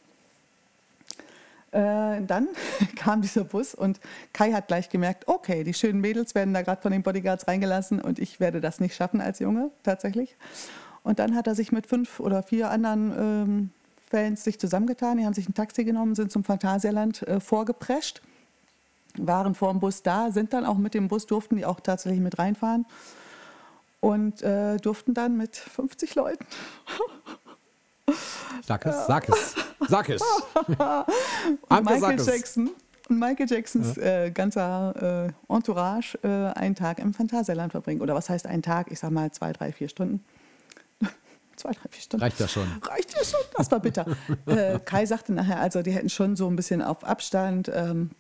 Äh, 1.72 2.24
dann 2.26 2.48
kam 2.96 3.22
dieser 3.22 3.44
Bus 3.44 3.76
und 3.76 4.00
Kai 4.32 4.54
hat 4.54 4.70
gleich 4.70 4.90
gemerkt, 4.90 5.28
okay, 5.28 5.66
die 5.66 5.74
schönen 5.74 6.00
Mädels 6.00 6.36
werden 6.36 6.54
da 6.54 6.62
gerade 6.62 6.82
von 6.82 6.94
den 6.94 7.04
Bodyguards 7.04 7.50
reingelassen 7.50 8.00
und 8.00 8.18
ich 8.18 8.40
werde 8.40 8.62
das 8.62 8.80
nicht 8.80 8.96
schaffen 8.96 9.20
als 9.20 9.40
Junge 9.40 9.72
tatsächlich. 9.84 10.38
Und 11.06 11.20
dann 11.20 11.36
hat 11.36 11.48
er 11.48 11.56
sich 11.56 11.72
mit 11.72 11.88
fünf 11.88 12.20
oder 12.20 12.44
vier 12.44 12.70
anderen 12.72 13.14
ähm, 13.18 13.70
Fans 14.10 14.44
sich 14.44 14.60
zusammengetan, 14.60 15.18
die 15.18 15.26
haben 15.26 15.34
sich 15.34 15.48
ein 15.48 15.54
Taxi 15.54 15.86
genommen, 15.86 16.16
sind 16.16 16.32
zum 16.32 16.44
Phantasialand 16.44 17.22
äh, 17.28 17.40
vorgeprescht 17.40 18.22
waren 19.18 19.56
vor 19.56 19.72
dem 19.72 19.80
Bus 19.80 20.04
da, 20.04 20.32
sind 20.32 20.52
dann 20.54 20.66
auch 20.66 20.78
mit 20.78 20.94
dem 20.94 21.08
Bus, 21.08 21.26
durften 21.26 21.56
die 21.56 21.66
auch 21.66 21.80
tatsächlich 21.80 22.22
mit 22.22 22.38
reinfahren 22.38 22.86
und 24.02 24.42
äh, 24.42 24.78
durften 24.78 25.14
dann 25.14 25.38
mit 25.38 25.56
50 25.56 26.16
Leuten. 26.16 26.46
Sag 28.62 28.86
es, 28.86 29.08
sag 29.08 29.30
es, 29.30 29.56
sag 29.88 30.10
es. 30.10 30.22
Anke, 31.70 31.94
Michael 31.94 32.20
sag 32.20 32.34
Jackson 32.34 32.70
und 33.10 33.20
Michael 33.20 33.48
Jacksons 33.50 33.96
ja. 33.96 34.26
äh, 34.26 34.32
ganzer 34.32 35.30
äh, 35.50 35.54
Entourage 35.54 36.18
äh, 36.24 36.58
einen 36.58 36.76
Tag 36.76 37.00
im 37.00 37.14
Phantasialand 37.14 37.72
verbringen. 37.72 38.02
Oder 38.02 38.16
was 38.16 38.30
heißt 38.30 38.48
einen 38.48 38.62
Tag? 38.62 38.92
Ich 38.92 39.00
sag 39.00 39.12
mal 39.12 39.32
zwei, 39.32 39.54
drei, 39.54 39.72
vier 39.72 39.90
Stunden. 39.90 40.24
Zwei, 41.56 41.72
drei, 41.72 41.90
vier 41.90 42.02
Stunden. 42.02 42.24
Reicht 42.24 42.40
ja 42.40 42.48
schon. 42.48 42.68
Reicht 42.84 43.14
ja 43.14 43.24
schon. 43.24 43.40
Das 43.58 43.72
war 43.72 43.80
bitter. 43.80 44.06
Äh, 44.46 44.80
Kai 44.80 45.06
sagte 45.06 45.34
nachher, 45.34 45.60
also 45.60 45.82
die 45.82 45.92
hätten 45.92 46.10
schon 46.10 46.36
so 46.36 46.48
ein 46.48 46.56
bisschen 46.56 46.82
auf 46.82 47.04
Abstand. 47.04 47.72
Ähm, 47.74 48.12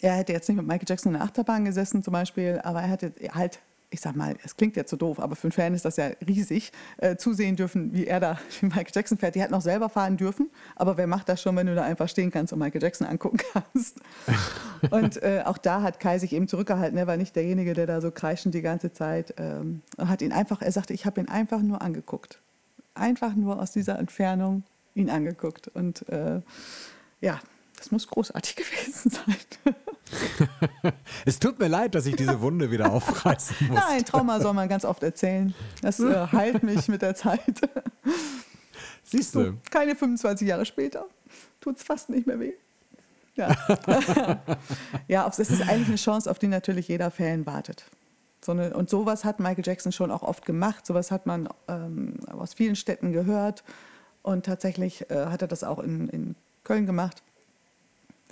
er 0.00 0.14
hätte 0.14 0.32
jetzt 0.32 0.48
nicht 0.48 0.56
mit 0.56 0.66
Michael 0.66 0.86
Jackson 0.88 1.12
in 1.12 1.18
der 1.18 1.26
Achterbahn 1.26 1.64
gesessen 1.64 2.02
zum 2.02 2.12
Beispiel, 2.12 2.60
aber 2.62 2.82
er 2.82 2.88
hätte 2.88 3.12
halt, 3.32 3.60
ich 3.90 4.00
sag 4.00 4.16
mal, 4.16 4.34
es 4.42 4.56
klingt 4.56 4.76
jetzt 4.76 4.90
so 4.90 4.96
doof, 4.96 5.20
aber 5.20 5.36
für 5.36 5.44
einen 5.44 5.52
Fan 5.52 5.74
ist 5.74 5.84
das 5.84 5.96
ja 5.96 6.10
riesig, 6.26 6.72
äh, 6.98 7.16
zusehen 7.16 7.56
dürfen, 7.56 7.92
wie 7.92 8.06
er 8.06 8.20
da 8.20 8.38
wie 8.60 8.66
Michael 8.66 8.92
Jackson 8.92 9.18
fährt. 9.18 9.34
Die 9.34 9.42
hätten 9.42 9.54
auch 9.54 9.60
selber 9.60 9.88
fahren 9.88 10.16
dürfen, 10.16 10.50
aber 10.76 10.96
wer 10.96 11.06
macht 11.06 11.28
das 11.28 11.40
schon, 11.42 11.56
wenn 11.56 11.66
du 11.66 11.74
da 11.74 11.82
einfach 11.82 12.08
stehen 12.08 12.30
kannst 12.30 12.52
und 12.52 12.58
Michael 12.58 12.82
Jackson 12.82 13.06
angucken 13.06 13.38
kannst? 13.52 14.00
und 14.90 15.22
äh, 15.22 15.42
auch 15.44 15.58
da 15.58 15.82
hat 15.82 16.00
Kai 16.00 16.18
sich 16.18 16.32
eben 16.32 16.48
zurückgehalten. 16.48 16.98
Er 16.98 17.06
war 17.06 17.16
nicht 17.16 17.36
derjenige, 17.36 17.74
der 17.74 17.86
da 17.86 18.00
so 18.00 18.10
kreischend 18.10 18.54
die 18.54 18.62
ganze 18.62 18.92
Zeit 18.92 19.34
ähm, 19.38 19.82
hat 19.98 20.22
ihn 20.22 20.32
einfach, 20.32 20.62
er 20.62 20.72
sagte, 20.72 20.92
ich 20.92 21.06
habe 21.06 21.20
ihn 21.20 21.28
einfach 21.28 21.60
nur 21.60 21.82
angeguckt. 21.82 22.40
Einfach 22.94 23.34
nur 23.34 23.60
aus 23.60 23.72
dieser 23.72 23.98
Entfernung 23.98 24.62
ihn 24.94 25.10
angeguckt. 25.10 25.68
Und 25.68 26.08
äh, 26.08 26.40
ja, 27.20 27.40
das 27.76 27.90
muss 27.90 28.06
großartig 28.08 28.56
gewesen 28.56 29.10
sein. 29.10 29.36
es 31.24 31.38
tut 31.38 31.58
mir 31.58 31.68
leid, 31.68 31.94
dass 31.94 32.06
ich 32.06 32.16
diese 32.16 32.40
Wunde 32.40 32.70
wieder 32.70 32.92
aufreißen 32.92 33.68
muss. 33.68 33.78
Nein, 33.78 34.04
Trauma 34.04 34.40
soll 34.40 34.54
man 34.54 34.68
ganz 34.68 34.84
oft 34.84 35.02
erzählen. 35.02 35.54
Das 35.82 36.00
äh, 36.00 36.26
heilt 36.32 36.62
mich 36.62 36.88
mit 36.88 37.02
der 37.02 37.14
Zeit. 37.14 37.60
Siehst 39.02 39.34
du? 39.34 39.58
Keine 39.70 39.96
25 39.96 40.46
Jahre 40.46 40.64
später 40.64 41.06
tut 41.60 41.76
es 41.76 41.82
fast 41.82 42.10
nicht 42.10 42.26
mehr 42.26 42.38
weh. 42.40 42.52
Ja, 43.36 43.56
ja 45.08 45.26
es 45.28 45.38
ist 45.38 45.62
eigentlich 45.62 45.88
eine 45.88 45.96
Chance, 45.96 46.30
auf 46.30 46.38
die 46.38 46.46
natürlich 46.46 46.86
jeder 46.86 47.10
Fan 47.10 47.46
wartet. 47.46 47.84
So 48.44 48.52
eine, 48.52 48.74
und 48.74 48.90
sowas 48.90 49.24
hat 49.24 49.40
Michael 49.40 49.64
Jackson 49.64 49.90
schon 49.90 50.10
auch 50.10 50.22
oft 50.22 50.44
gemacht. 50.44 50.84
Sowas 50.84 51.10
hat 51.10 51.24
man 51.24 51.48
ähm, 51.66 52.16
aus 52.30 52.54
vielen 52.54 52.76
Städten 52.76 53.12
gehört. 53.12 53.64
Und 54.22 54.46
tatsächlich 54.46 55.10
äh, 55.10 55.26
hat 55.26 55.42
er 55.42 55.48
das 55.48 55.64
auch 55.64 55.78
in, 55.78 56.08
in 56.08 56.34
Köln 56.62 56.86
gemacht. 56.86 57.22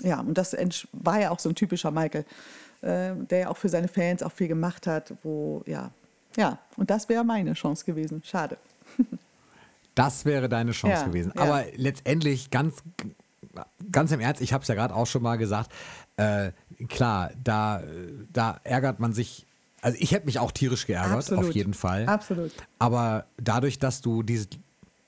Ja, 0.02 0.20
und 0.20 0.36
das 0.36 0.56
war 0.92 1.20
ja 1.20 1.30
auch 1.30 1.38
so 1.38 1.48
ein 1.48 1.54
typischer 1.54 1.90
Michael, 1.90 2.24
äh, 2.82 3.14
der 3.14 3.38
ja 3.38 3.48
auch 3.48 3.56
für 3.56 3.68
seine 3.68 3.88
Fans 3.88 4.22
auch 4.22 4.32
viel 4.32 4.48
gemacht 4.48 4.86
hat, 4.86 5.12
wo, 5.22 5.62
ja, 5.66 5.90
ja, 6.36 6.58
und 6.76 6.90
das 6.90 7.08
wäre 7.08 7.24
meine 7.24 7.52
Chance 7.54 7.84
gewesen. 7.84 8.22
Schade. 8.24 8.56
Das 9.94 10.24
wäre 10.24 10.48
deine 10.48 10.72
Chance 10.72 11.02
ja, 11.02 11.06
gewesen. 11.06 11.34
Ja. 11.36 11.42
Aber 11.42 11.64
letztendlich 11.76 12.48
ganz, 12.48 12.82
ganz 13.90 14.10
im 14.10 14.20
Ernst, 14.20 14.40
ich 14.40 14.54
habe 14.54 14.62
es 14.62 14.68
ja 14.68 14.74
gerade 14.74 14.94
auch 14.94 15.06
schon 15.06 15.22
mal 15.22 15.36
gesagt, 15.36 15.70
äh, 16.16 16.52
klar, 16.88 17.30
da, 17.44 17.82
da 18.32 18.58
ärgert 18.64 19.00
man 19.00 19.12
sich 19.12 19.46
also 19.82 19.98
ich 20.00 20.12
hätte 20.12 20.26
mich 20.26 20.38
auch 20.38 20.52
tierisch 20.52 20.86
geärgert, 20.86 21.18
Absolut. 21.18 21.44
auf 21.44 21.54
jeden 21.54 21.74
Fall. 21.74 22.06
Absolut. 22.06 22.52
Aber 22.78 23.26
dadurch, 23.36 23.78
dass 23.78 24.00
du 24.00 24.22
diese, 24.22 24.46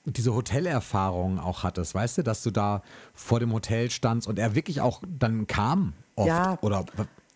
diese 0.05 0.35
Hotelerfahrung 0.35 1.39
auch 1.39 1.63
hattest, 1.63 1.95
weißt 1.95 2.19
du, 2.19 2.23
dass 2.23 2.43
du 2.43 2.51
da 2.51 2.83
vor 3.13 3.39
dem 3.39 3.51
Hotel 3.53 3.89
standst 3.89 4.27
und 4.27 4.37
er 4.37 4.53
wirklich 4.53 4.81
auch 4.81 5.01
dann 5.07 5.47
kam 5.47 5.93
oft 6.15 6.27
ja. 6.27 6.59
oder 6.61 6.85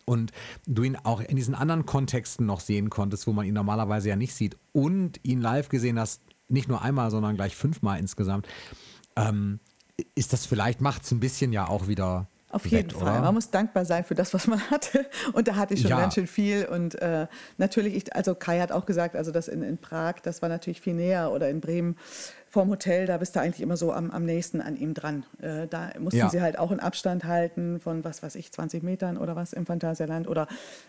und 0.04 0.32
du 0.66 0.82
ihn 0.82 0.96
auch 0.96 1.20
in 1.20 1.36
diesen 1.36 1.54
anderen 1.54 1.86
Kontexten 1.86 2.44
noch 2.44 2.60
sehen 2.60 2.90
konntest, 2.90 3.26
wo 3.26 3.32
man 3.32 3.46
ihn 3.46 3.54
normalerweise 3.54 4.08
ja 4.08 4.16
nicht 4.16 4.34
sieht 4.34 4.56
und 4.72 5.20
ihn 5.22 5.40
live 5.40 5.68
gesehen 5.68 5.98
hast, 5.98 6.20
nicht 6.48 6.68
nur 6.68 6.82
einmal, 6.82 7.10
sondern 7.10 7.36
gleich 7.36 7.56
fünfmal 7.56 7.98
insgesamt, 8.00 8.48
ähm, 9.16 9.60
ist 10.14 10.32
das 10.32 10.46
vielleicht, 10.46 10.80
macht 10.80 11.04
es 11.04 11.12
ein 11.12 11.20
bisschen 11.20 11.52
ja 11.52 11.68
auch 11.68 11.86
wieder 11.86 12.28
auf 12.50 12.66
jeden 12.66 12.90
Fall. 12.90 13.12
Oder? 13.12 13.20
Man 13.20 13.34
muss 13.34 13.50
dankbar 13.50 13.84
sein 13.84 14.04
für 14.04 14.14
das, 14.14 14.34
was 14.34 14.46
man 14.46 14.60
hatte. 14.70 15.06
Und 15.32 15.48
da 15.48 15.56
hatte 15.56 15.74
ich 15.74 15.82
schon 15.82 15.90
ja. 15.90 16.00
ganz 16.00 16.14
schön 16.14 16.26
viel. 16.26 16.66
Und 16.66 17.00
äh, 17.00 17.26
natürlich, 17.58 17.94
ich, 17.94 18.14
also 18.14 18.34
Kai 18.34 18.60
hat 18.60 18.72
auch 18.72 18.86
gesagt, 18.86 19.16
also 19.16 19.30
das 19.30 19.48
in, 19.48 19.62
in 19.62 19.78
Prag, 19.78 20.16
das 20.22 20.42
war 20.42 20.48
natürlich 20.48 20.80
viel 20.80 20.94
näher 20.94 21.30
oder 21.30 21.48
in 21.48 21.60
Bremen 21.60 21.96
vorm 22.50 22.68
Hotel, 22.68 23.06
da 23.06 23.16
bist 23.18 23.36
du 23.36 23.40
eigentlich 23.40 23.60
immer 23.60 23.76
so 23.76 23.92
am, 23.92 24.10
am 24.10 24.24
nächsten 24.24 24.60
an 24.60 24.76
ihm 24.76 24.92
dran. 24.92 25.24
Äh, 25.40 25.68
da 25.68 25.92
mussten 26.00 26.18
ja. 26.18 26.28
sie 26.28 26.42
halt 26.42 26.58
auch 26.58 26.72
einen 26.72 26.80
Abstand 26.80 27.24
halten 27.24 27.78
von, 27.78 28.02
was 28.02 28.24
weiß 28.24 28.34
ich, 28.34 28.50
20 28.50 28.82
Metern 28.82 29.16
oder 29.16 29.36
was 29.36 29.52
im 29.52 29.66
Phantasialand. 29.66 30.26
Oder 30.26 30.48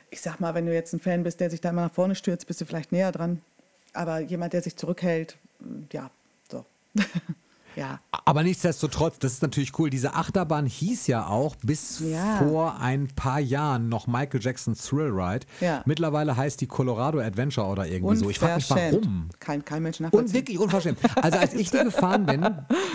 ich 0.09 0.21
sag 0.21 0.39
mal, 0.39 0.55
wenn 0.55 0.65
du 0.65 0.73
jetzt 0.73 0.91
ein 0.93 0.99
Fan 0.99 1.21
bist, 1.23 1.39
der 1.39 1.51
sich 1.51 1.61
da 1.61 1.69
immer 1.69 1.83
nach 1.83 1.93
vorne 1.93 2.15
stürzt, 2.15 2.47
bist 2.47 2.59
du 2.59 2.65
vielleicht 2.65 2.91
näher 2.91 3.11
dran. 3.11 3.41
Aber 3.93 4.19
jemand, 4.19 4.53
der 4.53 4.63
sich 4.63 4.75
zurückhält, 4.75 5.37
ja, 5.91 6.09
so. 6.49 6.65
Ja. 7.75 7.99
Aber 8.25 8.43
nichtsdestotrotz, 8.43 9.19
das 9.19 9.33
ist 9.33 9.41
natürlich 9.41 9.77
cool. 9.79 9.89
Diese 9.89 10.13
Achterbahn 10.13 10.65
hieß 10.65 11.07
ja 11.07 11.27
auch 11.27 11.55
bis 11.63 11.99
Ja. 11.99 12.37
vor 12.37 12.79
ein 12.79 13.07
paar 13.15 13.39
Jahren 13.39 13.89
noch 13.89 14.07
Michael 14.07 14.41
Jackson 14.41 14.75
Thrill 14.75 15.09
Ride. 15.11 15.45
Ja. 15.59 15.81
Mittlerweile 15.85 16.35
heißt 16.35 16.59
die 16.61 16.67
Colorado 16.67 17.19
Adventure 17.19 17.67
oder 17.67 17.87
irgendwie 17.87 18.15
so. 18.17 18.29
Ich 18.29 18.39
frage 18.39 18.55
mich, 18.55 18.69
warum. 18.69 19.29
Kein, 19.39 19.63
kein 19.65 19.83
Mensch 19.83 19.99
Und 19.99 20.05
nachvollziehen. 20.07 20.33
wirklich 20.33 20.59
unverschämt. 20.59 20.99
Also 21.21 21.37
als 21.39 21.53
ich 21.53 21.71
die 21.71 21.77
gefahren 21.79 22.25
bin, 22.25 22.41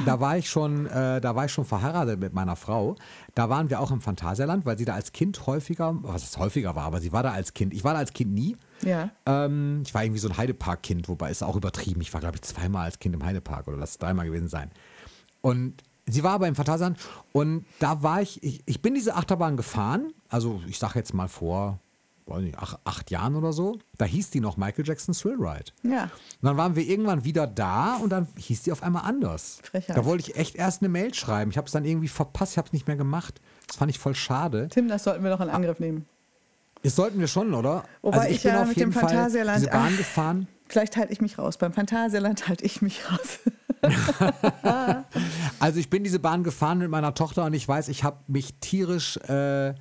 da 0.04 0.20
war 0.20 0.36
ich 0.38 0.48
schon, 0.50 0.86
äh, 0.86 1.20
da 1.20 1.34
war 1.34 1.46
ich 1.46 1.52
schon 1.52 1.64
verheiratet 1.64 2.20
mit 2.20 2.32
meiner 2.34 2.56
Frau. 2.56 2.96
Da 3.34 3.48
waren 3.48 3.70
wir 3.70 3.80
auch 3.80 3.90
im 3.90 4.00
Phantasialand, 4.00 4.64
weil 4.66 4.78
sie 4.78 4.84
da 4.84 4.94
als 4.94 5.12
Kind 5.12 5.46
häufiger, 5.46 5.94
was 6.02 6.22
es 6.24 6.38
häufiger 6.38 6.74
war, 6.76 6.84
aber 6.84 7.00
sie 7.00 7.12
war 7.12 7.22
da 7.22 7.32
als 7.32 7.54
Kind. 7.54 7.72
Ich 7.74 7.82
war 7.84 7.92
da 7.94 7.98
als 8.00 8.12
Kind 8.12 8.32
nie. 8.32 8.56
Ja. 8.86 9.10
Ähm, 9.26 9.82
ich 9.84 9.92
war 9.92 10.04
irgendwie 10.04 10.20
so 10.20 10.28
ein 10.28 10.36
Heidepark-Kind, 10.36 11.08
wobei 11.08 11.30
ist 11.30 11.42
auch 11.42 11.56
übertrieben. 11.56 12.00
Ich 12.00 12.12
war, 12.14 12.20
glaube 12.20 12.36
ich, 12.36 12.42
zweimal 12.42 12.84
als 12.84 12.98
Kind 12.98 13.14
im 13.14 13.24
Heidepark 13.24 13.68
oder 13.68 13.76
lass 13.76 13.90
es 13.90 13.98
dreimal 13.98 14.26
gewesen 14.26 14.48
sein. 14.48 14.70
Und 15.42 15.82
sie 16.06 16.22
war 16.22 16.32
aber 16.32 16.48
im 16.48 16.54
Phantasialand 16.54 16.98
und 17.32 17.66
da 17.78 18.02
war 18.02 18.22
ich, 18.22 18.42
ich, 18.42 18.62
ich 18.64 18.80
bin 18.80 18.94
diese 18.94 19.14
Achterbahn 19.14 19.56
gefahren, 19.56 20.12
also 20.28 20.62
ich 20.68 20.78
sage 20.78 20.98
jetzt 20.98 21.14
mal 21.14 21.28
vor, 21.28 21.80
weiß 22.26 22.42
nicht, 22.42 22.58
acht, 22.58 22.78
acht 22.84 23.10
Jahren 23.10 23.36
oder 23.36 23.52
so. 23.52 23.78
Da 23.98 24.04
hieß 24.04 24.30
die 24.30 24.40
noch 24.40 24.56
Michael 24.56 24.84
Jackson 24.86 25.14
Thrill 25.14 25.36
Ride. 25.38 25.72
Ja. 25.82 26.04
Und 26.04 26.10
dann 26.42 26.56
waren 26.56 26.74
wir 26.74 26.84
irgendwann 26.84 27.24
wieder 27.24 27.46
da 27.46 27.96
und 27.96 28.10
dann 28.10 28.26
hieß 28.36 28.62
die 28.62 28.72
auf 28.72 28.82
einmal 28.82 29.04
anders. 29.04 29.60
Frechheit. 29.62 29.96
Da 29.96 30.04
wollte 30.04 30.28
ich 30.28 30.36
echt 30.36 30.56
erst 30.56 30.82
eine 30.82 30.88
Mail 30.88 31.14
schreiben. 31.14 31.50
Ich 31.50 31.56
habe 31.56 31.66
es 31.66 31.72
dann 31.72 31.84
irgendwie 31.84 32.08
verpasst, 32.08 32.52
ich 32.52 32.58
habe 32.58 32.66
es 32.66 32.72
nicht 32.72 32.86
mehr 32.86 32.96
gemacht. 32.96 33.40
Das 33.66 33.76
fand 33.76 33.90
ich 33.90 33.98
voll 33.98 34.14
schade. 34.14 34.68
Tim, 34.70 34.88
das 34.88 35.04
sollten 35.04 35.22
wir 35.22 35.30
doch 35.30 35.40
in 35.40 35.48
Angriff 35.48 35.78
nehmen. 35.78 36.06
Das 36.86 36.94
sollten 36.94 37.18
wir 37.18 37.26
schon, 37.26 37.52
oder? 37.52 37.82
Wobei 38.00 38.16
also 38.18 38.28
ich, 38.28 38.36
ich 38.36 38.42
bin 38.44 38.52
ja 38.52 38.62
auf 38.62 38.68
mit 38.68 38.76
jeden 38.76 38.92
dem 38.92 39.00
Fall 39.00 39.10
Phantasialand- 39.12 39.56
diese 39.56 39.70
Bahn 39.70 39.90
Ach. 39.92 39.98
gefahren. 39.98 40.46
Vielleicht 40.68 40.96
halte 40.96 41.12
ich 41.12 41.20
mich 41.20 41.36
raus. 41.36 41.56
Beim 41.58 41.72
Phantasialand 41.72 42.46
halte 42.46 42.64
ich 42.64 42.80
mich 42.80 43.00
raus. 43.10 43.40
Also 45.58 45.80
ich 45.80 45.90
bin 45.90 46.04
diese 46.04 46.20
Bahn 46.20 46.44
gefahren 46.44 46.78
mit 46.78 46.88
meiner 46.88 47.12
Tochter 47.12 47.44
und 47.44 47.54
ich 47.54 47.66
weiß, 47.66 47.88
ich 47.88 48.04
habe 48.04 48.18
mich 48.28 48.54
tierisch, 48.60 49.16
äh, 49.28 49.74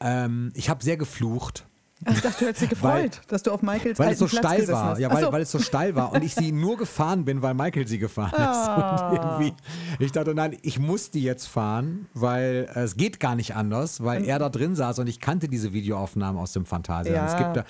ähm, 0.00 0.52
ich 0.54 0.68
habe 0.68 0.84
sehr 0.84 0.98
geflucht. 0.98 1.66
Ich 2.10 2.20
dachte, 2.20 2.38
du 2.40 2.46
hättest 2.46 2.62
dich 2.62 2.70
gefreut, 2.70 3.20
dass 3.28 3.42
du 3.42 3.50
auf 3.50 3.62
Michaels 3.62 3.98
Weil 3.98 4.12
es 4.12 4.20
alten 4.22 4.28
so 4.28 4.40
Platz 4.40 4.54
steil 4.54 4.68
war. 4.68 4.84
hast. 4.84 4.98
Ja, 4.98 5.12
weil, 5.12 5.24
so. 5.24 5.32
weil 5.32 5.42
es 5.42 5.50
so 5.50 5.58
steil 5.58 5.94
war 5.94 6.12
und 6.12 6.22
ich 6.22 6.34
sie 6.34 6.52
nur 6.52 6.76
gefahren 6.76 7.24
bin, 7.24 7.42
weil 7.42 7.54
Michael 7.54 7.86
sie 7.86 7.98
gefahren 7.98 8.32
ist. 8.32 8.38
Ah. 8.38 9.10
Und 9.10 9.16
irgendwie, 9.16 9.52
ich 9.98 10.12
dachte, 10.12 10.34
nein, 10.34 10.56
ich 10.62 10.78
muss 10.78 11.10
die 11.10 11.22
jetzt 11.22 11.46
fahren, 11.46 12.06
weil 12.14 12.68
äh, 12.74 12.80
es 12.80 12.96
geht 12.96 13.20
gar 13.20 13.34
nicht 13.34 13.56
anders, 13.56 14.04
weil 14.04 14.24
er 14.24 14.38
da 14.38 14.48
drin 14.48 14.74
saß 14.74 14.98
und 15.00 15.08
ich 15.08 15.20
kannte 15.20 15.48
diese 15.48 15.72
Videoaufnahmen 15.72 16.40
aus 16.40 16.52
dem 16.52 16.64
Fantasia. 16.66 17.14
Ja. 17.14 17.26
Es 17.26 17.36
gibt 17.36 17.56
da, 17.56 17.64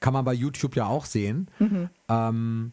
kann 0.00 0.12
man 0.12 0.24
bei 0.24 0.34
YouTube 0.34 0.76
ja 0.76 0.86
auch 0.86 1.04
sehen. 1.04 1.48
Mhm. 1.58 1.88
Ähm, 2.08 2.72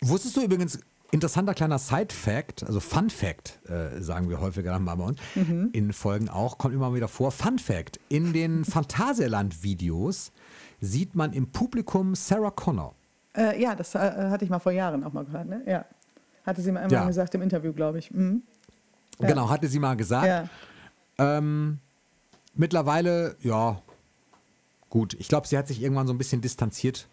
wusstest 0.00 0.36
du 0.36 0.42
übrigens, 0.42 0.78
interessanter 1.14 1.54
kleiner 1.54 1.78
Side-Fact, 1.78 2.64
also 2.64 2.80
Fun-Fact, 2.80 3.60
äh, 3.70 4.00
sagen 4.02 4.28
wir 4.28 4.40
häufiger 4.40 4.72
dann 4.72 4.84
mal 4.84 4.96
bei 4.96 5.04
uns, 5.04 5.18
Mhm. 5.36 5.70
in 5.72 5.92
Folgen 5.92 6.28
auch, 6.28 6.58
kommt 6.58 6.74
immer 6.74 6.92
wieder 6.94 7.08
vor. 7.08 7.30
Fun-Fact: 7.30 8.00
In 8.08 8.32
den 8.32 8.64
Phantasialand-Videos 8.64 10.32
sieht 10.80 11.14
man 11.14 11.32
im 11.32 11.50
Publikum 11.50 12.14
Sarah 12.14 12.50
Connor. 12.50 12.94
Äh, 13.36 13.60
ja, 13.62 13.74
das 13.74 13.94
äh, 13.94 13.98
hatte 13.98 14.44
ich 14.44 14.50
mal 14.50 14.58
vor 14.58 14.72
Jahren 14.72 15.02
auch 15.04 15.12
mal 15.12 15.24
gehört. 15.24 15.46
Ne? 15.48 15.62
Ja. 15.66 15.84
Hatte 16.44 16.60
sie 16.60 16.70
mal 16.72 16.80
immer 16.80 16.92
Ja. 16.92 17.06
gesagt 17.06 17.34
im 17.34 17.42
Interview, 17.42 17.72
glaube 17.72 17.98
ich. 17.98 18.10
Mhm. 18.10 18.42
Ja. 19.20 19.28
Genau, 19.28 19.48
hatte 19.48 19.68
sie 19.68 19.78
mal 19.78 19.94
gesagt. 19.96 20.26
Ja. 20.26 20.48
Ähm, 21.18 21.78
mittlerweile, 22.54 23.36
ja, 23.40 23.80
gut. 24.90 25.14
Ich 25.14 25.28
glaube, 25.28 25.46
sie 25.46 25.56
hat 25.56 25.68
sich 25.68 25.80
irgendwann 25.80 26.06
so 26.06 26.12
ein 26.12 26.18
bisschen 26.18 26.40
distanziert 26.40 27.06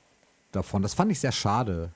davon. 0.52 0.82
Das 0.82 0.94
fand 0.96 1.12
ich 1.12 1.20
sehr 1.20 1.32
schade, 1.32 1.92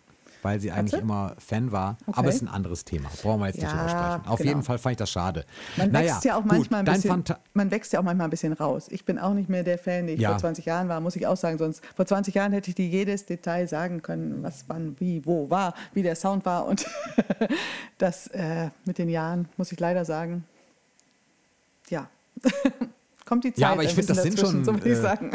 weil 0.46 0.60
sie 0.60 0.72
eigentlich 0.72 0.92
sie? 0.92 0.98
immer 1.00 1.36
Fan 1.40 1.72
war. 1.72 1.98
Okay. 2.06 2.20
Aber 2.20 2.30
es 2.30 2.36
ist 2.36 2.42
ein 2.44 2.48
anderes 2.48 2.86
Thema. 2.86 3.10
Brauchen 3.22 3.42
wir 3.42 3.48
jetzt 3.48 3.56
nicht 3.58 3.64
Ja, 3.64 3.72
drüber 3.72 3.90
sprechen. 3.90 4.28
Auf 4.32 4.38
genau. 4.38 4.50
jeden 4.50 4.64
Fall 4.64 4.78
fand 4.78 4.92
ich 4.94 4.98
das 4.98 5.10
schade. 5.12 5.46
Man 5.76 5.92
naja, 5.92 6.12
wächst 6.14 6.26
ja 6.26 6.36
auch 6.36 6.44
gut, 6.44 6.52
manchmal 6.52 6.80
ein 6.82 6.86
dein 6.86 7.02
bisschen, 7.02 7.24
man 7.54 7.72
wächst 7.72 7.92
ja 7.94 8.00
auch 8.00 8.04
manchmal 8.04 8.28
ein 8.28 8.30
bisschen 8.30 8.54
raus. 8.54 8.86
Ich 8.90 9.04
bin 9.06 9.18
auch 9.20 9.34
nicht 9.34 9.50
mehr 9.50 9.64
der 9.64 9.78
Fan, 9.78 10.08
den 10.08 10.16
ich 10.16 10.22
Ja. 10.22 10.30
vor 10.30 10.38
20 10.40 10.66
Jahren 10.66 10.88
war, 10.88 11.02
muss 11.02 11.16
ich 11.16 11.26
auch 11.28 11.36
sagen. 11.36 11.58
Sonst 11.58 11.84
vor 11.96 12.06
20 12.06 12.36
Jahren 12.36 12.54
hätte 12.54 12.70
ich 12.70 12.76
dir 12.76 12.88
jedes 12.88 13.26
Detail 13.26 13.68
sagen 13.68 14.02
können, 14.02 14.44
was 14.44 14.66
wann, 14.68 14.96
wie, 15.00 15.26
wo 15.26 15.50
war, 15.50 15.74
wie 15.94 16.04
der 16.04 16.16
Sound 16.16 16.46
war. 16.46 16.66
Und 16.68 16.86
das 17.98 18.28
äh, 18.28 18.70
mit 18.86 18.98
den 18.98 19.10
Jahren, 19.10 19.50
muss 19.58 19.72
ich 19.72 19.80
leider 19.80 20.06
sagen, 20.06 20.46
ja, 21.90 22.08
kommt 23.26 23.44
die 23.44 23.52
Zeit. 23.54 23.60
Ja, 23.60 23.72
aber 23.72 23.84
ich 23.84 23.90
ein 23.90 23.96
find, 23.96 24.10
das 24.10 24.22
sind 24.24 24.40
schon, 24.40 24.64
So 24.64 24.72
äh, 24.74 24.96
sagen. 24.96 25.32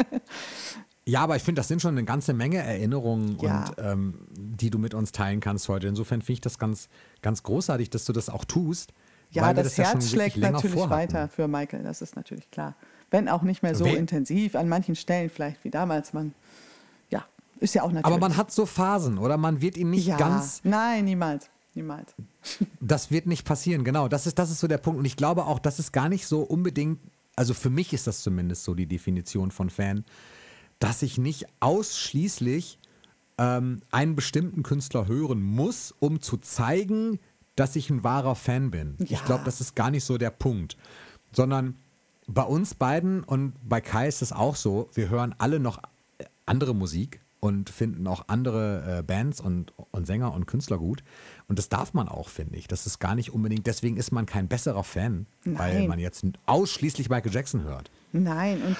Ja, 1.05 1.21
aber 1.21 1.35
ich 1.35 1.41
finde, 1.43 1.59
das 1.59 1.67
sind 1.67 1.81
schon 1.81 1.95
eine 1.97 2.05
ganze 2.05 2.33
Menge 2.33 2.57
Erinnerungen, 2.59 3.37
Ja. 3.41 3.65
und, 3.69 3.75
ähm, 3.79 4.13
die 4.31 4.69
du 4.69 4.77
mit 4.77 4.93
uns 4.93 5.11
teilen 5.11 5.39
kannst 5.39 5.67
heute. 5.67 5.87
Insofern 5.87 6.21
finde 6.21 6.33
ich 6.33 6.41
das 6.41 6.59
ganz, 6.59 6.89
ganz 7.21 7.41
großartig, 7.43 7.89
dass 7.89 8.05
du 8.05 8.13
das 8.13 8.29
auch 8.29 8.45
tust. 8.45 8.93
Ja, 9.31 9.53
das, 9.53 9.77
ja 9.77 9.85
schon 9.85 9.93
Herz 9.93 10.11
wirklich 10.11 10.33
schlägt 10.33 10.37
natürlich 10.51 10.73
vorhatten. 10.77 10.91
weiter 11.13 11.27
für 11.29 11.47
Michael, 11.47 11.83
das 11.83 12.01
ist 12.01 12.15
natürlich 12.15 12.51
klar. 12.51 12.75
Wenn 13.09 13.29
auch 13.29 13.41
nicht 13.41 13.63
mehr 13.63 13.75
so 13.75 13.85
We- 13.85 13.91
intensiv, 13.95 14.55
an 14.55 14.69
manchen 14.69 14.95
Stellen 14.95 15.29
vielleicht 15.29 15.63
wie 15.63 15.69
damals. 15.71 16.13
Man, 16.13 16.33
ja, 17.09 17.25
ist 17.59 17.73
ja 17.73 17.81
auch 17.83 17.87
natürlich. 17.91 18.05
Aber 18.05 18.17
man 18.19 18.37
hat 18.37 18.51
so 18.51 18.65
Phasen, 18.65 19.17
oder? 19.17 19.37
Man 19.37 19.61
wird 19.61 19.77
ihn 19.77 19.89
nicht 19.89 20.05
ja, 20.07 20.17
ganz 20.17 20.61
Nein, 20.63 21.05
niemals. 21.05 21.49
Niemals. 21.73 22.13
Das 22.79 23.09
wird 23.11 23.25
nicht 23.27 23.45
passieren, 23.45 23.83
genau. 23.83 24.07
Das 24.07 24.27
ist, 24.27 24.37
das 24.39 24.49
ist 24.51 24.59
so 24.59 24.67
der 24.67 24.77
Punkt. 24.79 24.99
Und 24.99 25.05
ich 25.05 25.15
glaube 25.15 25.45
auch, 25.45 25.59
das 25.59 25.79
ist 25.79 25.91
gar 25.93 26.09
nicht 26.09 26.25
so 26.27 26.41
unbedingt, 26.41 26.99
also 27.35 27.53
für 27.53 27.69
mich 27.69 27.93
ist 27.93 28.07
das 28.07 28.21
zumindest 28.21 28.63
so 28.65 28.73
die 28.75 28.87
Definition 28.87 29.51
von 29.51 29.69
Fan, 29.69 30.03
dass 30.81 31.01
ich 31.03 31.17
nicht 31.17 31.45
ausschließlich 31.61 32.77
ähm, 33.37 33.81
einen 33.91 34.15
bestimmten 34.15 34.63
Künstler 34.63 35.07
hören 35.07 35.41
muss, 35.41 35.93
um 35.99 36.21
zu 36.21 36.37
zeigen, 36.37 37.19
dass 37.55 37.75
ich 37.75 37.89
ein 37.89 38.03
wahrer 38.03 38.35
Fan 38.35 38.71
bin. 38.71 38.95
Ich 38.99 39.11
Ja. 39.11 39.21
glaube, 39.25 39.43
das 39.45 39.61
ist 39.61 39.75
gar 39.75 39.91
nicht 39.91 40.03
so 40.03 40.17
der 40.17 40.31
Punkt. 40.31 40.75
Sondern 41.31 41.75
bei 42.27 42.43
uns 42.43 42.73
beiden 42.73 43.23
und 43.23 43.53
bei 43.67 43.79
Kai 43.79 44.07
ist 44.07 44.21
es 44.21 44.31
auch 44.31 44.55
so, 44.55 44.89
wir 44.93 45.09
hören 45.09 45.35
alle 45.37 45.59
noch 45.59 45.77
äh, 46.17 46.25
andere 46.45 46.73
Musik 46.73 47.21
und 47.39 47.69
finden 47.69 48.07
auch 48.07 48.25
andere 48.27 48.99
äh, 48.99 49.03
Bands 49.03 49.39
und, 49.39 49.73
und 49.91 50.05
Sänger 50.07 50.33
und 50.33 50.45
Künstler 50.47 50.77
gut. 50.77 51.03
Und 51.47 51.59
das 51.59 51.69
darf 51.69 51.93
man 51.93 52.07
auch, 52.07 52.29
finde 52.29 52.57
ich. 52.57 52.67
Das 52.67 52.85
ist 52.87 52.99
gar 52.99 53.15
nicht 53.15 53.31
unbedingt, 53.33 53.67
deswegen 53.67 53.97
ist 53.97 54.11
man 54.11 54.25
kein 54.25 54.47
besserer 54.47 54.83
Fan, 54.83 55.25
weil 55.45 55.79
Nein. 55.79 55.87
man 55.87 55.99
jetzt 55.99 56.23
ausschließlich 56.47 57.09
Michael 57.09 57.33
Jackson 57.33 57.63
hört. 57.63 57.91
Nein, 58.13 58.61
und 58.61 58.77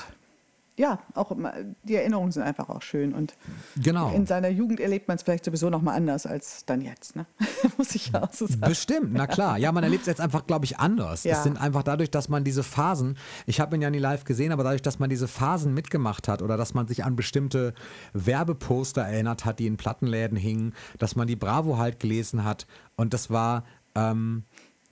ja, 0.78 1.00
auch 1.16 1.36
die 1.84 1.96
Erinnerungen 1.96 2.32
sind 2.32 2.44
einfach 2.44 2.70
auch 2.70 2.82
schön. 2.82 3.14
Und 3.14 3.36
Genau. 3.82 4.12
in 4.14 4.26
seiner 4.26 4.50
Jugend 4.50 4.80
erlebt 4.80 5.08
man 5.08 5.18
es 5.18 5.24
vielleicht 5.24 5.46
sowieso 5.46 5.70
noch 5.70 5.82
mal 5.82 5.94
anders 5.94 6.26
als 6.26 6.66
dann 6.66 6.82
jetzt. 6.82 7.16
Ne? 7.16 7.26
Muss 7.78 7.94
ich 7.94 8.10
ja 8.12 8.24
auch 8.24 8.34
so 8.34 8.48
sagen. 8.48 8.62
Bestimmt, 8.62 9.14
na 9.14 9.28
klar. 9.28 9.58
Ja, 9.58 9.72
man 9.72 9.84
erlebt 9.84 10.02
es 10.02 10.08
jetzt 10.08 10.22
einfach, 10.22 10.48
glaube 10.48 10.66
ich, 10.66 10.80
anders. 10.80 11.24
Ja. 11.24 11.38
Es 11.38 11.44
sind 11.44 11.60
einfach 11.60 11.84
dadurch, 11.84 12.10
dass 12.10 12.30
man 12.30 12.44
diese 12.44 12.64
Phasen, 12.64 13.18
ich 13.46 13.60
habe 13.60 13.76
ihn 13.76 13.82
ja 13.82 13.90
nie 13.90 14.00
live 14.00 14.24
gesehen, 14.24 14.52
aber 14.52 14.64
dadurch, 14.64 14.82
dass 14.82 14.98
man 14.98 15.10
diese 15.10 15.28
Phasen 15.28 15.74
mitgemacht 15.74 16.28
hat 16.28 16.42
oder 16.42 16.58
dass 16.58 16.74
man 16.74 16.88
sich 16.88 17.04
an 17.04 17.16
bestimmte 17.16 17.74
Werbeposter 18.14 19.02
erinnert 19.02 19.46
hat, 19.46 19.60
die 19.60 19.68
in 19.68 19.78
Plattenläden 19.78 20.38
hingen, 20.38 20.74
dass 20.98 21.16
man 21.16 21.28
die 21.28 21.36
Bravo 21.36 21.78
halt 21.78 22.00
gelesen 22.00 22.44
hat 22.44 22.66
und 22.96 23.14
das 23.14 23.30
war, 23.30 23.66
ähm, 23.96 24.44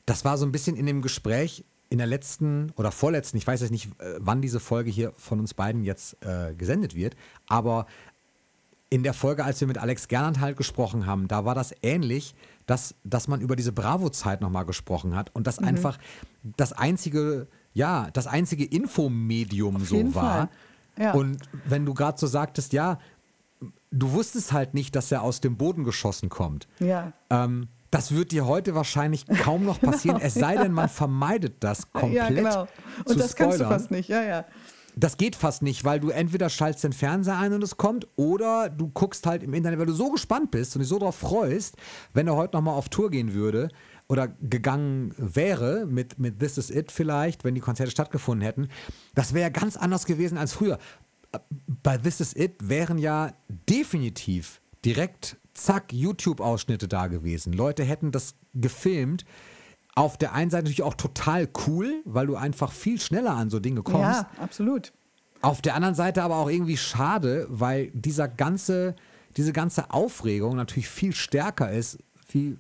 das 0.06 0.26
war 0.26 0.38
so 0.38 0.46
ein 0.46 0.52
bisschen 0.52 0.76
in 0.76 0.86
dem 0.86 1.02
Gespräch 1.02 1.66
in 1.90 1.98
der 1.98 2.08
letzten 2.08 2.72
oder 2.76 2.92
vorletzten, 2.92 3.38
ich 3.38 3.48
weiß 3.48 3.62
jetzt 3.62 3.72
nicht, 3.72 3.88
äh, 4.00 4.16
wann 4.20 4.42
diese 4.42 4.60
Folge 4.60 4.92
hier 4.92 5.14
von 5.18 5.40
uns 5.40 5.54
beiden 5.54 5.84
jetzt 5.84 6.18
äh, 6.24 6.54
gesendet 6.54 6.96
wird, 6.96 7.16
aber 7.48 7.88
in 8.92 9.04
der 9.04 9.14
Folge, 9.14 9.44
als 9.44 9.60
wir 9.62 9.68
mit 9.68 9.78
Alex 9.78 10.08
Gernand 10.08 10.40
halt 10.40 10.58
gesprochen 10.58 11.06
haben, 11.06 11.28
da 11.28 11.46
war 11.46 11.54
das 11.56 11.74
ähnlich, 11.84 12.34
dass, 12.66 12.96
dass 13.04 13.28
man 13.28 13.40
über 13.42 13.56
diese 13.56 13.72
Bravo-Zeit 13.72 14.42
nochmal 14.42 14.66
gesprochen 14.66 15.16
hat 15.16 15.30
und 15.36 15.42
Mhm. 15.42 15.46
das 15.46 15.60
einfach 15.60 15.98
das 16.58 16.74
einzige, 16.74 17.48
ja, 17.74 18.10
das 18.14 18.26
einzige 18.28 18.66
Infomedium 18.66 19.80
so 19.84 19.96
jeden 19.96 20.16
war. 20.16 20.24
Fall. 20.24 20.50
Ja. 20.98 21.14
Und 21.14 21.38
wenn 21.66 21.86
du 21.86 21.94
gerade 21.94 22.20
so 22.20 22.28
sagtest, 22.28 22.74
ja, 22.74 23.00
du 23.92 24.12
wusstest 24.12 24.54
halt 24.54 24.74
nicht, 24.74 24.96
dass 24.96 25.12
er 25.12 25.22
aus 25.22 25.40
dem 25.40 25.56
Boden 25.58 25.84
geschossen 25.84 26.30
kommt. 26.30 26.68
Ja. 26.80 27.14
Ähm, 27.30 27.68
das 27.92 28.14
wird 28.14 28.32
dir 28.32 28.46
heute 28.46 28.76
wahrscheinlich 28.76 29.26
kaum 29.26 29.66
noch 29.66 29.80
passieren, 29.82 30.20
es 30.22 30.34
sei 30.34 30.56
denn, 30.56 30.72
man 30.72 30.90
vermeidet 30.90 31.56
das 31.60 31.92
komplett. 31.92 32.14
ja, 32.14 32.30
genau. 32.30 32.68
Und 33.06 33.20
das 33.20 33.36
kannst 33.36 33.60
du 33.60 33.64
spoilern. 33.64 33.80
fast 33.80 33.92
nicht. 33.92 34.10
Ja, 34.10 34.24
ja. 34.24 34.46
Das 34.96 35.18
geht 35.18 35.36
fast 35.36 35.62
nicht, 35.62 35.86
weil 35.86 36.00
du 36.00 36.10
entweder 36.10 36.50
schaltest 36.50 36.84
den 36.84 36.94
Fernseher 36.94 37.38
ein 37.38 37.54
und 37.54 37.64
es 37.64 37.78
kommt 37.78 38.08
oder 38.16 38.70
du 38.70 38.90
guckst 38.90 39.26
halt 39.26 39.44
im 39.44 39.54
Internet, 39.54 39.80
weil 39.80 39.86
du 39.86 39.94
so 39.94 40.12
gespannt 40.12 40.52
bist 40.52 40.76
und 40.76 40.82
dich 40.82 40.90
so 40.90 41.00
darauf 41.00 41.16
freust, 41.16 41.78
wenn 42.14 42.28
er 42.28 42.36
heute 42.36 42.58
nochmal 42.58 42.76
auf 42.76 42.90
Tour 42.90 43.10
gehen 43.10 43.34
würde 43.34 43.70
oder 44.08 44.28
gegangen 44.28 45.14
wäre 45.18 45.86
mit, 45.86 46.20
mit 46.20 46.40
This 46.40 46.58
Is 46.58 46.70
It 46.70 46.92
vielleicht, 46.92 47.44
wenn 47.44 47.56
die 47.56 47.62
Konzerte 47.62 47.92
stattgefunden 47.92 48.44
hätten. 48.46 48.68
Das 49.16 49.34
wäre 49.34 49.44
ja 49.44 49.50
ganz 49.50 49.78
anders 49.78 50.06
gewesen 50.06 50.38
als 50.38 50.54
früher. 50.54 50.80
Bei 51.84 51.98
This 51.98 52.20
Is 52.20 52.36
It 52.36 52.56
wären 52.68 52.98
ja 52.98 53.34
definitiv 53.70 54.62
direkt, 54.84 55.38
zack, 55.64 55.94
YouTube-Ausschnitte 55.94 56.88
da 56.88 57.08
gewesen. 57.08 57.54
Leute 57.54 57.84
hätten 57.84 58.12
das 58.12 58.36
gefilmt. 58.54 59.26
Auf 59.96 60.18
der 60.18 60.34
einen 60.34 60.50
Seite 60.50 60.64
natürlich 60.64 60.84
auch 60.84 60.94
total 60.94 61.48
cool, 61.68 62.02
weil 62.06 62.28
du 62.28 62.36
einfach 62.36 62.72
viel 62.72 63.00
schneller 63.00 63.32
an 63.32 63.50
so 63.50 63.60
Dinge 63.60 63.84
kommst. 63.84 64.22
Ja, 64.22 64.30
absolut. 64.40 64.94
Auf 65.42 65.62
der 65.62 65.76
anderen 65.76 65.96
Seite 65.96 66.24
aber 66.24 66.38
auch 66.38 66.50
irgendwie 66.50 66.78
schade, 66.78 67.48
weil 67.50 67.92
dieser 67.94 68.28
ganze, 68.28 68.96
diese 69.38 69.54
ganze 69.54 69.92
Aufregung 69.92 70.56
natürlich 70.56 70.90
viel 70.90 71.14
stärker 71.14 71.72
ist, 71.72 72.00
viel 72.28 72.60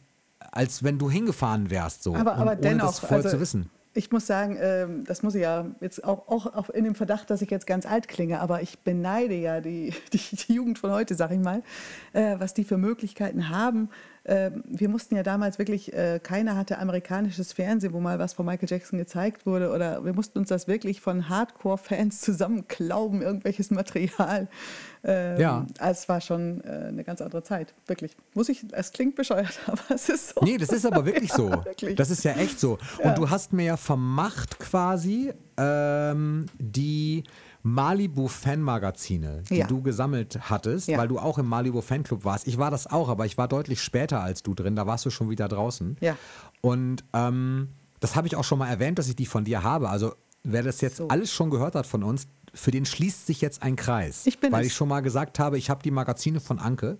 als 0.51 0.83
wenn 0.83 0.97
du 0.97 1.09
hingefahren 1.09 1.69
wärst, 1.69 2.03
so. 2.03 2.15
Aber, 2.15 2.33
und 2.33 2.39
aber 2.39 2.51
ohne 2.51 2.61
dennoch, 2.61 2.87
das 2.87 2.99
vorher 2.99 3.17
also, 3.17 3.29
zu 3.29 3.39
wissen. 3.39 3.69
Ich 3.93 4.11
muss 4.11 4.27
sagen, 4.27 4.57
ähm, 4.61 5.03
das 5.05 5.23
muss 5.23 5.33
ich 5.33 5.41
ja 5.41 5.65
jetzt 5.81 6.03
auch, 6.03 6.27
auch, 6.27 6.69
in 6.69 6.83
dem 6.83 6.93
Verdacht, 6.93 7.29
dass 7.31 7.41
ich 7.41 7.49
jetzt 7.49 7.65
ganz 7.65 7.87
alt 7.87 8.07
klinge, 8.07 8.39
aber 8.39 8.61
ich 8.61 8.79
beneide 8.79 9.33
ja 9.33 9.61
die, 9.61 9.93
die, 10.13 10.35
die 10.35 10.53
Jugend 10.53 10.77
von 10.77 10.91
heute, 10.91 11.15
sag 11.15 11.31
ich 11.31 11.39
mal, 11.39 11.63
äh, 12.13 12.35
was 12.37 12.53
die 12.53 12.63
für 12.63 12.77
Möglichkeiten 12.77 13.49
haben. 13.49 13.89
Ähm, 14.25 14.63
wir 14.67 14.89
mussten 14.89 15.15
ja 15.15 15.23
damals 15.23 15.57
wirklich, 15.59 15.93
äh, 15.93 16.19
keiner 16.21 16.55
hatte 16.55 16.77
amerikanisches 16.77 17.53
Fernsehen, 17.53 17.93
wo 17.93 17.99
mal 17.99 18.19
was 18.19 18.33
von 18.33 18.45
Michael 18.45 18.67
Jackson 18.69 18.99
gezeigt 18.99 19.45
wurde, 19.45 19.71
oder 19.71 20.03
wir 20.03 20.13
mussten 20.13 20.39
uns 20.39 20.49
das 20.49 20.67
wirklich 20.67 21.01
von 21.01 21.29
Hardcore-Fans 21.29 22.21
zusammenklauben, 22.21 23.21
irgendwelches 23.21 23.71
Material. 23.71 24.47
Ähm, 25.03 25.39
Ja. 25.39 25.65
also 25.79 25.99
Es 26.01 26.09
war 26.09 26.21
schon 26.21 26.61
äh, 26.63 26.87
eine 26.89 27.03
ganz 27.03 27.21
andere 27.21 27.43
Zeit, 27.43 27.73
wirklich. 27.87 28.15
Muss 28.33 28.49
ich, 28.49 28.65
es 28.73 28.91
klingt 28.91 29.15
bescheuert, 29.15 29.57
aber 29.67 29.81
es 29.89 30.09
ist 30.09 30.35
so. 30.35 30.41
Nee, 30.43 30.57
das 30.57 30.69
ist 30.69 30.85
aber 30.85 31.05
wirklich 31.05 31.31
so. 31.31 31.49
wirklich. 31.65 31.95
Das 31.95 32.09
ist 32.09 32.23
ja 32.23 32.33
echt 32.33 32.59
so. 32.59 32.77
Und 33.01 33.17
du 33.17 33.29
hast 33.29 33.53
mir 33.53 33.63
ja 33.65 33.77
vermacht 33.77 34.59
quasi 34.59 35.31
ähm, 35.57 36.45
die 36.57 37.23
Malibu-Fanmagazine, 37.63 39.43
die 39.49 39.55
Ja. 39.57 39.67
du 39.67 39.81
gesammelt 39.81 40.39
hattest, 40.49 40.87
Ja. 40.87 40.97
weil 40.97 41.07
du 41.07 41.19
auch 41.19 41.37
im 41.37 41.47
Malibu-Fanclub 41.47 42.23
warst. 42.25 42.47
Ich 42.47 42.57
war 42.57 42.71
das 42.71 42.87
auch, 42.87 43.09
aber 43.09 43.25
ich 43.25 43.37
war 43.37 43.47
deutlich 43.47 43.81
später 43.81 44.21
als 44.21 44.43
du 44.43 44.53
drin. 44.53 44.75
Da 44.75 44.87
warst 44.87 45.05
du 45.05 45.09
schon 45.09 45.29
wieder 45.29 45.47
draußen. 45.47 45.97
Ja. 45.99 46.15
Und 46.61 47.03
ähm, 47.13 47.69
das 47.99 48.15
habe 48.15 48.27
ich 48.27 48.35
auch 48.35 48.43
schon 48.43 48.59
mal 48.59 48.67
erwähnt, 48.69 48.99
dass 48.99 49.07
ich 49.09 49.15
die 49.15 49.25
von 49.25 49.43
dir 49.45 49.63
habe. 49.63 49.89
Also 49.89 50.13
wer 50.43 50.63
das 50.63 50.81
jetzt 50.81 50.97
So. 50.97 51.07
alles 51.09 51.31
schon 51.31 51.49
gehört 51.49 51.75
hat 51.75 51.85
von 51.85 52.03
uns, 52.03 52.27
für 52.53 52.71
den 52.71 52.85
schließt 52.85 53.27
sich 53.27 53.41
jetzt 53.41 53.61
ein 53.61 53.75
Kreis. 53.75 54.25
Ich 54.25 54.39
bin 54.39 54.51
weil 54.51 54.61
es. 54.61 54.67
ich 54.67 54.73
schon 54.73 54.87
mal 54.87 55.01
gesagt 55.01 55.37
habe, 55.39 55.57
ich 55.57 55.69
habe 55.69 55.83
die 55.83 55.91
Magazine 55.91 56.39
von 56.39 56.57
Anke. 56.59 56.97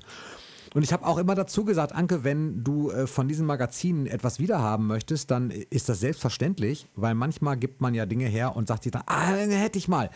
Und 0.76 0.84
ich 0.84 0.94
habe 0.94 1.06
auch 1.06 1.18
immer 1.18 1.34
dazu 1.36 1.66
gesagt, 1.66 1.94
Anke, 1.94 2.24
wenn 2.24 2.64
du 2.64 2.92
äh, 2.92 3.08
von 3.08 3.28
diesen 3.28 3.46
Magazinen 3.48 4.06
etwas 4.06 4.38
wiederhaben 4.40 4.86
möchtest, 4.86 5.32
dann 5.32 5.50
ist 5.50 5.90
das 5.90 6.00
selbstverständlich, 6.00 6.88
weil 6.96 7.16
manchmal 7.16 7.58
gibt 7.58 7.82
man 7.82 7.96
ja 7.96 8.06
Dinge 8.06 8.26
her 8.26 8.56
und 8.56 8.68
sagt 8.68 8.84
sich 8.84 8.92
dann, 8.92 9.04
ah, 9.08 9.34
hätte 9.34 9.80
ich 9.80 9.88
mal. 9.88 10.10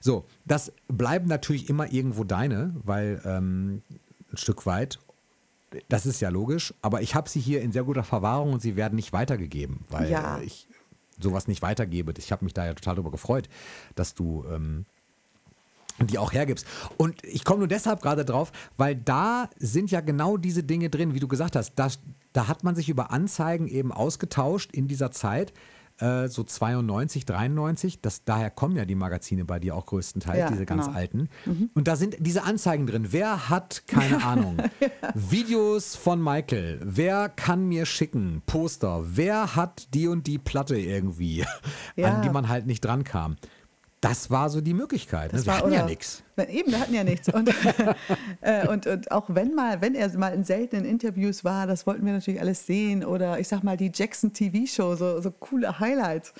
So, 0.00 0.24
das 0.44 0.72
bleiben 0.88 1.28
natürlich 1.28 1.68
immer 1.68 1.92
irgendwo 1.92 2.24
deine, 2.24 2.74
weil 2.84 3.20
ähm, 3.24 3.82
ein 4.32 4.36
Stück 4.36 4.66
weit, 4.66 4.98
das 5.88 6.06
ist 6.06 6.20
ja 6.20 6.28
logisch, 6.30 6.74
aber 6.82 7.02
ich 7.02 7.14
habe 7.14 7.28
sie 7.28 7.38
hier 7.40 7.62
in 7.62 7.70
sehr 7.70 7.84
guter 7.84 8.02
Verwahrung 8.02 8.52
und 8.52 8.60
sie 8.60 8.74
werden 8.74 8.96
nicht 8.96 9.12
weitergegeben, 9.12 9.84
weil 9.90 10.10
Ja. 10.10 10.40
ich 10.40 10.66
sowas 11.20 11.46
nicht 11.46 11.62
weitergebe. 11.62 12.12
Ich 12.18 12.32
habe 12.32 12.44
mich 12.44 12.54
da 12.54 12.66
ja 12.66 12.74
total 12.74 12.96
darüber 12.96 13.10
gefreut, 13.12 13.48
dass 13.94 14.14
du 14.14 14.44
ähm, 14.50 14.86
die 16.06 16.18
auch 16.18 16.32
hergibst. 16.32 16.66
Und 16.96 17.22
ich 17.24 17.44
komme 17.44 17.58
nur 17.60 17.68
deshalb 17.68 18.00
gerade 18.02 18.24
drauf, 18.24 18.52
weil 18.76 18.96
da 18.96 19.48
sind 19.58 19.90
ja 19.90 20.00
genau 20.00 20.36
diese 20.36 20.62
Dinge 20.62 20.90
drin, 20.90 21.14
wie 21.14 21.20
du 21.20 21.28
gesagt 21.28 21.56
hast. 21.56 21.74
Da, 21.74 21.88
da 22.32 22.48
hat 22.48 22.64
man 22.64 22.74
sich 22.74 22.88
über 22.88 23.10
Anzeigen 23.10 23.66
eben 23.68 23.92
ausgetauscht 23.92 24.70
in 24.72 24.88
dieser 24.88 25.10
Zeit, 25.10 25.52
äh, 25.98 26.28
so 26.28 26.42
92, 26.42 27.26
93. 27.26 28.00
Das, 28.00 28.24
daher 28.24 28.48
kommen 28.50 28.76
ja 28.76 28.86
die 28.86 28.94
Magazine 28.94 29.44
bei 29.44 29.58
dir 29.58 29.74
auch 29.76 29.84
größtenteils, 29.84 30.38
Ja, 30.38 30.50
diese 30.50 30.64
ganz 30.64 30.86
genau. 30.86 30.96
alten. 30.96 31.28
Und 31.74 31.86
da 31.88 31.96
sind 31.96 32.16
diese 32.18 32.44
Anzeigen 32.44 32.86
drin. 32.86 33.08
Wer 33.10 33.50
hat, 33.50 33.82
keine 33.86 34.24
Ahnung, 34.24 34.56
Videos 35.14 35.96
von 35.96 36.22
Michael? 36.22 36.80
Wer 36.82 37.28
kann 37.28 37.66
mir 37.68 37.84
schicken? 37.86 38.42
Poster? 38.46 39.02
Wer 39.04 39.54
hat 39.56 39.88
die 39.94 40.08
und 40.08 40.26
die 40.26 40.38
Platte 40.38 40.78
irgendwie, 40.78 41.44
Ja. 41.96 42.06
an 42.16 42.22
die 42.22 42.30
man 42.30 42.48
halt 42.48 42.66
nicht 42.66 42.82
dran 42.84 43.04
kam? 43.04 43.36
Das 44.00 44.30
war 44.30 44.48
so 44.48 44.60
die 44.62 44.72
Möglichkeit. 44.72 45.32
Ne? 45.32 45.36
Das 45.38 45.46
Wir 45.46 45.52
war, 45.52 45.58
hatten 45.58 45.72
ja 45.72 45.84
nichts. 45.84 46.22
Eben, 46.48 46.70
wir 46.72 46.80
hatten 46.80 46.94
ja 46.94 47.04
nichts. 47.04 47.28
Und, 47.28 47.50
äh, 48.40 48.66
und, 48.66 48.86
und 48.86 49.10
auch 49.10 49.26
wenn 49.28 49.54
mal, 49.54 49.82
wenn 49.82 49.94
er 49.94 50.08
mal 50.16 50.32
in 50.32 50.42
seltenen 50.44 50.86
Interviews 50.86 51.44
war, 51.44 51.66
das 51.66 51.86
wollten 51.86 52.06
wir 52.06 52.14
natürlich 52.14 52.40
alles 52.40 52.64
sehen. 52.66 53.04
Oder 53.04 53.38
ich 53.40 53.48
sag 53.48 53.62
mal, 53.62 53.76
die 53.76 53.90
Jackson 53.94 54.32
TV-Show, 54.32 54.96
so, 54.96 55.20
so 55.20 55.30
coole 55.30 55.78
Highlights. 55.80 56.32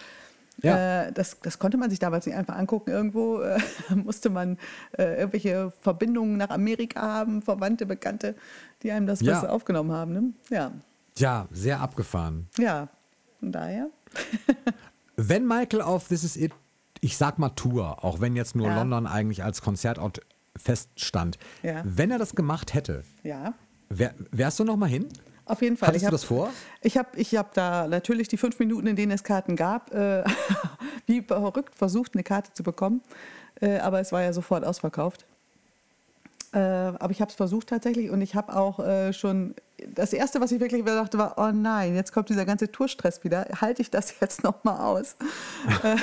Ja. 0.63 1.03
Äh, 1.09 1.13
das, 1.13 1.37
das 1.43 1.59
konnte 1.59 1.77
man 1.77 1.91
sich 1.91 1.99
damals 1.99 2.25
nicht 2.25 2.35
einfach 2.35 2.57
angucken. 2.57 2.91
Irgendwo 2.91 3.41
äh, 3.41 3.59
musste 3.95 4.31
man 4.31 4.57
äh, 4.99 5.19
irgendwelche 5.19 5.71
Verbindungen 5.83 6.39
nach 6.39 6.51
Amerika 6.51 7.03
haben, 7.03 7.43
Verwandte, 7.43 7.85
Bekannte, 7.85 8.37
die 8.83 8.91
einem 8.91 9.07
das 9.07 9.21
Ja. 9.21 9.47
aufgenommen 9.49 9.93
haben. 9.93 10.13
Ne? 10.13 10.33
Ja, 10.49 10.73
Ja, 11.19 11.47
sehr 11.53 11.81
abgefahren. 11.81 12.49
ja. 12.59 12.89
Von 13.39 13.53
daher. 13.53 13.89
Wenn 15.17 15.47
Michael 15.47 15.81
auf 15.83 16.09
This 16.09 16.25
Is 16.25 16.37
It, 16.37 16.53
ich 17.01 17.17
sag 17.17 17.39
mal 17.39 17.51
Tour, 17.51 18.05
auch 18.05 18.21
wenn 18.21 18.37
jetzt 18.37 18.55
nur 18.57 18.67
Ja. 18.69 18.77
London 18.77 19.07
eigentlich 19.07 19.43
als 19.43 19.63
Konzertort 19.63 20.21
feststand, 20.57 21.39
Ja. 21.63 21.83
wenn 21.85 22.11
er 22.11 22.19
das 22.19 22.35
gemacht 22.35 22.75
hätte, 22.75 23.03
Ja, 23.23 23.55
wär, 23.89 24.15
wärst 24.31 24.59
du 24.61 24.65
noch 24.65 24.77
mal 24.77 24.89
hin? 24.89 25.09
auf 25.47 25.63
jeden 25.63 25.77
Fall. 25.77 25.89
Hattest 25.89 26.03
Ich 26.05 26.09
du 26.09 26.15
hab- 26.15 26.21
das 26.21 26.25
vor? 26.25 26.51
Ich 26.83 26.97
habe 26.97 27.09
ich 27.17 27.35
hab 27.37 27.55
da 27.55 27.89
natürlich 27.89 28.29
die 28.29 28.37
fünf 28.37 28.59
Minuten, 28.59 28.87
in 28.87 28.97
denen 28.97 29.13
es 29.13 29.25
Karten 29.25 29.57
gab, 29.57 29.93
äh, 29.95 30.23
wie 31.07 31.23
verrückt 31.23 31.75
versucht, 31.77 32.15
eine 32.15 32.23
Karte 32.23 32.53
zu 32.53 32.63
bekommen. 32.63 33.03
Äh, 33.61 33.79
aber 33.79 34.01
es 34.01 34.13
war 34.13 34.23
ja 34.23 34.33
sofort 34.33 34.65
ausverkauft. 34.65 35.27
Äh, 36.53 36.59
aber 36.59 37.11
ich 37.11 37.21
habe 37.21 37.31
es 37.31 37.37
versucht 37.37 37.69
tatsächlich 37.69 38.11
und 38.11 38.21
ich 38.23 38.35
habe 38.35 38.57
auch 38.57 38.81
äh, 38.81 39.13
schon, 39.13 39.55
das 39.95 40.13
Erste, 40.13 40.41
was 40.41 40.51
ich 40.51 40.61
wirklich 40.61 40.85
dachte, 40.85 41.17
war, 41.17 41.35
oh 41.39 41.53
nein, 41.53 41.95
jetzt 41.95 42.13
kommt 42.13 42.29
dieser 42.29 42.45
ganze 42.45 42.73
Tourstress 42.73 43.23
wieder, 43.23 43.47
halte 43.61 43.83
ich 43.83 43.91
das 43.91 44.15
jetzt 44.21 44.43
nochmal 44.43 44.81
aus? 44.81 45.17
äh, 45.85 45.97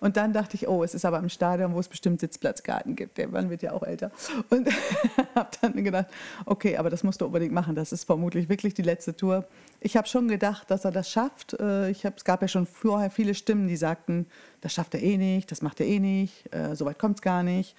und 0.00 0.16
dann 0.16 0.32
dachte 0.32 0.54
ich, 0.54 0.68
oh, 0.68 0.84
es 0.84 0.94
ist 0.94 1.04
aber 1.04 1.18
im 1.18 1.28
Stadion, 1.28 1.74
wo 1.74 1.80
es 1.80 1.88
bestimmt 1.88 2.20
Sitzplatzkarten 2.20 2.94
gibt, 2.94 3.18
der 3.18 3.28
Mann 3.28 3.50
wird 3.50 3.62
ja 3.62 3.72
auch 3.72 3.82
älter. 3.82 4.12
Und 4.50 4.68
habe 5.34 5.50
dann 5.60 5.72
gedacht, 5.82 6.06
okay, 6.46 6.76
aber 6.76 6.90
das 6.90 7.02
musst 7.02 7.20
du 7.20 7.26
unbedingt 7.26 7.52
machen, 7.52 7.74
das 7.74 7.92
ist 7.92 8.04
vermutlich 8.04 8.48
wirklich 8.48 8.74
die 8.74 8.82
letzte 8.82 9.16
Tour. 9.16 9.46
Ich 9.80 9.96
habe 9.96 10.06
schon 10.06 10.28
gedacht, 10.28 10.70
dass 10.70 10.84
er 10.84 10.92
das 10.92 11.10
schafft. 11.10 11.54
Äh, 11.54 11.90
Ich 11.90 12.06
hab, 12.06 12.16
es 12.16 12.24
gab 12.24 12.40
ja 12.42 12.48
schon 12.48 12.66
vorher 12.66 13.10
viele 13.10 13.34
Stimmen, 13.34 13.66
die 13.66 13.76
sagten, 13.76 14.26
das 14.60 14.72
schafft 14.72 14.94
er 14.94 15.02
eh 15.02 15.16
nicht, 15.16 15.50
das 15.50 15.62
macht 15.62 15.80
er 15.80 15.86
eh 15.86 15.98
nicht, 15.98 16.52
äh, 16.54 16.74
so 16.74 16.84
weit 16.84 16.98
kommt 16.98 17.16
es 17.16 17.22
gar 17.22 17.42
nicht. 17.42 17.76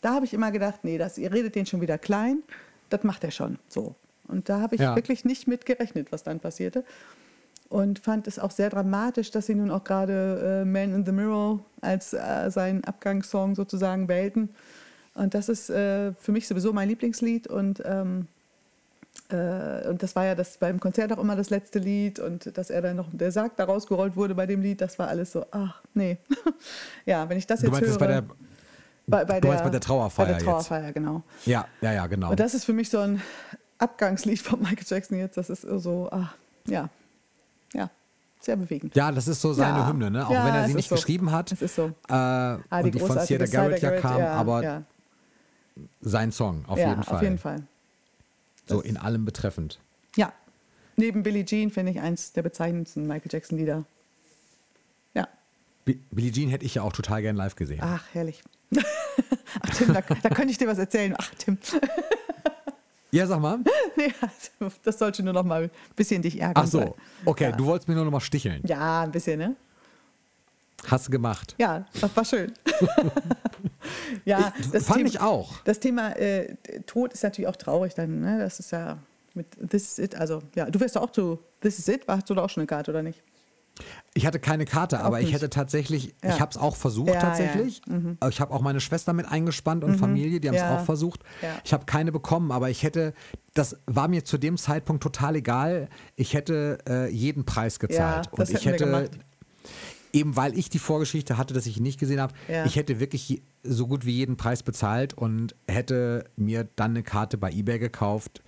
Da 0.00 0.14
habe 0.14 0.24
ich 0.26 0.34
immer 0.34 0.50
gedacht, 0.52 0.80
nee, 0.82 0.98
das, 0.98 1.18
ihr 1.18 1.32
redet 1.32 1.54
den 1.54 1.66
schon 1.66 1.80
wieder 1.80 1.98
klein, 1.98 2.42
das 2.90 3.02
macht 3.02 3.24
er 3.24 3.30
schon 3.30 3.58
so. 3.68 3.94
Und 4.28 4.48
da 4.48 4.60
habe 4.60 4.74
ich 4.74 4.80
Ja. 4.80 4.94
wirklich 4.96 5.24
nicht 5.24 5.46
mit 5.48 5.66
gerechnet, 5.66 6.12
was 6.12 6.22
dann 6.22 6.40
passierte. 6.40 6.84
Und 7.68 7.98
fand 7.98 8.28
es 8.28 8.38
auch 8.38 8.52
sehr 8.52 8.70
dramatisch, 8.70 9.30
dass 9.32 9.46
sie 9.46 9.54
nun 9.56 9.70
auch 9.72 9.82
gerade 9.82 10.62
äh, 10.62 10.64
Man 10.64 10.94
in 10.94 11.04
the 11.04 11.10
Mirror 11.12 11.60
als 11.80 12.12
äh, 12.12 12.48
seinen 12.50 12.84
Abgangssong 12.84 13.56
sozusagen 13.56 14.06
wählten. 14.08 14.50
Und 15.14 15.34
das 15.34 15.48
ist 15.48 15.70
äh, 15.70 16.12
für 16.14 16.30
mich 16.30 16.46
sowieso 16.46 16.72
mein 16.72 16.88
Lieblingslied. 16.88 17.48
Und, 17.48 17.82
ähm, 17.84 18.26
äh, 19.30 19.88
und 19.88 20.02
das 20.02 20.14
war 20.14 20.26
ja 20.26 20.34
das 20.36 20.58
beim 20.58 20.78
Konzert 20.78 21.12
auch 21.12 21.18
immer 21.18 21.34
das 21.34 21.50
letzte 21.50 21.78
Lied. 21.80 22.20
Und 22.20 22.56
dass 22.56 22.70
er 22.70 22.82
dann 22.82 22.96
noch 22.96 23.08
der 23.12 23.32
Sarg 23.32 23.56
da 23.56 23.64
rausgerollt 23.64 24.14
wurde 24.14 24.34
bei 24.36 24.46
dem 24.46 24.60
Lied, 24.62 24.80
das 24.80 24.98
war 24.98 25.08
alles 25.08 25.32
so, 25.32 25.44
ach 25.50 25.82
nee. 25.94 26.18
ja, 27.06 27.28
wenn 27.28 27.38
ich 27.38 27.46
das 27.48 27.60
Du 27.60 27.66
jetzt 27.66 27.72
meinst 27.72 27.86
höre. 27.86 27.92
jetzt 27.94 27.98
bei 27.98 28.06
der, 28.06 28.24
bei, 29.06 29.24
bei 29.24 29.40
du 29.40 29.48
meinst 29.48 29.64
bei 29.64 29.70
der 29.70 29.80
Trauerfeier 29.80 30.24
Bei 30.26 30.32
der 30.32 30.36
jetzt. 30.40 30.44
Trauerfeier, 30.46 30.92
genau. 30.92 31.22
ja, 31.44 31.66
ja, 31.80 31.92
ja, 31.92 32.06
genau. 32.06 32.30
Und 32.30 32.40
das 32.40 32.54
ist 32.54 32.64
für 32.64 32.72
mich 32.72 32.90
so 32.90 32.98
ein 33.00 33.22
Abgangslied 33.78 34.40
von 34.40 34.60
Michael 34.60 34.84
Jackson 34.86 35.18
jetzt. 35.18 35.36
Das 35.36 35.50
ist 35.50 35.62
so, 35.62 36.08
ah, 36.10 36.30
ja, 36.66 36.88
ja, 37.72 37.90
sehr 38.40 38.56
bewegend. 38.56 38.94
ja, 38.96 39.12
das 39.12 39.28
ist 39.28 39.40
so 39.40 39.52
seine 39.52 39.78
Ja. 39.78 39.88
Hymne, 39.88 40.10
ne? 40.10 40.26
Auch 40.26 40.30
Ja, 40.30 40.44
wenn 40.46 40.54
er 40.54 40.66
sie 40.66 40.74
nicht 40.74 40.88
so. 40.88 40.94
geschrieben 40.96 41.30
hat. 41.30 41.52
Es 41.52 41.62
ist 41.62 41.74
so. 41.76 41.86
Äh, 42.08 42.12
Ah, 42.12 42.58
und 42.82 42.94
die 42.94 42.98
von 43.00 43.18
Sierra 43.20 43.46
Garrett 43.46 43.82
ja 43.82 44.00
kam, 44.00 44.16
Garrett, 44.18 44.28
aber 44.38 44.62
ja, 44.62 44.82
sein 46.00 46.32
Song, 46.32 46.64
auf 46.66 46.78
ja, 46.78 46.88
jeden 46.90 47.02
Fall. 47.02 47.16
auf 47.16 47.22
jeden 47.22 47.38
Fall. 47.38 47.62
So 48.66 48.76
Das- 48.80 48.86
in 48.86 48.96
allem 48.96 49.24
betreffend. 49.24 49.78
Ja, 50.16 50.32
neben 50.96 51.22
Billie 51.22 51.44
Jean 51.44 51.70
finde 51.70 51.92
ich 51.92 52.00
eins 52.00 52.32
der 52.32 52.42
bezeichnendsten 52.42 53.06
Michael 53.06 53.30
Jackson-Lieder. 53.30 53.84
Ja, 55.86 55.92
Bi- 55.94 56.00
Billie 56.10 56.32
Jean 56.32 56.48
hätte 56.48 56.64
ich 56.64 56.74
ja 56.74 56.82
auch 56.82 56.92
total 56.92 57.22
gern 57.22 57.36
live 57.36 57.54
gesehen. 57.56 57.80
ach, 57.82 58.04
herrlich. 58.12 58.42
ach, 59.60 59.70
Tim, 59.76 59.92
da, 59.94 60.00
da 60.00 60.28
könnte 60.30 60.50
ich 60.50 60.58
dir 60.58 60.66
was 60.68 60.78
erzählen. 60.78 61.14
Ach, 61.18 61.30
Tim. 61.38 61.58
Ja, 63.12 63.26
sag 63.26 63.40
mal. 63.40 63.58
nee, 63.96 64.12
also, 64.20 64.74
das 64.82 64.98
sollte 64.98 65.22
nur 65.22 65.32
noch 65.32 65.44
mal 65.44 65.62
ein 65.62 65.70
bisschen 65.94 66.20
dich 66.20 66.38
ärgern. 66.40 66.64
Ach 66.64 66.66
so, 66.66 66.96
okay, 67.24 67.44
Ja. 67.44 67.52
du 67.52 67.64
wolltest 67.64 67.88
mir 67.88 67.94
nur 67.94 68.04
noch 68.04 68.10
mal 68.10 68.20
sticheln. 68.20 68.60
Ja, 68.66 69.02
ein 69.02 69.12
bisschen, 69.12 69.38
ne? 69.38 69.56
Hast 70.86 71.06
du 71.06 71.12
gemacht. 71.12 71.54
Ja, 71.56 71.86
das 72.00 72.14
war 72.14 72.24
schön. 72.26 72.52
ja, 74.24 74.52
das 74.72 74.84
Fand 74.86 74.98
Thema, 74.98 75.08
ich 75.08 75.20
auch. 75.20 75.60
Das 75.62 75.80
Thema 75.80 76.10
äh, 76.18 76.56
Tod 76.86 77.12
ist 77.12 77.22
natürlich 77.22 77.48
auch 77.48 77.56
traurig 77.56 77.94
dann. 77.94 78.20
Ne? 78.20 78.38
Das 78.40 78.58
ist 78.60 78.72
ja 78.72 78.98
mit 79.34 79.46
This 79.70 79.92
is 79.92 79.98
it. 79.98 80.14
Also, 80.16 80.42
ja, 80.54 80.68
du 80.68 80.78
wirst 80.80 80.96
doch 80.96 81.02
auch 81.02 81.10
zu 81.12 81.38
This 81.62 81.78
is 81.78 81.88
it. 81.88 82.02
Hast 82.08 82.28
du 82.28 82.34
da 82.34 82.42
auch 82.42 82.50
schon 82.50 82.62
eine 82.62 82.66
Karte 82.66 82.90
oder 82.90 83.02
nicht? 83.02 83.22
Ich 84.14 84.24
hatte 84.26 84.38
keine 84.38 84.64
Karte, 84.64 85.00
aber 85.00 85.20
ich 85.20 85.32
hätte 85.32 85.50
tatsächlich, 85.50 86.14
Ja. 86.24 86.30
ich 86.34 86.40
habe 86.40 86.50
es 86.50 86.56
auch 86.56 86.74
versucht 86.76 87.08
Ja, 87.08 87.14
ja. 87.14 87.20
tatsächlich. 87.20 87.82
Aber 88.20 88.30
Ich 88.30 88.40
habe 88.40 88.54
auch 88.54 88.62
meine 88.62 88.80
Schwester 88.80 89.12
mit 89.12 89.26
eingespannt 89.26 89.84
und 89.84 89.96
Familie, 89.98 90.40
die 90.40 90.48
haben 90.48 90.54
es 90.54 90.62
Ja. 90.62 90.78
auch 90.78 90.84
versucht. 90.84 91.20
Ja. 91.42 91.48
Ich 91.64 91.72
habe 91.74 91.84
keine 91.84 92.12
bekommen, 92.12 92.50
aber 92.52 92.70
ich 92.70 92.82
hätte, 92.82 93.12
das 93.54 93.76
war 93.86 94.08
mir 94.08 94.24
zu 94.24 94.38
dem 94.38 94.56
Zeitpunkt 94.56 95.02
total 95.02 95.36
egal. 95.36 95.88
Ich 96.14 96.32
hätte 96.34 96.78
äh, 96.88 97.10
jeden 97.12 97.44
Preis 97.44 97.78
gezahlt. 97.78 98.32
und 98.32 98.48
ich 98.48 98.64
hätte, 98.64 99.10
eben 100.12 100.34
weil 100.36 100.56
ich 100.58 100.70
die 100.70 100.78
Vorgeschichte 100.78 101.36
hatte, 101.36 101.52
dass 101.52 101.66
ich 101.66 101.76
ihn 101.76 101.82
nicht 101.82 102.00
gesehen 102.00 102.20
habe, 102.20 102.32
Ja. 102.48 102.64
ich 102.64 102.76
hätte 102.76 103.00
wirklich 103.00 103.42
so 103.62 103.86
gut 103.86 104.06
wie 104.06 104.12
jeden 104.12 104.36
Preis 104.38 104.62
bezahlt 104.62 105.12
und 105.14 105.54
hätte 105.68 106.24
mir 106.36 106.66
dann 106.76 106.92
eine 106.92 107.02
Karte 107.02 107.36
bei 107.36 107.50
eBay 107.50 107.78
gekauft 107.78 108.42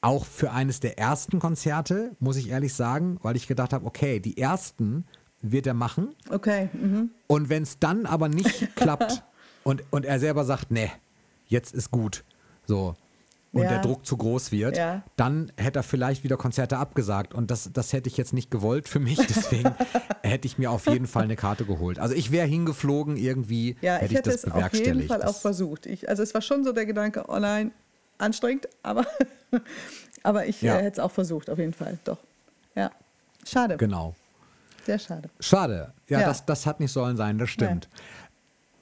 auch 0.00 0.24
für 0.24 0.52
eines 0.52 0.80
der 0.80 0.98
ersten 0.98 1.38
Konzerte, 1.38 2.12
muss 2.20 2.36
ich 2.36 2.50
ehrlich 2.50 2.74
sagen, 2.74 3.18
weil 3.22 3.36
ich 3.36 3.46
gedacht 3.46 3.72
habe, 3.72 3.86
okay, 3.86 4.20
die 4.20 4.38
ersten 4.38 5.04
wird 5.42 5.66
er 5.66 5.74
machen. 5.74 6.14
Okay. 6.30 6.68
Mhm. 6.72 7.10
Und 7.26 7.48
wenn 7.48 7.62
es 7.62 7.78
dann 7.78 8.06
aber 8.06 8.28
nicht 8.28 8.74
klappt 8.76 9.22
und, 9.64 9.82
und 9.90 10.04
er 10.04 10.20
selber 10.20 10.44
sagt, 10.44 10.70
nee, 10.70 10.90
jetzt 11.46 11.74
ist 11.74 11.90
gut, 11.90 12.24
so, 12.66 12.94
und 13.52 13.62
Ja. 13.62 13.68
der 13.70 13.78
Druck 13.80 14.04
zu 14.04 14.16
groß 14.18 14.52
wird, 14.52 14.76
Ja. 14.76 15.02
dann 15.16 15.50
hätte 15.56 15.78
er 15.78 15.82
vielleicht 15.82 16.24
wieder 16.24 16.36
Konzerte 16.36 16.76
abgesagt. 16.76 17.32
Und 17.32 17.50
das, 17.50 17.70
das 17.72 17.92
hätte 17.94 18.08
ich 18.08 18.16
jetzt 18.18 18.32
nicht 18.34 18.50
gewollt 18.50 18.86
für 18.88 18.98
mich. 19.00 19.16
Deswegen 19.28 19.74
hätte 20.22 20.46
ich 20.46 20.58
mir 20.58 20.70
auf 20.70 20.86
jeden 20.86 21.06
Fall 21.06 21.22
eine 21.24 21.36
Karte 21.36 21.64
geholt. 21.64 21.98
Also 21.98 22.14
ich 22.14 22.30
wäre 22.32 22.46
hingeflogen, 22.46 23.16
irgendwie 23.16 23.76
Ja, 23.80 23.94
hätte 23.94 24.06
ich 24.06 24.10
ich, 24.12 24.18
hätte 24.18 24.30
das 24.30 24.44
es 24.44 24.50
auf 24.52 24.74
jeden 24.74 25.06
Fall 25.06 25.22
auch 25.22 25.40
versucht. 25.40 25.86
Ich, 25.86 26.08
also 26.08 26.22
es 26.22 26.34
war 26.34 26.42
schon 26.42 26.64
so 26.64 26.72
der 26.72 26.84
Gedanke, 26.86 27.24
oh 27.28 27.38
nein, 27.38 27.72
anstrengend, 28.18 28.68
aber, 28.82 29.06
aber 30.22 30.46
ich 30.46 30.62
Ja. 30.62 30.74
äh, 30.76 30.82
hätte 30.84 30.92
es 30.92 30.98
auch 30.98 31.10
versucht, 31.12 31.50
auf 31.50 31.58
jeden 31.58 31.72
Fall. 31.74 31.98
Doch. 32.04 32.18
Ja. 32.74 32.90
Schade. 33.44 33.76
Genau. 33.76 34.14
Sehr 34.84 34.98
schade. 34.98 35.28
Schade. 35.40 35.92
Ja, 36.08 36.20
Ja. 36.20 36.26
Das, 36.26 36.44
das 36.46 36.66
hat 36.66 36.80
nicht 36.80 36.92
sollen 36.92 37.16
sein, 37.16 37.38
das 37.38 37.50
stimmt. 37.50 37.88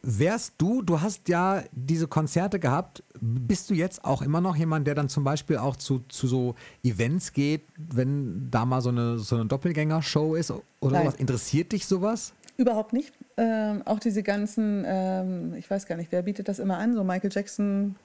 Wärst 0.07 0.53
du, 0.59 0.83
du 0.83 1.01
hast 1.01 1.31
ja 1.31 1.63
diese 1.73 2.07
Konzerte 2.07 2.59
gehabt, 2.59 3.03
bist 3.23 3.71
du 3.71 3.75
jetzt 3.75 4.05
auch 4.05 4.21
immer 4.21 4.43
noch 4.43 4.55
jemand, 4.55 4.87
der 4.87 4.95
dann 4.95 5.09
zum 5.09 5.25
Beispiel 5.25 5.57
auch 5.57 5.77
zu, 5.77 6.01
zu 6.11 6.27
so 6.27 6.55
Events 6.83 7.33
geht, 7.33 7.63
wenn 7.79 8.51
da 8.51 8.67
mal 8.67 8.83
so 8.83 8.91
eine, 8.91 9.19
so 9.19 9.37
eine 9.37 9.47
Doppelgänger-Show 9.47 10.35
ist 10.35 10.51
oder 10.51 10.63
Nein. 10.83 11.03
sowas? 11.07 11.15
Interessiert 11.15 11.73
dich 11.73 11.87
sowas? 11.87 12.35
Überhaupt 12.59 12.93
nicht. 12.93 13.15
Ähm, 13.39 13.81
auch 13.87 13.99
diese 13.99 14.23
ganzen, 14.23 14.85
ähm, 14.87 15.55
ich 15.55 15.71
weiß 15.71 15.87
gar 15.87 15.97
nicht, 15.97 16.13
wer 16.13 16.21
bietet 16.21 16.49
das 16.49 16.59
immer 16.59 16.77
an? 16.77 16.93
So 16.95 17.03
Michael 17.03 17.31
Jackson. 17.33 17.97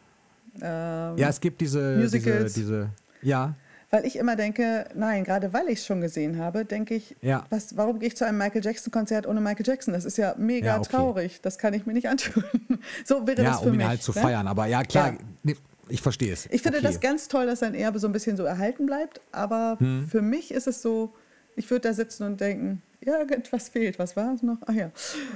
Ähm, 0.61 1.17
Ja, 1.17 1.29
es 1.29 1.39
gibt 1.39 1.61
diese, 1.61 1.97
diese, 1.97 2.17
Musicals. 2.17 2.53
diese, 2.53 2.89
ja, 3.21 3.53
Weil 3.91 4.05
ich 4.05 4.17
immer 4.17 4.35
denke, 4.35 4.85
nein, 4.93 5.23
gerade 5.23 5.51
weil 5.51 5.67
ich 5.69 5.79
es 5.79 5.85
schon 5.87 5.99
gesehen 5.99 6.37
habe, 6.37 6.63
denke 6.63 6.93
ich, 6.93 7.15
Ja. 7.21 7.45
was, 7.49 7.75
warum 7.75 7.97
gehe 7.99 8.07
ich 8.09 8.15
zu 8.15 8.23
einem 8.25 8.37
Michael 8.37 8.63
Jackson-Konzert 8.63 9.25
ohne 9.25 9.41
Michael 9.41 9.65
Jackson? 9.65 9.93
Das 9.95 10.05
ist 10.05 10.17
ja 10.17 10.35
mega 10.37 10.67
Ja, 10.67 10.77
okay. 10.79 10.89
traurig. 10.91 11.41
Das 11.41 11.57
kann 11.57 11.73
ich 11.73 11.85
mir 11.87 11.93
nicht 11.93 12.07
antun. 12.07 12.43
so 13.05 13.25
wäre 13.25 13.41
ja, 13.41 13.49
das 13.51 13.61
für 13.61 13.67
um 13.69 13.73
ihn 13.73 13.77
mich. 13.77 13.87
halt 13.87 14.03
zu 14.03 14.11
ne? 14.13 14.21
feiern. 14.21 14.47
Aber 14.47 14.67
ja, 14.67 14.83
klar, 14.83 15.15
Ja. 15.43 15.53
ich 15.87 16.01
verstehe 16.03 16.31
es. 16.31 16.45
Ich 16.51 16.61
finde 16.61 16.77
okay. 16.77 16.87
das 16.87 16.99
ganz 16.99 17.27
toll, 17.29 17.47
dass 17.47 17.59
sein 17.61 17.73
Erbe 17.73 17.97
so 17.97 18.07
ein 18.07 18.13
bisschen 18.13 18.37
so 18.37 18.43
erhalten 18.43 18.85
bleibt. 18.85 19.21
Aber 19.31 19.77
Hm. 19.79 20.07
für 20.07 20.21
mich 20.21 20.51
ist 20.51 20.67
es 20.67 20.83
so, 20.83 21.13
ich 21.55 21.69
würde 21.71 21.87
da 21.87 21.93
sitzen 21.95 22.23
und 22.25 22.39
denken, 22.39 22.83
ja, 23.03 23.17
irgendwas 23.17 23.69
fehlt. 23.69 23.97
Was 23.97 24.15
war 24.15 24.33
es 24.35 24.43
noch? 24.43 24.57
Ach 24.67 24.73
ja. 24.73 24.91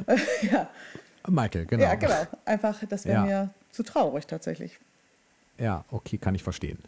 ja. 0.52 0.70
Michael, 1.28 1.66
genau. 1.66 1.84
ja, 1.84 1.96
genau. 1.96 2.28
Einfach, 2.46 2.84
das 2.88 3.06
wäre 3.06 3.16
Ja. 3.18 3.26
mir 3.26 3.50
zu 3.72 3.82
traurig 3.82 4.28
tatsächlich. 4.28 4.80
Ja, 5.58 5.86
okay, 5.92 6.18
kann 6.18 6.36
ich 6.36 6.44
verstehen. 6.44 6.80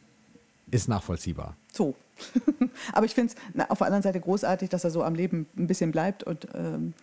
Ist 0.72 0.88
nachvollziehbar. 0.88 1.56
So. 1.72 1.96
Aber 2.94 3.06
ich 3.06 3.14
finde 3.14 3.34
es 3.54 3.70
auf 3.70 3.80
der 3.80 3.88
anderen 3.88 4.04
Seite 4.04 4.20
großartig, 4.20 4.70
dass 4.70 4.84
er 4.84 4.92
so 4.92 5.04
am 5.04 5.16
Leben 5.16 5.48
ein 5.58 5.68
bisschen 5.68 5.92
bleibt 5.92 6.24
und 6.24 6.48
ähm, 6.54 6.94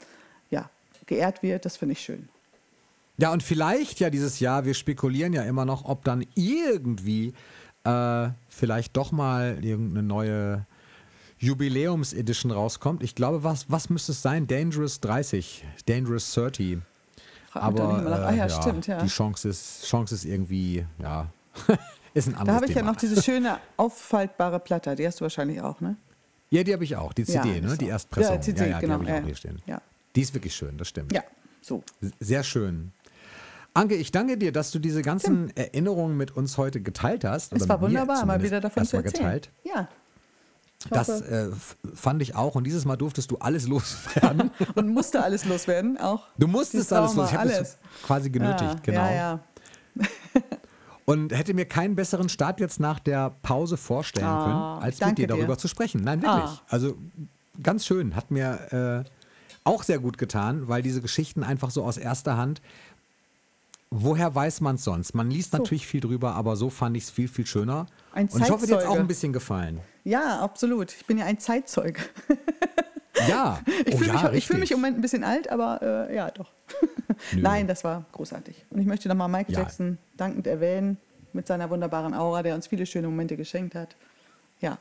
ja, 0.50 0.70
geehrt 1.06 1.42
wird. 1.42 1.64
Das 1.64 1.76
finde 1.76 1.92
ich 1.92 2.00
schön. 2.00 2.28
Ja, 3.18 3.32
und 3.32 3.42
vielleicht 3.42 4.00
ja 4.00 4.10
dieses 4.10 4.40
Jahr, 4.40 4.64
wir 4.64 4.74
spekulieren 4.74 5.32
ja 5.32 5.42
immer 5.42 5.64
noch, 5.64 5.84
ob 5.84 6.04
dann 6.04 6.26
irgendwie 6.34 7.34
äh, 7.84 8.28
vielleicht 8.48 8.96
doch 8.96 9.12
mal 9.12 9.62
irgendeine 9.62 10.02
neue 10.02 10.66
Jubiläums-Edition 11.38 12.52
rauskommt. 12.52 13.02
Ich 13.02 13.14
glaube, 13.14 13.44
was, 13.44 13.70
was 13.70 13.90
müsste 13.90 14.12
es 14.12 14.22
sein? 14.22 14.46
Dangerous 14.46 15.00
30, 15.00 15.64
Dangerous 15.86 16.32
30. 16.32 16.78
Frag 17.50 17.62
Aber 17.62 18.00
nach. 18.00 18.18
äh, 18.18 18.22
ah 18.22 18.30
ja, 18.30 18.36
ja, 18.46 18.48
stimmt, 18.48 18.86
ja. 18.86 19.02
die 19.02 19.08
Chance 19.08 19.48
ist, 19.48 19.84
Chance 19.84 20.14
ist 20.14 20.24
irgendwie, 20.24 20.86
ja, 20.98 21.28
ist 22.14 22.26
ein 22.28 22.34
anderes 22.34 22.46
Da 22.46 22.54
habe 22.54 22.64
ich 22.66 22.70
ja 22.72 22.80
Thema. 22.80 22.92
noch 22.92 22.96
diese 22.98 23.22
schöne 23.22 23.58
auffaltbare 23.76 24.58
Platte. 24.60 24.94
Die 24.96 25.06
hast 25.06 25.20
du 25.20 25.22
wahrscheinlich 25.22 25.60
auch, 25.60 25.80
ne? 25.80 25.96
ja, 26.50 26.62
die 26.62 26.72
habe 26.72 26.84
ich 26.84 26.96
auch, 26.96 27.12
die 27.12 27.22
Ja, 27.22 27.42
CD, 27.42 27.60
ne? 27.60 27.68
ist 27.72 27.80
die 27.80 27.88
Erstpressung. 27.88 28.34
Ja, 28.34 28.40
CD, 28.40 28.60
ja, 28.62 28.66
ja, 28.72 28.80
genau, 28.80 28.98
die 28.98 29.00
habe 29.00 29.04
ich 29.04 29.10
ja, 29.10 29.20
auch 29.22 29.26
hier 29.26 29.34
stehen. 29.36 29.62
ja. 29.66 29.80
Die 30.14 30.20
ist 30.20 30.34
wirklich 30.34 30.54
schön, 30.54 30.76
das 30.76 30.88
stimmt. 30.88 31.12
Ja, 31.14 31.22
so. 31.62 31.82
Sehr 32.20 32.42
schön. 32.44 32.92
Anke, 33.72 33.94
ich 33.94 34.12
danke 34.12 34.36
dir, 34.36 34.52
dass 34.52 34.70
du 34.70 34.78
diese 34.78 35.00
ganzen 35.00 35.56
Erinnerungen 35.56 36.18
mit 36.18 36.32
uns 36.36 36.58
heute 36.58 36.82
geteilt 36.82 37.24
hast. 37.24 37.54
Es 37.54 37.66
war 37.66 37.80
wunderbar, 37.80 38.26
mal 38.26 38.42
wieder 38.42 38.60
davon 38.60 38.84
zu 38.84 38.96
erzählen. 38.98 39.14
geteilt. 39.14 39.50
Ja. 39.64 39.88
Das 40.90 41.08
äh, 41.22 41.48
fand 41.94 42.20
ich 42.20 42.34
auch 42.34 42.54
und 42.56 42.64
dieses 42.64 42.84
Mal 42.84 42.96
durftest 42.96 43.30
du 43.30 43.38
alles 43.38 43.66
loswerden. 43.68 44.50
und 44.74 44.88
musste 44.88 45.22
alles 45.22 45.46
loswerden, 45.46 45.96
auch. 45.96 46.26
Du 46.36 46.46
musstest 46.48 46.92
alles 46.92 47.12
Trauma, 47.12 47.22
los. 47.22 47.30
Ich 47.32 47.38
habe 47.38 47.48
alles. 47.54 47.60
es 47.68 47.78
quasi 48.04 48.28
genötigt, 48.30 48.60
ja, 48.62 48.80
genau. 48.82 49.04
Ja, 49.06 49.14
ja. 49.14 49.40
Und 51.12 51.32
hätte 51.32 51.54
mir 51.54 51.64
keinen 51.66 51.94
besseren 51.94 52.28
Start 52.28 52.60
jetzt 52.60 52.80
nach 52.80 52.98
der 53.00 53.30
Pause 53.42 53.76
vorstellen 53.76 54.26
Ah, 54.26 54.44
können, 54.78 54.84
als 54.84 55.00
mit 55.00 55.18
dir 55.18 55.26
darüber 55.26 55.54
dir. 55.54 55.58
zu 55.58 55.68
sprechen. 55.68 56.02
Nein, 56.02 56.22
wirklich. 56.22 56.44
Ah. 56.50 56.60
Also 56.68 56.96
ganz 57.62 57.84
schön. 57.86 58.14
Hat 58.16 58.30
mir 58.30 59.04
äh, 59.04 59.10
auch 59.64 59.82
sehr 59.82 59.98
gut 59.98 60.18
getan, 60.18 60.68
weil 60.68 60.82
diese 60.82 61.00
Geschichten 61.02 61.42
einfach 61.42 61.70
so 61.70 61.84
aus 61.84 61.96
erster 61.98 62.36
Hand. 62.36 62.60
Woher 63.90 64.34
weiß 64.34 64.62
man 64.62 64.76
es 64.76 64.84
sonst? 64.84 65.14
Man 65.14 65.30
liest 65.30 65.52
natürlich 65.52 65.86
viel 65.86 66.00
drüber, 66.00 66.34
aber 66.34 66.56
so 66.56 66.70
fand 66.70 66.96
ich 66.96 67.04
es 67.04 67.10
viel, 67.10 67.28
viel 67.28 67.46
schöner. 67.46 67.86
Ein 68.12 68.26
Und 68.28 68.42
ich 68.42 68.50
hoffe, 68.50 68.66
dir 68.66 68.76
hat 68.76 68.80
auch 68.80 68.86
Zeitzeuge. 68.86 69.00
ein 69.00 69.06
bisschen 69.06 69.32
gefallen. 69.34 69.80
ja, 70.04 70.40
absolut. 70.40 70.92
Ich 70.92 71.04
bin 71.04 71.18
ja 71.18 71.26
ein 71.26 71.38
Zeitzeuge. 71.38 72.00
Ja, 73.28 73.60
Ich 73.84 73.94
oh, 73.94 73.98
fühle 73.98 74.14
ja, 74.14 74.22
mich, 74.30 74.38
ich 74.38 74.46
fühl 74.46 74.58
mich 74.58 74.70
im 74.70 74.78
Moment 74.78 74.96
ein 74.96 75.02
bisschen 75.02 75.24
alt, 75.24 75.50
aber 75.50 75.82
äh, 76.08 76.16
ja, 76.16 76.30
doch. 76.30 76.50
Nö. 77.32 77.40
Nein, 77.42 77.66
das 77.66 77.84
war 77.84 78.04
großartig. 78.12 78.64
Und 78.70 78.80
ich 78.80 78.86
möchte 78.86 79.08
nochmal 79.08 79.28
Michael 79.28 79.54
Ja. 79.54 79.60
Jackson 79.60 79.98
dankend 80.16 80.46
erwähnen, 80.46 80.96
mit 81.32 81.46
seiner 81.46 81.70
wunderbaren 81.70 82.14
Aura, 82.14 82.42
der 82.42 82.54
uns 82.54 82.66
viele 82.66 82.84
schöne 82.86 83.08
Momente 83.08 83.36
geschenkt 83.36 83.74
hat. 83.74 83.94
Ja, 84.60 84.78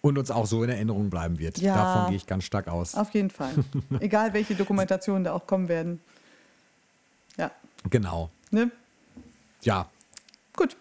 Und 0.00 0.16
uns 0.18 0.30
auch 0.30 0.46
so 0.46 0.62
in 0.62 0.70
Erinnerung 0.70 1.10
bleiben 1.10 1.38
wird. 1.38 1.58
Ja. 1.58 1.74
Davon 1.74 2.06
gehe 2.08 2.16
ich 2.16 2.26
ganz 2.26 2.44
stark 2.44 2.68
aus. 2.68 2.94
auf 2.94 3.10
jeden 3.10 3.30
Fall. 3.30 3.52
Egal, 4.00 4.32
welche 4.34 4.54
Dokumentationen 4.54 5.24
da 5.24 5.32
auch 5.32 5.46
kommen 5.46 5.68
werden. 5.68 6.00
Ja, 7.36 7.50
Genau. 7.90 8.30
ne? 8.50 8.70
Ja, 9.62 9.88
Gut. 10.54 10.76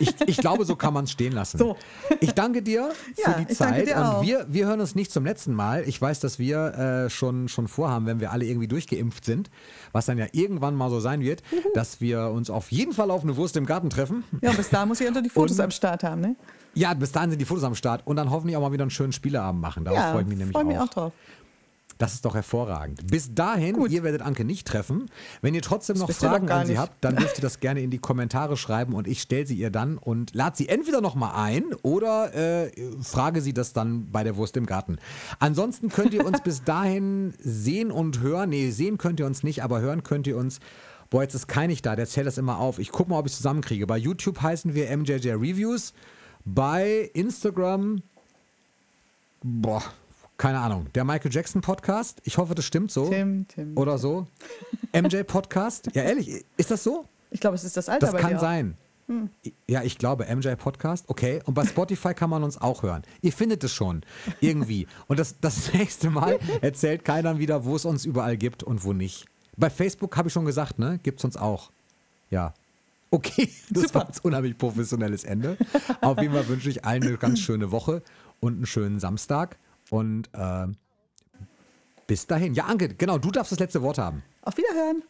Ich, 0.00 0.14
ich 0.26 0.36
glaube, 0.36 0.64
so 0.66 0.76
kann 0.76 0.92
man 0.92 1.04
es 1.04 1.10
stehen 1.12 1.32
lassen. 1.32 1.56
So. 1.58 1.76
Ich 2.20 2.32
danke 2.32 2.62
dir 2.62 2.90
für 3.16 3.22
Ja, 3.30 3.32
die 3.38 3.52
ich 3.52 3.58
danke 3.58 3.84
Zeit. 3.86 3.96
und 4.16 4.26
wir, 4.26 4.46
wir 4.48 4.66
hören 4.66 4.80
uns 4.80 4.94
nicht 4.94 5.10
zum 5.10 5.24
letzten 5.24 5.54
Mal. 5.54 5.84
Ich 5.88 6.00
weiß, 6.00 6.20
dass 6.20 6.38
wir 6.38 7.04
äh, 7.06 7.10
schon, 7.10 7.48
schon 7.48 7.68
vorhaben, 7.68 8.04
wenn 8.06 8.20
wir 8.20 8.32
alle 8.32 8.44
irgendwie 8.44 8.68
durchgeimpft 8.68 9.24
sind, 9.24 9.50
was 9.92 10.06
dann 10.06 10.18
ja 10.18 10.26
irgendwann 10.32 10.74
mal 10.74 10.90
so 10.90 11.00
sein 11.00 11.22
wird, 11.22 11.42
dass 11.74 12.00
wir 12.02 12.26
uns 12.30 12.50
auf 12.50 12.70
jeden 12.70 12.92
Fall 12.92 13.10
auf 13.10 13.22
eine 13.22 13.36
Wurst 13.36 13.56
im 13.56 13.64
Garten 13.64 13.88
treffen. 13.88 14.24
Ja, 14.42 14.52
bis 14.52 14.68
da 14.68 14.84
muss 14.84 15.00
ich 15.00 15.08
unter 15.08 15.22
die 15.22 15.30
Fotos 15.30 15.58
Und- 15.58 15.64
am 15.64 15.70
Start 15.70 16.02
haben, 16.04 16.20
ne? 16.20 16.36
Ja, 16.74 16.94
bis 16.94 17.12
dahin 17.12 17.28
sind 17.28 17.38
die 17.38 17.44
Fotos 17.44 17.64
am 17.64 17.74
Start 17.74 18.06
und 18.06 18.16
dann 18.16 18.30
hoffentlich 18.30 18.56
auch 18.56 18.62
mal 18.62 18.72
wieder 18.72 18.84
einen 18.84 18.90
schönen 18.90 19.12
Spieleabend 19.12 19.60
machen. 19.60 19.84
Darauf 19.84 19.98
ja, 20.00 20.12
freue 20.12 20.22
ich 20.22 20.28
mich 20.28 20.38
nämlich 20.38 20.56
freu 20.56 20.64
mich 20.64 20.78
auch. 20.78 20.84
auch 20.84 20.88
drauf. 20.88 21.12
Das 22.02 22.14
ist 22.14 22.24
doch 22.24 22.34
hervorragend. 22.34 23.06
Bis 23.06 23.32
dahin, 23.32 23.76
Gut. 23.76 23.92
ihr 23.92 24.02
werdet 24.02 24.22
Anke 24.22 24.44
nicht 24.44 24.66
treffen. 24.66 25.08
Wenn 25.40 25.54
ihr 25.54 25.62
trotzdem 25.62 25.98
noch 25.98 26.10
Fragen 26.10 26.50
an 26.50 26.66
sie 26.66 26.72
nicht. 26.72 26.80
habt, 26.80 26.96
dann 27.04 27.14
dürft 27.14 27.38
ihr 27.38 27.42
das 27.42 27.60
gerne 27.60 27.80
in 27.80 27.90
die 27.90 27.98
Kommentare 27.98 28.56
schreiben 28.56 28.94
und 28.94 29.06
ich 29.06 29.22
stelle 29.22 29.46
sie 29.46 29.54
ihr 29.54 29.70
dann 29.70 29.98
und 29.98 30.34
lade 30.34 30.56
sie 30.56 30.68
entweder 30.68 31.00
noch 31.00 31.14
mal 31.14 31.40
ein 31.40 31.62
oder 31.82 32.34
äh, 32.34 32.72
frage 33.00 33.40
sie 33.40 33.52
das 33.52 33.72
dann 33.72 34.10
bei 34.10 34.24
der 34.24 34.34
Wurst 34.34 34.56
im 34.56 34.66
Garten. 34.66 34.98
Ansonsten 35.38 35.90
könnt 35.90 36.12
ihr 36.12 36.26
uns 36.26 36.40
bis 36.44 36.64
dahin 36.64 37.34
sehen 37.38 37.92
und 37.92 38.18
hören. 38.18 38.50
Nee, 38.50 38.70
sehen 38.70 38.98
könnt 38.98 39.20
ihr 39.20 39.26
uns 39.26 39.44
nicht, 39.44 39.62
aber 39.62 39.80
hören 39.80 40.02
könnt 40.02 40.26
ihr 40.26 40.36
uns. 40.36 40.58
Boah, 41.08 41.22
jetzt 41.22 41.34
ist 41.34 41.46
kein 41.46 41.68
nicht 41.68 41.86
da, 41.86 41.94
der 41.94 42.08
zählt 42.08 42.26
das 42.26 42.36
immer 42.36 42.58
auf. 42.58 42.80
Ich 42.80 42.90
gucke 42.90 43.10
mal, 43.10 43.18
ob 43.20 43.26
ich 43.26 43.32
es 43.32 43.36
zusammenkriege. 43.36 43.86
Bei 43.86 43.96
YouTube 43.96 44.42
heißen 44.42 44.74
wir 44.74 44.96
MJJ 44.96 45.34
Reviews. 45.34 45.94
Bei 46.44 47.10
Instagram 47.14 48.02
Boah, 49.44 49.82
keine 50.42 50.58
Ahnung. 50.58 50.88
Der 50.96 51.04
Michael 51.04 51.32
Jackson 51.32 51.62
Podcast. 51.62 52.20
Ich 52.24 52.36
hoffe, 52.36 52.56
das 52.56 52.64
stimmt 52.64 52.90
so. 52.90 53.08
Tim, 53.08 53.46
Tim. 53.46 53.76
Oder 53.78 53.96
so. 53.96 54.26
MJ 54.92 55.22
Podcast. 55.22 55.88
Ja, 55.94 56.02
ehrlich, 56.02 56.44
ist 56.56 56.68
das 56.68 56.82
so? 56.82 57.04
Ich 57.30 57.38
glaube, 57.38 57.54
es 57.54 57.62
ist 57.62 57.76
das 57.76 57.88
Alter 57.88 58.10
Das 58.10 58.20
kann 58.20 58.40
sein. 58.40 58.76
Ja, 59.68 59.84
ich 59.84 59.98
glaube, 59.98 60.26
MJ 60.26 60.56
Podcast, 60.56 61.04
okay. 61.06 61.40
Und 61.44 61.54
bei 61.54 61.64
Spotify 61.64 62.12
kann 62.12 62.28
man 62.28 62.42
uns 62.42 62.60
auch 62.60 62.82
hören. 62.82 63.02
Ihr 63.20 63.32
findet 63.32 63.62
es 63.62 63.72
schon. 63.72 64.02
Irgendwie. 64.40 64.88
Und 65.06 65.20
das, 65.20 65.36
das 65.40 65.72
nächste 65.74 66.10
Mal 66.10 66.40
erzählt 66.60 67.04
keiner 67.04 67.38
wieder, 67.38 67.64
wo 67.64 67.76
es 67.76 67.84
uns 67.84 68.04
überall 68.04 68.36
gibt 68.36 68.64
und 68.64 68.82
wo 68.82 68.92
nicht. 68.92 69.26
Bei 69.56 69.70
Facebook 69.70 70.16
habe 70.16 70.26
ich 70.26 70.32
schon 70.32 70.44
gesagt, 70.44 70.76
ne? 70.76 70.98
Gibt 71.04 71.20
es 71.20 71.24
uns 71.24 71.36
auch. 71.36 71.70
Ja. 72.30 72.52
Okay, 73.12 73.48
das 73.70 73.84
Super. 73.84 73.94
war 73.94 74.08
ein 74.08 74.14
unheimlich 74.24 74.58
professionelles 74.58 75.22
Ende. 75.22 75.56
Auf 76.00 76.20
jeden 76.20 76.34
Fall 76.34 76.48
wünsche 76.48 76.68
ich 76.68 76.84
allen 76.84 77.04
eine 77.04 77.16
ganz 77.16 77.38
schöne 77.38 77.70
Woche 77.70 78.02
und 78.40 78.56
einen 78.56 78.66
schönen 78.66 78.98
Samstag. 78.98 79.56
Und 79.92 80.30
äh, 80.32 80.68
bis 82.06 82.26
dahin. 82.26 82.54
Ja, 82.54 82.64
Anke, 82.64 82.94
genau, 82.94 83.18
du 83.18 83.30
darfst 83.30 83.52
das 83.52 83.58
letzte 83.58 83.82
Wort 83.82 83.98
haben. 83.98 84.22
Auf 84.40 84.56
Wiederhören. 84.56 85.02